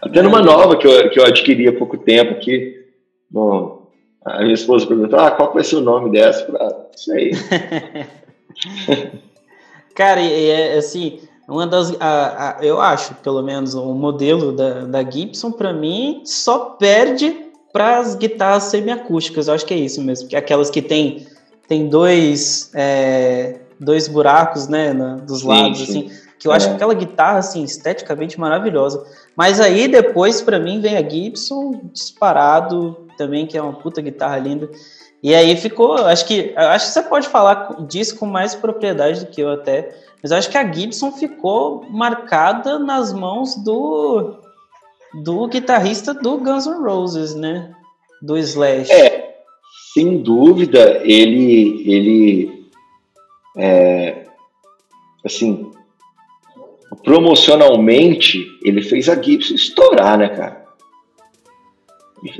Até 0.00 0.22
numa 0.22 0.40
nova 0.40 0.76
que 0.76 0.86
eu, 0.86 1.10
que 1.10 1.18
eu 1.18 1.24
adquiri 1.24 1.66
há 1.66 1.72
pouco 1.72 1.98
tempo 1.98 2.32
aqui, 2.32 2.86
bom, 3.28 3.90
a 4.24 4.42
minha 4.42 4.54
esposa 4.54 4.86
perguntou, 4.86 5.18
ah, 5.18 5.32
qual 5.32 5.52
vai 5.52 5.64
ser 5.64 5.76
o 5.76 5.80
nome 5.80 6.10
dessa? 6.10 6.46
Ah, 6.56 6.86
isso 6.96 7.12
aí. 7.12 7.32
Cara, 9.94 10.20
e 10.20 10.50
é 10.50 10.78
assim, 10.78 11.20
uma 11.48 11.66
das, 11.66 11.92
a, 12.00 12.58
a, 12.58 12.64
eu 12.64 12.80
acho, 12.80 13.14
pelo 13.16 13.42
menos, 13.42 13.74
o 13.74 13.92
modelo 13.94 14.52
da, 14.52 14.84
da 14.84 15.10
Gibson, 15.10 15.50
para 15.50 15.72
mim, 15.72 16.22
só 16.24 16.70
perde 16.70 17.46
para 17.72 17.98
as 17.98 18.14
guitarras 18.14 18.64
semiacústicas. 18.64 19.48
Eu 19.48 19.54
acho 19.54 19.66
que 19.66 19.74
é 19.74 19.78
isso 19.78 20.00
mesmo, 20.02 20.28
que 20.28 20.36
aquelas 20.36 20.70
que 20.70 20.82
tem, 20.82 21.26
tem 21.66 21.88
dois... 21.88 22.70
É, 22.74 23.60
dois 23.78 24.08
buracos, 24.08 24.68
né, 24.68 24.92
na, 24.92 25.16
dos 25.16 25.40
sim, 25.40 25.48
lados, 25.48 25.78
sim. 25.78 25.84
assim, 25.84 26.10
que 26.38 26.46
eu 26.46 26.52
é. 26.52 26.56
acho 26.56 26.70
aquela 26.70 26.94
guitarra, 26.94 27.38
assim, 27.38 27.62
esteticamente 27.62 28.38
maravilhosa. 28.38 29.04
Mas 29.36 29.60
aí 29.60 29.88
depois, 29.88 30.40
para 30.40 30.58
mim, 30.58 30.80
vem 30.80 30.96
a 30.96 31.08
Gibson 31.08 31.80
disparado 31.92 32.96
também, 33.16 33.46
que 33.46 33.56
é 33.56 33.62
uma 33.62 33.72
puta 33.72 34.00
guitarra 34.00 34.38
linda. 34.38 34.70
E 35.22 35.34
aí 35.34 35.56
ficou, 35.56 35.94
acho 35.94 36.26
que, 36.26 36.52
acho 36.56 36.86
que 36.86 36.92
você 36.92 37.02
pode 37.02 37.28
falar 37.28 37.76
disso 37.86 38.16
com 38.16 38.26
mais 38.26 38.54
propriedade 38.54 39.24
do 39.24 39.30
que 39.30 39.40
eu 39.40 39.50
até, 39.50 39.92
mas 40.22 40.30
acho 40.30 40.48
que 40.48 40.56
a 40.56 40.72
Gibson 40.72 41.10
ficou 41.12 41.84
marcada 41.90 42.78
nas 42.78 43.12
mãos 43.12 43.56
do 43.56 44.36
do 45.22 45.48
guitarrista 45.48 46.12
do 46.12 46.38
Guns 46.38 46.66
N' 46.66 46.82
Roses, 46.82 47.34
né? 47.34 47.74
Do 48.20 48.36
Slash. 48.36 48.92
É, 48.92 49.42
sem 49.94 50.18
dúvida, 50.18 51.00
ele 51.02 51.82
ele 51.90 52.70
é, 53.56 54.26
assim, 55.24 55.72
promocionalmente, 57.02 58.46
ele 58.62 58.82
fez 58.82 59.08
a 59.08 59.20
Gibson 59.20 59.54
estourar, 59.54 60.18
né, 60.18 60.28
cara? 60.28 60.68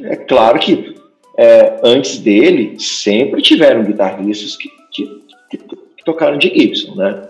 É 0.05 0.16
claro 0.16 0.59
que 0.59 0.98
é, 1.39 1.78
antes 1.84 2.18
dele 2.18 2.74
sempre 2.80 3.41
tiveram 3.41 3.84
guitarristas 3.84 4.57
que, 4.57 4.68
que, 4.91 5.07
que, 5.49 5.57
que 5.57 6.05
tocaram 6.05 6.36
de 6.36 6.49
Gibson, 6.49 6.97
né? 6.97 7.28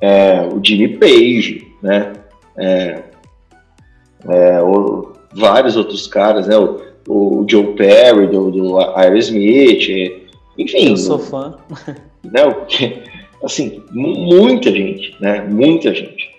É, 0.00 0.42
o 0.42 0.64
Jimmy 0.64 0.96
Page, 0.98 1.66
né? 1.82 2.12
É, 2.56 3.02
é 4.28 4.62
o, 4.62 5.14
vários 5.34 5.76
outros 5.76 6.06
caras, 6.06 6.46
né? 6.46 6.56
O, 6.56 6.80
o 7.08 7.44
Joe 7.48 7.74
Perry 7.74 8.28
do, 8.28 8.52
do 8.52 8.78
Aerosmith, 8.78 9.88
enfim. 10.56 10.90
Eu 10.90 10.96
sou 10.96 11.18
fã. 11.18 11.56
Né? 12.22 12.40
Assim, 13.42 13.82
muita 13.90 14.70
gente, 14.70 15.16
né? 15.20 15.40
Muita 15.40 15.92
gente. 15.92 16.30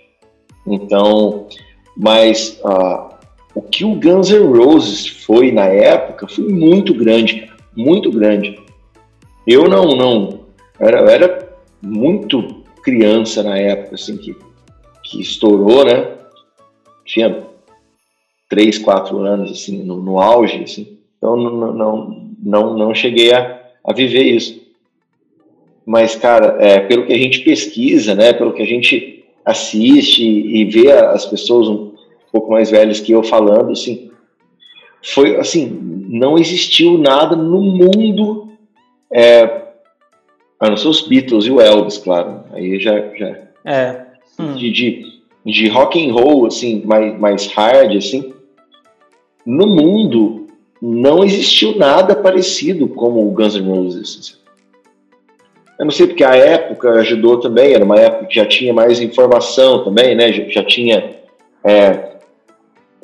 Então, 0.66 1.46
mas 1.94 2.58
uh, 2.64 3.13
o 3.54 3.62
que 3.62 3.84
o 3.84 3.94
Guns 3.94 4.30
N' 4.30 4.46
Roses 4.46 5.06
foi 5.06 5.52
na 5.52 5.66
época 5.66 6.26
foi 6.26 6.48
muito 6.48 6.92
grande, 6.92 7.50
muito 7.76 8.10
grande. 8.10 8.58
Eu 9.46 9.68
não, 9.68 9.96
não, 9.96 10.40
era, 10.78 10.98
era 11.10 11.48
muito 11.80 12.64
criança 12.82 13.42
na 13.42 13.56
época, 13.56 13.94
assim, 13.94 14.16
que, 14.16 14.36
que 15.02 15.20
estourou, 15.20 15.84
né? 15.84 16.08
Tinha 17.04 17.44
três, 18.48 18.78
quatro 18.78 19.18
anos, 19.18 19.52
assim, 19.52 19.82
no, 19.82 20.00
no 20.02 20.20
auge, 20.20 20.62
assim. 20.62 20.98
Então, 21.16 21.36
não, 21.36 21.72
não, 21.72 22.30
não, 22.42 22.76
não 22.76 22.94
cheguei 22.94 23.32
a, 23.32 23.60
a 23.84 23.92
viver 23.92 24.22
isso. 24.22 24.62
Mas, 25.86 26.16
cara, 26.16 26.56
é, 26.58 26.80
pelo 26.80 27.06
que 27.06 27.12
a 27.12 27.18
gente 27.18 27.40
pesquisa, 27.40 28.14
né, 28.14 28.32
pelo 28.32 28.52
que 28.52 28.62
a 28.62 28.66
gente 28.66 29.24
assiste 29.44 30.22
e 30.24 30.64
vê 30.64 30.90
as 30.90 31.26
pessoas 31.26 31.93
pouco 32.34 32.50
mais 32.50 32.68
velhas 32.68 32.98
que 32.98 33.12
eu 33.12 33.22
falando, 33.22 33.70
assim, 33.70 34.10
foi 35.00 35.36
assim, 35.36 35.78
não 36.08 36.36
existiu 36.36 36.98
nada 36.98 37.36
no 37.36 37.62
mundo, 37.62 38.48
é, 39.12 39.62
a 40.58 40.68
não 40.68 40.76
ser 40.76 40.88
os 40.88 41.06
Beatles 41.06 41.44
e 41.44 41.52
o 41.52 41.60
Elvis, 41.60 41.96
claro, 41.98 42.40
aí 42.52 42.80
já, 42.80 42.98
já 43.14 43.38
é. 43.64 44.04
Hum. 44.36 44.54
de, 44.54 44.72
de, 44.72 45.04
de 45.46 45.68
rock 45.68 46.04
and 46.04 46.12
roll, 46.12 46.46
assim, 46.46 46.82
mais, 46.84 47.16
mais 47.20 47.46
hard, 47.52 47.96
assim, 47.96 48.34
no 49.46 49.68
mundo 49.68 50.48
não 50.82 51.22
existiu 51.22 51.76
nada 51.76 52.16
parecido 52.16 52.88
como 52.88 53.24
o 53.24 53.30
Guns 53.30 53.54
N' 53.54 53.68
Roses. 53.68 54.18
Assim. 54.18 54.34
Eu 55.78 55.84
não 55.84 55.92
sei 55.92 56.08
porque 56.08 56.24
a 56.24 56.34
época 56.34 56.90
ajudou 56.94 57.38
também, 57.38 57.74
era 57.74 57.84
uma 57.84 57.98
época 57.98 58.26
que 58.26 58.34
já 58.34 58.46
tinha 58.46 58.72
mais 58.72 59.00
informação 59.00 59.84
também, 59.84 60.16
né? 60.16 60.32
Já, 60.32 60.44
já 60.48 60.64
tinha 60.64 61.14
é, 61.62 62.13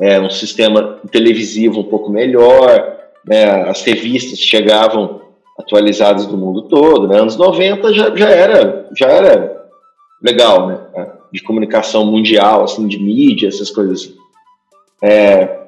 é, 0.01 0.21
um 0.21 0.31
sistema 0.31 0.99
televisivo 1.11 1.81
um 1.81 1.85
pouco 1.85 2.11
melhor, 2.11 2.99
né? 3.25 3.69
as 3.69 3.83
revistas 3.83 4.39
chegavam 4.39 5.21
atualizadas 5.59 6.27
do 6.27 6.39
mundo 6.39 6.63
todo, 6.63 7.07
né? 7.07 7.21
Anos 7.21 7.37
90 7.37 7.93
já, 7.93 8.17
já, 8.17 8.31
era, 8.31 8.89
já 8.97 9.07
era 9.07 9.67
legal, 10.23 10.67
né? 10.67 10.79
De 11.31 11.43
comunicação 11.43 12.07
mundial, 12.07 12.65
assim, 12.65 12.89
de 12.89 12.99
mídia, 12.99 13.49
essas 13.49 13.71
coisas 13.71 14.01
assim. 14.01 14.17
É, 15.03 15.61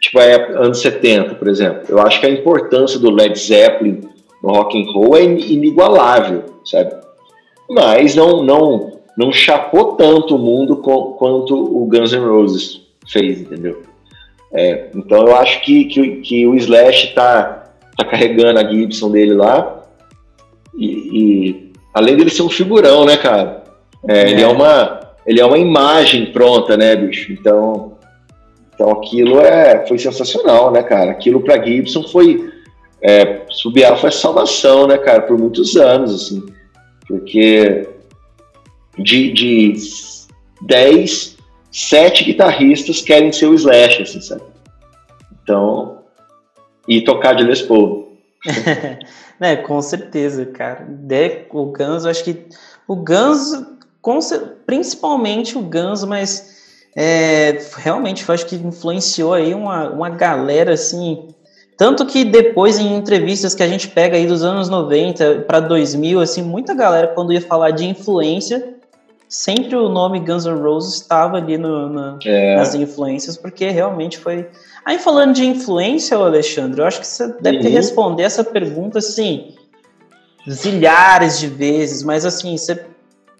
tipo 0.00 0.18
a 0.18 0.62
anos 0.62 0.80
70, 0.80 1.34
por 1.36 1.48
exemplo. 1.48 1.82
Eu 1.88 2.00
acho 2.00 2.20
que 2.20 2.26
a 2.26 2.30
importância 2.30 2.98
do 2.98 3.10
Led 3.10 3.38
Zeppelin 3.38 4.02
no 4.42 4.50
rock 4.50 4.80
and 4.80 4.92
roll 4.92 5.16
é 5.16 5.24
inigualável, 5.24 6.44
sabe? 6.64 6.94
Mas 7.70 8.14
não 8.14 8.42
não 8.42 8.95
não 9.16 9.32
chapou 9.32 9.94
tanto 9.94 10.36
o 10.36 10.38
mundo 10.38 10.76
com, 10.76 11.12
quanto 11.12 11.54
o 11.54 11.86
Guns 11.86 12.12
N' 12.12 12.26
Roses 12.26 12.82
fez, 13.08 13.40
entendeu? 13.40 13.82
É, 14.52 14.90
então 14.94 15.26
eu 15.26 15.36
acho 15.36 15.60
que, 15.62 15.84
que, 15.86 16.16
que, 16.16 16.46
o 16.46 16.54
Slash 16.54 17.14
tá, 17.14 17.64
tá 17.96 18.04
carregando 18.04 18.60
a 18.60 18.64
Gibson 18.70 19.10
dele 19.10 19.34
lá 19.34 19.82
e, 20.76 20.86
e 20.86 21.72
além 21.92 22.16
dele 22.16 22.30
ser 22.30 22.42
um 22.42 22.48
figurão, 22.48 23.04
né, 23.04 23.16
cara? 23.16 23.64
É, 24.06 24.18
é. 24.18 24.30
Ele 24.30 24.42
é 24.42 24.48
uma 24.48 25.00
ele 25.26 25.40
é 25.40 25.44
uma 25.44 25.58
imagem 25.58 26.26
pronta, 26.26 26.76
né, 26.76 26.94
bicho? 26.94 27.32
Então 27.32 27.96
então 28.74 28.90
aquilo 28.90 29.40
é, 29.40 29.86
foi 29.86 29.98
sensacional, 29.98 30.70
né, 30.70 30.82
cara? 30.82 31.10
Aquilo 31.10 31.40
para 31.40 31.62
Gibson 31.64 32.02
foi 32.04 32.50
é, 33.02 33.42
subiar 33.50 33.98
foi 33.98 34.10
salvação, 34.10 34.86
né, 34.86 34.98
cara, 34.98 35.22
por 35.22 35.38
muitos 35.38 35.76
anos, 35.76 36.14
assim, 36.14 36.46
porque 37.08 37.88
de, 38.98 39.32
de 39.32 39.74
10, 40.62 41.36
7 41.70 42.24
guitarristas 42.24 43.00
querem 43.02 43.32
ser 43.32 43.46
o 43.46 43.54
Slash, 43.54 44.02
assim, 44.02 44.20
sabe? 44.20 44.42
Então, 45.42 45.98
e 46.88 47.02
tocar 47.02 47.34
de 47.34 47.44
Les 47.44 47.62
Paul. 47.62 48.16
é, 49.40 49.56
com 49.56 49.80
certeza, 49.82 50.46
cara. 50.46 50.86
De, 50.88 51.44
o 51.50 51.66
Guns, 51.66 52.04
eu 52.04 52.10
acho 52.10 52.24
que 52.24 52.46
o 52.86 52.96
Guns, 52.96 53.62
principalmente 54.64 55.58
o 55.58 55.62
Guns, 55.62 56.04
mas 56.04 56.56
é, 56.96 57.58
realmente 57.76 58.26
eu 58.26 58.34
acho 58.34 58.46
que 58.46 58.56
influenciou 58.56 59.34
aí 59.34 59.52
uma, 59.52 59.90
uma 59.90 60.10
galera 60.10 60.72
assim. 60.72 61.28
Tanto 61.76 62.06
que 62.06 62.24
depois 62.24 62.78
em 62.78 62.96
entrevistas 62.96 63.54
que 63.54 63.62
a 63.62 63.68
gente 63.68 63.88
pega 63.88 64.16
aí 64.16 64.26
dos 64.26 64.42
anos 64.42 64.70
90 64.70 65.40
para 65.40 65.60
2000, 65.60 66.20
assim, 66.20 66.42
muita 66.42 66.72
galera 66.72 67.08
quando 67.08 67.34
ia 67.34 67.40
falar 67.40 67.72
de 67.72 67.84
influência, 67.84 68.75
sempre 69.28 69.76
o 69.76 69.88
nome 69.88 70.20
Guns 70.20 70.46
N' 70.46 70.60
Roses 70.60 70.94
estava 70.94 71.36
ali 71.36 71.58
no, 71.58 71.88
no, 71.88 72.18
é. 72.24 72.56
nas 72.56 72.74
influências, 72.74 73.36
porque 73.36 73.68
realmente 73.70 74.18
foi. 74.18 74.48
Aí 74.84 74.98
falando 74.98 75.34
de 75.34 75.44
influência, 75.44 76.16
Alexandre, 76.16 76.80
eu 76.80 76.86
acho 76.86 77.00
que 77.00 77.06
você 77.06 77.28
deve 77.40 77.58
ter 77.60 77.68
uhum. 77.68 77.74
responder 77.74 78.22
essa 78.22 78.44
pergunta 78.44 78.98
assim 78.98 79.54
zilhares 80.48 81.40
de 81.40 81.48
vezes, 81.48 82.02
mas 82.02 82.24
assim, 82.24 82.56
você, 82.56 82.84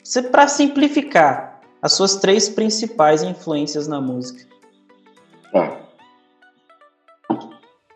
você 0.03 0.23
para 0.23 0.49
simplificar, 0.49 1.61
as 1.81 1.93
suas 1.93 2.17
três 2.17 2.49
principais 2.49 3.23
influências 3.23 3.87
na 3.87 4.01
música. 4.01 4.45
Tá. 5.53 5.77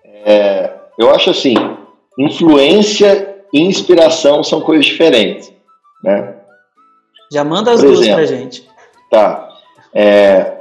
É, 0.04 0.72
eu 0.98 1.10
acho 1.10 1.30
assim, 1.30 1.54
influência 2.16 3.42
e 3.52 3.60
inspiração 3.60 4.44
são 4.44 4.60
coisas 4.60 4.86
diferentes, 4.86 5.52
né? 6.04 6.36
Já 7.30 7.44
manda 7.44 7.70
as 7.70 7.80
Por 7.80 7.86
duas 7.86 8.00
exemplo, 8.00 8.16
pra 8.16 8.26
gente. 8.26 8.68
Tá. 9.10 9.48
É, 9.94 10.60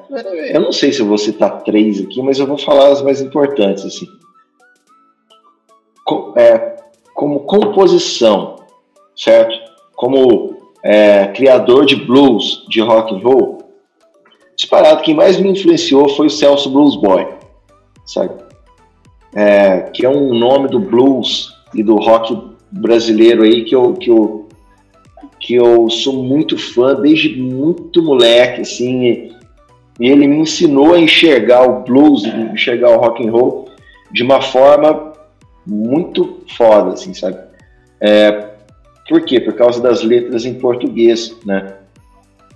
eu 0.53 0.61
não 0.61 0.71
sei 0.71 0.91
se 0.91 1.01
eu 1.01 1.05
vou 1.05 1.17
citar 1.17 1.63
três 1.63 2.01
aqui, 2.01 2.21
mas 2.21 2.39
eu 2.39 2.47
vou 2.47 2.57
falar 2.57 2.89
as 2.89 3.01
mais 3.01 3.21
importantes, 3.21 3.85
assim. 3.85 4.07
é, 6.35 6.77
como 7.13 7.41
composição, 7.41 8.55
certo? 9.15 9.55
Como 9.95 10.57
é, 10.83 11.27
criador 11.27 11.85
de 11.85 11.95
blues, 11.95 12.65
de 12.69 12.81
rock 12.81 13.13
and 13.13 13.19
roll, 13.19 13.59
disparado, 14.55 15.01
quem 15.01 15.15
mais 15.15 15.39
me 15.39 15.49
influenciou 15.49 16.09
foi 16.09 16.27
o 16.27 16.29
Celso 16.29 16.69
Blues 16.69 16.95
Boy, 16.95 17.27
sabe? 18.05 18.33
É, 19.35 19.81
que 19.93 20.05
é 20.05 20.09
um 20.09 20.33
nome 20.33 20.67
do 20.69 20.79
blues 20.79 21.53
e 21.73 21.83
do 21.83 21.95
rock 21.97 22.35
brasileiro 22.71 23.43
aí 23.43 23.63
que 23.63 23.75
eu, 23.75 23.93
que 23.93 24.09
eu, 24.09 24.38
que 25.39 25.55
eu 25.55 25.89
sou 25.89 26.23
muito 26.23 26.57
fã 26.57 26.93
desde 26.95 27.39
muito 27.39 28.03
moleque, 28.03 28.61
assim, 28.61 29.05
e, 29.05 29.39
ele 29.99 30.27
me 30.27 30.37
ensinou 30.37 30.93
a 30.93 30.99
enxergar 30.99 31.69
o 31.69 31.83
blues, 31.83 32.23
enxergar 32.53 32.91
o 32.91 32.99
rock 32.99 33.27
and 33.27 33.31
roll 33.31 33.69
de 34.11 34.23
uma 34.23 34.41
forma 34.41 35.13
muito 35.67 36.41
foda, 36.55 36.93
assim, 36.93 37.13
sabe? 37.13 37.37
É, 37.99 38.49
por 39.09 39.21
quê? 39.21 39.41
Por 39.41 39.53
causa 39.53 39.81
das 39.81 40.01
letras 40.01 40.45
em 40.45 40.53
português, 40.53 41.35
né? 41.45 41.75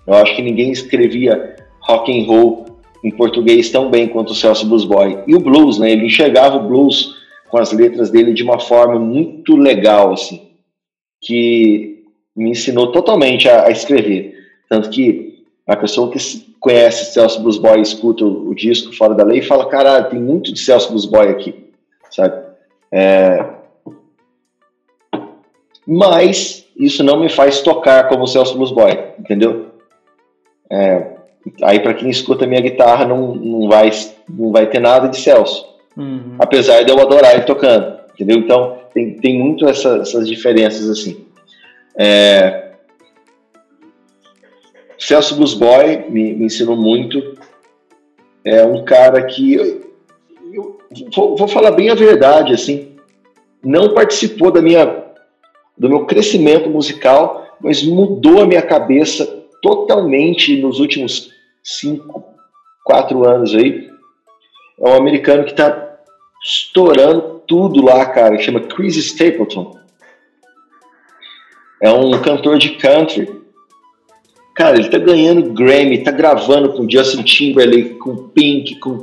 Eu 0.07 0.13
acho 0.13 0.35
que 0.35 0.41
ninguém 0.41 0.71
escrevia 0.71 1.55
rock 1.81 2.11
and 2.11 2.25
roll 2.25 2.65
em 3.03 3.11
português 3.11 3.69
tão 3.69 3.89
bem 3.89 4.07
quanto 4.07 4.31
o 4.31 4.35
Celso 4.35 4.65
Blues 4.65 4.85
Boy. 4.85 5.19
E 5.27 5.35
o 5.35 5.39
blues, 5.39 5.77
né? 5.77 5.91
Ele 5.91 6.05
enxergava 6.05 6.57
o 6.57 6.67
blues 6.67 7.15
com 7.49 7.57
as 7.57 7.71
letras 7.73 8.09
dele 8.09 8.33
de 8.33 8.43
uma 8.43 8.59
forma 8.59 8.97
muito 8.97 9.55
legal, 9.55 10.13
assim, 10.13 10.49
que 11.21 11.92
me 12.35 12.49
ensinou 12.49 12.91
totalmente 12.91 13.47
a, 13.47 13.67
a 13.67 13.71
escrever. 13.71 14.35
Tanto 14.69 14.89
que 14.89 15.43
a 15.67 15.75
pessoa 15.75 16.11
que 16.11 16.17
conhece 16.59 17.13
Celso 17.13 17.41
Blues 17.41 17.57
Boy 17.57 17.81
escuta 17.81 18.23
o, 18.23 18.49
o, 18.49 18.55
disco 18.55 18.95
Fora 18.95 19.13
da 19.13 19.23
Lei 19.23 19.39
e 19.39 19.43
fala, 19.43 19.67
caralho, 19.67 20.09
tem 20.09 20.19
muito 20.19 20.51
de 20.53 20.59
Celso 20.59 20.89
Blues 20.89 21.05
Boy 21.05 21.29
aqui, 21.29 21.71
sabe? 22.09 22.41
É, 22.91 23.45
mas 25.85 26.65
isso 26.77 27.03
não 27.03 27.19
me 27.19 27.29
faz 27.29 27.61
tocar 27.61 28.07
como 28.07 28.27
Celso 28.27 28.55
Blues 28.55 28.71
Boy, 28.71 28.97
entendeu? 29.19 29.67
É, 30.69 31.07
aí 31.61 31.79
para 31.79 31.93
quem 31.93 32.09
escuta 32.09 32.47
minha 32.47 32.61
guitarra 32.61 33.05
não, 33.05 33.35
não, 33.35 33.67
vai, 33.67 33.91
não 34.29 34.51
vai 34.51 34.67
ter 34.67 34.79
nada 34.79 35.07
de 35.07 35.17
Celso, 35.17 35.65
uhum. 35.95 36.35
apesar 36.39 36.83
de 36.83 36.91
eu 36.91 36.99
adorar 36.99 37.33
ele 37.33 37.43
tocando, 37.43 37.99
entendeu? 38.13 38.37
Então 38.37 38.77
tem, 38.93 39.15
tem 39.15 39.37
muito 39.37 39.67
essa, 39.67 39.97
essas 39.97 40.27
diferenças 40.27 40.89
assim. 40.89 41.25
É... 41.97 42.71
Celso 44.97 45.35
Boy 45.57 46.09
me, 46.09 46.33
me, 46.33 46.45
ensinou 46.45 46.75
muito. 46.75 47.37
É 48.43 48.65
um 48.65 48.83
cara 48.83 49.23
que 49.25 49.53
eu, 49.53 49.91
eu 50.53 50.79
vou, 51.13 51.35
vou, 51.35 51.47
falar 51.47 51.71
bem 51.71 51.89
a 51.89 51.95
verdade, 51.95 52.53
assim, 52.53 52.95
não 53.63 53.93
participou 53.93 54.51
da 54.51 54.61
minha 54.61 55.03
do 55.77 55.89
meu 55.89 56.05
crescimento 56.05 56.69
musical, 56.69 57.57
mas 57.59 57.83
mudou 57.83 58.41
a 58.41 58.45
minha 58.45 58.61
cabeça 58.61 59.25
totalmente 59.61 60.61
nos 60.61 60.79
últimos 60.79 61.31
cinco, 61.63 62.23
quatro 62.83 63.27
anos 63.27 63.55
aí. 63.55 63.89
É 64.79 64.89
um 64.89 64.95
americano 64.95 65.43
que 65.43 65.51
está 65.51 65.97
estourando 66.43 67.41
tudo 67.47 67.83
lá, 67.83 68.05
cara, 68.05 68.37
chama 68.37 68.59
Chris 68.59 68.97
Stapleton. 68.97 69.82
É 71.83 71.91
um 71.91 72.11
cantor 72.21 72.57
de 72.57 72.69
country. 72.77 73.29
Cara, 74.55 74.77
ele 74.77 74.87
tá 74.87 74.97
ganhando 74.97 75.51
Grammy, 75.51 76.01
tá 76.01 76.11
gravando 76.11 76.71
com 76.71 76.89
Justin 76.89 77.23
Timberlake, 77.23 77.95
com 77.95 78.29
Pink, 78.29 78.79
com. 78.79 79.01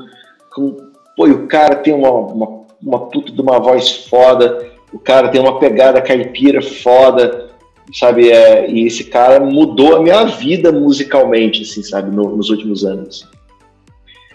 com 0.50 0.76
pô, 1.14 1.26
o 1.26 1.46
cara 1.46 1.76
tem 1.76 1.92
uma, 1.92 2.10
uma, 2.10 2.64
uma 2.82 2.98
puta 3.10 3.30
de 3.30 3.38
uma 3.38 3.58
voz 3.58 4.06
foda, 4.06 4.66
o 4.94 4.98
cara 4.98 5.28
tem 5.28 5.38
uma 5.38 5.58
pegada 5.58 6.00
caipira 6.00 6.62
foda, 6.62 7.50
sabe? 7.92 8.30
É, 8.30 8.70
e 8.70 8.86
esse 8.86 9.04
cara 9.04 9.40
mudou 9.40 9.96
a 9.96 10.02
minha 10.02 10.24
vida 10.24 10.72
musicalmente, 10.72 11.60
assim, 11.60 11.82
sabe, 11.82 12.10
no, 12.10 12.34
nos 12.34 12.48
últimos 12.48 12.82
anos. 12.82 13.28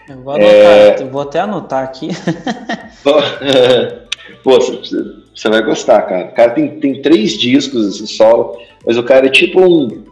Eu 0.08 0.22
vou, 0.22 0.34
anotar, 0.34 0.52
é... 0.52 1.04
vou 1.04 1.22
até 1.22 1.40
anotar 1.40 1.82
aqui. 1.82 2.10
Pô, 4.42 4.58
você 4.60 5.48
vai 5.48 5.62
gostar, 5.62 6.02
cara. 6.02 6.26
O 6.26 6.34
cara 6.34 6.50
tem, 6.52 6.80
tem 6.80 7.02
três 7.02 7.32
discos 7.32 7.86
assim, 7.86 8.06
solo, 8.06 8.58
mas 8.86 8.96
o 8.96 9.02
cara 9.02 9.26
é 9.26 9.30
tipo 9.30 9.60
um. 9.60 10.04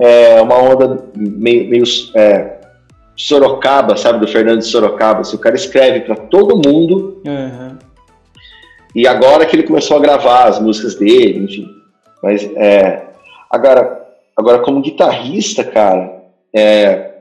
É, 0.00 0.40
uma 0.40 0.58
onda 0.58 1.08
meio, 1.16 1.68
meio 1.68 1.84
é, 2.16 2.58
Sorocaba, 3.16 3.96
sabe? 3.96 4.18
Do 4.18 4.28
Fernando 4.28 4.58
de 4.58 4.66
Sorocaba. 4.66 5.20
Assim, 5.20 5.36
o 5.36 5.40
cara 5.40 5.54
escreve 5.54 6.00
para 6.00 6.16
todo 6.16 6.56
mundo. 6.56 7.22
Uhum. 7.26 7.78
E 8.94 9.06
agora 9.06 9.46
que 9.46 9.56
ele 9.56 9.62
começou 9.64 9.96
a 9.96 10.00
gravar 10.00 10.44
as 10.44 10.60
músicas 10.60 10.94
dele, 10.94 11.44
enfim. 11.44 11.68
Mas 12.22 12.48
é, 12.56 13.06
agora, 13.50 14.06
agora 14.36 14.60
como 14.60 14.80
guitarrista, 14.80 15.64
cara, 15.64 16.22
é, 16.54 17.14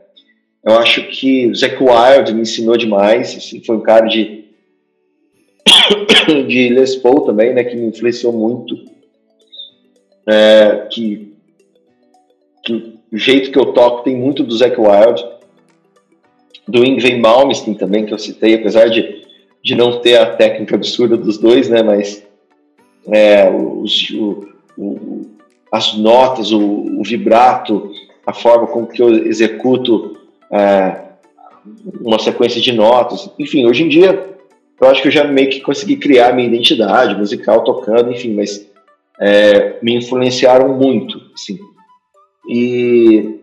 eu 0.63 0.77
acho 0.77 1.03
que 1.07 1.47
o 1.47 1.55
Zac 1.55 1.77
Wild 1.79 2.33
me 2.33 2.41
ensinou 2.41 2.77
demais. 2.77 3.35
Assim, 3.35 3.63
foi 3.63 3.75
um 3.75 3.81
cara 3.81 4.07
de 4.07 4.42
de 6.47 6.69
Les 6.69 6.95
Paul 6.95 7.21
também, 7.21 7.53
né, 7.53 7.63
que 7.63 7.75
me 7.75 7.87
influenciou 7.87 8.33
muito. 8.33 8.75
É, 10.27 10.87
que, 10.89 11.33
que 12.63 12.97
o 13.11 13.17
jeito 13.17 13.51
que 13.51 13.59
eu 13.59 13.73
toco 13.73 14.03
tem 14.03 14.15
muito 14.15 14.43
do 14.43 14.55
Zac 14.55 14.75
Wild, 14.79 15.25
do 16.67 16.85
Ingrid 16.85 17.19
Malmsteen 17.19 17.75
também, 17.75 18.05
que 18.05 18.13
eu 18.13 18.17
citei, 18.17 18.55
apesar 18.55 18.89
de, 18.89 19.25
de 19.61 19.75
não 19.75 19.99
ter 19.99 20.17
a 20.17 20.33
técnica 20.35 20.75
absurda 20.75 21.17
dos 21.17 21.37
dois, 21.37 21.69
né, 21.69 21.83
mas 21.83 22.25
é, 23.07 23.49
os, 23.49 24.09
o, 24.11 24.47
o, 24.77 25.21
as 25.71 25.95
notas, 25.97 26.51
o, 26.51 26.61
o, 26.61 27.03
vibrato, 27.03 27.91
a 28.25 28.33
forma 28.33 28.67
como 28.67 28.87
que 28.87 29.01
eu 29.01 29.09
executo 29.09 30.17
é, 30.49 31.01
uma 31.99 32.19
sequência 32.19 32.61
de 32.61 32.71
notas. 32.71 33.29
Enfim, 33.37 33.65
hoje 33.65 33.83
em 33.83 33.89
dia 33.89 34.32
eu 34.83 34.89
acho 34.89 35.01
que 35.01 35.07
eu 35.07 35.11
já 35.11 35.23
meio 35.23 35.49
que 35.49 35.61
consegui 35.61 35.95
criar 35.95 36.33
minha 36.33 36.47
identidade 36.47 37.15
musical 37.15 37.63
tocando, 37.63 38.11
enfim, 38.11 38.33
mas 38.33 38.69
é, 39.19 39.77
me 39.81 39.95
influenciaram 39.95 40.69
muito, 40.77 41.19
assim. 41.33 41.59
E 42.47 43.39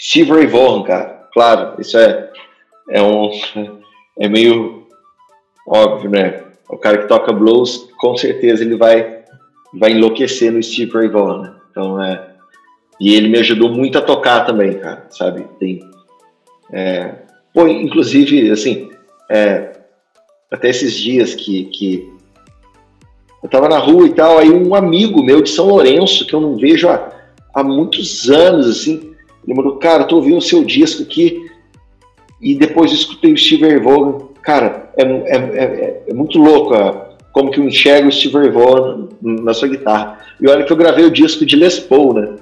Steve 0.00 0.32
Ray 0.32 0.46
Vaughan, 0.46 0.82
cara, 0.82 1.28
claro, 1.32 1.80
isso 1.80 1.96
é, 1.96 2.30
é 2.90 3.02
um 3.02 3.30
é 4.18 4.28
meio 4.28 4.86
óbvio, 5.66 6.10
né? 6.10 6.42
O 6.68 6.76
cara 6.76 6.98
que 6.98 7.08
toca 7.08 7.32
blues, 7.32 7.88
com 7.98 8.16
certeza 8.16 8.64
ele 8.64 8.76
vai 8.76 9.22
vai 9.72 9.90
enlouquecer 9.90 10.52
no 10.52 10.62
Steve 10.62 10.92
Ray 10.92 11.08
Vaughan. 11.08 11.42
Né? 11.42 11.54
Então 11.70 12.02
é 12.02 12.34
e 13.00 13.14
ele 13.14 13.28
me 13.28 13.38
ajudou 13.38 13.70
muito 13.70 13.98
a 13.98 14.02
tocar 14.02 14.44
também, 14.44 14.74
cara, 14.74 15.06
sabe? 15.10 15.46
Tem 15.58 15.80
é, 16.72 17.14
pô, 17.52 17.66
inclusive 17.66 18.50
assim, 18.50 18.90
é, 19.30 19.72
até 20.54 20.68
esses 20.70 20.94
dias 20.94 21.34
que, 21.34 21.64
que 21.64 22.08
eu 23.42 23.48
tava 23.48 23.68
na 23.68 23.78
rua 23.78 24.06
e 24.06 24.12
tal, 24.12 24.38
aí 24.38 24.50
um 24.50 24.74
amigo 24.74 25.22
meu 25.22 25.42
de 25.42 25.50
São 25.50 25.66
Lourenço, 25.66 26.26
que 26.26 26.32
eu 26.32 26.40
não 26.40 26.56
vejo 26.56 26.88
há, 26.88 27.12
há 27.52 27.62
muitos 27.62 28.30
anos, 28.30 28.68
assim, 28.68 29.12
ele 29.44 29.56
mandou, 29.56 29.76
cara, 29.76 30.04
tô 30.04 30.16
ouvindo 30.16 30.38
o 30.38 30.42
seu 30.42 30.64
disco 30.64 31.02
aqui, 31.02 31.50
e 32.40 32.54
depois 32.54 32.90
eu 32.90 32.96
escutei 32.96 33.32
o 33.32 33.36
Steve 33.36 33.80
Vaughan, 33.80 34.28
cara, 34.42 34.90
é, 34.96 35.02
é, 35.02 35.36
é, 35.36 36.02
é, 36.08 36.14
muito 36.14 36.38
louco 36.38 36.74
como 37.32 37.50
que 37.50 37.58
eu 37.58 37.64
enxergo 37.64 38.08
o 38.08 38.12
Steve 38.12 38.48
Vaughan 38.50 39.08
na 39.20 39.52
sua 39.52 39.66
guitarra. 39.66 40.20
E 40.40 40.48
olha 40.48 40.64
que 40.64 40.72
eu 40.72 40.76
gravei 40.76 41.04
o 41.04 41.10
disco 41.10 41.44
de 41.44 41.56
Les 41.56 41.80
Paul, 41.80 42.14
né? 42.14 42.36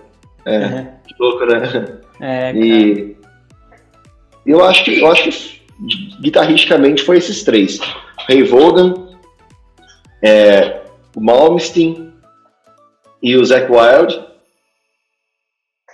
É, 0.44 0.58
uhum. 0.58 0.86
Que 1.06 1.14
louco, 1.18 1.46
né? 1.46 1.98
É, 2.20 2.52
e 2.54 3.16
eu 4.44 4.62
acho 4.62 4.84
que 4.84 5.00
eu 5.00 5.10
acho 5.10 5.24
que 5.24 5.61
guitarristicamente 6.20 7.02
foi 7.02 7.18
esses 7.18 7.42
três. 7.42 7.78
Ray 8.28 8.42
Vaughan, 8.44 9.08
é, 10.22 10.82
o 11.14 11.20
Malmsteen 11.20 12.12
e 13.22 13.36
o 13.36 13.44
Zac 13.44 13.70
Wild. 13.70 14.22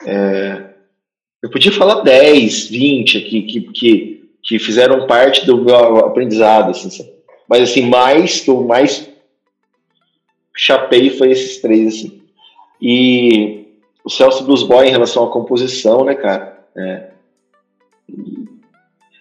É, 0.07 0.65
eu 1.43 1.51
podia 1.51 1.73
falar 1.73 2.03
10, 2.03 2.69
20 2.69 3.19
aqui 3.19 3.43
que, 3.43 3.61
que, 3.73 4.31
que 4.43 4.59
fizeram 4.59 5.07
parte 5.07 5.47
do 5.47 5.65
meu 5.65 5.99
aprendizado, 5.99 6.71
assim, 6.71 7.09
mas 7.49 7.63
assim, 7.63 7.89
mais 7.89 8.41
que 8.41 8.51
eu 8.51 8.63
mais 8.65 9.09
chapei 10.55 11.11
foi 11.11 11.31
esses 11.31 11.61
três, 11.61 11.95
assim. 11.95 12.23
E 12.81 13.67
o 14.05 14.11
Celso 14.11 14.45
Blues 14.45 14.63
Boy 14.63 14.87
em 14.87 14.91
relação 14.91 15.25
à 15.25 15.31
composição, 15.31 16.05
né, 16.05 16.15
cara? 16.15 16.67
É, 16.77 17.11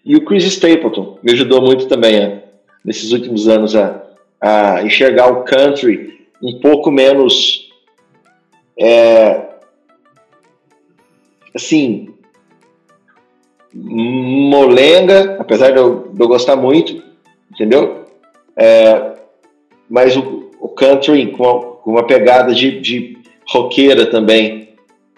e 0.07 0.15
o 0.15 0.23
Chris 0.23 0.45
Stapleton 0.45 1.19
me 1.21 1.33
ajudou 1.33 1.61
muito 1.61 1.85
também 1.87 2.23
a, 2.23 2.39
nesses 2.83 3.11
últimos 3.11 3.49
anos 3.49 3.75
a, 3.75 4.01
a 4.39 4.81
enxergar 4.83 5.27
o 5.27 5.43
country 5.43 6.25
um 6.41 6.61
pouco 6.61 6.89
menos 6.89 7.69
é, 8.79 9.47
assim 11.53 12.13
molenga, 13.73 15.37
apesar 15.39 15.71
de 15.71 15.77
eu, 15.77 16.07
de 16.13 16.23
eu 16.23 16.27
gostar 16.27 16.55
muito, 16.55 17.03
entendeu? 17.51 18.05
É, 18.55 19.13
mas 19.89 20.15
o, 20.15 20.51
o 20.59 20.69
country 20.69 21.27
com 21.33 21.43
uma, 21.43 21.59
com 21.59 21.91
uma, 21.91 22.07
pegada 22.07 22.53
de, 22.53 22.79
de 22.79 23.17
roqueira 23.47 24.05
também, 24.05 24.69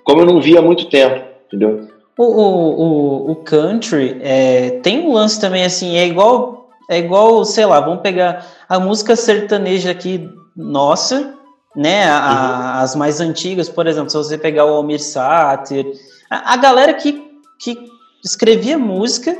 como 0.04 0.22
eu 0.22 0.26
não 0.26 0.42
via 0.42 0.60
há 0.60 0.62
muito 0.62 0.90
tempo, 0.90 1.24
entendeu? 1.48 1.89
O, 2.22 2.26
o, 2.26 3.32
o, 3.32 3.36
country 3.38 4.20
é, 4.22 4.72
tem 4.84 5.08
um 5.08 5.14
lance 5.14 5.40
também 5.40 5.64
assim, 5.64 5.96
é 5.96 6.06
igual, 6.06 6.70
é 6.90 7.00
igual, 7.00 7.46
sei 7.46 7.66
lá, 7.66 7.80
vamos 7.80 8.02
pegar 8.02 8.46
a 8.68 8.78
música 8.78 9.16
sertaneja 9.16 9.92
aqui 9.92 10.30
nossa, 10.54 11.34
né? 11.74 12.10
A, 12.10 12.18
uhum. 12.18 12.84
As 12.84 12.96
mais 12.98 13.22
antigas, 13.22 13.70
por 13.70 13.88
exemplo, 13.88 14.10
se 14.10 14.18
você 14.18 14.38
pegar 14.38 14.66
o 14.66 14.74
Almir 14.74 15.02
Sater, 15.02 15.86
a, 16.30 16.56
a 16.56 16.58
galera 16.58 16.94
que, 16.94 17.24
que 17.58 17.78
escrevia 18.22 18.78
música 18.78 19.38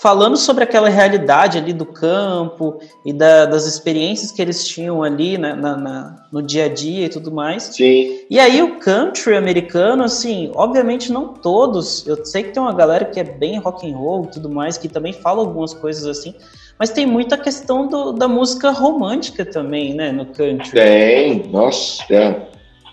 falando 0.00 0.34
sobre 0.34 0.64
aquela 0.64 0.88
realidade 0.88 1.58
ali 1.58 1.74
do 1.74 1.84
campo 1.84 2.80
e 3.04 3.12
da, 3.12 3.44
das 3.44 3.66
experiências 3.66 4.32
que 4.32 4.40
eles 4.40 4.66
tinham 4.66 5.02
ali 5.02 5.36
na, 5.36 5.54
na, 5.54 5.76
na, 5.76 6.26
no 6.32 6.42
dia 6.42 6.64
a 6.64 6.68
dia 6.68 7.04
e 7.04 7.08
tudo 7.10 7.30
mais. 7.30 7.64
Sim. 7.64 8.20
E 8.30 8.40
aí 8.40 8.62
o 8.62 8.78
country 8.78 9.36
americano, 9.36 10.02
assim, 10.02 10.50
obviamente 10.54 11.12
não 11.12 11.34
todos. 11.34 12.06
Eu 12.06 12.24
sei 12.24 12.44
que 12.44 12.52
tem 12.52 12.62
uma 12.62 12.72
galera 12.72 13.04
que 13.04 13.20
é 13.20 13.24
bem 13.24 13.58
rock 13.58 13.86
and 13.86 13.94
roll 13.94 14.24
e 14.24 14.28
tudo 14.28 14.48
mais, 14.48 14.78
que 14.78 14.88
também 14.88 15.12
fala 15.12 15.40
algumas 15.40 15.74
coisas 15.74 16.06
assim. 16.06 16.34
Mas 16.78 16.88
tem 16.88 17.04
muita 17.04 17.36
questão 17.36 17.86
do, 17.86 18.12
da 18.12 18.26
música 18.26 18.70
romântica 18.70 19.44
também, 19.44 19.92
né, 19.92 20.10
no 20.10 20.24
country. 20.24 20.70
Tem, 20.70 21.46
nossa, 21.48 22.02
tem. 22.06 22.36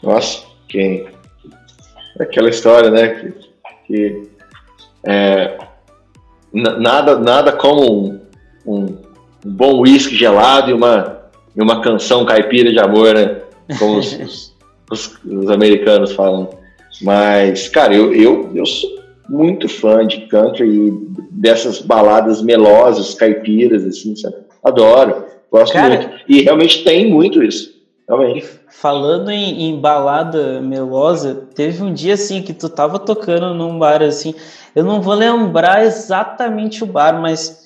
Nossa, 0.03 0.43
quem? 0.67 1.07
Aquela 2.19 2.49
história, 2.49 2.91
né, 2.91 3.07
que, 3.07 3.33
que 3.87 4.29
é, 5.05 5.66
nada, 6.53 7.17
nada 7.17 7.51
como 7.51 7.81
um, 7.83 8.19
um, 8.65 8.85
um 9.45 9.51
bom 9.51 9.81
uísque 9.81 10.15
gelado 10.15 10.69
e 10.71 10.73
uma, 10.73 11.21
e 11.55 11.61
uma 11.61 11.81
canção 11.81 12.25
caipira 12.25 12.71
de 12.71 12.79
amor, 12.79 13.13
né? 13.13 13.41
Como 13.77 13.97
os, 13.99 14.53
os, 14.91 15.19
os, 15.25 15.49
americanos 15.49 16.11
falam. 16.11 16.49
Mas, 17.01 17.67
cara, 17.69 17.93
eu, 17.93 18.13
eu, 18.13 18.51
eu 18.55 18.65
sou 18.65 18.89
muito 19.29 19.67
fã 19.67 20.05
de 20.05 20.21
country 20.27 20.65
e 20.67 20.93
dessas 21.31 21.79
baladas 21.79 22.41
melosas, 22.41 23.13
caipiras, 23.13 23.83
assim, 23.83 24.15
sabe? 24.15 24.35
Adoro, 24.63 25.25
gosto 25.51 25.73
cara, 25.73 25.95
muito. 25.95 26.09
E 26.27 26.41
realmente 26.41 26.83
tem 26.83 27.09
muito 27.11 27.43
isso. 27.43 27.76
Realmente. 28.07 28.47
Falando 28.69 29.29
em, 29.29 29.69
em, 29.69 29.79
balada 29.79 30.61
melosa, 30.61 31.47
teve 31.53 31.83
um 31.83 31.93
dia 31.93 32.13
assim 32.13 32.41
que 32.41 32.53
tu 32.53 32.69
tava 32.69 32.97
tocando 32.99 33.53
num 33.53 33.77
bar 33.77 34.01
assim. 34.01 34.33
Eu 34.75 34.83
não 34.83 35.01
vou 35.01 35.13
lembrar 35.13 35.83
exatamente 35.83 36.83
o 36.83 36.87
bar, 36.87 37.19
mas 37.19 37.65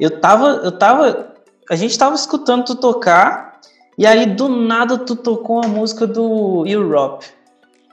eu 0.00 0.20
tava, 0.20 0.62
eu 0.64 0.72
tava, 0.72 1.32
a 1.68 1.76
gente 1.76 1.98
tava 1.98 2.14
escutando 2.14 2.64
tu 2.64 2.76
tocar 2.76 3.60
e 3.96 4.06
aí 4.06 4.26
do 4.26 4.48
nada 4.48 4.98
tu 4.98 5.14
tocou 5.14 5.62
a 5.62 5.68
música 5.68 6.06
do 6.06 6.64
Europe. 6.66 7.26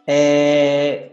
É, 0.05 1.09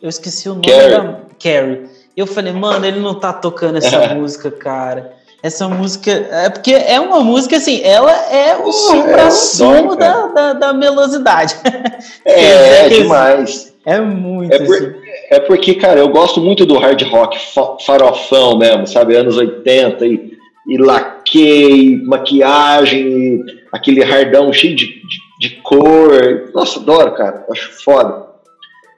eu 0.00 0.08
esqueci 0.08 0.48
o 0.48 0.54
nome 0.54 0.66
Carrie. 0.66 0.90
da 0.90 1.20
Carrie. 1.42 1.90
Eu 2.16 2.26
falei, 2.26 2.52
mano, 2.52 2.84
ele 2.84 3.00
não 3.00 3.18
tá 3.18 3.32
tocando 3.32 3.78
essa 3.78 4.08
música, 4.14 4.50
cara. 4.50 5.21
Essa 5.42 5.68
música. 5.68 6.10
É 6.30 6.48
porque 6.48 6.72
é 6.72 7.00
uma 7.00 7.20
música 7.20 7.56
assim, 7.56 7.82
ela 7.82 8.12
é 8.32 8.56
o 8.56 8.70
supra-sumo 8.70 9.94
é 9.94 9.96
da, 9.96 10.26
da, 10.28 10.52
da, 10.52 10.72
melosidade. 10.72 11.56
É, 12.24 12.40
é, 12.40 12.86
é 12.86 12.88
demais. 12.88 13.74
É 13.84 14.00
muito. 14.00 14.52
É, 14.52 14.58
por, 14.64 14.76
assim. 14.76 14.92
é 15.30 15.40
porque, 15.40 15.74
cara, 15.74 15.98
eu 15.98 16.08
gosto 16.08 16.40
muito 16.40 16.64
do 16.64 16.78
hard 16.78 17.02
rock 17.02 17.36
farofão 17.84 18.56
mesmo, 18.56 18.86
sabe? 18.86 19.16
Anos 19.16 19.36
80 19.36 20.06
e, 20.06 20.32
e 20.68 20.78
laque, 20.78 22.00
maquiagem, 22.04 23.40
aquele 23.72 24.04
hardão 24.04 24.52
cheio 24.52 24.76
de, 24.76 24.86
de, 24.86 25.18
de, 25.40 25.50
cor. 25.62 26.50
Nossa, 26.54 26.78
adoro, 26.78 27.12
cara. 27.14 27.44
Acho 27.50 27.70
foda. 27.82 28.26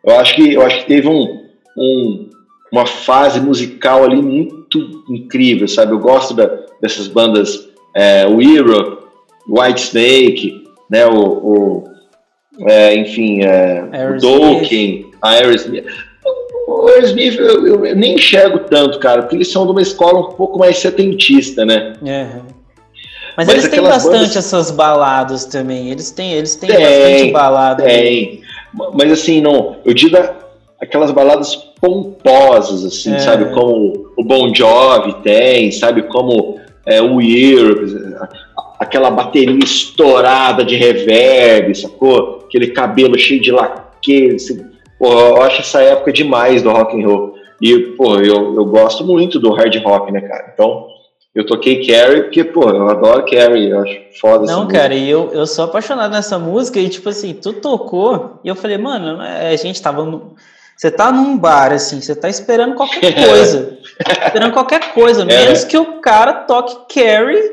Eu 0.05 0.19
acho 0.19 0.35
que, 0.35 0.53
eu 0.53 0.63
acho 0.63 0.79
que 0.81 0.87
teve 0.87 1.09
um, 1.09 1.47
um 1.79 2.31
uma 2.75 2.87
fase 2.87 3.41
musical 3.41 4.03
ali 4.03 4.21
muito 4.21 4.64
incrível, 5.09 5.67
sabe? 5.69 5.93
Eu 5.93 5.99
gosto 5.99 6.35
da, 6.35 6.47
dessas 6.81 7.09
bandas, 7.09 7.69
é, 7.95 8.27
o 8.27 8.41
Europe, 8.41 9.05
White 9.49 9.81
Snake, 9.81 10.65
né? 10.91 11.07
O, 11.07 11.21
o 11.21 11.85
é, 12.69 12.95
enfim, 12.97 13.43
é, 13.43 13.85
o 14.11 14.19
Dokken, 14.19 15.11
a 15.21 15.31
Aerosmith. 15.31 15.87
O 16.69 16.89
Aerosmith 16.89 17.37
eu, 17.37 17.67
eu, 17.67 17.87
eu, 17.87 17.97
nem 17.97 18.15
enxergo 18.15 18.61
tanto, 18.61 18.99
cara, 18.99 19.23
porque 19.23 19.37
eles 19.37 19.51
são 19.51 19.65
de 19.67 19.73
uma 19.73 19.83
escola 19.83 20.21
um 20.21 20.33
pouco 20.33 20.59
mais 20.59 20.79
setentista, 20.79 21.65
né? 21.65 21.95
Uhum. 22.01 22.55
Mas, 23.37 23.49
Mas, 23.49 23.51
eles 23.51 23.69
têm 23.69 23.83
bastante 23.83 24.13
bandas... 24.13 24.37
essas 24.37 24.71
baladas 24.71 25.45
também. 25.45 25.91
Eles 25.91 26.11
têm, 26.13 26.33
eles 26.33 26.55
têm 26.55 26.71
tem, 26.71 26.81
bastante 26.81 27.33
balada. 27.33 27.83
Tem. 27.83 28.43
Mas 28.93 29.11
assim, 29.11 29.41
não. 29.41 29.77
Eu 29.85 29.93
digo 29.93 30.17
aquelas 30.81 31.11
baladas 31.11 31.64
pomposas, 31.85 32.83
assim, 32.83 33.15
é. 33.15 33.19
sabe? 33.19 33.53
Como 33.53 34.11
o 34.17 34.25
Bon 34.25 34.53
Jovi 34.55 35.13
tem, 35.23 35.71
sabe? 35.71 36.05
Como 36.05 36.59
é, 36.87 37.03
o 37.03 37.21
Year, 37.21 37.75
aquela 38.81 39.11
bateria 39.11 39.63
estourada 39.63 40.65
de 40.65 40.77
reverb, 40.77 41.75
sacou? 41.75 42.45
Aquele 42.47 42.69
cabelo 42.69 43.19
cheio 43.19 43.41
de 43.41 43.53
laque. 43.53 44.35
Assim, 44.35 44.65
pô, 44.99 45.13
eu 45.13 45.43
acho 45.43 45.61
essa 45.61 45.83
época 45.83 46.11
demais 46.11 46.63
do 46.63 46.71
rock 46.71 46.99
and 46.99 47.07
roll. 47.07 47.35
E, 47.61 47.79
pô, 47.97 48.17
eu, 48.17 48.55
eu 48.55 48.65
gosto 48.65 49.05
muito 49.05 49.39
do 49.39 49.53
hard 49.53 49.77
rock, 49.85 50.11
né, 50.11 50.23
cara? 50.23 50.53
Então, 50.55 50.87
eu 51.35 51.45
toquei 51.45 51.87
Carrie 51.87 52.23
porque, 52.23 52.45
pô, 52.45 52.71
eu 52.71 52.89
adoro 52.89 53.27
Carrie, 53.27 53.71
eu 53.71 53.81
acho 53.81 54.01
foda 54.21 54.47
Não, 54.47 54.67
cara, 54.69 54.95
e 54.95 55.11
eu, 55.11 55.31
eu 55.33 55.47
sou 55.47 55.65
apaixonado 55.67 56.13
nessa 56.13 56.39
música 56.39 56.81
e, 56.81 56.89
tipo 56.89 57.09
assim, 57.11 57.35
tu 57.35 57.53
tocou 57.53 58.41
e 58.43 58.49
eu 58.49 58.55
falei, 58.55 58.79
mano, 58.79 59.21
é, 59.21 59.51
a 59.51 59.57
gente 59.57 59.83
tava 59.83 60.05
no, 60.05 60.35
você 60.77 60.91
tá 60.91 61.13
num 61.13 61.39
bar, 61.39 61.73
assim, 61.73 62.01
você 62.01 62.15
tá 62.15 62.29
esperando 62.29 62.75
qualquer 62.75 63.15
coisa. 63.27 63.79
esperando 64.27 64.53
qualquer 64.53 64.93
coisa, 64.93 65.23
é. 65.23 65.25
menos 65.25 65.65
que 65.65 65.79
o 65.79 66.01
cara 66.01 66.33
toque 66.33 66.95
carry 66.95 67.53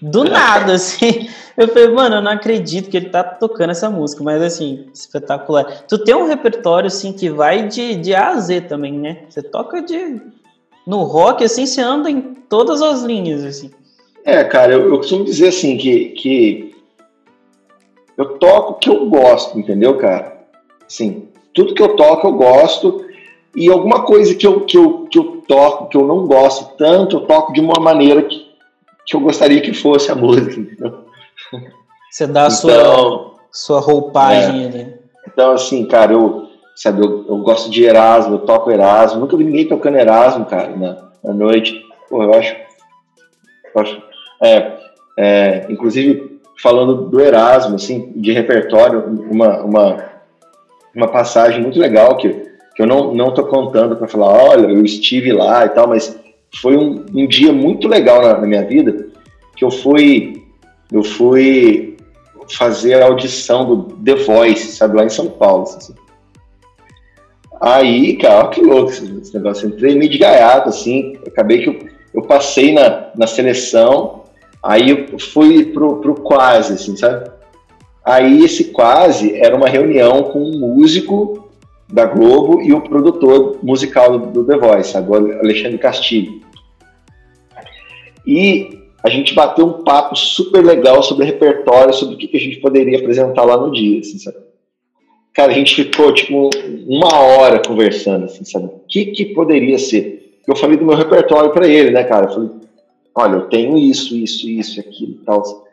do 0.00 0.24
nada, 0.24 0.74
assim. 0.74 1.28
Eu 1.56 1.68
falei, 1.68 1.88
mano, 1.88 2.16
eu 2.16 2.22
não 2.22 2.32
acredito 2.32 2.88
que 2.88 2.96
ele 2.96 3.10
tá 3.10 3.22
tocando 3.22 3.70
essa 3.70 3.90
música, 3.90 4.24
mas 4.24 4.40
assim, 4.40 4.86
espetacular. 4.94 5.84
Tu 5.86 5.98
tem 5.98 6.14
um 6.14 6.26
repertório, 6.26 6.86
assim, 6.86 7.12
que 7.12 7.28
vai 7.28 7.68
de, 7.68 7.96
de 7.96 8.14
A 8.14 8.30
a 8.30 8.40
Z 8.40 8.62
também, 8.62 8.94
né? 8.94 9.24
Você 9.28 9.42
toca 9.42 9.82
de. 9.82 10.20
No 10.86 11.02
rock, 11.02 11.44
assim, 11.44 11.66
você 11.66 11.82
anda 11.82 12.10
em 12.10 12.20
todas 12.48 12.80
as 12.80 13.02
linhas, 13.02 13.44
assim. 13.44 13.70
É, 14.24 14.42
cara, 14.44 14.72
eu, 14.72 14.88
eu 14.88 14.96
costumo 14.96 15.24
dizer 15.24 15.48
assim 15.48 15.76
que, 15.76 16.10
que 16.10 16.74
eu 18.16 18.38
toco 18.38 18.72
o 18.72 18.74
que 18.74 18.88
eu 18.88 19.08
gosto, 19.08 19.58
entendeu, 19.58 19.96
cara? 19.98 20.44
Sim, 20.88 21.28
tudo 21.54 21.74
que 21.74 21.82
eu 21.82 21.96
toco 21.96 22.26
eu 22.26 22.32
gosto 22.32 23.04
e 23.54 23.68
alguma 23.68 24.02
coisa 24.02 24.34
que 24.34 24.46
eu, 24.46 24.60
que 24.60 24.76
eu, 24.76 25.06
que 25.10 25.18
eu 25.18 25.42
toco 25.46 25.88
que 25.88 25.96
eu 25.96 26.06
não 26.06 26.26
gosto 26.26 26.76
tanto, 26.76 27.16
eu 27.16 27.20
toco 27.22 27.52
de 27.52 27.60
uma 27.60 27.80
maneira 27.80 28.22
que, 28.22 28.46
que 29.06 29.16
eu 29.16 29.20
gostaria 29.20 29.60
que 29.60 29.72
fosse 29.72 30.10
a 30.10 30.14
música, 30.16 30.60
entendeu? 30.60 31.04
Você 32.10 32.26
dá 32.26 32.44
a 32.44 32.46
então, 32.46 32.56
sua, 32.56 33.34
sua 33.50 33.80
roupagem 33.80 34.62
é, 34.62 34.66
ali. 34.66 34.94
Então, 35.26 35.52
assim, 35.52 35.84
cara, 35.86 36.12
eu, 36.12 36.48
sabe, 36.74 37.04
eu, 37.04 37.26
eu 37.28 37.38
gosto 37.38 37.70
de 37.70 37.84
Erasmo, 37.84 38.34
eu 38.34 38.38
toco 38.40 38.70
Erasmo, 38.70 39.20
nunca 39.20 39.36
vi 39.36 39.44
ninguém 39.44 39.68
tocando 39.68 39.96
Erasmo, 39.96 40.44
cara, 40.44 40.74
na, 40.76 41.10
na 41.22 41.32
noite. 41.32 41.84
Pô, 42.08 42.22
eu 42.22 42.34
acho. 42.34 42.56
Eu 43.74 43.80
acho 43.80 44.02
é, 44.42 44.72
é, 45.16 45.66
inclusive, 45.68 46.40
falando 46.60 47.08
do 47.08 47.20
Erasmo, 47.20 47.76
assim, 47.76 48.12
de 48.16 48.32
repertório, 48.32 49.04
uma, 49.30 49.60
uma 49.62 50.09
uma 50.94 51.08
passagem 51.08 51.62
muito 51.62 51.78
legal 51.78 52.16
que, 52.16 52.28
que 52.74 52.82
eu 52.82 52.86
não, 52.86 53.14
não 53.14 53.32
tô 53.32 53.44
contando 53.46 53.96
para 53.96 54.08
falar, 54.08 54.28
olha, 54.28 54.66
eu 54.66 54.84
estive 54.84 55.32
lá 55.32 55.64
e 55.66 55.68
tal, 55.70 55.88
mas 55.88 56.18
foi 56.60 56.76
um, 56.76 57.04
um 57.14 57.26
dia 57.26 57.52
muito 57.52 57.86
legal 57.86 58.22
na, 58.22 58.38
na, 58.38 58.46
minha 58.46 58.64
vida 58.64 59.08
que 59.56 59.64
eu 59.64 59.70
fui 59.70 60.42
eu 60.90 61.04
fui 61.04 61.96
fazer 62.52 63.00
a 63.00 63.06
audição 63.06 63.64
do 63.64 63.82
The 63.96 64.16
Voice, 64.16 64.72
sabe, 64.72 64.96
lá 64.96 65.04
em 65.04 65.08
São 65.08 65.28
Paulo. 65.28 65.62
Assim. 65.62 65.94
Aí, 67.60 68.16
cara, 68.16 68.48
que 68.48 68.60
louco 68.60 68.90
esse 68.90 69.32
negócio. 69.34 69.68
Entrei 69.68 69.94
meio 69.94 70.10
de 70.10 70.18
gaiato, 70.18 70.68
assim, 70.68 71.16
acabei 71.24 71.62
que 71.62 71.68
eu, 71.68 71.78
eu 72.12 72.22
passei 72.22 72.72
na, 72.72 73.10
na 73.16 73.26
seleção, 73.28 74.24
aí 74.60 74.90
eu 74.90 75.18
fui 75.18 75.66
pro, 75.66 76.00
pro 76.00 76.14
quase, 76.14 76.72
assim, 76.72 76.96
sabe? 76.96 77.30
Aí 78.04 78.44
esse 78.44 78.72
quase 78.72 79.36
era 79.36 79.56
uma 79.56 79.68
reunião 79.68 80.24
com 80.24 80.42
um 80.42 80.58
músico 80.58 81.50
da 81.92 82.06
Globo 82.06 82.62
e 82.62 82.72
o 82.72 82.80
produtor 82.80 83.58
musical 83.62 84.18
do 84.18 84.44
The 84.44 84.56
Voice, 84.56 84.96
agora 84.96 85.38
Alexandre 85.40 85.78
Castilho. 85.78 86.40
E 88.26 88.78
a 89.02 89.08
gente 89.08 89.34
bateu 89.34 89.66
um 89.66 89.82
papo 89.84 90.14
super 90.14 90.64
legal 90.64 91.02
sobre 91.02 91.24
repertório, 91.24 91.92
sobre 91.92 92.14
o 92.14 92.18
que, 92.18 92.36
a 92.36 92.40
gente 92.40 92.58
poderia 92.58 92.98
apresentar 92.98 93.44
lá 93.44 93.56
no 93.56 93.72
dia, 93.72 94.00
assim, 94.00 94.18
sabe? 94.18 94.38
Cara, 95.32 95.52
a 95.52 95.54
gente 95.54 95.74
ficou, 95.74 96.12
tipo, 96.12 96.50
uma 96.86 97.18
hora 97.18 97.62
conversando, 97.64 98.26
assim, 98.26 98.44
sabe? 98.44 98.66
O 98.66 98.80
que, 98.88 99.06
que 99.06 99.26
poderia 99.26 99.78
ser? 99.78 100.40
Eu 100.46 100.56
falei 100.56 100.76
do 100.76 100.84
meu 100.84 100.96
repertório 100.96 101.50
para 101.50 101.66
ele, 101.66 101.90
né, 101.90 102.04
cara? 102.04 102.26
Eu 102.26 102.32
falei, 102.32 102.50
olha, 103.14 103.34
eu 103.36 103.48
tenho 103.48 103.78
isso, 103.78 104.16
isso, 104.16 104.48
isso, 104.48 104.80
aquilo 104.80 105.12
e 105.12 105.24
tal. 105.24 105.66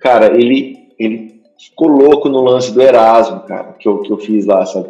Cara, 0.00 0.38
ele, 0.38 0.76
ele 0.98 1.35
ficou 1.58 1.88
louco 1.88 2.28
no 2.28 2.42
lance 2.42 2.72
do 2.72 2.82
Erasmo, 2.82 3.40
cara, 3.40 3.74
que 3.78 3.88
eu, 3.88 4.00
que 4.00 4.12
eu 4.12 4.18
fiz 4.18 4.46
lá, 4.46 4.64
sabe? 4.66 4.88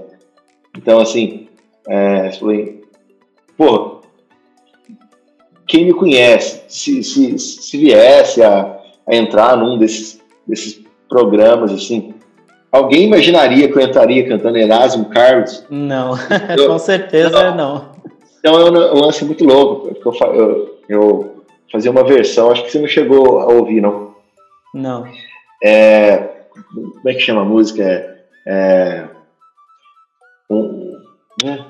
Então, 0.76 0.98
assim, 0.98 1.48
é, 1.88 2.30
falei, 2.32 2.82
pô, 3.56 4.00
quem 5.66 5.84
me 5.84 5.94
conhece, 5.94 6.62
se, 6.68 7.02
se, 7.02 7.38
se 7.38 7.76
viesse 7.76 8.42
a, 8.42 8.78
a 9.06 9.14
entrar 9.14 9.56
num 9.56 9.78
desses, 9.78 10.20
desses 10.46 10.80
programas, 11.08 11.72
assim, 11.72 12.14
alguém 12.70 13.04
imaginaria 13.04 13.70
que 13.70 13.78
eu 13.78 13.82
entraria 13.82 14.28
cantando 14.28 14.58
Erasmo 14.58 15.06
Carlos? 15.06 15.64
Não, 15.70 16.14
eu, 16.56 16.68
com 16.68 16.78
certeza 16.78 17.50
não. 17.50 17.56
não. 17.56 17.96
Então 18.38 18.60
é 18.60 18.94
um 18.94 19.00
lance 19.00 19.24
muito 19.24 19.44
louco, 19.44 19.96
eu, 20.04 20.34
eu, 20.34 20.78
eu 20.88 21.44
fazia 21.72 21.90
uma 21.90 22.04
versão, 22.04 22.50
acho 22.50 22.62
que 22.62 22.70
você 22.70 22.78
não 22.78 22.86
chegou 22.86 23.40
a 23.40 23.46
ouvir, 23.46 23.80
não? 23.80 24.14
Não. 24.72 25.04
É, 25.62 26.35
como 26.72 27.08
é 27.08 27.14
que 27.14 27.20
chama 27.20 27.42
a 27.42 27.44
música? 27.44 27.82
É, 27.82 28.16
é 28.46 29.08
um, 30.50 30.92
né? 31.42 31.66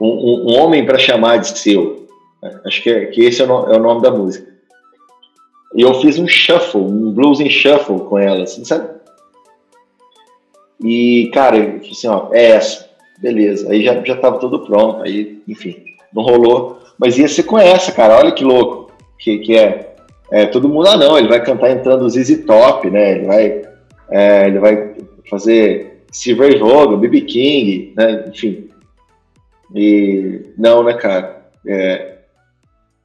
um, 0.00 0.52
um, 0.52 0.58
homem 0.58 0.84
para 0.84 0.98
chamar 0.98 1.38
de 1.38 1.58
seu. 1.58 2.08
Acho 2.64 2.82
que, 2.82 2.90
é, 2.90 3.06
que 3.06 3.22
esse 3.22 3.42
é 3.42 3.44
o, 3.44 3.72
é 3.72 3.76
o, 3.76 3.82
nome 3.82 4.02
da 4.02 4.10
música. 4.10 4.50
E 5.74 5.82
eu 5.82 5.94
fiz 5.94 6.18
um 6.18 6.26
shuffle, 6.26 6.80
um 6.80 7.12
blues 7.12 7.40
em 7.40 7.48
shuffle 7.48 8.00
com 8.00 8.18
ela, 8.18 8.42
assim, 8.42 8.64
sabe? 8.64 8.88
E, 10.82 11.30
cara, 11.32 11.58
eu 11.58 11.80
assim, 11.90 12.08
ó, 12.08 12.28
é 12.32 12.52
essa, 12.52 12.88
beleza. 13.18 13.70
Aí 13.70 13.84
já, 13.84 14.02
já 14.02 14.16
tava 14.16 14.38
tudo 14.38 14.64
pronto, 14.64 15.02
aí, 15.02 15.42
enfim, 15.46 15.84
não 16.12 16.22
rolou. 16.22 16.78
Mas 16.98 17.18
ia 17.18 17.28
ser 17.28 17.44
com 17.44 17.58
essa, 17.58 17.92
cara, 17.92 18.18
olha 18.18 18.32
que 18.32 18.42
louco 18.42 18.90
que, 19.20 19.38
que 19.38 19.56
é. 19.56 19.94
é 20.32 20.46
todo 20.46 20.68
mundo, 20.68 20.88
ah 20.88 20.96
não, 20.96 21.16
ele 21.16 21.28
vai 21.28 21.44
cantar 21.44 21.70
entrando 21.70 22.02
o 22.02 22.10
ZZ 22.10 22.44
Top, 22.44 22.90
né? 22.90 23.12
Ele 23.12 23.26
vai 23.26 23.69
é, 24.10 24.48
ele 24.48 24.58
vai 24.58 24.94
fazer 25.28 26.02
Silver 26.10 26.58
Vogue, 26.58 26.96
BB 26.96 27.20
King, 27.22 27.94
né? 27.96 28.24
Enfim. 28.28 28.68
E 29.74 30.52
não, 30.58 30.82
né, 30.82 30.94
cara? 30.94 31.46
É, 31.66 32.18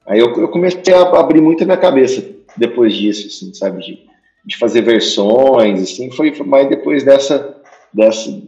aí 0.05 0.19
eu, 0.19 0.33
eu, 0.33 0.47
comecei 0.47 0.93
a 0.93 1.01
abrir 1.19 1.41
muito 1.41 1.63
a 1.63 1.65
minha 1.65 1.77
cabeça 1.77 2.27
depois 2.57 2.93
disso, 2.95 3.27
assim, 3.27 3.53
sabe? 3.53 3.81
De, 3.83 3.99
de 4.45 4.57
fazer 4.57 4.81
versões, 4.81 5.81
assim, 5.81 6.09
foi 6.11 6.31
mais 6.43 6.67
depois 6.67 7.03
dessa, 7.03 7.61
dessa, 7.93 8.41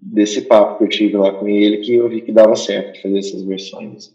desse 0.00 0.42
papo 0.42 0.78
que 0.78 0.84
eu 0.84 0.88
tive 0.88 1.16
lá 1.16 1.32
com 1.32 1.48
ele 1.48 1.78
que 1.78 1.94
eu 1.94 2.08
vi 2.08 2.20
que 2.20 2.32
dava 2.32 2.56
certo 2.56 3.00
fazer 3.00 3.18
essas 3.18 3.42
versões. 3.42 4.12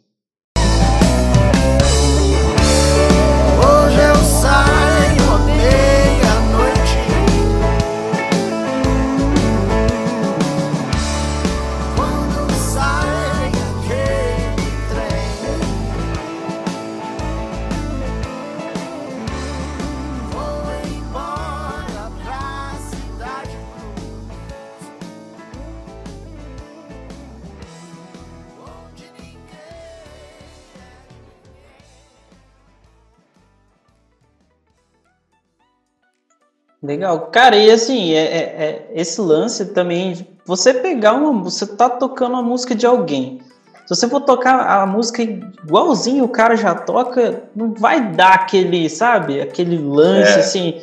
Legal. 36.89 37.29
Cara, 37.31 37.55
e 37.55 37.69
assim, 37.69 38.13
é, 38.13 38.17
é, 38.17 38.39
é, 38.39 38.91
esse 38.95 39.21
lance 39.21 39.63
também, 39.67 40.25
você 40.43 40.73
pegar 40.73 41.13
uma. 41.13 41.43
Você 41.43 41.67
tá 41.67 41.87
tocando 41.87 42.33
uma 42.33 42.41
música 42.41 42.73
de 42.73 42.83
alguém. 42.83 43.41
Se 43.85 43.95
você 43.95 44.09
for 44.09 44.21
tocar 44.21 44.81
a 44.81 44.87
música 44.87 45.21
igualzinho 45.21 46.23
o 46.23 46.29
cara 46.29 46.55
já 46.55 46.73
toca, 46.73 47.43
não 47.55 47.75
vai 47.75 48.11
dar 48.11 48.33
aquele, 48.33 48.89
sabe? 48.89 49.39
Aquele 49.39 49.77
lance, 49.77 50.31
É. 50.31 50.39
assim. 50.39 50.81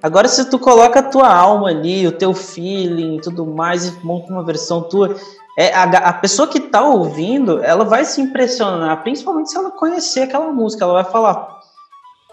Agora, 0.00 0.28
se 0.28 0.48
tu 0.48 0.56
coloca 0.56 1.00
a 1.00 1.02
tua 1.02 1.28
alma 1.28 1.68
ali, 1.68 2.06
o 2.06 2.12
teu 2.12 2.32
feeling 2.32 3.16
e 3.16 3.20
tudo 3.20 3.44
mais, 3.44 3.88
e 3.88 4.06
monta 4.06 4.32
uma 4.32 4.44
versão 4.44 4.82
tua, 4.82 5.16
é, 5.58 5.74
a, 5.74 5.82
a 5.82 6.12
pessoa 6.12 6.46
que 6.46 6.60
tá 6.60 6.80
ouvindo, 6.80 7.62
ela 7.62 7.84
vai 7.84 8.04
se 8.04 8.20
impressionar, 8.20 9.02
principalmente 9.02 9.50
se 9.50 9.58
ela 9.58 9.72
conhecer 9.72 10.22
aquela 10.22 10.52
música. 10.52 10.84
Ela 10.84 11.02
vai 11.02 11.04
falar, 11.04 11.59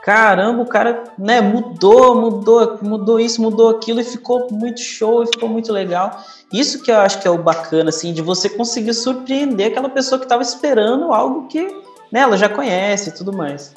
caramba, 0.08 0.64
o 0.64 0.66
cara 0.66 1.04
né, 1.20 1.42
mudou, 1.42 2.16
mudou, 2.16 2.80
mudou 2.82 3.20
isso, 3.20 3.42
mudou 3.42 3.68
aquilo 3.68 4.00
e 4.00 4.06
ficou 4.06 4.48
muito 4.50 4.80
show 4.80 5.22
e 5.22 5.26
ficou 5.26 5.50
muito 5.50 5.74
legal. 5.74 6.24
Isso 6.52 6.82
que 6.82 6.90
eu 6.90 6.96
acho 6.96 7.22
que 7.22 7.28
é 7.28 7.32
o 7.32 7.38
bacana, 7.38 7.90
assim, 7.90 8.14
de 8.14 8.22
você 8.22 8.48
conseguir 8.48 8.94
surpreender 8.94 9.68
aquela 9.68 9.90
pessoa 9.90 10.18
que 10.18 10.24
estava 10.24 10.42
esperando 10.42 11.14
algo 11.14 11.50
que 11.50 11.62
né, 12.10 12.22
ela 12.22 12.38
já 12.38 12.48
conhece 12.48 13.10
e 13.10 13.14
tudo 13.16 13.34
mais. 13.34 13.74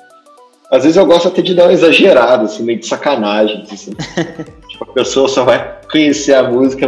Às 0.71 0.85
vezes 0.85 0.97
eu 0.97 1.05
gosto 1.05 1.27
até 1.27 1.43
de 1.43 1.53
dar 1.53 1.65
uma 1.65 1.73
exagerada, 1.73 2.45
assim, 2.45 2.63
meio 2.63 2.79
de 2.79 2.87
sacanagem. 2.87 3.67
Assim. 3.69 3.91
tipo, 4.71 4.85
a 4.85 4.93
pessoa 4.93 5.27
só 5.27 5.43
vai 5.43 5.81
conhecer 5.91 6.35
a 6.35 6.49
música 6.49 6.87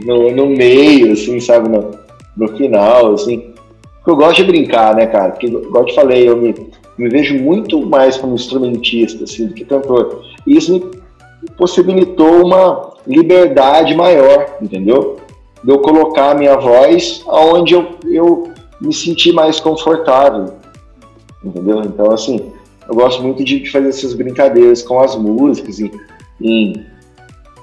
no, 0.00 0.32
no, 0.34 0.46
meio, 0.46 1.12
assim, 1.12 1.38
sabe? 1.38 1.68
No, 1.68 1.92
no 2.36 2.56
final, 2.56 3.14
assim. 3.14 3.54
Porque 3.98 4.10
eu 4.10 4.16
gosto 4.16 4.38
de 4.38 4.44
brincar, 4.50 4.96
né, 4.96 5.06
cara? 5.06 5.30
Porque, 5.30 5.46
igual 5.46 5.84
eu 5.84 5.86
te 5.86 5.94
falei, 5.94 6.28
eu 6.28 6.36
me, 6.36 6.52
me 6.98 7.08
vejo 7.08 7.38
muito 7.38 7.84
mais 7.86 8.16
como 8.16 8.34
instrumentista, 8.34 9.24
assim, 9.24 9.46
do 9.46 9.54
que 9.54 9.64
cantor. 9.64 10.24
E 10.46 10.56
isso 10.56 10.72
me 10.72 11.50
possibilitou 11.56 12.44
uma 12.44 12.94
liberdade 13.06 13.94
maior, 13.94 14.56
entendeu? 14.60 15.18
De 15.62 15.70
eu 15.70 15.78
colocar 15.78 16.32
a 16.32 16.34
minha 16.34 16.56
voz 16.56 17.22
aonde 17.28 17.74
eu, 17.74 17.90
eu 18.04 18.52
me 18.80 18.92
senti 18.92 19.32
mais 19.32 19.60
confortável, 19.60 20.54
entendeu? 21.44 21.82
Então, 21.82 22.10
assim, 22.10 22.52
eu 22.88 22.94
gosto 22.94 23.22
muito 23.22 23.44
de, 23.44 23.70
fazer 23.70 23.88
essas 23.88 24.14
brincadeiras 24.14 24.82
com 24.82 24.98
as 24.98 25.14
músicas. 25.16 25.78
Em, 26.40 26.84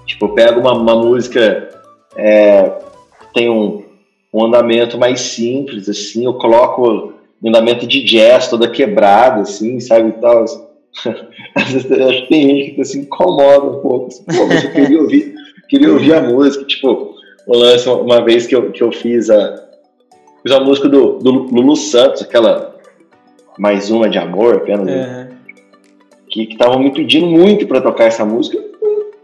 tipo, 0.05 0.25
eu 0.25 0.29
pego 0.29 0.61
uma, 0.61 0.73
uma 0.73 0.95
música 0.95 1.69
é, 2.15 2.71
tem 3.33 3.49
um, 3.49 3.83
um 4.33 4.45
andamento 4.45 4.97
mais 4.97 5.19
simples, 5.19 5.89
assim, 5.89 6.25
eu 6.25 6.35
coloco 6.35 7.14
andamento 7.43 7.85
de 7.87 8.03
jazz 8.03 8.47
toda 8.47 8.69
quebrada, 8.69 9.41
assim, 9.41 9.79
sabe, 9.79 10.09
e 10.09 10.11
tal. 10.13 10.43
assim. 10.43 10.63
Às 11.55 11.71
vezes 11.71 11.91
acho 11.91 12.21
que 12.23 12.27
tem 12.29 12.41
gente 12.49 12.71
que 12.75 12.85
se 12.85 12.99
incomoda 12.99 13.65
um 13.77 13.81
pouco. 13.81 14.07
Assim, 14.07 14.23
Pô, 14.23 14.45
mas 14.47 14.63
eu 14.63 14.71
queria 14.71 15.01
ouvir, 15.01 15.35
queria 15.67 15.91
ouvir 15.91 16.13
a 16.13 16.21
música. 16.21 16.63
Tipo, 16.65 17.13
o 17.47 17.55
lance, 17.57 17.87
uma- 17.89 18.23
vez 18.23 18.47
que 18.47 18.55
eu, 18.55 18.71
que 18.71 18.81
eu 18.81 18.91
fiz 18.91 19.29
a, 19.29 19.63
fiz 20.41 20.51
a 20.51 20.59
música 20.61 20.87
do, 20.87 21.19
do 21.19 21.31
Lulu 21.31 21.75
Santos, 21.75 22.21
aquela 22.21 22.73
mais 23.57 23.89
uma 23.91 24.09
de 24.09 24.17
amor, 24.17 24.55
apenas, 24.55 24.87
É, 24.89 25.27
que 26.29 26.43
estavam 26.43 26.79
me 26.79 26.91
pedindo 26.91 27.25
muito 27.27 27.65
para 27.67 27.79
tocar 27.81 28.05
essa 28.05 28.25
música. 28.25 28.61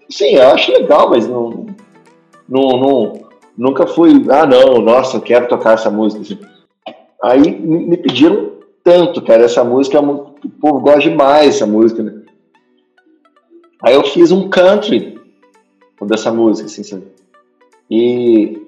Sim, 0.10 0.36
eu 0.36 0.48
acho 0.50 0.72
legal, 0.72 1.10
mas 1.10 1.28
não, 1.28 1.66
não, 2.48 2.62
não- 2.78 3.22
nunca 3.58 3.86
fui, 3.88 4.26
ah 4.30 4.46
não, 4.46 4.80
nossa, 4.82 5.18
eu 5.18 5.22
quero 5.22 5.48
tocar 5.48 5.74
essa 5.76 5.90
música. 5.90 6.22
assim. 6.22 6.38
Aí 7.24 7.60
me 7.60 7.98
pediram 7.98 8.52
tanto, 8.84 9.22
cara, 9.22 9.44
essa 9.44 9.64
música, 9.64 9.98
é 9.98 10.02
o 10.02 10.34
povo 10.60 10.80
gosta 10.80 11.02
demais 11.02 11.46
dessa 11.54 11.68
música, 11.68 12.02
né? 12.02 12.22
Aí 13.84 13.94
eu 13.94 14.04
fiz 14.04 14.32
um 14.32 14.50
country 14.50 15.20
dessa 16.04 16.32
música, 16.32 16.68
assim, 16.68 16.84
sabe? 16.84 17.04
E 17.90 18.60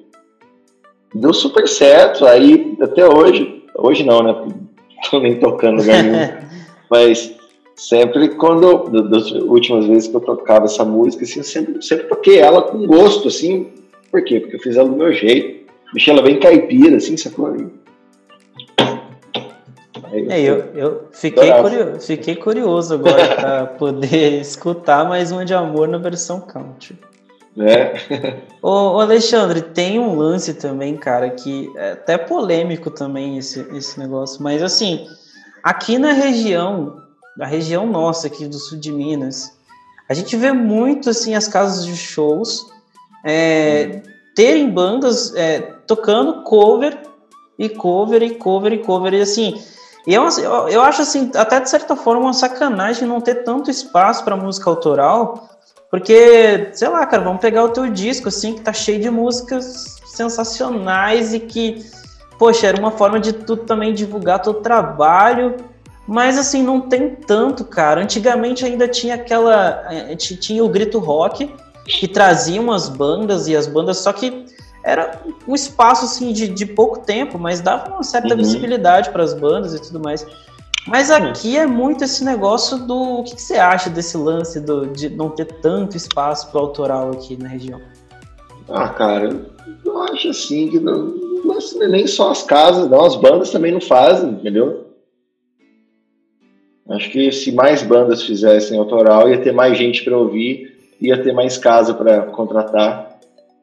deu 1.14 1.34
super 1.34 1.68
certo, 1.68 2.26
aí 2.26 2.76
até 2.80 3.08
hoje, 3.08 3.64
hoje 3.76 4.04
não, 4.04 4.22
né? 4.22 4.36
Tô 5.10 5.20
nem 5.20 5.40
tocando 5.40 5.82
lugar 5.82 6.04
nenhum. 6.04 6.44
Mas 6.90 7.34
sempre 7.76 8.30
quando, 8.30 8.84
da- 8.90 9.02
das 9.02 9.32
últimas 9.32 9.86
vezes 9.86 10.08
que 10.08 10.16
eu 10.16 10.22
tocava 10.22 10.66
essa 10.66 10.86
música, 10.86 11.24
assim, 11.24 11.40
eu 11.40 11.44
sempre, 11.44 11.82
sempre 11.82 12.08
toquei 12.08 12.38
ela 12.38 12.62
com 12.62 12.86
gosto, 12.86 13.28
assim. 13.28 13.68
Por 14.12 14.24
quê? 14.24 14.40
Porque 14.40 14.56
eu 14.58 14.60
fiz 14.60 14.76
ela 14.78 14.88
do 14.88 14.96
meu 14.96 15.12
jeito. 15.12 15.64
Deixei 15.92 16.14
ela 16.14 16.22
bem 16.22 16.40
caipira, 16.40 16.98
assim, 16.98 17.18
sacou? 17.18 17.56
É, 20.30 20.42
eu, 20.42 20.58
eu 20.76 21.08
fiquei, 21.12 21.52
curioso, 21.52 22.00
fiquei 22.02 22.36
curioso 22.36 22.94
agora 22.94 23.36
para 23.36 23.66
poder 23.80 24.40
escutar 24.40 25.08
mais 25.10 25.32
uma 25.32 25.44
de 25.44 25.56
amor 25.56 25.88
na 25.88 25.98
versão 25.98 26.40
country. 26.40 26.96
né? 27.58 27.94
Ô, 28.62 28.70
ô, 28.70 29.00
Alexandre, 29.00 29.62
tem 29.62 29.98
um 29.98 30.16
lance 30.16 30.54
também, 30.54 30.96
cara, 30.96 31.32
que 31.32 31.68
é 31.76 31.94
até 31.94 32.16
polêmico 32.16 32.92
também 32.92 33.40
esse, 33.40 33.62
esse 33.76 34.00
negócio, 34.00 34.44
mas 34.44 34.62
assim, 34.62 35.08
aqui 35.64 35.98
na 35.98 36.12
região, 36.12 37.02
na 37.36 37.48
região 37.48 37.88
nossa 37.88 38.28
aqui 38.28 38.46
do 38.46 38.60
sul 38.60 38.78
de 38.78 38.92
Minas, 38.92 39.58
a 40.08 40.14
gente 40.14 40.38
vê 40.38 40.52
muito 40.52 41.10
assim 41.10 41.34
as 41.34 41.48
casas 41.48 41.88
de 41.88 41.98
shows 41.98 42.64
é, 43.26 44.04
terem 44.36 44.70
bandas 44.70 45.34
é, 45.36 45.60
tocando 45.88 46.44
cover 46.44 46.96
e 47.58 47.68
cover 47.68 48.22
e 48.22 48.36
cover 48.36 48.74
e 48.74 48.78
cover 48.78 49.14
e 49.16 49.22
assim. 49.22 49.60
E 50.06 50.16
é 50.16 50.18
eu, 50.18 50.68
eu 50.68 50.82
acho 50.82 51.02
assim, 51.02 51.32
até 51.36 51.60
de 51.60 51.70
certa 51.70 51.96
forma, 51.96 52.22
uma 52.22 52.34
sacanagem 52.34 53.08
não 53.08 53.22
ter 53.22 53.44
tanto 53.44 53.72
espaço 53.72 54.24
para 54.24 54.36
música 54.36 54.70
autoral, 54.70 55.50
porque, 55.90 56.72
sei 56.74 56.88
lá, 56.90 57.06
cara, 57.06 57.24
vamos 57.24 57.40
pegar 57.40 57.64
o 57.64 57.70
teu 57.70 57.88
disco, 57.88 58.28
assim, 58.28 58.56
que 58.56 58.62
tá 58.62 58.74
cheio 58.74 59.00
de 59.00 59.12
músicas 59.12 60.02
sensacionais 60.06 61.34
e 61.34 61.40
que, 61.40 61.86
poxa, 62.40 62.68
era 62.68 62.80
uma 62.80 62.92
forma 62.92 63.20
de 63.20 63.32
tu 63.32 63.56
também 63.56 63.94
divulgar 63.94 64.42
teu 64.42 64.56
trabalho, 64.56 65.56
mas, 66.08 66.38
assim, 66.38 66.64
não 66.64 66.82
tem 66.82 67.12
tanto, 67.12 67.64
cara. 67.64 68.02
Antigamente 68.02 68.66
ainda 68.66 68.88
tinha 68.88 69.16
aquela. 69.16 69.86
Gente 70.10 70.36
tinha 70.36 70.64
o 70.64 70.68
Grito 70.68 71.00
Rock, 71.00 71.54
que 71.86 72.08
trazia 72.08 72.60
umas 72.60 72.90
bandas 72.90 73.48
e 73.48 73.56
as 73.56 73.68
bandas, 73.68 74.00
só 74.00 74.12
que 74.12 74.46
era 74.84 75.22
um 75.48 75.56
espaço, 75.56 76.06
assim, 76.06 76.34
de, 76.34 76.48
de 76.48 76.66
pouco 76.66 77.00
tempo, 77.00 77.40
mas 77.40 77.62
dava 77.62 77.90
uma 77.94 78.04
certa 78.04 78.30
Uhum. 78.34 78.38
visibilidade 78.38 79.10
para 79.12 79.24
as 79.24 79.34
bandas 79.34 79.74
e 79.74 79.82
tudo 79.82 80.00
mais. 80.00 80.26
Mas 80.86 81.10
aqui 81.10 81.58
é 81.58 81.66
muito 81.66 82.04
esse 82.04 82.26
negócio 82.26 82.78
do. 82.78 83.20
O 83.20 83.24
que, 83.24 83.36
que 83.36 83.42
você 83.42 83.56
acha 83.56 83.90
desse 83.90 84.18
lance 84.18 84.60
do, 84.60 84.88
de 84.88 85.10
não 85.10 85.30
ter 85.30 85.46
tanto 85.46 85.96
espaço 85.96 86.52
pro 86.52 86.60
autoral 86.60 87.12
aqui 87.12 87.38
na 87.42 87.48
região? 87.48 87.80
Ah, 88.68 88.90
cara, 88.90 89.46
eu 89.86 90.02
acho 90.04 90.30
assim 90.30 90.68
que 90.70 90.80
não, 90.80 91.14
mas 91.46 91.74
nem 91.76 92.06
só 92.06 92.32
as 92.32 92.44
casas, 92.44 92.90
não, 92.90 93.06
as 93.06 93.16
bandas 93.16 93.50
também 93.50 93.72
não 93.72 93.80
fazem, 93.82 94.32
entendeu? 94.32 94.88
Acho 96.90 97.10
que 97.10 97.32
se 97.32 97.52
mais 97.52 97.82
bandas 97.82 98.22
fizessem 98.24 98.78
autoral, 98.78 99.30
ia 99.30 99.42
ter 99.42 99.54
mais 99.54 99.78
gente 99.78 100.04
para 100.04 100.18
ouvir, 100.18 100.78
ia 101.00 101.22
ter 101.24 101.32
mais 101.32 101.58
casa 101.58 101.94
para 101.94 102.24
contratar, 102.24 103.13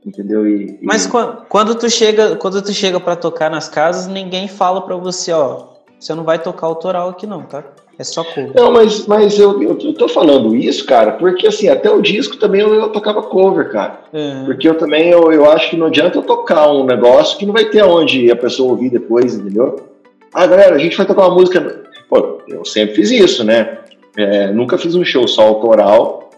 entendeu? 0.05 0.47
E, 0.47 0.65
e- 0.67 0.79
Mas 0.83 1.07
quan- 1.07 1.39
quando 1.49 1.75
tu 1.75 1.89
chega, 1.91 2.37
quando 2.37 2.61
tu 2.63 2.73
chega 2.73 2.99
para 3.01 3.17
tocar 3.17 3.51
nas 3.51 3.69
casas, 3.69 4.07
ninguém 4.07 4.49
fala 4.49 4.81
para 4.83 4.97
você, 4.97 5.33
ó, 5.33 5.65
você 5.99 6.15
não 6.15 6.25
vai 6.25 6.39
tocar 6.39 6.67
autoral 6.67 7.09
aqui 7.11 7.27
não, 7.27 7.43
tá? 7.43 7.63
É 7.99 8.03
só 8.05 8.25
cover. 8.25 8.53
Não, 8.55 8.73
mas, 8.73 9.07
mas 9.07 9.39
eu, 9.39 9.63
eu, 9.63 9.79
eu 9.79 9.93
tô 9.93 10.09
falando 10.09 10.57
isso, 10.57 10.87
cara, 10.87 11.13
porque 11.13 11.47
assim, 11.47 11.69
até 11.69 11.91
o 11.91 12.01
disco 12.01 12.39
também 12.39 12.63
eu, 12.63 12.73
eu 12.75 12.89
tocava 12.89 13.23
cover, 13.23 13.71
cara. 13.71 14.01
É. 14.11 14.43
Porque 14.47 14.67
eu 14.67 14.79
também, 14.79 15.11
eu, 15.11 15.31
eu 15.31 15.51
acho 15.51 15.69
que 15.69 15.77
não 15.77 15.87
adianta 15.89 16.17
eu 16.17 16.23
tocar 16.23 16.71
um 16.73 16.83
negócio 16.87 17.37
que 17.37 17.45
não 17.45 17.53
vai 17.53 17.67
ter 17.67 17.85
onde 17.85 18.31
a 18.31 18.37
pessoa 18.37 18.71
ouvir 18.71 18.89
depois, 18.89 19.35
entendeu? 19.35 19.77
Ah, 20.33 20.47
galera, 20.47 20.77
a 20.77 20.79
gente 20.79 20.97
vai 20.97 21.05
tocar 21.05 21.27
uma 21.29 21.35
música. 21.35 21.83
Pô, 22.09 22.39
eu 22.49 22.65
sempre 22.65 22.95
fiz 22.95 23.11
isso, 23.11 23.45
né? 23.45 23.77
É, 24.17 24.47
nunca 24.51 24.79
fiz 24.79 24.95
um 24.95 25.05
show 25.05 25.29
só 25.29 25.43
autoral 25.47 26.31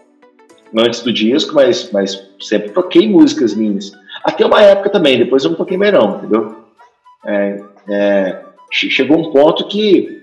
antes 0.77 1.01
do 1.01 1.13
disco, 1.13 1.55
mas, 1.55 1.89
mas 1.93 2.15
sempre 2.45 2.69
toquei 2.69 3.07
músicas 3.07 3.53
minhas. 3.53 3.91
Até 4.23 4.45
uma 4.45 4.61
época 4.61 4.89
também, 4.89 5.17
depois 5.17 5.43
eu 5.43 5.51
não 5.51 5.57
toquei 5.57 5.77
mais 5.77 5.93
não, 5.93 6.17
entendeu? 6.17 6.55
É, 7.25 7.63
é, 7.89 8.41
chegou 8.71 9.17
um 9.17 9.31
ponto 9.31 9.67
que 9.67 10.21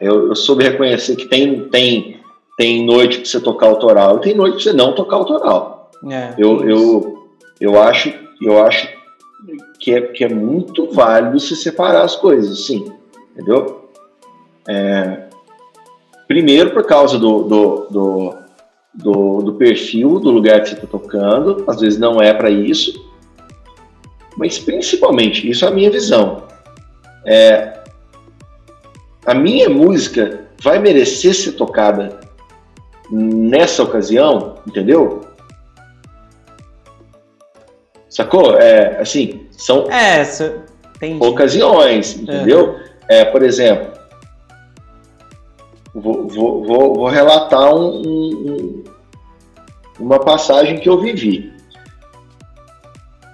eu, 0.00 0.28
eu, 0.28 0.34
soube 0.34 0.64
reconhecer 0.64 1.16
que 1.16 1.26
tem, 1.26 1.68
tem, 1.68 2.20
tem 2.56 2.84
noite 2.84 3.18
para 3.18 3.26
você 3.26 3.40
tocar 3.40 3.66
autoral 3.66 4.16
e 4.16 4.20
tem 4.20 4.34
noite 4.34 4.54
para 4.54 4.62
você 4.62 4.72
não 4.72 4.94
tocar 4.94 5.16
autoral. 5.16 5.90
É, 6.10 6.34
eu, 6.36 6.68
eu, 6.68 7.28
eu, 7.60 7.80
acho, 7.80 8.12
eu 8.42 8.62
acho 8.64 8.88
que 9.78 9.94
é, 9.94 10.00
que 10.00 10.24
é 10.24 10.28
muito 10.28 10.90
válido 10.90 11.38
se 11.40 11.56
separar 11.56 12.02
as 12.02 12.16
coisas, 12.16 12.66
sim, 12.66 12.92
entendeu? 13.32 13.88
É, 14.68 15.24
primeiro 16.26 16.70
por 16.70 16.84
causa 16.86 17.18
do, 17.18 17.42
do, 17.42 17.86
do, 17.90 18.34
do, 18.94 19.42
do 19.42 19.54
perfil 19.54 20.20
do 20.20 20.30
lugar 20.30 20.60
que 20.62 20.68
você 20.68 20.74
está 20.74 20.86
tocando, 20.86 21.64
às 21.66 21.80
vezes 21.80 21.98
não 21.98 22.20
é 22.20 22.32
para 22.32 22.50
isso, 22.50 23.12
mas 24.36 24.58
principalmente, 24.58 25.48
isso 25.48 25.64
é 25.64 25.68
a 25.68 25.70
minha 25.70 25.90
visão, 25.90 26.44
é, 27.26 27.80
a 29.26 29.34
minha 29.34 29.68
música 29.68 30.48
vai 30.60 30.78
merecer 30.78 31.34
ser 31.34 31.52
tocada 31.52 32.20
nessa 33.10 33.82
ocasião, 33.82 34.56
entendeu? 34.66 35.22
Sacou? 38.08 38.56
É, 38.58 39.00
assim, 39.00 39.46
são 39.50 39.90
é, 39.90 40.22
ocasiões, 41.20 42.16
entendeu? 42.16 42.74
Uhum. 42.74 42.80
É, 43.08 43.24
por 43.24 43.42
exemplo, 43.42 43.92
vou, 45.94 46.28
vou, 46.28 46.64
vou, 46.64 46.94
vou 46.94 47.08
relatar 47.08 47.74
um, 47.74 48.02
um, 48.02 48.83
uma 49.98 50.18
passagem 50.18 50.78
que 50.78 50.88
eu 50.88 51.00
vivi. 51.00 51.52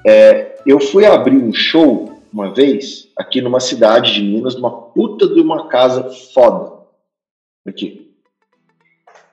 É, 0.07 0.59
eu 0.67 0.81
fui 0.81 1.05
abrir 1.05 1.37
um 1.37 1.53
show 1.53 2.21
uma 2.33 2.53
vez 2.53 3.09
aqui 3.17 3.41
numa 3.41 3.61
cidade 3.61 4.15
de 4.15 4.23
Minas, 4.23 4.55
numa 4.55 4.71
puta 4.71 5.27
de 5.27 5.41
uma 5.41 5.69
casa 5.69 6.11
foda. 6.33 6.81
Aqui. 7.67 8.11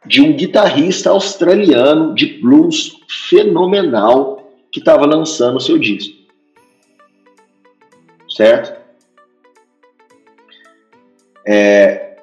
De 0.05 0.21
um 0.21 0.33
guitarrista 0.33 1.09
australiano 1.09 2.13
de 2.15 2.39
blues 2.39 2.97
fenomenal 3.29 4.51
que 4.71 4.79
estava 4.79 5.05
lançando 5.05 5.57
o 5.57 5.61
seu 5.61 5.77
disco. 5.77 6.15
Certo? 8.29 8.77
É, 11.45 12.17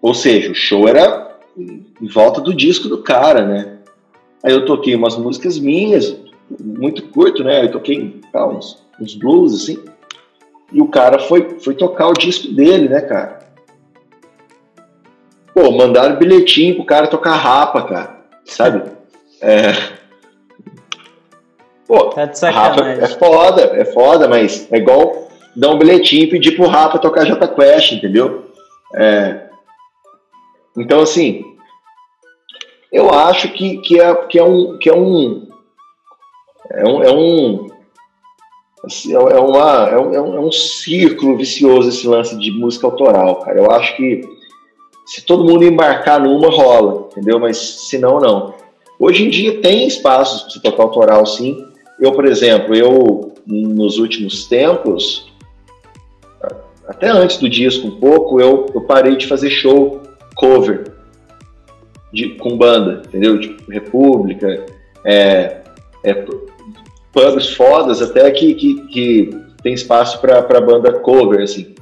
ou 0.00 0.14
seja, 0.14 0.52
o 0.52 0.54
show 0.54 0.86
era 0.86 1.38
em 1.56 2.06
volta 2.06 2.40
do 2.40 2.54
disco 2.54 2.88
do 2.88 3.02
cara, 3.02 3.46
né? 3.46 3.73
Aí 4.44 4.52
eu 4.52 4.66
toquei 4.66 4.94
umas 4.94 5.16
músicas 5.16 5.58
minhas, 5.58 6.16
muito 6.60 7.08
curto, 7.08 7.42
né? 7.42 7.64
Eu 7.64 7.72
toquei 7.72 8.20
tá, 8.30 8.46
uns, 8.46 8.84
uns 9.00 9.14
blues, 9.14 9.54
assim. 9.54 9.82
E 10.72 10.82
o 10.82 10.88
cara 10.88 11.18
foi, 11.18 11.58
foi 11.60 11.74
tocar 11.74 12.08
o 12.08 12.12
disco 12.12 12.52
dele, 12.52 12.88
né, 12.88 13.00
cara? 13.00 13.38
Pô, 15.54 15.70
mandaram 15.70 16.16
bilhetinho 16.16 16.74
pro 16.74 16.84
cara 16.84 17.06
tocar 17.06 17.36
rapa, 17.36 17.82
cara. 17.82 18.24
Sabe? 18.44 18.82
É. 19.40 19.72
Pô, 21.86 22.10
tá 22.10 22.50
rapa 22.50 22.86
é 22.86 23.06
foda, 23.06 23.62
é 23.62 23.84
foda, 23.84 24.28
mas 24.28 24.70
é 24.72 24.78
igual 24.78 25.28
dar 25.54 25.70
um 25.70 25.78
bilhetinho 25.78 26.24
e 26.24 26.30
pedir 26.30 26.52
pro 26.52 26.66
Rapa 26.66 26.98
tocar 26.98 27.24
Jota 27.24 27.46
Quest, 27.46 27.92
entendeu? 27.92 28.46
É... 28.94 29.44
Então, 30.76 31.00
assim, 31.00 31.53
eu 32.94 33.10
acho 33.10 33.48
que, 33.48 33.78
que, 33.78 34.00
é, 34.00 34.14
que, 34.26 34.38
é 34.38 34.44
um, 34.44 34.78
que 34.78 34.88
é 34.88 34.94
um, 34.94 35.48
é 36.70 36.88
um, 36.88 37.02
é 37.02 37.12
um, 37.12 37.66
assim, 38.84 39.12
é, 39.12 39.16
é, 39.16 39.40
uma, 39.40 39.88
é, 39.90 39.98
um, 39.98 40.36
é 40.36 40.40
um 40.40 40.52
círculo 40.52 41.36
vicioso 41.36 41.88
esse 41.88 42.06
lance 42.06 42.38
de 42.38 42.52
música 42.52 42.86
autoral, 42.86 43.40
cara. 43.40 43.58
Eu 43.58 43.68
acho 43.72 43.96
que 43.96 44.20
se 45.04 45.22
todo 45.22 45.44
mundo 45.44 45.64
embarcar 45.64 46.22
numa, 46.22 46.48
rola, 46.48 47.08
entendeu? 47.10 47.40
Mas 47.40 47.56
se 47.56 47.98
não, 47.98 48.20
não. 48.20 48.54
Hoje 49.00 49.26
em 49.26 49.28
dia 49.28 49.60
tem 49.60 49.88
espaços 49.88 50.42
para 50.42 50.52
você 50.52 50.60
tocar 50.60 50.84
autoral, 50.84 51.26
sim. 51.26 51.66
Eu, 51.98 52.12
por 52.12 52.26
exemplo, 52.26 52.76
eu, 52.76 53.34
nos 53.44 53.98
últimos 53.98 54.46
tempos, 54.46 55.32
até 56.86 57.08
antes 57.08 57.38
do 57.38 57.48
disco 57.48 57.88
um 57.88 57.98
pouco, 57.98 58.40
eu, 58.40 58.66
eu 58.72 58.82
parei 58.82 59.16
de 59.16 59.26
fazer 59.26 59.50
show 59.50 60.00
cover 60.36 60.93
de, 62.14 62.30
com 62.36 62.56
banda, 62.56 63.02
entendeu? 63.06 63.38
Tipo, 63.40 63.70
República, 63.70 64.64
é, 65.04 65.60
é, 66.04 66.24
pubs 67.12 67.50
fodas 67.50 68.00
até 68.00 68.30
que, 68.30 68.54
que, 68.54 68.86
que 68.86 69.30
tem 69.62 69.74
espaço 69.74 70.20
para 70.20 70.60
banda 70.60 70.92
cover, 71.00 71.42
assim. 71.42 71.74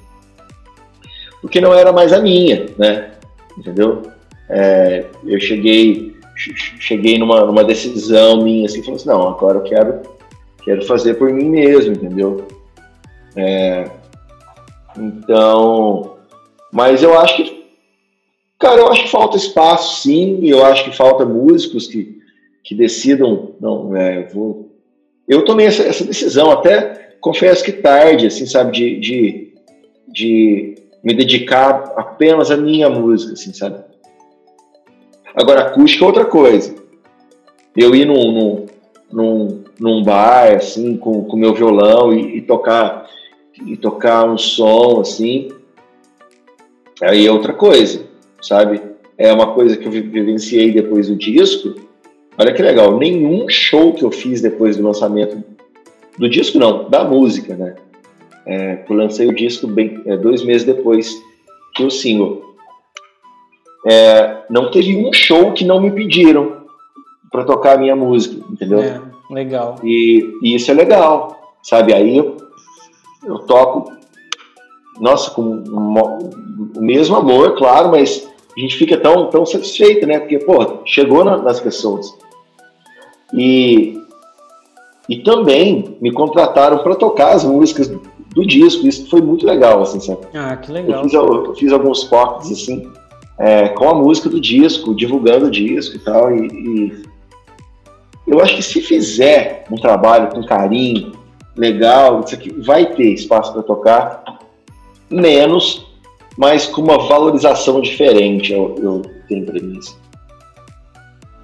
Porque 1.41 1.61
não 1.61 1.75
era 1.75 1.93
mais 1.93 2.13
a 2.13 2.21
minha, 2.21 2.67
né? 2.79 3.13
Entendeu? 3.59 4.03
É, 4.49 5.05
eu 5.27 5.39
cheguei 5.41 6.13
cheguei 6.35 7.19
numa, 7.19 7.45
numa 7.45 7.63
decisão 7.63 8.43
minha 8.43 8.67
assim, 8.67 8.83
falei 8.83 8.97
assim, 8.97 9.09
não, 9.09 9.29
agora 9.29 9.59
eu 9.59 9.63
quero, 9.63 10.03
quero 10.65 10.85
fazer 10.87 11.15
por 11.15 11.31
mim 11.31 11.49
mesmo, 11.49 11.93
entendeu? 11.93 12.47
É, 13.37 13.89
então, 14.97 16.17
mas 16.73 17.03
eu 17.03 17.19
acho 17.19 17.37
que, 17.37 17.52
cara, 18.63 18.81
eu 18.81 18.89
acho 18.89 19.03
que 19.03 19.11
falta 19.11 19.37
espaço, 19.37 20.03
sim, 20.03 20.39
e 20.41 20.49
eu 20.49 20.65
acho 20.65 20.85
que 20.85 20.97
falta 20.97 21.27
músicos 21.27 21.89
que, 21.89 22.19
que 22.63 22.75
decidam, 22.75 23.57
não, 23.61 23.95
é, 23.95 24.23
vou 24.29 24.73
eu 25.29 25.45
tomei 25.45 25.67
essa, 25.67 25.83
essa, 25.83 26.05
decisão, 26.05 26.51
até 26.51 27.17
confesso 27.21 27.65
que 27.65 27.73
tarde, 27.73 28.27
assim, 28.27 28.45
sabe, 28.47 28.73
de, 28.73 29.01
de, 29.01 29.55
de 30.09 30.75
me 31.03 31.15
dedicar 31.15 31.93
apenas 31.97 32.51
à 32.51 32.57
minha 32.57 32.91
música, 32.91 33.33
assim, 33.33 33.53
sabe? 33.53 33.83
Agora, 35.35 35.63
acústica 35.63 36.05
é 36.05 36.07
outra 36.07 36.25
coisa. 36.25 36.75
Eu 37.77 37.95
ir 37.95 38.05
num, 38.05 38.33
num, 38.33 38.67
num, 39.11 39.65
num 39.79 40.03
bar, 40.03 40.57
assim, 40.57 40.97
com 40.97 41.21
o 41.21 41.37
meu 41.37 41.55
violão 41.55 42.13
e, 42.13 42.39
e, 42.39 42.43
tocar 42.43 43.09
e 43.65 43.77
tocar 43.77 44.29
um 44.29 44.37
som, 44.37 45.01
assim, 45.01 45.49
aí 47.01 47.27
é 47.27 47.33
outra 47.33 47.53
coisa, 47.53 48.05
sabe? 48.43 48.83
É 49.17 49.33
uma 49.33 49.55
coisa 49.55 49.77
que 49.77 49.87
eu 49.87 49.91
vivenciei 49.91 50.73
depois 50.73 51.09
do 51.09 51.17
disco, 51.17 51.75
Olha 52.39 52.53
que 52.53 52.63
legal, 52.63 52.97
nenhum 52.97 53.49
show 53.49 53.93
que 53.93 54.05
eu 54.05 54.11
fiz 54.11 54.41
depois 54.41 54.77
do 54.77 54.83
lançamento 54.83 55.43
do 56.19 56.29
disco, 56.29 56.59
não, 56.59 56.89
da 56.89 57.05
música, 57.05 57.55
né? 57.55 57.75
É, 58.47 58.85
eu 58.89 58.97
lancei 58.97 59.29
o 59.29 59.35
disco 59.35 59.67
bem, 59.67 60.03
é, 60.07 60.17
dois 60.17 60.43
meses 60.43 60.65
depois 60.65 61.15
que 61.75 61.85
o 61.85 61.91
single. 61.91 62.43
É, 63.87 64.45
não 64.49 64.71
teve 64.71 64.97
um 64.97 65.13
show 65.13 65.53
que 65.53 65.65
não 65.65 65.81
me 65.81 65.91
pediram 65.91 66.63
para 67.31 67.45
tocar 67.45 67.77
a 67.77 67.79
minha 67.79 67.97
música, 67.97 68.45
entendeu? 68.51 68.81
É, 68.81 69.01
legal. 69.31 69.77
E, 69.83 70.39
e, 70.43 70.55
isso 70.55 70.71
é 70.71 70.75
legal, 70.75 71.55
sabe? 71.63 71.93
Aí 71.93 72.17
eu, 72.17 72.37
eu 73.25 73.39
toco, 73.41 73.93
nossa, 75.01 75.31
com 75.31 75.63
o 76.77 76.81
mesmo 76.81 77.17
amor, 77.17 77.57
claro, 77.57 77.91
mas 77.91 78.29
a 78.57 78.61
gente 78.61 78.77
fica 78.77 78.97
tão, 78.97 79.31
tão 79.31 79.47
satisfeito, 79.47 80.07
né? 80.07 80.19
Porque, 80.19 80.39
pô, 80.39 80.81
chegou 80.85 81.25
na, 81.25 81.39
nas 81.39 81.59
pessoas. 81.59 82.15
E, 83.33 83.99
e 85.09 85.19
também 85.19 85.97
me 86.01 86.13
contrataram 86.13 86.79
para 86.79 86.95
tocar 86.95 87.33
as 87.33 87.45
músicas 87.45 87.89
do, 87.89 88.03
do, 88.35 88.47
disco. 88.47 88.87
Isso 88.87 89.09
foi 89.09 89.23
muito 89.23 89.47
legal, 89.47 89.81
assim, 89.81 90.01
sabe? 90.01 90.27
Ah, 90.35 90.57
que 90.57 90.71
legal. 90.71 91.03
Eu 91.03 91.09
fiz, 91.09 91.15
eu 91.15 91.55
fiz 91.55 91.73
alguns 91.73 92.05
cortes, 92.05 92.53
assim, 92.53 92.91
é, 93.39 93.69
com 93.69 93.89
a 93.89 93.95
música 93.95 94.29
do 94.29 94.41
disco, 94.41 94.95
divulgando 94.95 95.47
o 95.47 95.51
disco 95.51 95.97
e 95.97 96.01
tal. 96.01 96.35
E, 96.35 96.47
e 96.47 97.03
eu 98.27 98.39
acho 98.41 98.57
que 98.57 98.63
se 98.63 98.83
fizer 98.83 99.65
um 99.71 99.77
trabalho 99.77 100.29
com 100.29 100.45
carinho, 100.45 101.13
legal, 101.57 102.21
isso 102.21 102.35
aqui 102.35 102.51
vai 102.51 102.87
ter 102.95 103.15
espaço 103.15 103.53
para 103.53 103.63
tocar, 103.63 104.41
menos 105.11 105.92
mas 106.37 106.67
com 106.67 106.83
uma 106.83 106.99
valorização 106.99 107.81
diferente, 107.81 108.53
eu, 108.53 108.75
eu 108.83 109.03
tenho 109.29 109.45
para 109.45 109.61
mim. 109.61 109.79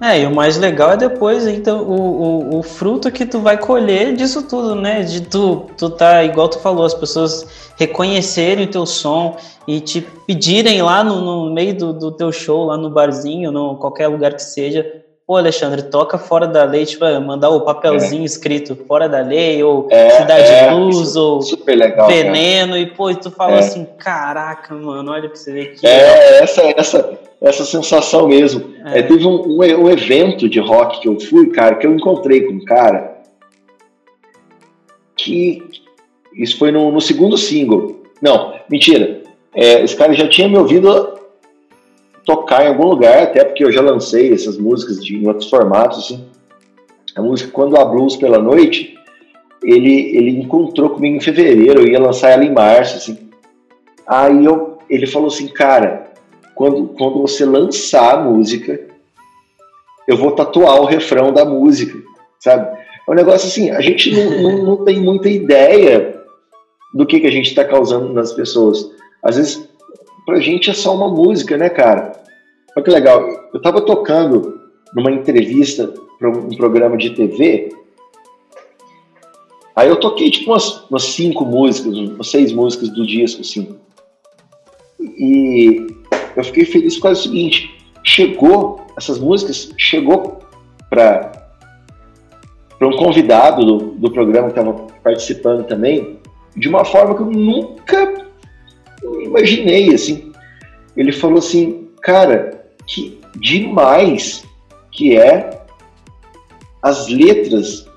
É, 0.01 0.21
e 0.21 0.25
o 0.25 0.33
mais 0.33 0.57
legal 0.57 0.91
é 0.91 0.97
depois 0.97 1.45
então 1.45 1.83
o, 1.83 2.53
o, 2.53 2.59
o, 2.59 2.63
fruto 2.63 3.11
que 3.11 3.25
tu 3.25 3.39
vai 3.39 3.57
colher 3.57 4.15
disso 4.15 4.47
tudo, 4.47 4.73
né? 4.73 5.01
De 5.01 5.19
tu, 5.19 5.65
tu 5.77 5.89
tá, 5.89 6.23
igual 6.23 6.47
tu 6.47 6.57
falou, 6.59 6.85
as 6.85 6.93
pessoas 6.93 7.45
reconhecerem 7.75 8.63
o 8.63 8.71
teu 8.71 8.85
som 8.85 9.35
e 9.67 9.81
te 9.81 9.99
pedirem 10.25 10.81
lá 10.81 11.03
no, 11.03 11.19
no 11.19 11.53
meio 11.53 11.77
do, 11.77 11.91
do 11.91 12.11
teu 12.13 12.31
show, 12.31 12.65
lá 12.65 12.77
no 12.77 12.89
barzinho, 12.89 13.51
no 13.51 13.75
qualquer 13.75 14.07
lugar 14.07 14.33
que 14.33 14.41
seja, 14.41 14.98
pô, 15.29 15.37
Alexandre, 15.37 15.83
toca 15.83 16.17
fora 16.17 16.47
da 16.47 16.63
lei, 16.63 16.87
tipo, 16.87 17.05
é, 17.05 17.19
mandar 17.19 17.51
o 17.51 17.61
papelzinho 17.61 18.23
é. 18.23 18.25
escrito 18.25 18.75
fora 18.87 19.07
da 19.07 19.19
lei, 19.19 19.61
ou 19.61 19.87
é, 19.91 20.09
Cidade 20.09 20.51
é, 20.51 20.71
Blues, 20.71 21.15
ou 21.15 21.39
legal, 21.67 22.07
Veneno, 22.07 22.71
cara. 22.71 22.79
e 22.79 22.85
pô, 22.87 23.11
e 23.11 23.15
tu 23.15 23.29
fala 23.29 23.57
é. 23.57 23.59
assim, 23.59 23.85
caraca, 23.99 24.73
mano, 24.73 25.11
olha 25.11 25.29
pra 25.29 25.37
você 25.37 25.53
ver 25.53 25.61
aqui. 25.67 25.85
É, 25.85 26.41
essa, 26.41 26.63
essa, 26.75 27.19
essa 27.39 27.63
sensação 27.63 28.27
mesmo. 28.27 28.73
É. 28.87 28.97
É, 28.97 29.01
teve 29.03 29.23
um, 29.23 29.39
um, 29.45 29.59
um, 29.59 29.87
evento 29.91 30.49
de 30.49 30.59
rock 30.59 30.99
que 30.99 31.07
eu 31.07 31.19
fui, 31.19 31.51
cara, 31.51 31.75
que 31.75 31.85
eu 31.85 31.93
encontrei 31.93 32.47
com 32.47 32.53
um 32.53 32.65
cara 32.65 33.19
que 35.15 35.61
isso 36.33 36.57
foi 36.57 36.71
no, 36.71 36.91
no 36.91 36.99
segundo 36.99 37.37
single. 37.37 38.01
Não, 38.19 38.55
mentira. 38.67 39.21
É, 39.53 39.83
esse 39.83 39.95
cara 39.95 40.11
já 40.13 40.27
tinha 40.27 40.47
me 40.47 40.57
ouvido 40.57 41.18
tocar 42.29 42.63
em 42.63 42.67
algum 42.67 42.85
lugar, 42.85 43.23
até 43.23 43.43
porque 43.43 43.63
eu 43.63 43.71
já 43.71 43.81
lancei 43.81 44.31
essas 44.31 44.55
músicas 44.55 45.03
de, 45.03 45.15
em 45.15 45.27
outros 45.27 45.49
formatos, 45.49 45.97
assim. 45.97 46.25
A 47.15 47.23
música 47.23 47.51
Quando 47.51 47.75
a 47.75 47.83
Blues 47.83 48.15
pela 48.15 48.37
Noite, 48.37 48.95
ele, 49.63 50.15
ele 50.15 50.29
encontrou 50.39 50.91
comigo 50.91 51.17
em 51.17 51.19
fevereiro, 51.19 51.81
eu 51.81 51.87
ia 51.87 51.99
lançar 51.99 52.29
ela 52.29 52.45
em 52.45 52.53
março, 52.53 52.97
assim. 52.97 53.17
Aí 54.05 54.45
eu, 54.45 54.77
ele 54.87 55.07
falou 55.07 55.29
assim, 55.29 55.47
cara, 55.47 56.11
quando, 56.53 56.89
quando 56.89 57.19
você 57.19 57.43
lançar 57.45 58.13
a 58.13 58.21
música, 58.21 58.79
eu 60.07 60.15
vou 60.15 60.33
tatuar 60.33 60.79
o 60.79 60.85
refrão 60.85 61.33
da 61.33 61.43
música, 61.43 61.97
sabe? 62.39 62.77
É 63.07 63.11
um 63.11 63.15
negócio 63.15 63.47
assim, 63.47 63.71
a 63.71 63.81
gente 63.81 64.11
não, 64.11 64.41
não, 64.43 64.65
não 64.65 64.85
tem 64.85 65.01
muita 65.01 65.27
ideia 65.27 66.21
do 66.93 67.07
que, 67.07 67.21
que 67.21 67.27
a 67.27 67.31
gente 67.31 67.47
está 67.47 67.65
causando 67.65 68.13
nas 68.13 68.33
pessoas. 68.33 68.91
Às 69.23 69.35
vezes, 69.35 69.68
pra 70.29 70.39
gente 70.39 70.69
é 70.69 70.73
só 70.73 70.95
uma 70.95 71.07
música, 71.07 71.57
né, 71.57 71.69
cara? 71.69 72.13
Olha 72.75 72.83
que 72.83 72.91
legal. 72.91 73.27
Eu 73.51 73.57
estava 73.57 73.81
tocando 73.81 74.61
numa 74.93 75.11
entrevista 75.11 75.91
para 76.19 76.29
um 76.29 76.49
programa 76.49 76.95
de 76.95 77.09
TV. 77.09 77.69
Aí 79.75 79.87
eu 79.89 79.95
toquei 79.95 80.29
tipo 80.29 80.51
umas, 80.51 80.87
umas 80.87 81.03
cinco 81.03 81.45
músicas, 81.45 81.97
umas 81.97 82.27
seis 82.27 82.51
músicas 82.51 82.89
do 82.89 83.07
disco, 83.07 83.41
assim. 83.41 83.75
E 84.99 85.87
eu 86.35 86.43
fiquei 86.43 86.65
feliz 86.65 86.99
causa 86.99 87.21
do 87.21 87.23
seguinte: 87.23 87.75
chegou, 88.03 88.81
essas 88.95 89.17
músicas 89.17 89.71
chegou 89.77 90.39
para 90.89 91.37
para 92.77 92.87
um 92.87 92.95
convidado 92.95 93.65
do, 93.65 93.77
do 93.95 94.11
programa 94.11 94.49
que 94.49 94.57
estava 94.57 94.87
participando 95.03 95.65
também, 95.65 96.17
de 96.55 96.69
uma 96.69 96.85
forma 96.85 97.13
que 97.13 97.21
eu 97.21 97.25
nunca 97.25 98.18
imaginei, 99.21 99.93
assim. 99.93 100.31
Ele 100.95 101.11
falou 101.11 101.39
assim, 101.39 101.87
cara, 102.01 102.65
que 102.85 103.19
demais 103.35 104.43
que 104.91 105.17
é 105.17 105.61
as 106.81 107.07
letras 107.07 107.87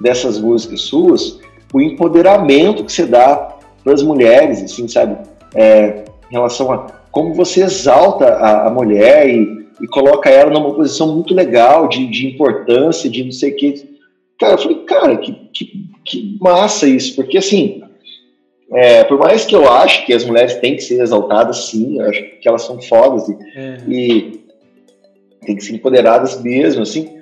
dessas 0.00 0.38
músicas 0.38 0.82
suas, 0.82 1.40
o 1.72 1.80
empoderamento 1.80 2.84
que 2.84 2.92
você 2.92 3.06
dá 3.06 3.56
para 3.82 3.92
as 3.92 4.02
mulheres, 4.02 4.62
assim, 4.62 4.88
sabe? 4.88 5.16
É, 5.54 6.04
em 6.30 6.32
relação 6.32 6.72
a 6.72 6.96
como 7.16 7.32
você 7.32 7.62
exalta 7.62 8.26
a, 8.26 8.66
a 8.66 8.70
mulher 8.70 9.26
e, 9.26 9.66
e, 9.80 9.86
coloca 9.86 10.28
ela 10.28 10.50
numa 10.50 10.74
posição 10.74 11.14
muito 11.14 11.32
legal, 11.32 11.88
de, 11.88 12.06
de 12.08 12.26
importância, 12.26 13.08
de 13.08 13.24
não 13.24 13.32
sei 13.32 13.52
o 13.52 13.56
que. 13.56 13.96
Cara, 14.38 14.52
eu 14.52 14.58
falei, 14.58 14.76
cara, 14.84 15.16
que, 15.16 15.32
que, 15.50 15.88
que 16.04 16.36
massa 16.38 16.86
isso, 16.86 17.16
porque 17.16 17.38
assim, 17.38 17.82
é, 18.72 19.04
por 19.04 19.18
mais 19.18 19.44
que 19.44 19.54
eu 19.54 19.70
acho 19.70 20.04
que 20.04 20.12
as 20.12 20.24
mulheres 20.24 20.56
têm 20.56 20.76
que 20.76 20.82
ser 20.82 21.00
exaltadas, 21.00 21.68
sim, 21.68 22.00
eu 22.00 22.08
acho 22.08 22.22
que 22.22 22.48
elas 22.48 22.62
são 22.62 22.80
fodas 22.80 23.28
e, 23.28 23.32
uhum. 23.32 23.92
e 23.92 24.40
têm 25.44 25.56
que 25.56 25.64
ser 25.64 25.74
empoderadas 25.74 26.42
mesmo, 26.42 26.82
assim, 26.82 27.16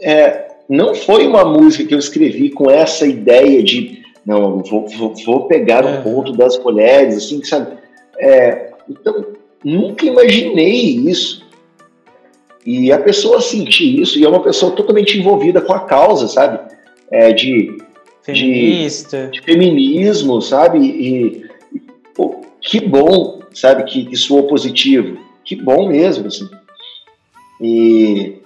é, 0.00 0.48
não 0.68 0.94
foi 0.94 1.26
uma 1.26 1.44
música 1.44 1.84
que 1.86 1.94
eu 1.94 1.98
escrevi 1.98 2.50
com 2.50 2.70
essa 2.70 3.06
ideia 3.06 3.62
de, 3.62 4.02
não, 4.24 4.62
vou, 4.62 4.86
vou, 4.88 5.14
vou 5.24 5.46
pegar 5.46 5.84
um 5.84 6.02
ponto 6.02 6.32
das 6.32 6.58
mulheres, 6.58 7.16
assim, 7.16 7.42
sabe? 7.44 7.76
É, 8.18 8.70
então, 8.88 9.26
nunca 9.62 10.04
imaginei 10.04 10.96
isso. 10.96 11.44
E 12.64 12.90
a 12.90 12.98
pessoa 12.98 13.40
sentir 13.40 14.00
isso, 14.00 14.18
e 14.18 14.24
é 14.24 14.28
uma 14.28 14.42
pessoa 14.42 14.72
totalmente 14.72 15.18
envolvida 15.18 15.60
com 15.60 15.72
a 15.74 15.80
causa, 15.80 16.28
sabe? 16.28 16.58
É, 17.10 17.32
de 17.32 17.76
Feminista. 18.24 19.26
De, 19.26 19.32
de 19.32 19.42
feminismo, 19.42 20.40
sabe? 20.40 20.78
E, 20.78 21.46
e 21.74 21.80
pô, 22.14 22.40
que 22.60 22.80
bom, 22.80 23.40
sabe, 23.52 23.84
que, 23.84 24.06
que 24.06 24.16
soou 24.16 24.46
positivo. 24.46 25.18
Que 25.44 25.54
bom 25.54 25.88
mesmo, 25.88 26.26
assim. 26.26 26.48
E 27.60 28.40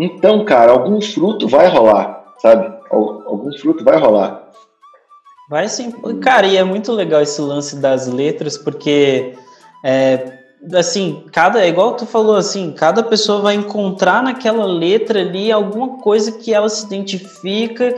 então, 0.00 0.44
cara, 0.44 0.70
algum 0.70 1.00
fruto 1.00 1.48
vai 1.48 1.68
rolar, 1.68 2.34
sabe? 2.38 2.72
Algum 2.90 3.52
fruto 3.58 3.82
vai 3.84 3.98
rolar. 3.98 4.48
Vai 5.50 5.68
sim. 5.68 5.90
Cara, 6.20 6.46
e 6.46 6.56
é 6.56 6.62
muito 6.62 6.92
legal 6.92 7.20
esse 7.20 7.40
lance 7.40 7.76
das 7.76 8.06
letras, 8.06 8.56
porque 8.56 9.34
é, 9.84 10.38
assim, 10.74 11.24
cada, 11.32 11.64
é 11.64 11.68
igual 11.68 11.94
tu 11.94 12.06
falou 12.06 12.36
assim, 12.36 12.72
cada 12.72 13.02
pessoa 13.02 13.40
vai 13.40 13.54
encontrar 13.54 14.22
naquela 14.22 14.64
letra 14.64 15.20
ali 15.20 15.52
alguma 15.52 15.98
coisa 15.98 16.32
que 16.32 16.52
ela 16.52 16.68
se 16.68 16.86
identifica. 16.86 17.94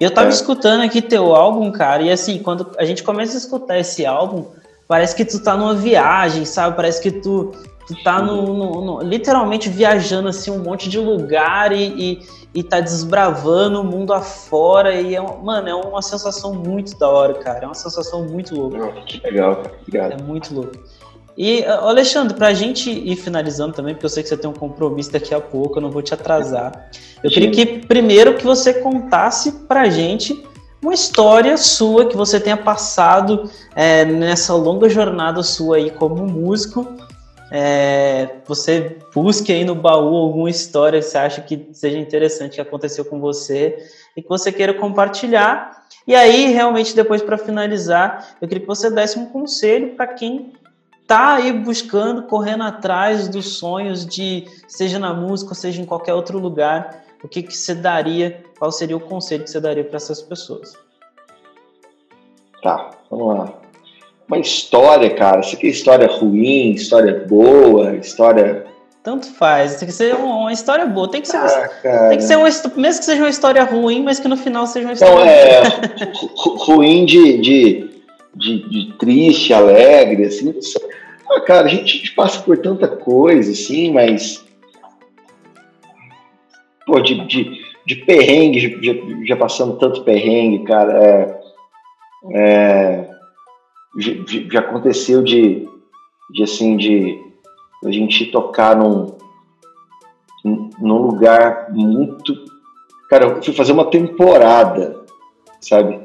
Eu 0.00 0.10
tava 0.10 0.28
é. 0.28 0.30
escutando 0.30 0.82
aqui 0.82 1.00
teu 1.00 1.34
álbum, 1.34 1.70
cara, 1.70 2.02
e 2.02 2.10
assim, 2.10 2.38
quando 2.38 2.70
a 2.78 2.84
gente 2.84 3.02
começa 3.02 3.34
a 3.34 3.38
escutar 3.38 3.78
esse 3.78 4.04
álbum, 4.04 4.46
parece 4.86 5.14
que 5.14 5.24
tu 5.24 5.42
tá 5.42 5.56
numa 5.56 5.74
viagem, 5.74 6.44
sabe? 6.44 6.76
Parece 6.76 7.00
que 7.00 7.10
tu, 7.10 7.52
tu 7.86 8.02
tá 8.02 8.20
no, 8.20 8.54
no, 8.54 8.80
no 8.80 9.02
literalmente 9.02 9.68
viajando 9.68 10.28
assim 10.28 10.50
um 10.50 10.58
monte 10.58 10.88
de 10.88 10.98
lugar 10.98 11.72
e, 11.72 11.84
e, 11.84 12.22
e 12.54 12.62
tá 12.62 12.80
desbravando 12.80 13.80
o 13.80 13.84
mundo 13.84 14.12
afora. 14.12 14.94
E 14.94 15.14
é, 15.14 15.20
mano, 15.20 15.68
é 15.68 15.74
uma 15.74 16.02
sensação 16.02 16.54
muito 16.54 16.98
da 16.98 17.08
hora, 17.08 17.34
cara. 17.34 17.64
É 17.64 17.66
uma 17.66 17.74
sensação 17.74 18.24
muito 18.24 18.54
louca. 18.54 18.92
Que 19.06 19.20
legal, 19.20 19.56
cara. 19.56 19.74
Obrigado. 19.80 20.20
É 20.20 20.22
muito 20.22 20.54
louco. 20.54 20.72
E, 21.36 21.64
Alexandre, 21.64 22.34
para 22.34 22.48
a 22.48 22.54
gente 22.54 22.90
ir 22.90 23.16
finalizando 23.16 23.74
também, 23.74 23.94
porque 23.94 24.06
eu 24.06 24.10
sei 24.10 24.22
que 24.22 24.28
você 24.28 24.36
tem 24.36 24.48
um 24.48 24.54
compromisso 24.54 25.10
daqui 25.10 25.34
a 25.34 25.40
pouco, 25.40 25.78
eu 25.78 25.82
não 25.82 25.90
vou 25.90 26.00
te 26.00 26.14
atrasar. 26.14 26.90
Eu 27.22 27.30
queria 27.30 27.50
que 27.50 27.66
primeiro 27.86 28.36
que 28.36 28.44
você 28.44 28.74
contasse 28.74 29.50
para 29.66 29.82
a 29.82 29.88
gente 29.88 30.40
uma 30.80 30.94
história 30.94 31.56
sua 31.56 32.06
que 32.06 32.16
você 32.16 32.38
tenha 32.38 32.56
passado 32.56 33.50
é, 33.74 34.04
nessa 34.04 34.54
longa 34.54 34.88
jornada 34.88 35.42
sua 35.42 35.76
aí 35.76 35.90
como 35.90 36.26
músico. 36.26 36.86
É, 37.50 38.36
você 38.46 38.98
busque 39.14 39.52
aí 39.52 39.64
no 39.64 39.74
baú 39.74 40.16
alguma 40.16 40.50
história 40.50 41.00
que 41.00 41.06
você 41.06 41.18
acha 41.18 41.40
que 41.40 41.68
seja 41.72 41.98
interessante 41.98 42.56
que 42.56 42.60
aconteceu 42.60 43.04
com 43.04 43.18
você 43.18 43.76
e 44.16 44.22
que 44.22 44.28
você 44.28 44.52
queira 44.52 44.74
compartilhar. 44.74 45.84
E 46.06 46.14
aí, 46.14 46.52
realmente, 46.52 46.94
depois 46.94 47.22
para 47.22 47.38
finalizar, 47.38 48.36
eu 48.40 48.46
queria 48.46 48.60
que 48.60 48.66
você 48.66 48.90
desse 48.90 49.18
um 49.18 49.26
conselho 49.26 49.94
para 49.96 50.08
quem 50.08 50.52
tá 51.06 51.34
aí 51.34 51.52
buscando, 51.52 52.22
correndo 52.22 52.64
atrás 52.64 53.28
dos 53.28 53.58
sonhos 53.58 54.06
de, 54.06 54.46
seja 54.66 54.98
na 54.98 55.12
música, 55.12 55.54
seja 55.54 55.80
em 55.80 55.84
qualquer 55.84 56.14
outro 56.14 56.38
lugar, 56.38 57.04
o 57.22 57.28
que, 57.28 57.42
que 57.42 57.56
você 57.56 57.74
daria, 57.74 58.42
qual 58.58 58.70
seria 58.70 58.96
o 58.96 59.00
conselho 59.00 59.44
que 59.44 59.50
você 59.50 59.60
daria 59.60 59.84
para 59.84 59.96
essas 59.96 60.20
pessoas? 60.20 60.74
Tá, 62.62 62.90
vamos 63.10 63.36
lá. 63.36 63.52
Uma 64.26 64.38
história, 64.38 65.10
cara. 65.14 65.40
Isso 65.40 65.54
aqui 65.54 65.66
é 65.66 65.70
história 65.70 66.06
ruim, 66.06 66.72
história 66.72 67.24
boa, 67.28 67.94
história. 67.96 68.66
Tanto 69.02 69.26
faz. 69.34 69.76
Tem 69.76 69.86
que 69.86 69.94
ser 69.94 70.14
uma 70.14 70.50
história 70.50 70.86
boa. 70.86 71.10
Tem 71.10 71.20
que 71.20 71.28
ser, 71.28 71.36
ah, 71.36 72.08
tem 72.08 72.16
que 72.16 72.24
ser 72.24 72.36
uma, 72.36 72.44
mesmo 72.44 73.00
que 73.00 73.04
seja 73.04 73.22
uma 73.22 73.28
história 73.28 73.62
ruim, 73.64 74.02
mas 74.02 74.18
que 74.18 74.26
no 74.26 74.36
final 74.36 74.66
seja 74.66 74.86
uma 74.86 74.94
história. 74.94 75.12
Então, 75.12 76.08
é 76.08 76.64
ruim 76.64 77.04
de, 77.04 77.38
de 77.38 77.93
de, 78.36 78.68
de 78.68 78.92
triste, 78.94 79.52
alegre, 79.52 80.24
assim. 80.24 80.54
Ah, 81.30 81.40
cara, 81.40 81.66
a 81.66 81.68
gente, 81.68 82.12
passa 82.14 82.40
por 82.42 82.58
tanta 82.58 82.88
coisa, 82.88 83.52
assim, 83.52 83.92
mas. 83.92 84.44
Pô, 86.86 87.00
de, 87.00 87.26
de, 87.26 87.60
de 87.86 87.96
perrengue, 87.96 88.60
já, 88.82 88.92
já 89.24 89.36
passando 89.36 89.78
tanto 89.78 90.04
perrengue, 90.04 90.64
cara. 90.64 90.92
É, 91.02 91.40
é, 92.32 93.10
já, 93.98 94.12
já, 94.50 94.60
aconteceu 94.60 95.22
de, 95.22 95.68
de, 96.30 96.42
assim, 96.42 96.76
de 96.76 97.22
a 97.84 97.90
gente 97.90 98.26
tocar 98.26 98.76
num, 98.76 99.16
num 100.44 100.98
lugar 100.98 101.70
muito. 101.70 102.44
Cara, 103.08 103.26
eu 103.26 103.42
fui 103.42 103.52
fazer 103.52 103.72
uma 103.72 103.90
temporada, 103.90 105.04
sabe? 105.60 106.04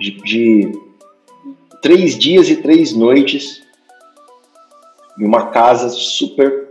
de, 0.00 0.10
de 0.22 0.89
três 1.82 2.18
dias 2.18 2.48
e 2.48 2.56
três 2.56 2.92
noites 2.94 3.62
em 5.18 5.24
uma 5.24 5.46
casa 5.46 5.88
super 5.88 6.70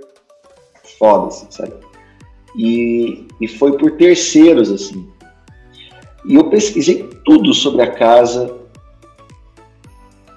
foda, 0.98 1.27
assim, 1.27 1.48
sabe? 1.49 1.73
E, 2.56 3.27
e 3.40 3.48
foi 3.48 3.77
por 3.77 3.91
terceiros, 3.91 4.72
assim. 4.72 5.07
E 6.26 6.36
eu 6.36 6.49
pesquisei 6.49 7.10
tudo 7.23 7.53
sobre 7.53 7.81
a 7.81 7.91
casa 7.91 8.57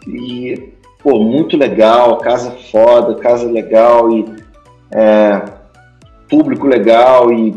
e, 0.06 0.72
pô, 1.02 1.18
muito 1.18 1.56
legal, 1.56 2.18
casa 2.18 2.50
foda, 2.70 3.16
casa 3.16 3.50
legal 3.50 4.10
e 4.10 4.24
é, 4.90 5.42
público 6.28 6.66
legal 6.66 7.32
e, 7.32 7.50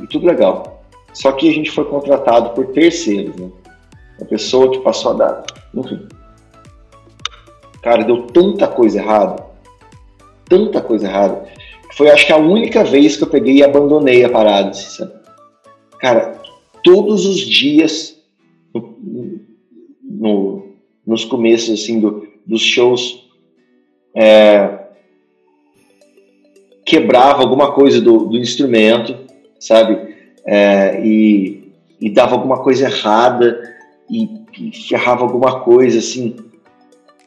e 0.00 0.06
tudo 0.06 0.26
legal. 0.26 0.84
Só 1.12 1.32
que 1.32 1.48
a 1.48 1.52
gente 1.52 1.70
foi 1.70 1.84
contratado 1.84 2.50
por 2.50 2.66
terceiros, 2.68 3.34
né? 3.36 3.50
A 4.20 4.24
pessoa 4.24 4.70
que 4.70 4.78
passou 4.80 5.12
a 5.12 5.14
dar. 5.14 5.44
Cara, 7.82 8.04
deu 8.04 8.26
tanta 8.26 8.66
coisa 8.66 8.98
errada, 8.98 9.44
tanta 10.48 10.80
coisa 10.80 11.06
errada. 11.06 11.46
Foi, 11.96 12.10
acho 12.10 12.26
que, 12.26 12.32
a 12.32 12.36
única 12.36 12.84
vez 12.84 13.16
que 13.16 13.24
eu 13.24 13.28
peguei 13.28 13.56
e 13.56 13.64
abandonei 13.64 14.24
a 14.24 14.30
parada, 14.30 14.72
sabe? 14.72 15.12
Cara, 15.98 16.40
todos 16.84 17.26
os 17.26 17.38
dias, 17.40 18.20
no, 18.72 18.96
no, 20.02 20.66
nos 21.06 21.24
começos, 21.24 21.80
assim, 21.80 21.98
do, 21.98 22.26
dos 22.46 22.62
shows, 22.62 23.28
é, 24.14 24.78
quebrava 26.84 27.42
alguma 27.42 27.72
coisa 27.72 28.00
do, 28.00 28.26
do 28.26 28.38
instrumento, 28.38 29.14
sabe? 29.58 30.14
É, 30.46 31.04
e, 31.04 31.72
e, 32.00 32.08
dava 32.08 32.34
alguma 32.34 32.62
coisa 32.62 32.86
errada 32.86 33.60
e, 34.08 34.37
e 34.58 34.72
ferrava 34.72 35.22
alguma 35.22 35.60
coisa, 35.60 35.98
assim. 35.98 36.36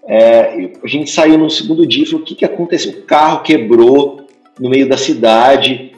É, 0.04 0.72
a 0.84 0.88
gente 0.88 1.10
saiu 1.12 1.38
no 1.38 1.50
segundo 1.50 1.86
dia 1.86 2.04
e 2.04 2.06
falou: 2.06 2.22
o 2.22 2.26
que, 2.26 2.36
que 2.36 2.46
aconteceu? 2.46 2.92
O 2.92 3.04
carro 3.04 3.44
quebrou 3.44 4.28
no 4.60 4.70
meio 4.70 4.88
da 4.88 4.98
cidade 4.98 5.92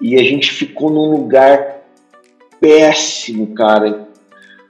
e 0.00 0.18
a 0.18 0.22
gente 0.22 0.50
ficou 0.50 0.90
num 0.90 1.10
lugar 1.10 1.82
péssimo, 2.60 3.48
cara. 3.54 4.08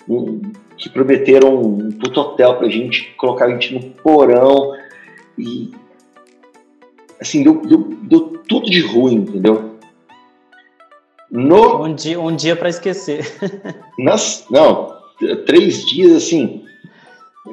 Um, 0.08 0.40
que 0.76 0.88
prometeram 0.88 1.60
um 1.60 1.90
puto 1.90 2.20
hotel 2.20 2.56
pra 2.56 2.68
gente, 2.68 3.12
colocar 3.16 3.44
a 3.44 3.50
gente 3.50 3.74
no 3.74 3.80
porão 3.80 4.72
e 5.38 5.70
assim, 7.20 7.42
deu, 7.42 7.60
deu, 7.60 7.78
deu 8.02 8.20
tudo 8.48 8.70
de 8.70 8.80
ruim, 8.80 9.16
entendeu? 9.16 9.78
No, 11.30 11.84
um 11.84 11.94
dia, 11.94 12.18
um 12.18 12.34
dia 12.34 12.56
para 12.56 12.70
esquecer. 12.70 13.24
nas, 13.98 14.46
não, 14.50 14.99
três 15.46 15.84
dias 15.84 16.16
assim, 16.16 16.64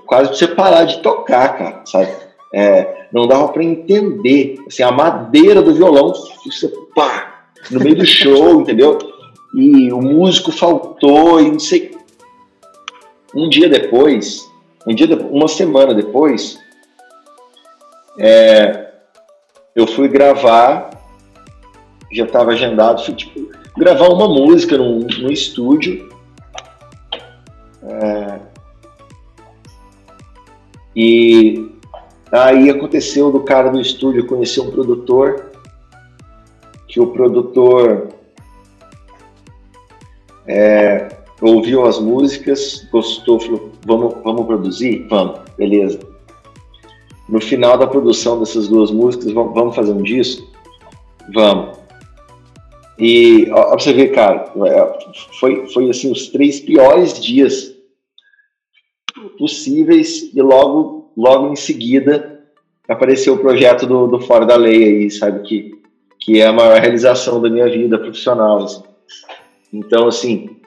quase 0.06 0.30
pra 0.30 0.38
você 0.38 0.48
parar 0.48 0.84
de 0.86 1.00
tocar, 1.00 1.58
cara, 1.58 1.82
sabe? 1.86 2.12
É, 2.54 3.08
não 3.12 3.28
dava 3.28 3.50
para 3.50 3.64
entender, 3.64 4.58
assim, 4.68 4.84
a 4.84 4.92
madeira 4.92 5.62
do 5.62 5.74
violão, 5.74 6.14
você, 6.46 6.72
pá, 6.96 7.50
no 7.72 7.80
meio 7.80 7.96
do 7.96 8.06
show, 8.08 8.62
entendeu? 8.62 8.98
E 9.54 9.92
o 9.92 10.02
músico 10.02 10.52
faltou 10.52 11.42
e 11.42 11.52
não 11.52 11.60
sei. 11.60 11.96
Um 13.36 13.50
dia 13.50 13.70
depois, 13.70 14.50
um 14.86 14.94
dia, 14.94 15.08
uma 15.30 15.48
semana 15.48 15.94
depois, 15.94 16.58
é, 18.20 18.88
eu 19.76 19.86
fui 19.86 20.08
gravar, 20.08 20.90
já 22.12 22.24
estava 22.26 22.52
agendado, 22.52 23.04
fui 23.04 23.14
tipo, 23.14 23.52
gravar 23.78 24.10
uma 24.10 24.28
música 24.28 24.78
no, 24.78 25.00
no 25.00 25.32
estúdio. 25.32 26.10
É, 27.88 28.40
e 30.96 31.72
aí 32.32 32.70
aconteceu 32.70 33.32
do 33.32 33.42
cara 33.42 33.70
do 33.70 33.80
estúdio 33.80 34.28
conhecer 34.28 34.62
um 34.62 34.72
produtor, 34.72 35.52
que 36.88 37.00
o 37.00 37.08
produtor 37.08 38.10
é, 40.46 41.08
ouviu 41.42 41.86
as 41.86 42.00
músicas, 42.00 42.88
gostou, 42.92 43.40
falou, 43.40 43.72
vamos, 43.86 44.16
vamos 44.24 44.46
produzir? 44.46 45.08
Vamos, 45.10 45.40
beleza 45.58 46.18
no 47.28 47.42
final 47.42 47.78
da 47.78 47.88
produção 47.88 48.40
dessas 48.40 48.68
duas 48.68 48.92
músicas, 48.92 49.32
vamos 49.32 49.76
fazer 49.76 49.92
um 49.92 50.02
disco? 50.02 50.48
Vamos. 51.34 51.78
E 52.98 53.50
ó, 53.52 53.70
pra 53.70 53.80
você 53.80 53.94
ver, 53.94 54.10
cara, 54.10 54.52
é, 54.66 55.00
foi, 55.40 55.68
foi 55.68 55.90
assim 55.90 56.12
os 56.12 56.28
três 56.28 56.60
piores 56.60 57.20
dias 57.22 57.76
possíveis 59.38 60.34
e 60.34 60.42
logo, 60.42 61.12
logo 61.16 61.52
em 61.52 61.56
seguida 61.56 62.42
apareceu 62.88 63.34
o 63.34 63.40
projeto 63.40 63.86
do, 63.86 64.08
do 64.08 64.20
Fora 64.20 64.46
da 64.46 64.56
Lei 64.56 64.84
aí, 64.84 65.12
sabe, 65.12 65.42
que, 65.42 65.82
que 66.20 66.40
é 66.40 66.48
a 66.48 66.54
maior 66.54 66.80
realização 66.80 67.42
da 67.42 67.50
minha 67.50 67.70
vida 67.70 67.98
profissional. 67.98 68.64
Assim. 68.64 68.84
Então, 69.74 70.08
assim, 70.08 70.58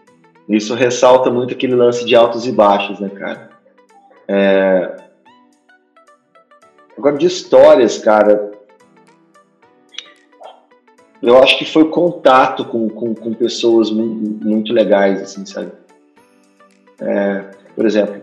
isso 0.49 0.75
ressalta 0.75 1.31
muito 1.31 1.55
aquele 1.55 1.75
lance 1.75 2.05
de 2.05 2.15
altos 2.15 2.47
e 2.47 2.53
baixos, 2.53 3.01
né, 3.01 3.09
cara? 3.09 3.51
É, 4.29 5.01
Agora, 7.01 7.17
de 7.17 7.25
histórias, 7.25 7.97
cara, 7.97 8.51
eu 11.23 11.43
acho 11.43 11.57
que 11.57 11.65
foi 11.65 11.89
contato 11.89 12.63
com, 12.67 12.91
com, 12.91 13.15
com 13.15 13.33
pessoas 13.33 13.91
muito, 13.91 14.47
muito, 14.47 14.71
legais, 14.71 15.23
assim, 15.23 15.47
sabe? 15.47 15.73
É, 17.01 17.53
por 17.75 17.87
exemplo, 17.87 18.20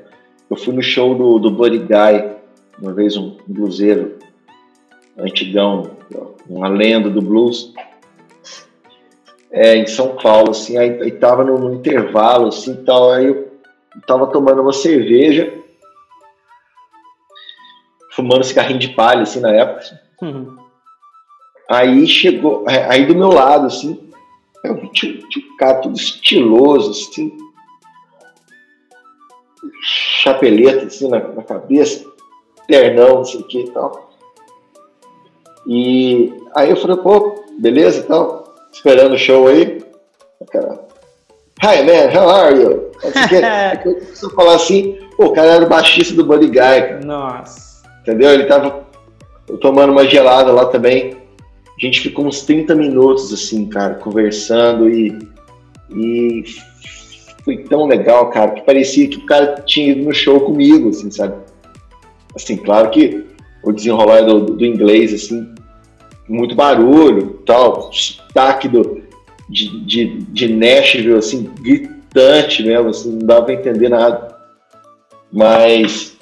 eu 0.49 0.55
fui 0.55 0.73
no 0.73 0.81
show 0.81 1.15
do, 1.15 1.39
do 1.39 1.51
Buddy 1.51 1.79
Guy, 1.79 2.37
uma 2.79 2.93
vez 2.93 3.17
um, 3.17 3.37
um 3.47 3.53
bluseiro 3.53 4.17
antigão, 5.17 5.91
uma 6.47 6.67
lenda 6.67 7.09
do 7.09 7.21
blues, 7.21 7.73
é, 9.51 9.75
em 9.75 9.87
São 9.87 10.15
Paulo, 10.15 10.51
assim, 10.51 10.77
aí, 10.77 11.01
aí 11.01 11.11
tava 11.11 11.43
no, 11.43 11.57
no 11.57 11.73
intervalo, 11.73 12.47
assim, 12.47 12.83
tal, 12.83 13.11
aí 13.11 13.25
eu 13.25 13.51
tava 14.05 14.27
tomando 14.27 14.61
uma 14.61 14.73
cerveja, 14.73 15.53
fumando 18.11 18.43
cigarrinho 18.43 18.79
de 18.79 18.89
palha, 18.89 19.23
assim, 19.23 19.39
na 19.39 19.51
época. 19.51 19.99
Uhum. 20.21 20.57
Aí 21.69 22.07
chegou, 22.07 22.65
é, 22.67 22.85
aí 22.89 23.05
do 23.05 23.15
meu 23.15 23.29
lado, 23.29 23.67
assim, 23.67 24.09
eu 24.63 24.87
tinha 24.91 25.13
um 25.13 25.57
cara 25.57 25.81
todo 25.81 25.95
estiloso, 25.95 26.91
assim, 26.91 27.35
chapeleta, 29.81 30.85
assim, 30.85 31.09
na, 31.09 31.19
na 31.19 31.43
cabeça, 31.43 32.05
ternão, 32.67 33.15
não 33.15 33.25
sei 33.25 33.41
o 33.41 33.43
que 33.43 33.59
e 33.61 33.69
tal. 33.71 34.09
E 35.65 36.33
aí 36.55 36.69
eu 36.69 36.77
falei, 36.77 36.97
pô, 36.97 37.43
beleza 37.59 37.99
e 37.99 38.03
tal, 38.03 38.55
esperando 38.71 39.13
o 39.13 39.17
show 39.17 39.47
aí. 39.47 39.83
Cara, 40.51 40.87
Hi 41.63 41.83
man, 41.83 42.13
how 42.15 42.29
are 42.29 42.55
you? 42.55 42.91
Eu 43.03 44.29
falar 44.35 44.55
assim, 44.55 44.99
pô, 45.17 45.25
o 45.25 45.33
cara 45.33 45.53
era 45.53 45.65
o 45.65 45.69
baixista 45.69 46.13
do 46.13 46.23
Buddy 46.23 46.47
Guy, 46.47 46.53
cara. 46.53 46.99
Nossa 47.03 47.67
entendeu? 48.07 48.31
Ele 48.33 48.45
tava 48.45 48.87
tomando 49.59 49.91
uma 49.91 50.07
gelada 50.07 50.51
lá 50.51 50.65
também. 50.65 51.17
A 51.65 51.85
gente 51.85 52.01
ficou 52.01 52.25
uns 52.25 52.41
30 52.41 52.73
minutos, 52.73 53.31
assim, 53.33 53.67
cara, 53.67 53.95
conversando 53.95 54.89
e, 54.89 55.17
e 55.91 56.43
foi 57.47 57.59
tão 57.59 57.85
legal, 57.85 58.29
cara, 58.29 58.51
que 58.51 58.61
parecia 58.65 59.07
que 59.07 59.19
o 59.19 59.25
cara 59.25 59.61
tinha 59.65 59.93
ido 59.93 60.03
no 60.03 60.13
show 60.13 60.41
comigo, 60.41 60.89
assim, 60.89 61.09
sabe? 61.09 61.33
Assim, 62.35 62.57
claro 62.57 62.89
que 62.89 63.23
o 63.63 63.71
desenrolar 63.71 64.19
do, 64.23 64.41
do 64.41 64.65
inglês, 64.65 65.13
assim, 65.13 65.55
muito 66.27 66.55
barulho, 66.55 67.41
tal, 67.45 67.89
sotaque 67.93 68.67
do, 68.67 69.01
de, 69.49 69.79
de, 69.85 70.05
de 70.23 70.53
Nashville, 70.53 71.13
assim, 71.13 71.49
gritante 71.61 72.63
mesmo, 72.63 72.89
assim, 72.89 73.11
não 73.13 73.25
dava 73.25 73.45
pra 73.45 73.53
entender 73.53 73.87
nada. 73.87 74.35
Mas 75.31 76.17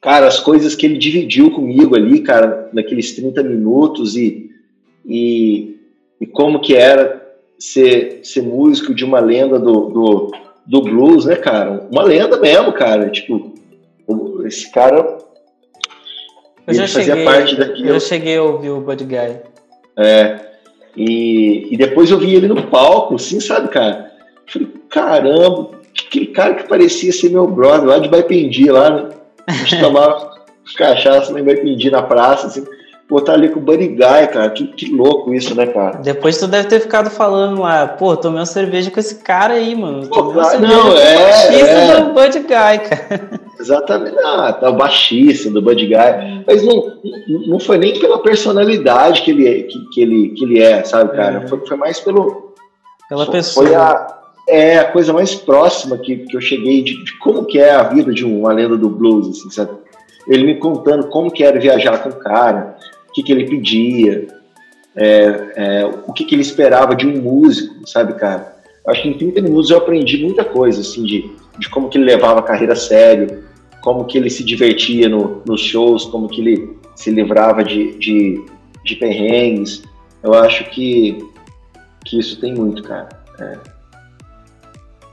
cara, 0.00 0.26
as 0.26 0.40
coisas 0.40 0.74
que 0.74 0.86
ele 0.86 0.98
dividiu 0.98 1.52
comigo 1.52 1.94
ali, 1.94 2.20
cara, 2.20 2.68
naqueles 2.72 3.14
30 3.14 3.44
minutos 3.44 4.16
e, 4.16 4.50
e, 5.06 5.76
e 6.20 6.26
como 6.26 6.60
que 6.60 6.74
era 6.74 7.19
ser, 7.60 8.20
ser 8.24 8.42
músico 8.42 8.94
de 8.94 9.04
uma 9.04 9.20
lenda 9.20 9.58
do, 9.58 9.90
do, 9.90 10.32
do, 10.66 10.82
blues, 10.82 11.26
né, 11.26 11.36
cara? 11.36 11.86
Uma 11.92 12.02
lenda 12.02 12.38
mesmo, 12.38 12.72
cara. 12.72 13.10
Tipo, 13.10 13.54
esse 14.44 14.72
cara. 14.72 15.18
Eu 16.66 16.74
já 16.74 16.88
fazia 16.88 17.14
cheguei, 17.14 17.24
parte 17.24 17.56
daquilo. 17.56 17.88
Eu 17.88 18.00
cheguei 18.00 18.36
a 18.38 18.42
ouvir 18.42 18.70
o 18.70 18.80
Bud 18.80 19.04
Guy. 19.04 19.36
É. 19.96 20.40
E, 20.96 21.68
e 21.70 21.76
depois 21.76 22.10
eu 22.10 22.18
vi 22.18 22.34
ele 22.34 22.48
no 22.48 22.66
palco, 22.66 23.14
assim, 23.14 23.38
sabe, 23.38 23.68
cara? 23.68 24.10
falei, 24.46 24.68
caramba, 24.88 25.70
aquele 26.06 26.26
cara 26.26 26.54
que 26.54 26.68
parecia 26.68 27.12
ser 27.12 27.30
meu 27.30 27.46
brother 27.46 27.88
lá 27.88 27.98
de 27.98 28.08
Baipendi, 28.08 28.68
lá, 28.70 28.90
né? 28.90 29.08
A 29.46 29.52
gente 29.52 29.80
tomava 29.80 30.30
cachaça 30.76 31.32
nem 31.32 31.44
vai 31.44 31.56
pedir 31.56 31.90
na 31.90 32.02
praça, 32.02 32.46
assim, 32.46 32.64
botar 33.10 33.32
ali 33.32 33.48
com 33.48 33.58
o 33.58 33.62
Guy, 33.62 33.96
cara. 33.96 34.48
Que, 34.50 34.66
que 34.68 34.94
louco 34.94 35.34
isso, 35.34 35.54
né, 35.54 35.66
cara? 35.66 35.98
Depois 35.98 36.38
tu 36.38 36.46
deve 36.46 36.68
ter 36.68 36.80
ficado 36.80 37.10
falando 37.10 37.60
lá, 37.60 37.88
pô, 37.88 38.16
tomei 38.16 38.38
uma 38.38 38.46
cerveja 38.46 38.90
com 38.90 39.00
esse 39.00 39.16
cara 39.16 39.54
aí, 39.54 39.74
mano. 39.74 40.06
Pô, 40.06 40.32
cara, 40.32 40.58
não, 40.60 40.96
é. 40.96 41.60
é. 41.60 42.00
do 42.00 42.12
Buddy 42.12 42.38
Guy, 42.38 42.48
cara. 42.48 43.40
Exatamente, 43.58 44.16
ah, 44.24 44.52
tá 44.52 44.70
o 44.70 44.76
baixista 44.76 45.50
do 45.50 45.60
Buddy 45.60 45.88
Guy. 45.88 46.44
Mas 46.46 46.62
não, 46.62 46.94
não 47.46 47.60
foi 47.60 47.76
nem 47.76 47.98
pela 47.98 48.22
personalidade 48.22 49.22
que 49.22 49.32
ele, 49.32 49.48
é, 49.48 49.62
que, 49.64 49.78
que 49.92 50.00
ele, 50.00 50.28
que 50.30 50.44
ele 50.44 50.62
é, 50.62 50.82
sabe, 50.84 51.14
cara? 51.14 51.42
É. 51.44 51.48
Foi, 51.48 51.66
foi 51.66 51.76
mais 51.76 52.00
pelo. 52.00 52.54
Pela 53.08 53.26
pessoa. 53.26 53.66
Foi 53.66 53.74
a 53.74 54.20
é 54.48 54.78
a 54.78 54.90
coisa 54.90 55.12
mais 55.12 55.34
próxima 55.34 55.96
que, 55.96 56.16
que 56.16 56.36
eu 56.36 56.40
cheguei 56.40 56.82
de, 56.82 57.04
de 57.04 57.18
como 57.18 57.44
que 57.44 57.58
é 57.58 57.72
a 57.72 57.84
vida 57.84 58.12
de 58.12 58.24
uma 58.24 58.52
lenda 58.52 58.76
do 58.76 58.88
blues, 58.88 59.28
assim, 59.28 59.48
sabe? 59.50 59.70
Ele 60.26 60.44
me 60.44 60.56
contando 60.56 61.06
como 61.06 61.30
que 61.30 61.44
era 61.44 61.58
viajar 61.58 62.02
com 62.02 62.10
o 62.10 62.16
cara, 62.16 62.76
o 63.10 63.12
que, 63.12 63.22
que 63.24 63.32
ele 63.32 63.46
pedia, 63.46 64.28
é, 64.96 65.52
é, 65.56 65.86
o 66.06 66.12
que, 66.12 66.24
que 66.24 66.34
ele 66.34 66.42
esperava 66.42 66.94
de 66.94 67.06
um 67.06 67.20
músico, 67.20 67.86
sabe, 67.86 68.14
cara? 68.14 68.56
Acho 68.86 69.02
que 69.02 69.08
em 69.08 69.18
30 69.18 69.42
minutos 69.42 69.70
eu 69.70 69.78
aprendi 69.78 70.24
muita 70.24 70.44
coisa, 70.44 70.80
assim, 70.80 71.02
de, 71.02 71.30
de 71.58 71.68
como 71.68 71.88
que 71.88 71.98
ele 71.98 72.04
levava 72.04 72.40
a 72.40 72.44
carreira 72.44 72.72
a 72.72 72.76
sério, 72.76 73.44
como 73.82 74.04
que 74.04 74.16
ele 74.16 74.30
se 74.30 74.44
divertia 74.44 75.08
no, 75.08 75.42
nos 75.44 75.60
shows, 75.60 76.04
como 76.06 76.28
que 76.28 76.40
ele 76.40 76.76
se 76.94 77.10
livrava 77.10 77.64
de, 77.64 77.98
de, 77.98 78.44
de 78.84 78.96
perrengues. 78.96 79.82
Eu 80.22 80.34
acho 80.34 80.64
que, 80.70 81.18
que 82.04 82.18
isso 82.18 82.40
tem 82.40 82.54
muito, 82.54 82.82
cara. 82.82 83.08
É. 83.40 83.58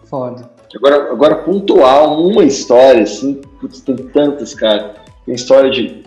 Foda. 0.05 0.49
Agora, 0.75 1.11
agora, 1.11 1.35
pontual, 1.37 2.21
uma 2.27 2.43
história, 2.43 3.03
assim, 3.03 3.41
putz, 3.59 3.81
tem 3.81 3.95
tantas, 3.95 4.53
cara. 4.53 4.95
Tem 5.25 5.33
história 5.33 5.69
de, 5.69 6.03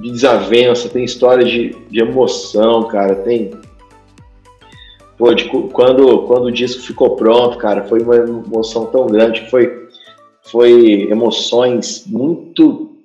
de 0.00 0.10
desavença, 0.10 0.88
tem 0.88 1.04
história 1.04 1.44
de, 1.44 1.70
de 1.90 2.00
emoção, 2.00 2.84
cara. 2.84 3.16
Tem. 3.16 3.50
Pô, 5.16 5.34
de, 5.34 5.48
quando, 5.48 6.22
quando 6.22 6.46
o 6.46 6.52
disco 6.52 6.82
ficou 6.82 7.16
pronto, 7.16 7.58
cara, 7.58 7.84
foi 7.84 8.00
uma 8.00 8.16
emoção 8.16 8.86
tão 8.86 9.06
grande 9.06 9.50
foi, 9.50 9.88
foi 10.44 11.08
emoções 11.10 12.06
muito 12.06 12.96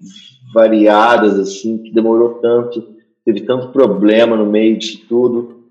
variadas, 0.54 1.40
assim, 1.40 1.80
que 1.80 1.92
demorou 1.92 2.36
tanto, 2.36 2.88
teve 3.26 3.42
tanto 3.42 3.70
problema 3.70 4.36
no 4.36 4.46
meio 4.46 4.78
disso 4.78 5.02
tudo. 5.10 5.64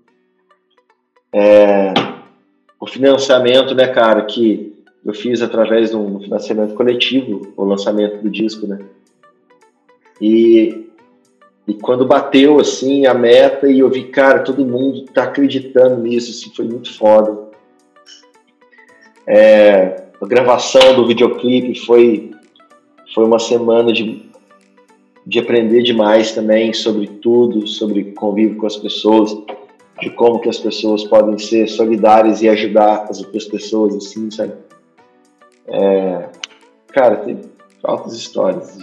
É, 1.31 1.93
o 2.79 2.85
financiamento, 2.85 3.73
né, 3.73 3.87
cara, 3.87 4.23
que 4.23 4.73
eu 5.05 5.13
fiz 5.13 5.41
através 5.41 5.91
de 5.91 5.95
um 5.95 6.19
financiamento 6.19 6.73
coletivo, 6.75 7.53
o 7.55 7.63
lançamento 7.63 8.21
do 8.21 8.29
disco, 8.29 8.67
né? 8.67 8.79
E, 10.21 10.89
e 11.65 11.73
quando 11.73 12.05
bateu, 12.05 12.59
assim, 12.59 13.05
a 13.05 13.13
meta 13.13 13.71
e 13.71 13.79
eu 13.79 13.89
vi, 13.89 14.05
cara, 14.05 14.39
todo 14.39 14.65
mundo 14.65 15.05
tá 15.13 15.23
acreditando 15.23 16.01
nisso, 16.01 16.31
assim, 16.31 16.53
foi 16.53 16.65
muito 16.65 16.93
foda. 16.97 17.51
É, 19.25 20.03
a 20.21 20.25
gravação 20.25 20.93
do 20.95 21.07
videoclipe 21.07 21.79
foi, 21.79 22.31
foi 23.13 23.23
uma 23.23 23.39
semana 23.39 23.93
de, 23.93 24.29
de 25.25 25.39
aprender 25.39 25.83
demais 25.83 26.33
também 26.33 26.73
sobre 26.73 27.07
tudo, 27.07 27.65
sobre 27.65 28.11
convívio 28.11 28.57
com 28.57 28.67
as 28.67 28.75
pessoas, 28.75 29.33
de 30.01 30.09
como 30.09 30.39
que 30.39 30.49
as 30.49 30.57
pessoas 30.57 31.05
podem 31.05 31.37
ser 31.37 31.69
solidárias 31.69 32.41
e 32.41 32.49
ajudar 32.49 33.05
as 33.09 33.19
outras 33.21 33.45
pessoas, 33.45 33.95
assim, 33.95 34.29
sabe? 34.29 34.53
É, 35.67 36.27
cara, 36.89 37.17
tem 37.17 37.39
altas 37.81 38.13
histórias. 38.15 38.77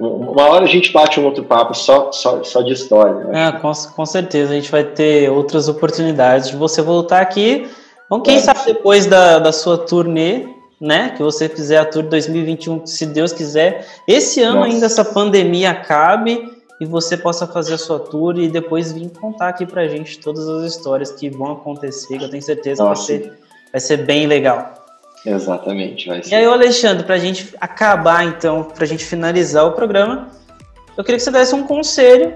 Uma 0.00 0.48
hora 0.48 0.64
a 0.64 0.68
gente 0.68 0.90
bate 0.92 1.20
um 1.20 1.26
outro 1.26 1.44
papo 1.44 1.74
só, 1.74 2.10
só, 2.10 2.42
só 2.42 2.62
de 2.62 2.72
história. 2.72 3.12
Né? 3.24 3.48
É, 3.48 3.52
com, 3.52 3.70
com 3.70 4.06
certeza. 4.06 4.52
A 4.52 4.54
gente 4.54 4.70
vai 4.70 4.82
ter 4.82 5.30
outras 5.30 5.68
oportunidades 5.68 6.48
de 6.48 6.56
você 6.56 6.80
voltar 6.80 7.20
aqui. 7.20 7.68
Bom, 8.08 8.22
quem 8.22 8.36
é. 8.36 8.40
sabe 8.40 8.64
depois 8.64 9.04
da, 9.04 9.38
da 9.38 9.52
sua 9.52 9.76
turnê, 9.76 10.48
né? 10.80 11.10
Que 11.10 11.22
você 11.22 11.50
fizer 11.50 11.76
a 11.76 11.84
tour 11.84 12.04
2021, 12.04 12.86
se 12.86 13.04
Deus 13.04 13.30
quiser. 13.30 13.86
Esse 14.08 14.40
ano 14.40 14.60
Nossa. 14.60 14.72
ainda 14.72 14.86
essa 14.86 15.04
pandemia 15.04 15.70
acabe 15.70 16.50
e 16.80 16.86
você 16.86 17.14
possa 17.14 17.46
fazer 17.46 17.74
a 17.74 17.78
sua 17.78 18.00
tour 18.00 18.38
e 18.38 18.48
depois 18.48 18.92
vir 18.92 19.10
contar 19.10 19.48
aqui 19.48 19.66
pra 19.66 19.86
gente 19.86 20.18
todas 20.18 20.48
as 20.48 20.74
histórias 20.74 21.12
que 21.12 21.28
vão 21.28 21.52
acontecer, 21.52 22.16
que 22.16 22.24
eu 22.24 22.30
tenho 22.30 22.42
certeza 22.42 22.82
Nossa. 22.82 23.04
que 23.06 23.18
vai 23.18 23.28
ser, 23.28 23.38
vai 23.72 23.80
ser 23.80 23.96
bem 23.98 24.26
legal. 24.26 24.79
Exatamente, 25.24 26.08
vai 26.08 26.22
ser. 26.22 26.30
E 26.30 26.34
aí, 26.34 26.44
Alexandre, 26.44 27.04
para 27.04 27.14
a 27.14 27.18
gente 27.18 27.54
acabar, 27.60 28.24
então, 28.24 28.64
para 28.64 28.84
a 28.84 28.86
gente 28.86 29.04
finalizar 29.04 29.66
o 29.66 29.72
programa, 29.72 30.28
eu 30.96 31.04
queria 31.04 31.18
que 31.18 31.24
você 31.24 31.30
desse 31.30 31.54
um 31.54 31.66
conselho 31.66 32.34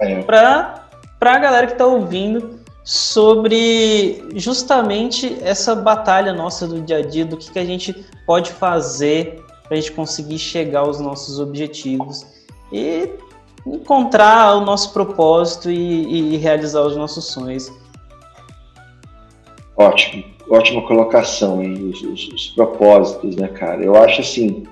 é. 0.00 0.22
para 0.22 0.84
a 1.20 1.38
galera 1.38 1.66
que 1.66 1.72
está 1.72 1.86
ouvindo 1.86 2.60
sobre 2.84 4.24
justamente 4.34 5.38
essa 5.42 5.74
batalha 5.74 6.32
nossa 6.32 6.68
do 6.68 6.80
dia 6.80 6.98
a 6.98 7.02
dia, 7.02 7.24
do 7.24 7.36
que, 7.36 7.50
que 7.50 7.58
a 7.58 7.64
gente 7.64 7.92
pode 8.26 8.52
fazer 8.52 9.42
para 9.64 9.76
a 9.76 9.80
gente 9.80 9.92
conseguir 9.92 10.38
chegar 10.38 10.80
aos 10.80 11.00
nossos 11.00 11.40
objetivos 11.40 12.24
e 12.70 13.10
encontrar 13.66 14.54
o 14.56 14.60
nosso 14.60 14.92
propósito 14.92 15.70
e, 15.70 16.34
e 16.34 16.36
realizar 16.36 16.82
os 16.82 16.96
nossos 16.96 17.24
sonhos. 17.24 17.72
Ótimo 19.76 20.35
ótima 20.48 20.86
colocação 20.86 21.60
aí, 21.60 21.74
os, 21.82 22.02
os, 22.02 22.28
os, 22.28 22.46
propósitos, 22.48 23.36
né, 23.36 23.48
cara? 23.48 23.82
Eu 23.82 23.96
acho 23.96 24.20
assim, 24.20 24.64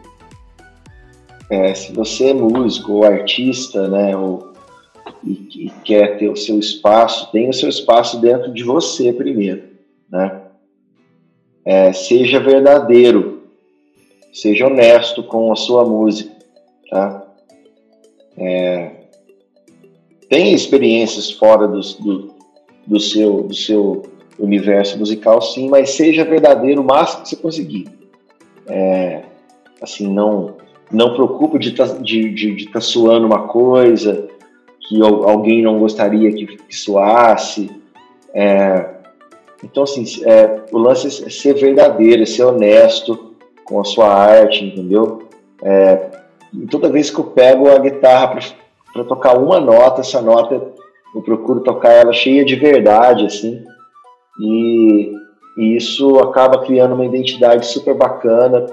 é, 1.51 1.75
se 1.75 1.93
você 1.93 2.31
é 2.31 2.35
músico 2.35 2.93
ou 2.93 3.05
artista, 3.05 3.89
né, 3.89 4.17
ou, 4.17 4.53
e, 5.23 5.67
e, 5.67 5.71
quer 5.85 6.19
ter 6.19 6.29
o 6.29 6.37
seu 6.37 6.59
espaço, 6.59 7.31
tenha 7.33 7.51
o 7.51 7.55
seu 7.55 7.69
espaço 7.69 8.21
dentro 8.21 8.53
de 8.53 8.63
você 8.63 9.13
primeiro, 9.13 9.65
né? 10.11 10.41
É, 11.65 11.93
seja 11.93 12.39
verdadeiro, 12.41 13.43
seja 14.33 14.67
honesto 14.67 15.23
com 15.23 15.51
a 15.51 15.57
sua 15.57 15.85
música, 15.85 16.31
tá? 16.91 17.27
É, 18.37 18.91
tenha 20.29 20.55
experiências 20.55 21.31
fora 21.31 21.67
do, 21.67 21.81
do, 21.81 22.35
do 22.87 23.01
seu, 23.01 23.45
do 23.45 23.55
seu 23.55 24.14
universo 24.39 24.99
musical, 24.99 25.41
sim, 25.41 25.69
mas 25.69 25.91
seja 25.91 26.25
verdadeiro 26.25 26.81
o 26.81 26.85
máximo 26.85 27.23
que 27.23 27.31
você 27.31 27.37
conseguir. 27.37 27.89
É, 28.67 29.23
assim, 29.81 30.13
não 30.13 30.57
não 30.91 31.15
preocupe 31.15 31.59
de 31.59 31.71
estar 31.71 31.89
tá, 31.89 31.95
de 31.99 32.69
tá 32.73 32.81
suando 32.81 33.27
uma 33.27 33.49
coisa 33.49 34.29
que 34.81 35.01
alguém 35.03 35.63
não 35.63 35.79
gostaria 35.79 36.31
que, 36.33 36.47
que 36.47 36.77
soasse. 36.77 37.71
É, 38.33 38.91
então, 39.63 39.83
assim, 39.83 40.05
é, 40.25 40.61
o 40.71 40.79
lance 40.79 41.07
é 41.25 41.31
ser 41.31 41.55
verdadeiro, 41.55 42.23
é 42.23 42.27
ser 42.27 42.45
honesto 42.45 43.35
com 43.65 43.81
a 43.81 43.85
sua 43.85 44.09
arte, 44.09 44.65
entendeu? 44.65 45.23
É, 45.63 46.11
toda 46.71 46.91
vez 46.91 47.11
que 47.11 47.19
eu 47.19 47.25
pego 47.25 47.71
a 47.71 47.79
guitarra 47.79 48.39
para 48.93 49.05
tocar 49.05 49.39
uma 49.39 49.59
nota, 49.59 50.03
essa 50.03 50.21
nota 50.21 50.61
eu 51.15 51.23
procuro 51.23 51.61
tocar 51.61 51.91
ela 51.91 52.13
cheia 52.13 52.45
de 52.45 52.57
verdade, 52.57 53.25
assim, 53.25 53.65
e, 54.39 55.13
e 55.57 55.77
isso 55.77 56.19
acaba 56.19 56.65
criando 56.65 56.95
uma 56.95 57.07
identidade 57.07 57.67
super 57.67 57.95
bacana 57.95 58.67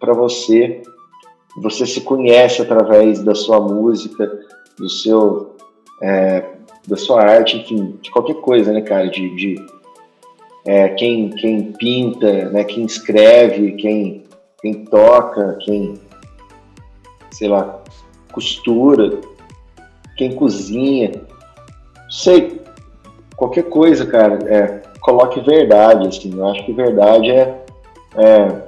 para 0.00 0.12
você. 0.12 0.82
Você 1.56 1.86
se 1.86 2.00
conhece 2.02 2.62
através 2.62 3.22
da 3.22 3.34
sua 3.34 3.60
música, 3.60 4.30
do 4.78 4.88
seu, 4.88 5.56
é, 6.02 6.44
da 6.86 6.96
sua 6.96 7.22
arte, 7.22 7.56
enfim, 7.58 7.98
de 8.00 8.10
qualquer 8.10 8.36
coisa, 8.36 8.72
né, 8.72 8.80
cara? 8.80 9.08
De, 9.08 9.34
de 9.34 9.66
é, 10.66 10.88
quem, 10.90 11.30
quem 11.30 11.72
pinta, 11.72 12.50
né? 12.50 12.64
Quem 12.64 12.84
escreve, 12.84 13.72
quem, 13.72 14.24
quem 14.60 14.84
toca, 14.84 15.56
quem, 15.60 15.94
sei 17.30 17.48
lá, 17.48 17.82
costura, 18.32 19.20
quem 20.16 20.34
cozinha, 20.34 21.22
sei, 22.10 22.60
qualquer 23.36 23.64
coisa, 23.64 24.04
cara. 24.06 24.38
É, 24.46 24.82
coloque 25.00 25.40
verdade, 25.40 26.08
assim. 26.08 26.36
Eu 26.36 26.46
acho 26.48 26.64
que 26.64 26.72
verdade 26.72 27.30
é, 27.30 27.64
é, 28.16 28.62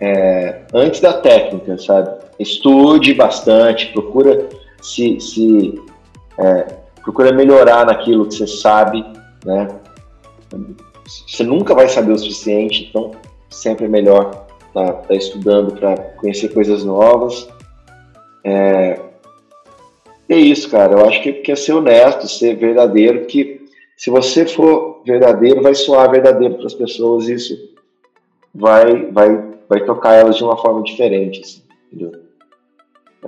é 0.00 0.62
antes 0.72 1.00
da 1.00 1.14
técnica, 1.14 1.78
sabe? 1.78 2.22
Estude 2.38 3.14
bastante, 3.14 3.92
procura 3.92 4.48
se, 4.80 5.20
se 5.20 5.80
é, 6.38 6.66
procura 7.02 7.32
melhorar 7.32 7.86
naquilo 7.86 8.26
que 8.26 8.34
você 8.34 8.46
sabe, 8.46 9.04
né? 9.44 9.68
Você 11.06 11.42
nunca 11.42 11.74
vai 11.74 11.88
saber 11.88 12.12
o 12.12 12.18
suficiente, 12.18 12.86
então 12.88 13.12
sempre 13.50 13.86
é 13.86 13.88
melhor 13.88 14.46
estar 14.68 14.86
tá, 14.86 14.92
tá 14.92 15.14
estudando 15.14 15.74
para 15.74 15.96
conhecer 16.20 16.48
coisas 16.48 16.84
novas. 16.84 17.48
É, 18.44 18.98
é 20.28 20.36
isso, 20.36 20.70
cara. 20.70 20.94
Eu 20.94 21.06
acho 21.06 21.22
que, 21.22 21.32
que 21.32 21.52
é 21.52 21.56
ser 21.56 21.74
honesto, 21.74 22.28
ser 22.28 22.56
verdadeiro, 22.56 23.26
que 23.26 23.61
se 24.02 24.10
você 24.10 24.44
for 24.44 25.00
verdadeiro, 25.06 25.62
vai 25.62 25.76
soar 25.76 26.10
verdadeiro 26.10 26.56
para 26.56 26.66
as 26.66 26.74
pessoas 26.74 27.28
isso 27.28 27.56
vai, 28.52 29.06
vai, 29.12 29.28
vai 29.68 29.84
tocar 29.84 30.14
elas 30.14 30.36
de 30.36 30.42
uma 30.42 30.56
forma 30.56 30.82
diferente, 30.82 31.40
assim, 31.40 31.62
entendeu? 31.86 32.20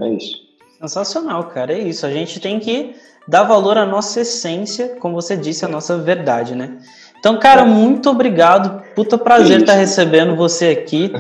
É 0.01 0.09
isso. 0.09 0.37
Sensacional, 0.81 1.45
cara, 1.45 1.75
é 1.75 1.79
isso. 1.79 2.05
A 2.05 2.11
gente 2.11 2.41
tem 2.41 2.59
que 2.59 2.97
dar 3.29 3.45
valor 3.45 3.79
à 3.79 3.87
nossa 3.87 4.23
essência, 4.23 4.97
como 4.99 5.15
você 5.15 5.37
disse, 5.37 5.65
a 5.65 5.69
nossa 5.69 5.97
verdade, 5.97 6.57
né? 6.57 6.81
Então, 7.21 7.39
cara, 7.39 7.61
é. 7.61 7.65
muito 7.65 8.11
obrigado. 8.11 8.83
Puta 8.97 9.17
prazer 9.17 9.61
estar 9.61 9.75
tá 9.75 9.79
recebendo 9.79 10.35
você 10.35 10.71
aqui. 10.71 11.13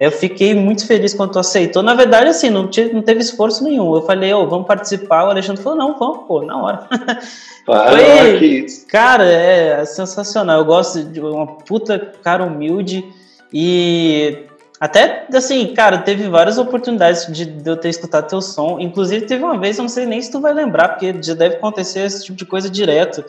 Eu 0.00 0.10
fiquei 0.10 0.54
muito 0.54 0.86
feliz 0.86 1.12
quando 1.12 1.32
tu 1.32 1.38
aceitou. 1.38 1.82
Na 1.82 1.92
verdade, 1.92 2.30
assim, 2.30 2.48
não, 2.48 2.66
te, 2.66 2.84
não 2.84 3.02
teve 3.02 3.20
esforço 3.20 3.62
nenhum. 3.62 3.94
Eu 3.94 4.00
falei, 4.00 4.32
ô, 4.32 4.40
oh, 4.40 4.48
vamos 4.48 4.66
participar. 4.66 5.26
O 5.26 5.30
Alexandre 5.30 5.62
falou, 5.62 5.78
não, 5.78 5.98
vamos, 5.98 6.26
pô, 6.26 6.42
na 6.42 6.56
hora. 6.60 6.88
Claro, 7.62 7.94
Foi, 7.94 8.66
cara, 8.88 9.24
é 9.24 9.84
sensacional. 9.84 10.58
Eu 10.58 10.64
gosto 10.64 11.04
de 11.04 11.20
uma 11.20 11.46
puta 11.46 11.98
cara 11.98 12.42
humilde 12.42 13.04
e 13.52 14.46
até, 14.80 15.26
assim, 15.34 15.74
cara, 15.74 15.98
teve 15.98 16.26
várias 16.26 16.56
oportunidades 16.56 17.26
de, 17.26 17.44
de, 17.44 17.70
eu 17.70 17.76
ter 17.76 17.90
escutado 17.90 18.28
teu 18.28 18.40
som. 18.40 18.80
Inclusive, 18.80 19.26
teve 19.26 19.44
uma 19.44 19.58
vez, 19.58 19.76
eu 19.76 19.82
não 19.82 19.88
sei 19.90 20.06
nem 20.06 20.20
se 20.20 20.32
tu 20.32 20.40
vai 20.40 20.54
lembrar, 20.54 20.88
porque 20.88 21.14
já 21.22 21.34
deve 21.34 21.56
acontecer 21.56 22.00
esse 22.00 22.24
tipo 22.24 22.38
de 22.38 22.46
coisa 22.46 22.68
direto. 22.68 23.22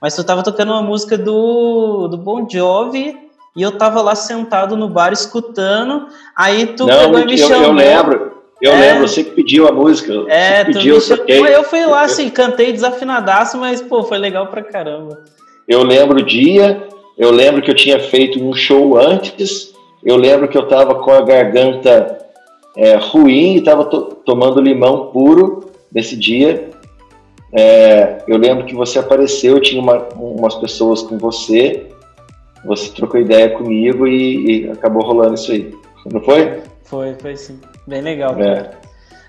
Mas 0.00 0.16
tu 0.16 0.24
tava 0.24 0.42
tocando 0.42 0.72
uma 0.72 0.82
música 0.82 1.18
do, 1.18 2.08
do 2.08 2.16
Bon 2.16 2.48
Jovi 2.48 3.23
e 3.56 3.62
eu 3.62 3.72
tava 3.72 4.02
lá 4.02 4.14
sentado 4.14 4.76
no 4.76 4.88
bar 4.88 5.12
escutando. 5.12 6.08
Aí 6.36 6.66
tu 6.68 6.86
não, 6.86 6.98
pegou 6.98 7.20
e 7.20 7.26
me 7.26 7.40
eu, 7.40 7.48
chamou. 7.48 7.66
Eu 7.66 7.72
lembro. 7.72 8.34
Eu 8.60 8.72
é, 8.72 8.80
lembro, 8.80 9.08
você 9.08 9.22
que 9.22 9.32
pediu 9.32 9.68
a 9.68 9.72
música. 9.72 10.12
É, 10.28 10.64
pediu, 10.64 10.98
eu, 11.28 11.46
eu 11.46 11.64
fui 11.64 11.84
lá, 11.84 12.02
assim, 12.02 12.30
cantei 12.30 12.72
desafinadaço, 12.72 13.58
mas, 13.58 13.82
pô, 13.82 14.02
foi 14.02 14.16
legal 14.16 14.46
pra 14.46 14.62
caramba. 14.62 15.22
Eu 15.68 15.82
lembro 15.82 16.20
o 16.20 16.24
dia, 16.24 16.86
eu 17.18 17.30
lembro 17.30 17.60
que 17.60 17.70
eu 17.70 17.74
tinha 17.74 17.98
feito 17.98 18.42
um 18.42 18.54
show 18.54 18.98
antes, 18.98 19.74
eu 20.04 20.16
lembro 20.16 20.48
que 20.48 20.56
eu 20.56 20.66
tava 20.66 20.94
com 20.96 21.10
a 21.10 21.20
garganta 21.20 22.18
é, 22.76 22.94
ruim 22.96 23.56
e 23.56 23.60
tava 23.60 23.84
to 23.84 24.16
tomando 24.24 24.60
limão 24.60 25.06
puro 25.06 25.70
nesse 25.92 26.16
dia. 26.16 26.70
É, 27.52 28.18
eu 28.26 28.36
lembro 28.36 28.64
que 28.64 28.74
você 28.74 28.98
apareceu, 28.98 29.60
tinha 29.60 29.80
uma, 29.80 30.08
umas 30.16 30.54
pessoas 30.54 31.02
com 31.02 31.18
você, 31.18 31.86
você 32.64 32.90
trocou 32.90 33.20
ideia 33.20 33.50
comigo 33.50 34.06
e, 34.06 34.64
e 34.64 34.70
acabou 34.70 35.04
rolando 35.04 35.34
isso 35.34 35.52
aí. 35.52 35.74
Não 36.12 36.20
foi? 36.20 36.62
Foi, 36.84 37.14
foi 37.14 37.36
sim. 37.36 37.58
Bem 37.86 38.00
legal, 38.00 38.38
é. 38.40 38.70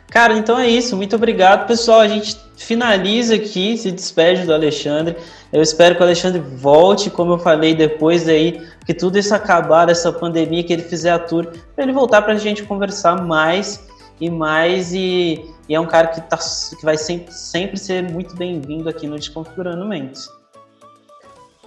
cara. 0.10 0.38
Então 0.38 0.58
é 0.58 0.68
isso. 0.68 0.96
Muito 0.96 1.16
obrigado, 1.16 1.68
pessoal. 1.68 2.00
A 2.00 2.08
gente 2.08 2.38
finaliza 2.58 3.36
aqui, 3.36 3.78
se 3.78 3.92
despede 3.92 4.46
do 4.46 4.54
Alexandre. 4.54 5.16
Eu 5.52 5.62
espero 5.62 5.96
que 5.96 6.02
o 6.02 6.04
Alexandre 6.04 6.40
volte, 6.40 7.10
como 7.10 7.34
eu 7.34 7.40
falei, 7.40 7.74
depois 7.74 8.28
aí 8.28 8.62
que 8.86 8.94
tudo 8.94 9.18
isso 9.18 9.34
acabar, 9.34 9.90
essa 9.90 10.12
pandemia, 10.12 10.64
que 10.64 10.72
ele 10.72 10.84
fizer 10.84 11.12
a 11.12 11.20
tour, 11.20 11.48
para 11.76 11.84
ele 11.84 11.94
voltar 11.94 12.22
para 12.22 12.34
a 12.34 12.38
gente 12.38 12.64
conversar 12.64 13.22
mais 13.26 13.84
e 14.20 14.30
mais. 14.30 14.94
E, 14.94 15.44
e, 15.68 15.76
é 15.76 15.80
um 15.80 15.88
cara 15.88 16.08
que, 16.08 16.22
tá, 16.22 16.38
que 16.38 16.84
vai 16.86 16.98
sempre, 16.98 17.34
sempre 17.34 17.78
ser 17.78 18.04
muito 18.04 18.36
bem-vindo 18.36 18.88
aqui 18.88 19.08
no 19.08 19.18
Desconfigurando 19.18 19.86
Mentes. 19.86 20.30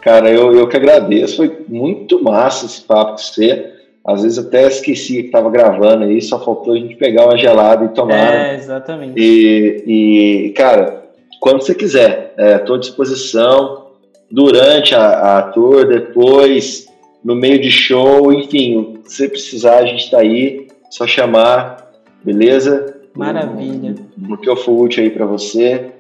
Cara, 0.09 0.30
eu, 0.30 0.55
eu 0.55 0.66
que 0.66 0.74
agradeço. 0.74 1.36
Foi 1.36 1.66
muito 1.68 2.24
massa 2.24 2.64
esse 2.64 2.80
papo 2.80 3.10
com 3.10 3.18
você. 3.18 3.74
Às 4.02 4.22
vezes 4.22 4.39
até 4.39 4.66
esqueci 4.66 5.20
que 5.20 5.26
estava 5.26 5.51
gravando 5.51 6.05
aí, 6.05 6.22
só 6.22 6.43
faltou 6.43 6.72
a 6.72 6.78
gente 6.78 6.97
pegar 6.97 7.26
uma 7.26 7.36
gelada 7.36 7.85
e 7.85 7.89
tomar. 7.89 8.16
É, 8.16 8.55
exatamente. 8.55 9.20
E, 9.20 9.85
e 9.86 10.51
cara, 10.52 11.05
quando 11.40 11.60
você 11.60 11.74
quiser, 11.74 12.32
estou 12.39 12.76
é, 12.76 12.78
à 12.78 12.80
disposição 12.80 13.89
durante 14.30 14.94
a, 14.94 15.36
a 15.36 15.43
tour, 15.43 15.86
depois, 15.86 16.89
no 17.22 17.35
meio 17.35 17.60
de 17.60 17.70
show, 17.70 18.32
enfim, 18.32 19.01
se 19.05 19.16
você 19.16 19.28
precisar, 19.28 19.76
a 19.76 19.86
gente 19.86 20.05
está 20.05 20.20
aí, 20.20 20.68
só 20.89 21.06
chamar, 21.06 21.86
beleza? 22.24 22.97
Maravilha. 23.14 23.94
No, 24.16 24.28
no 24.28 24.39
que 24.39 24.48
eu 24.48 24.56
for 24.56 24.72
útil 24.72 25.05
aí 25.05 25.10
para 25.10 25.26
você, 25.26 25.90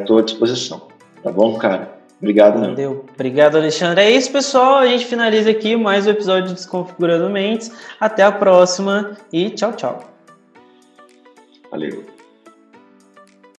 estou 0.00 0.18
é, 0.18 0.20
à 0.20 0.24
disposição, 0.24 0.82
tá 1.22 1.30
bom, 1.30 1.54
cara? 1.54 1.99
Obrigado. 2.20 2.60
Valeu. 2.60 2.94
Né? 2.94 3.00
Obrigado, 3.14 3.56
Alexandre. 3.56 4.02
É 4.02 4.10
isso, 4.10 4.30
pessoal. 4.30 4.78
A 4.78 4.86
gente 4.86 5.06
finaliza 5.06 5.50
aqui 5.50 5.74
mais 5.74 6.06
um 6.06 6.10
episódio 6.10 6.48
de 6.48 6.54
Desconfigurando 6.54 7.30
Mentes. 7.30 7.72
Até 7.98 8.22
a 8.22 8.30
próxima 8.30 9.16
e 9.32 9.50
tchau, 9.50 9.72
tchau. 9.72 10.04
Valeu. 11.70 12.19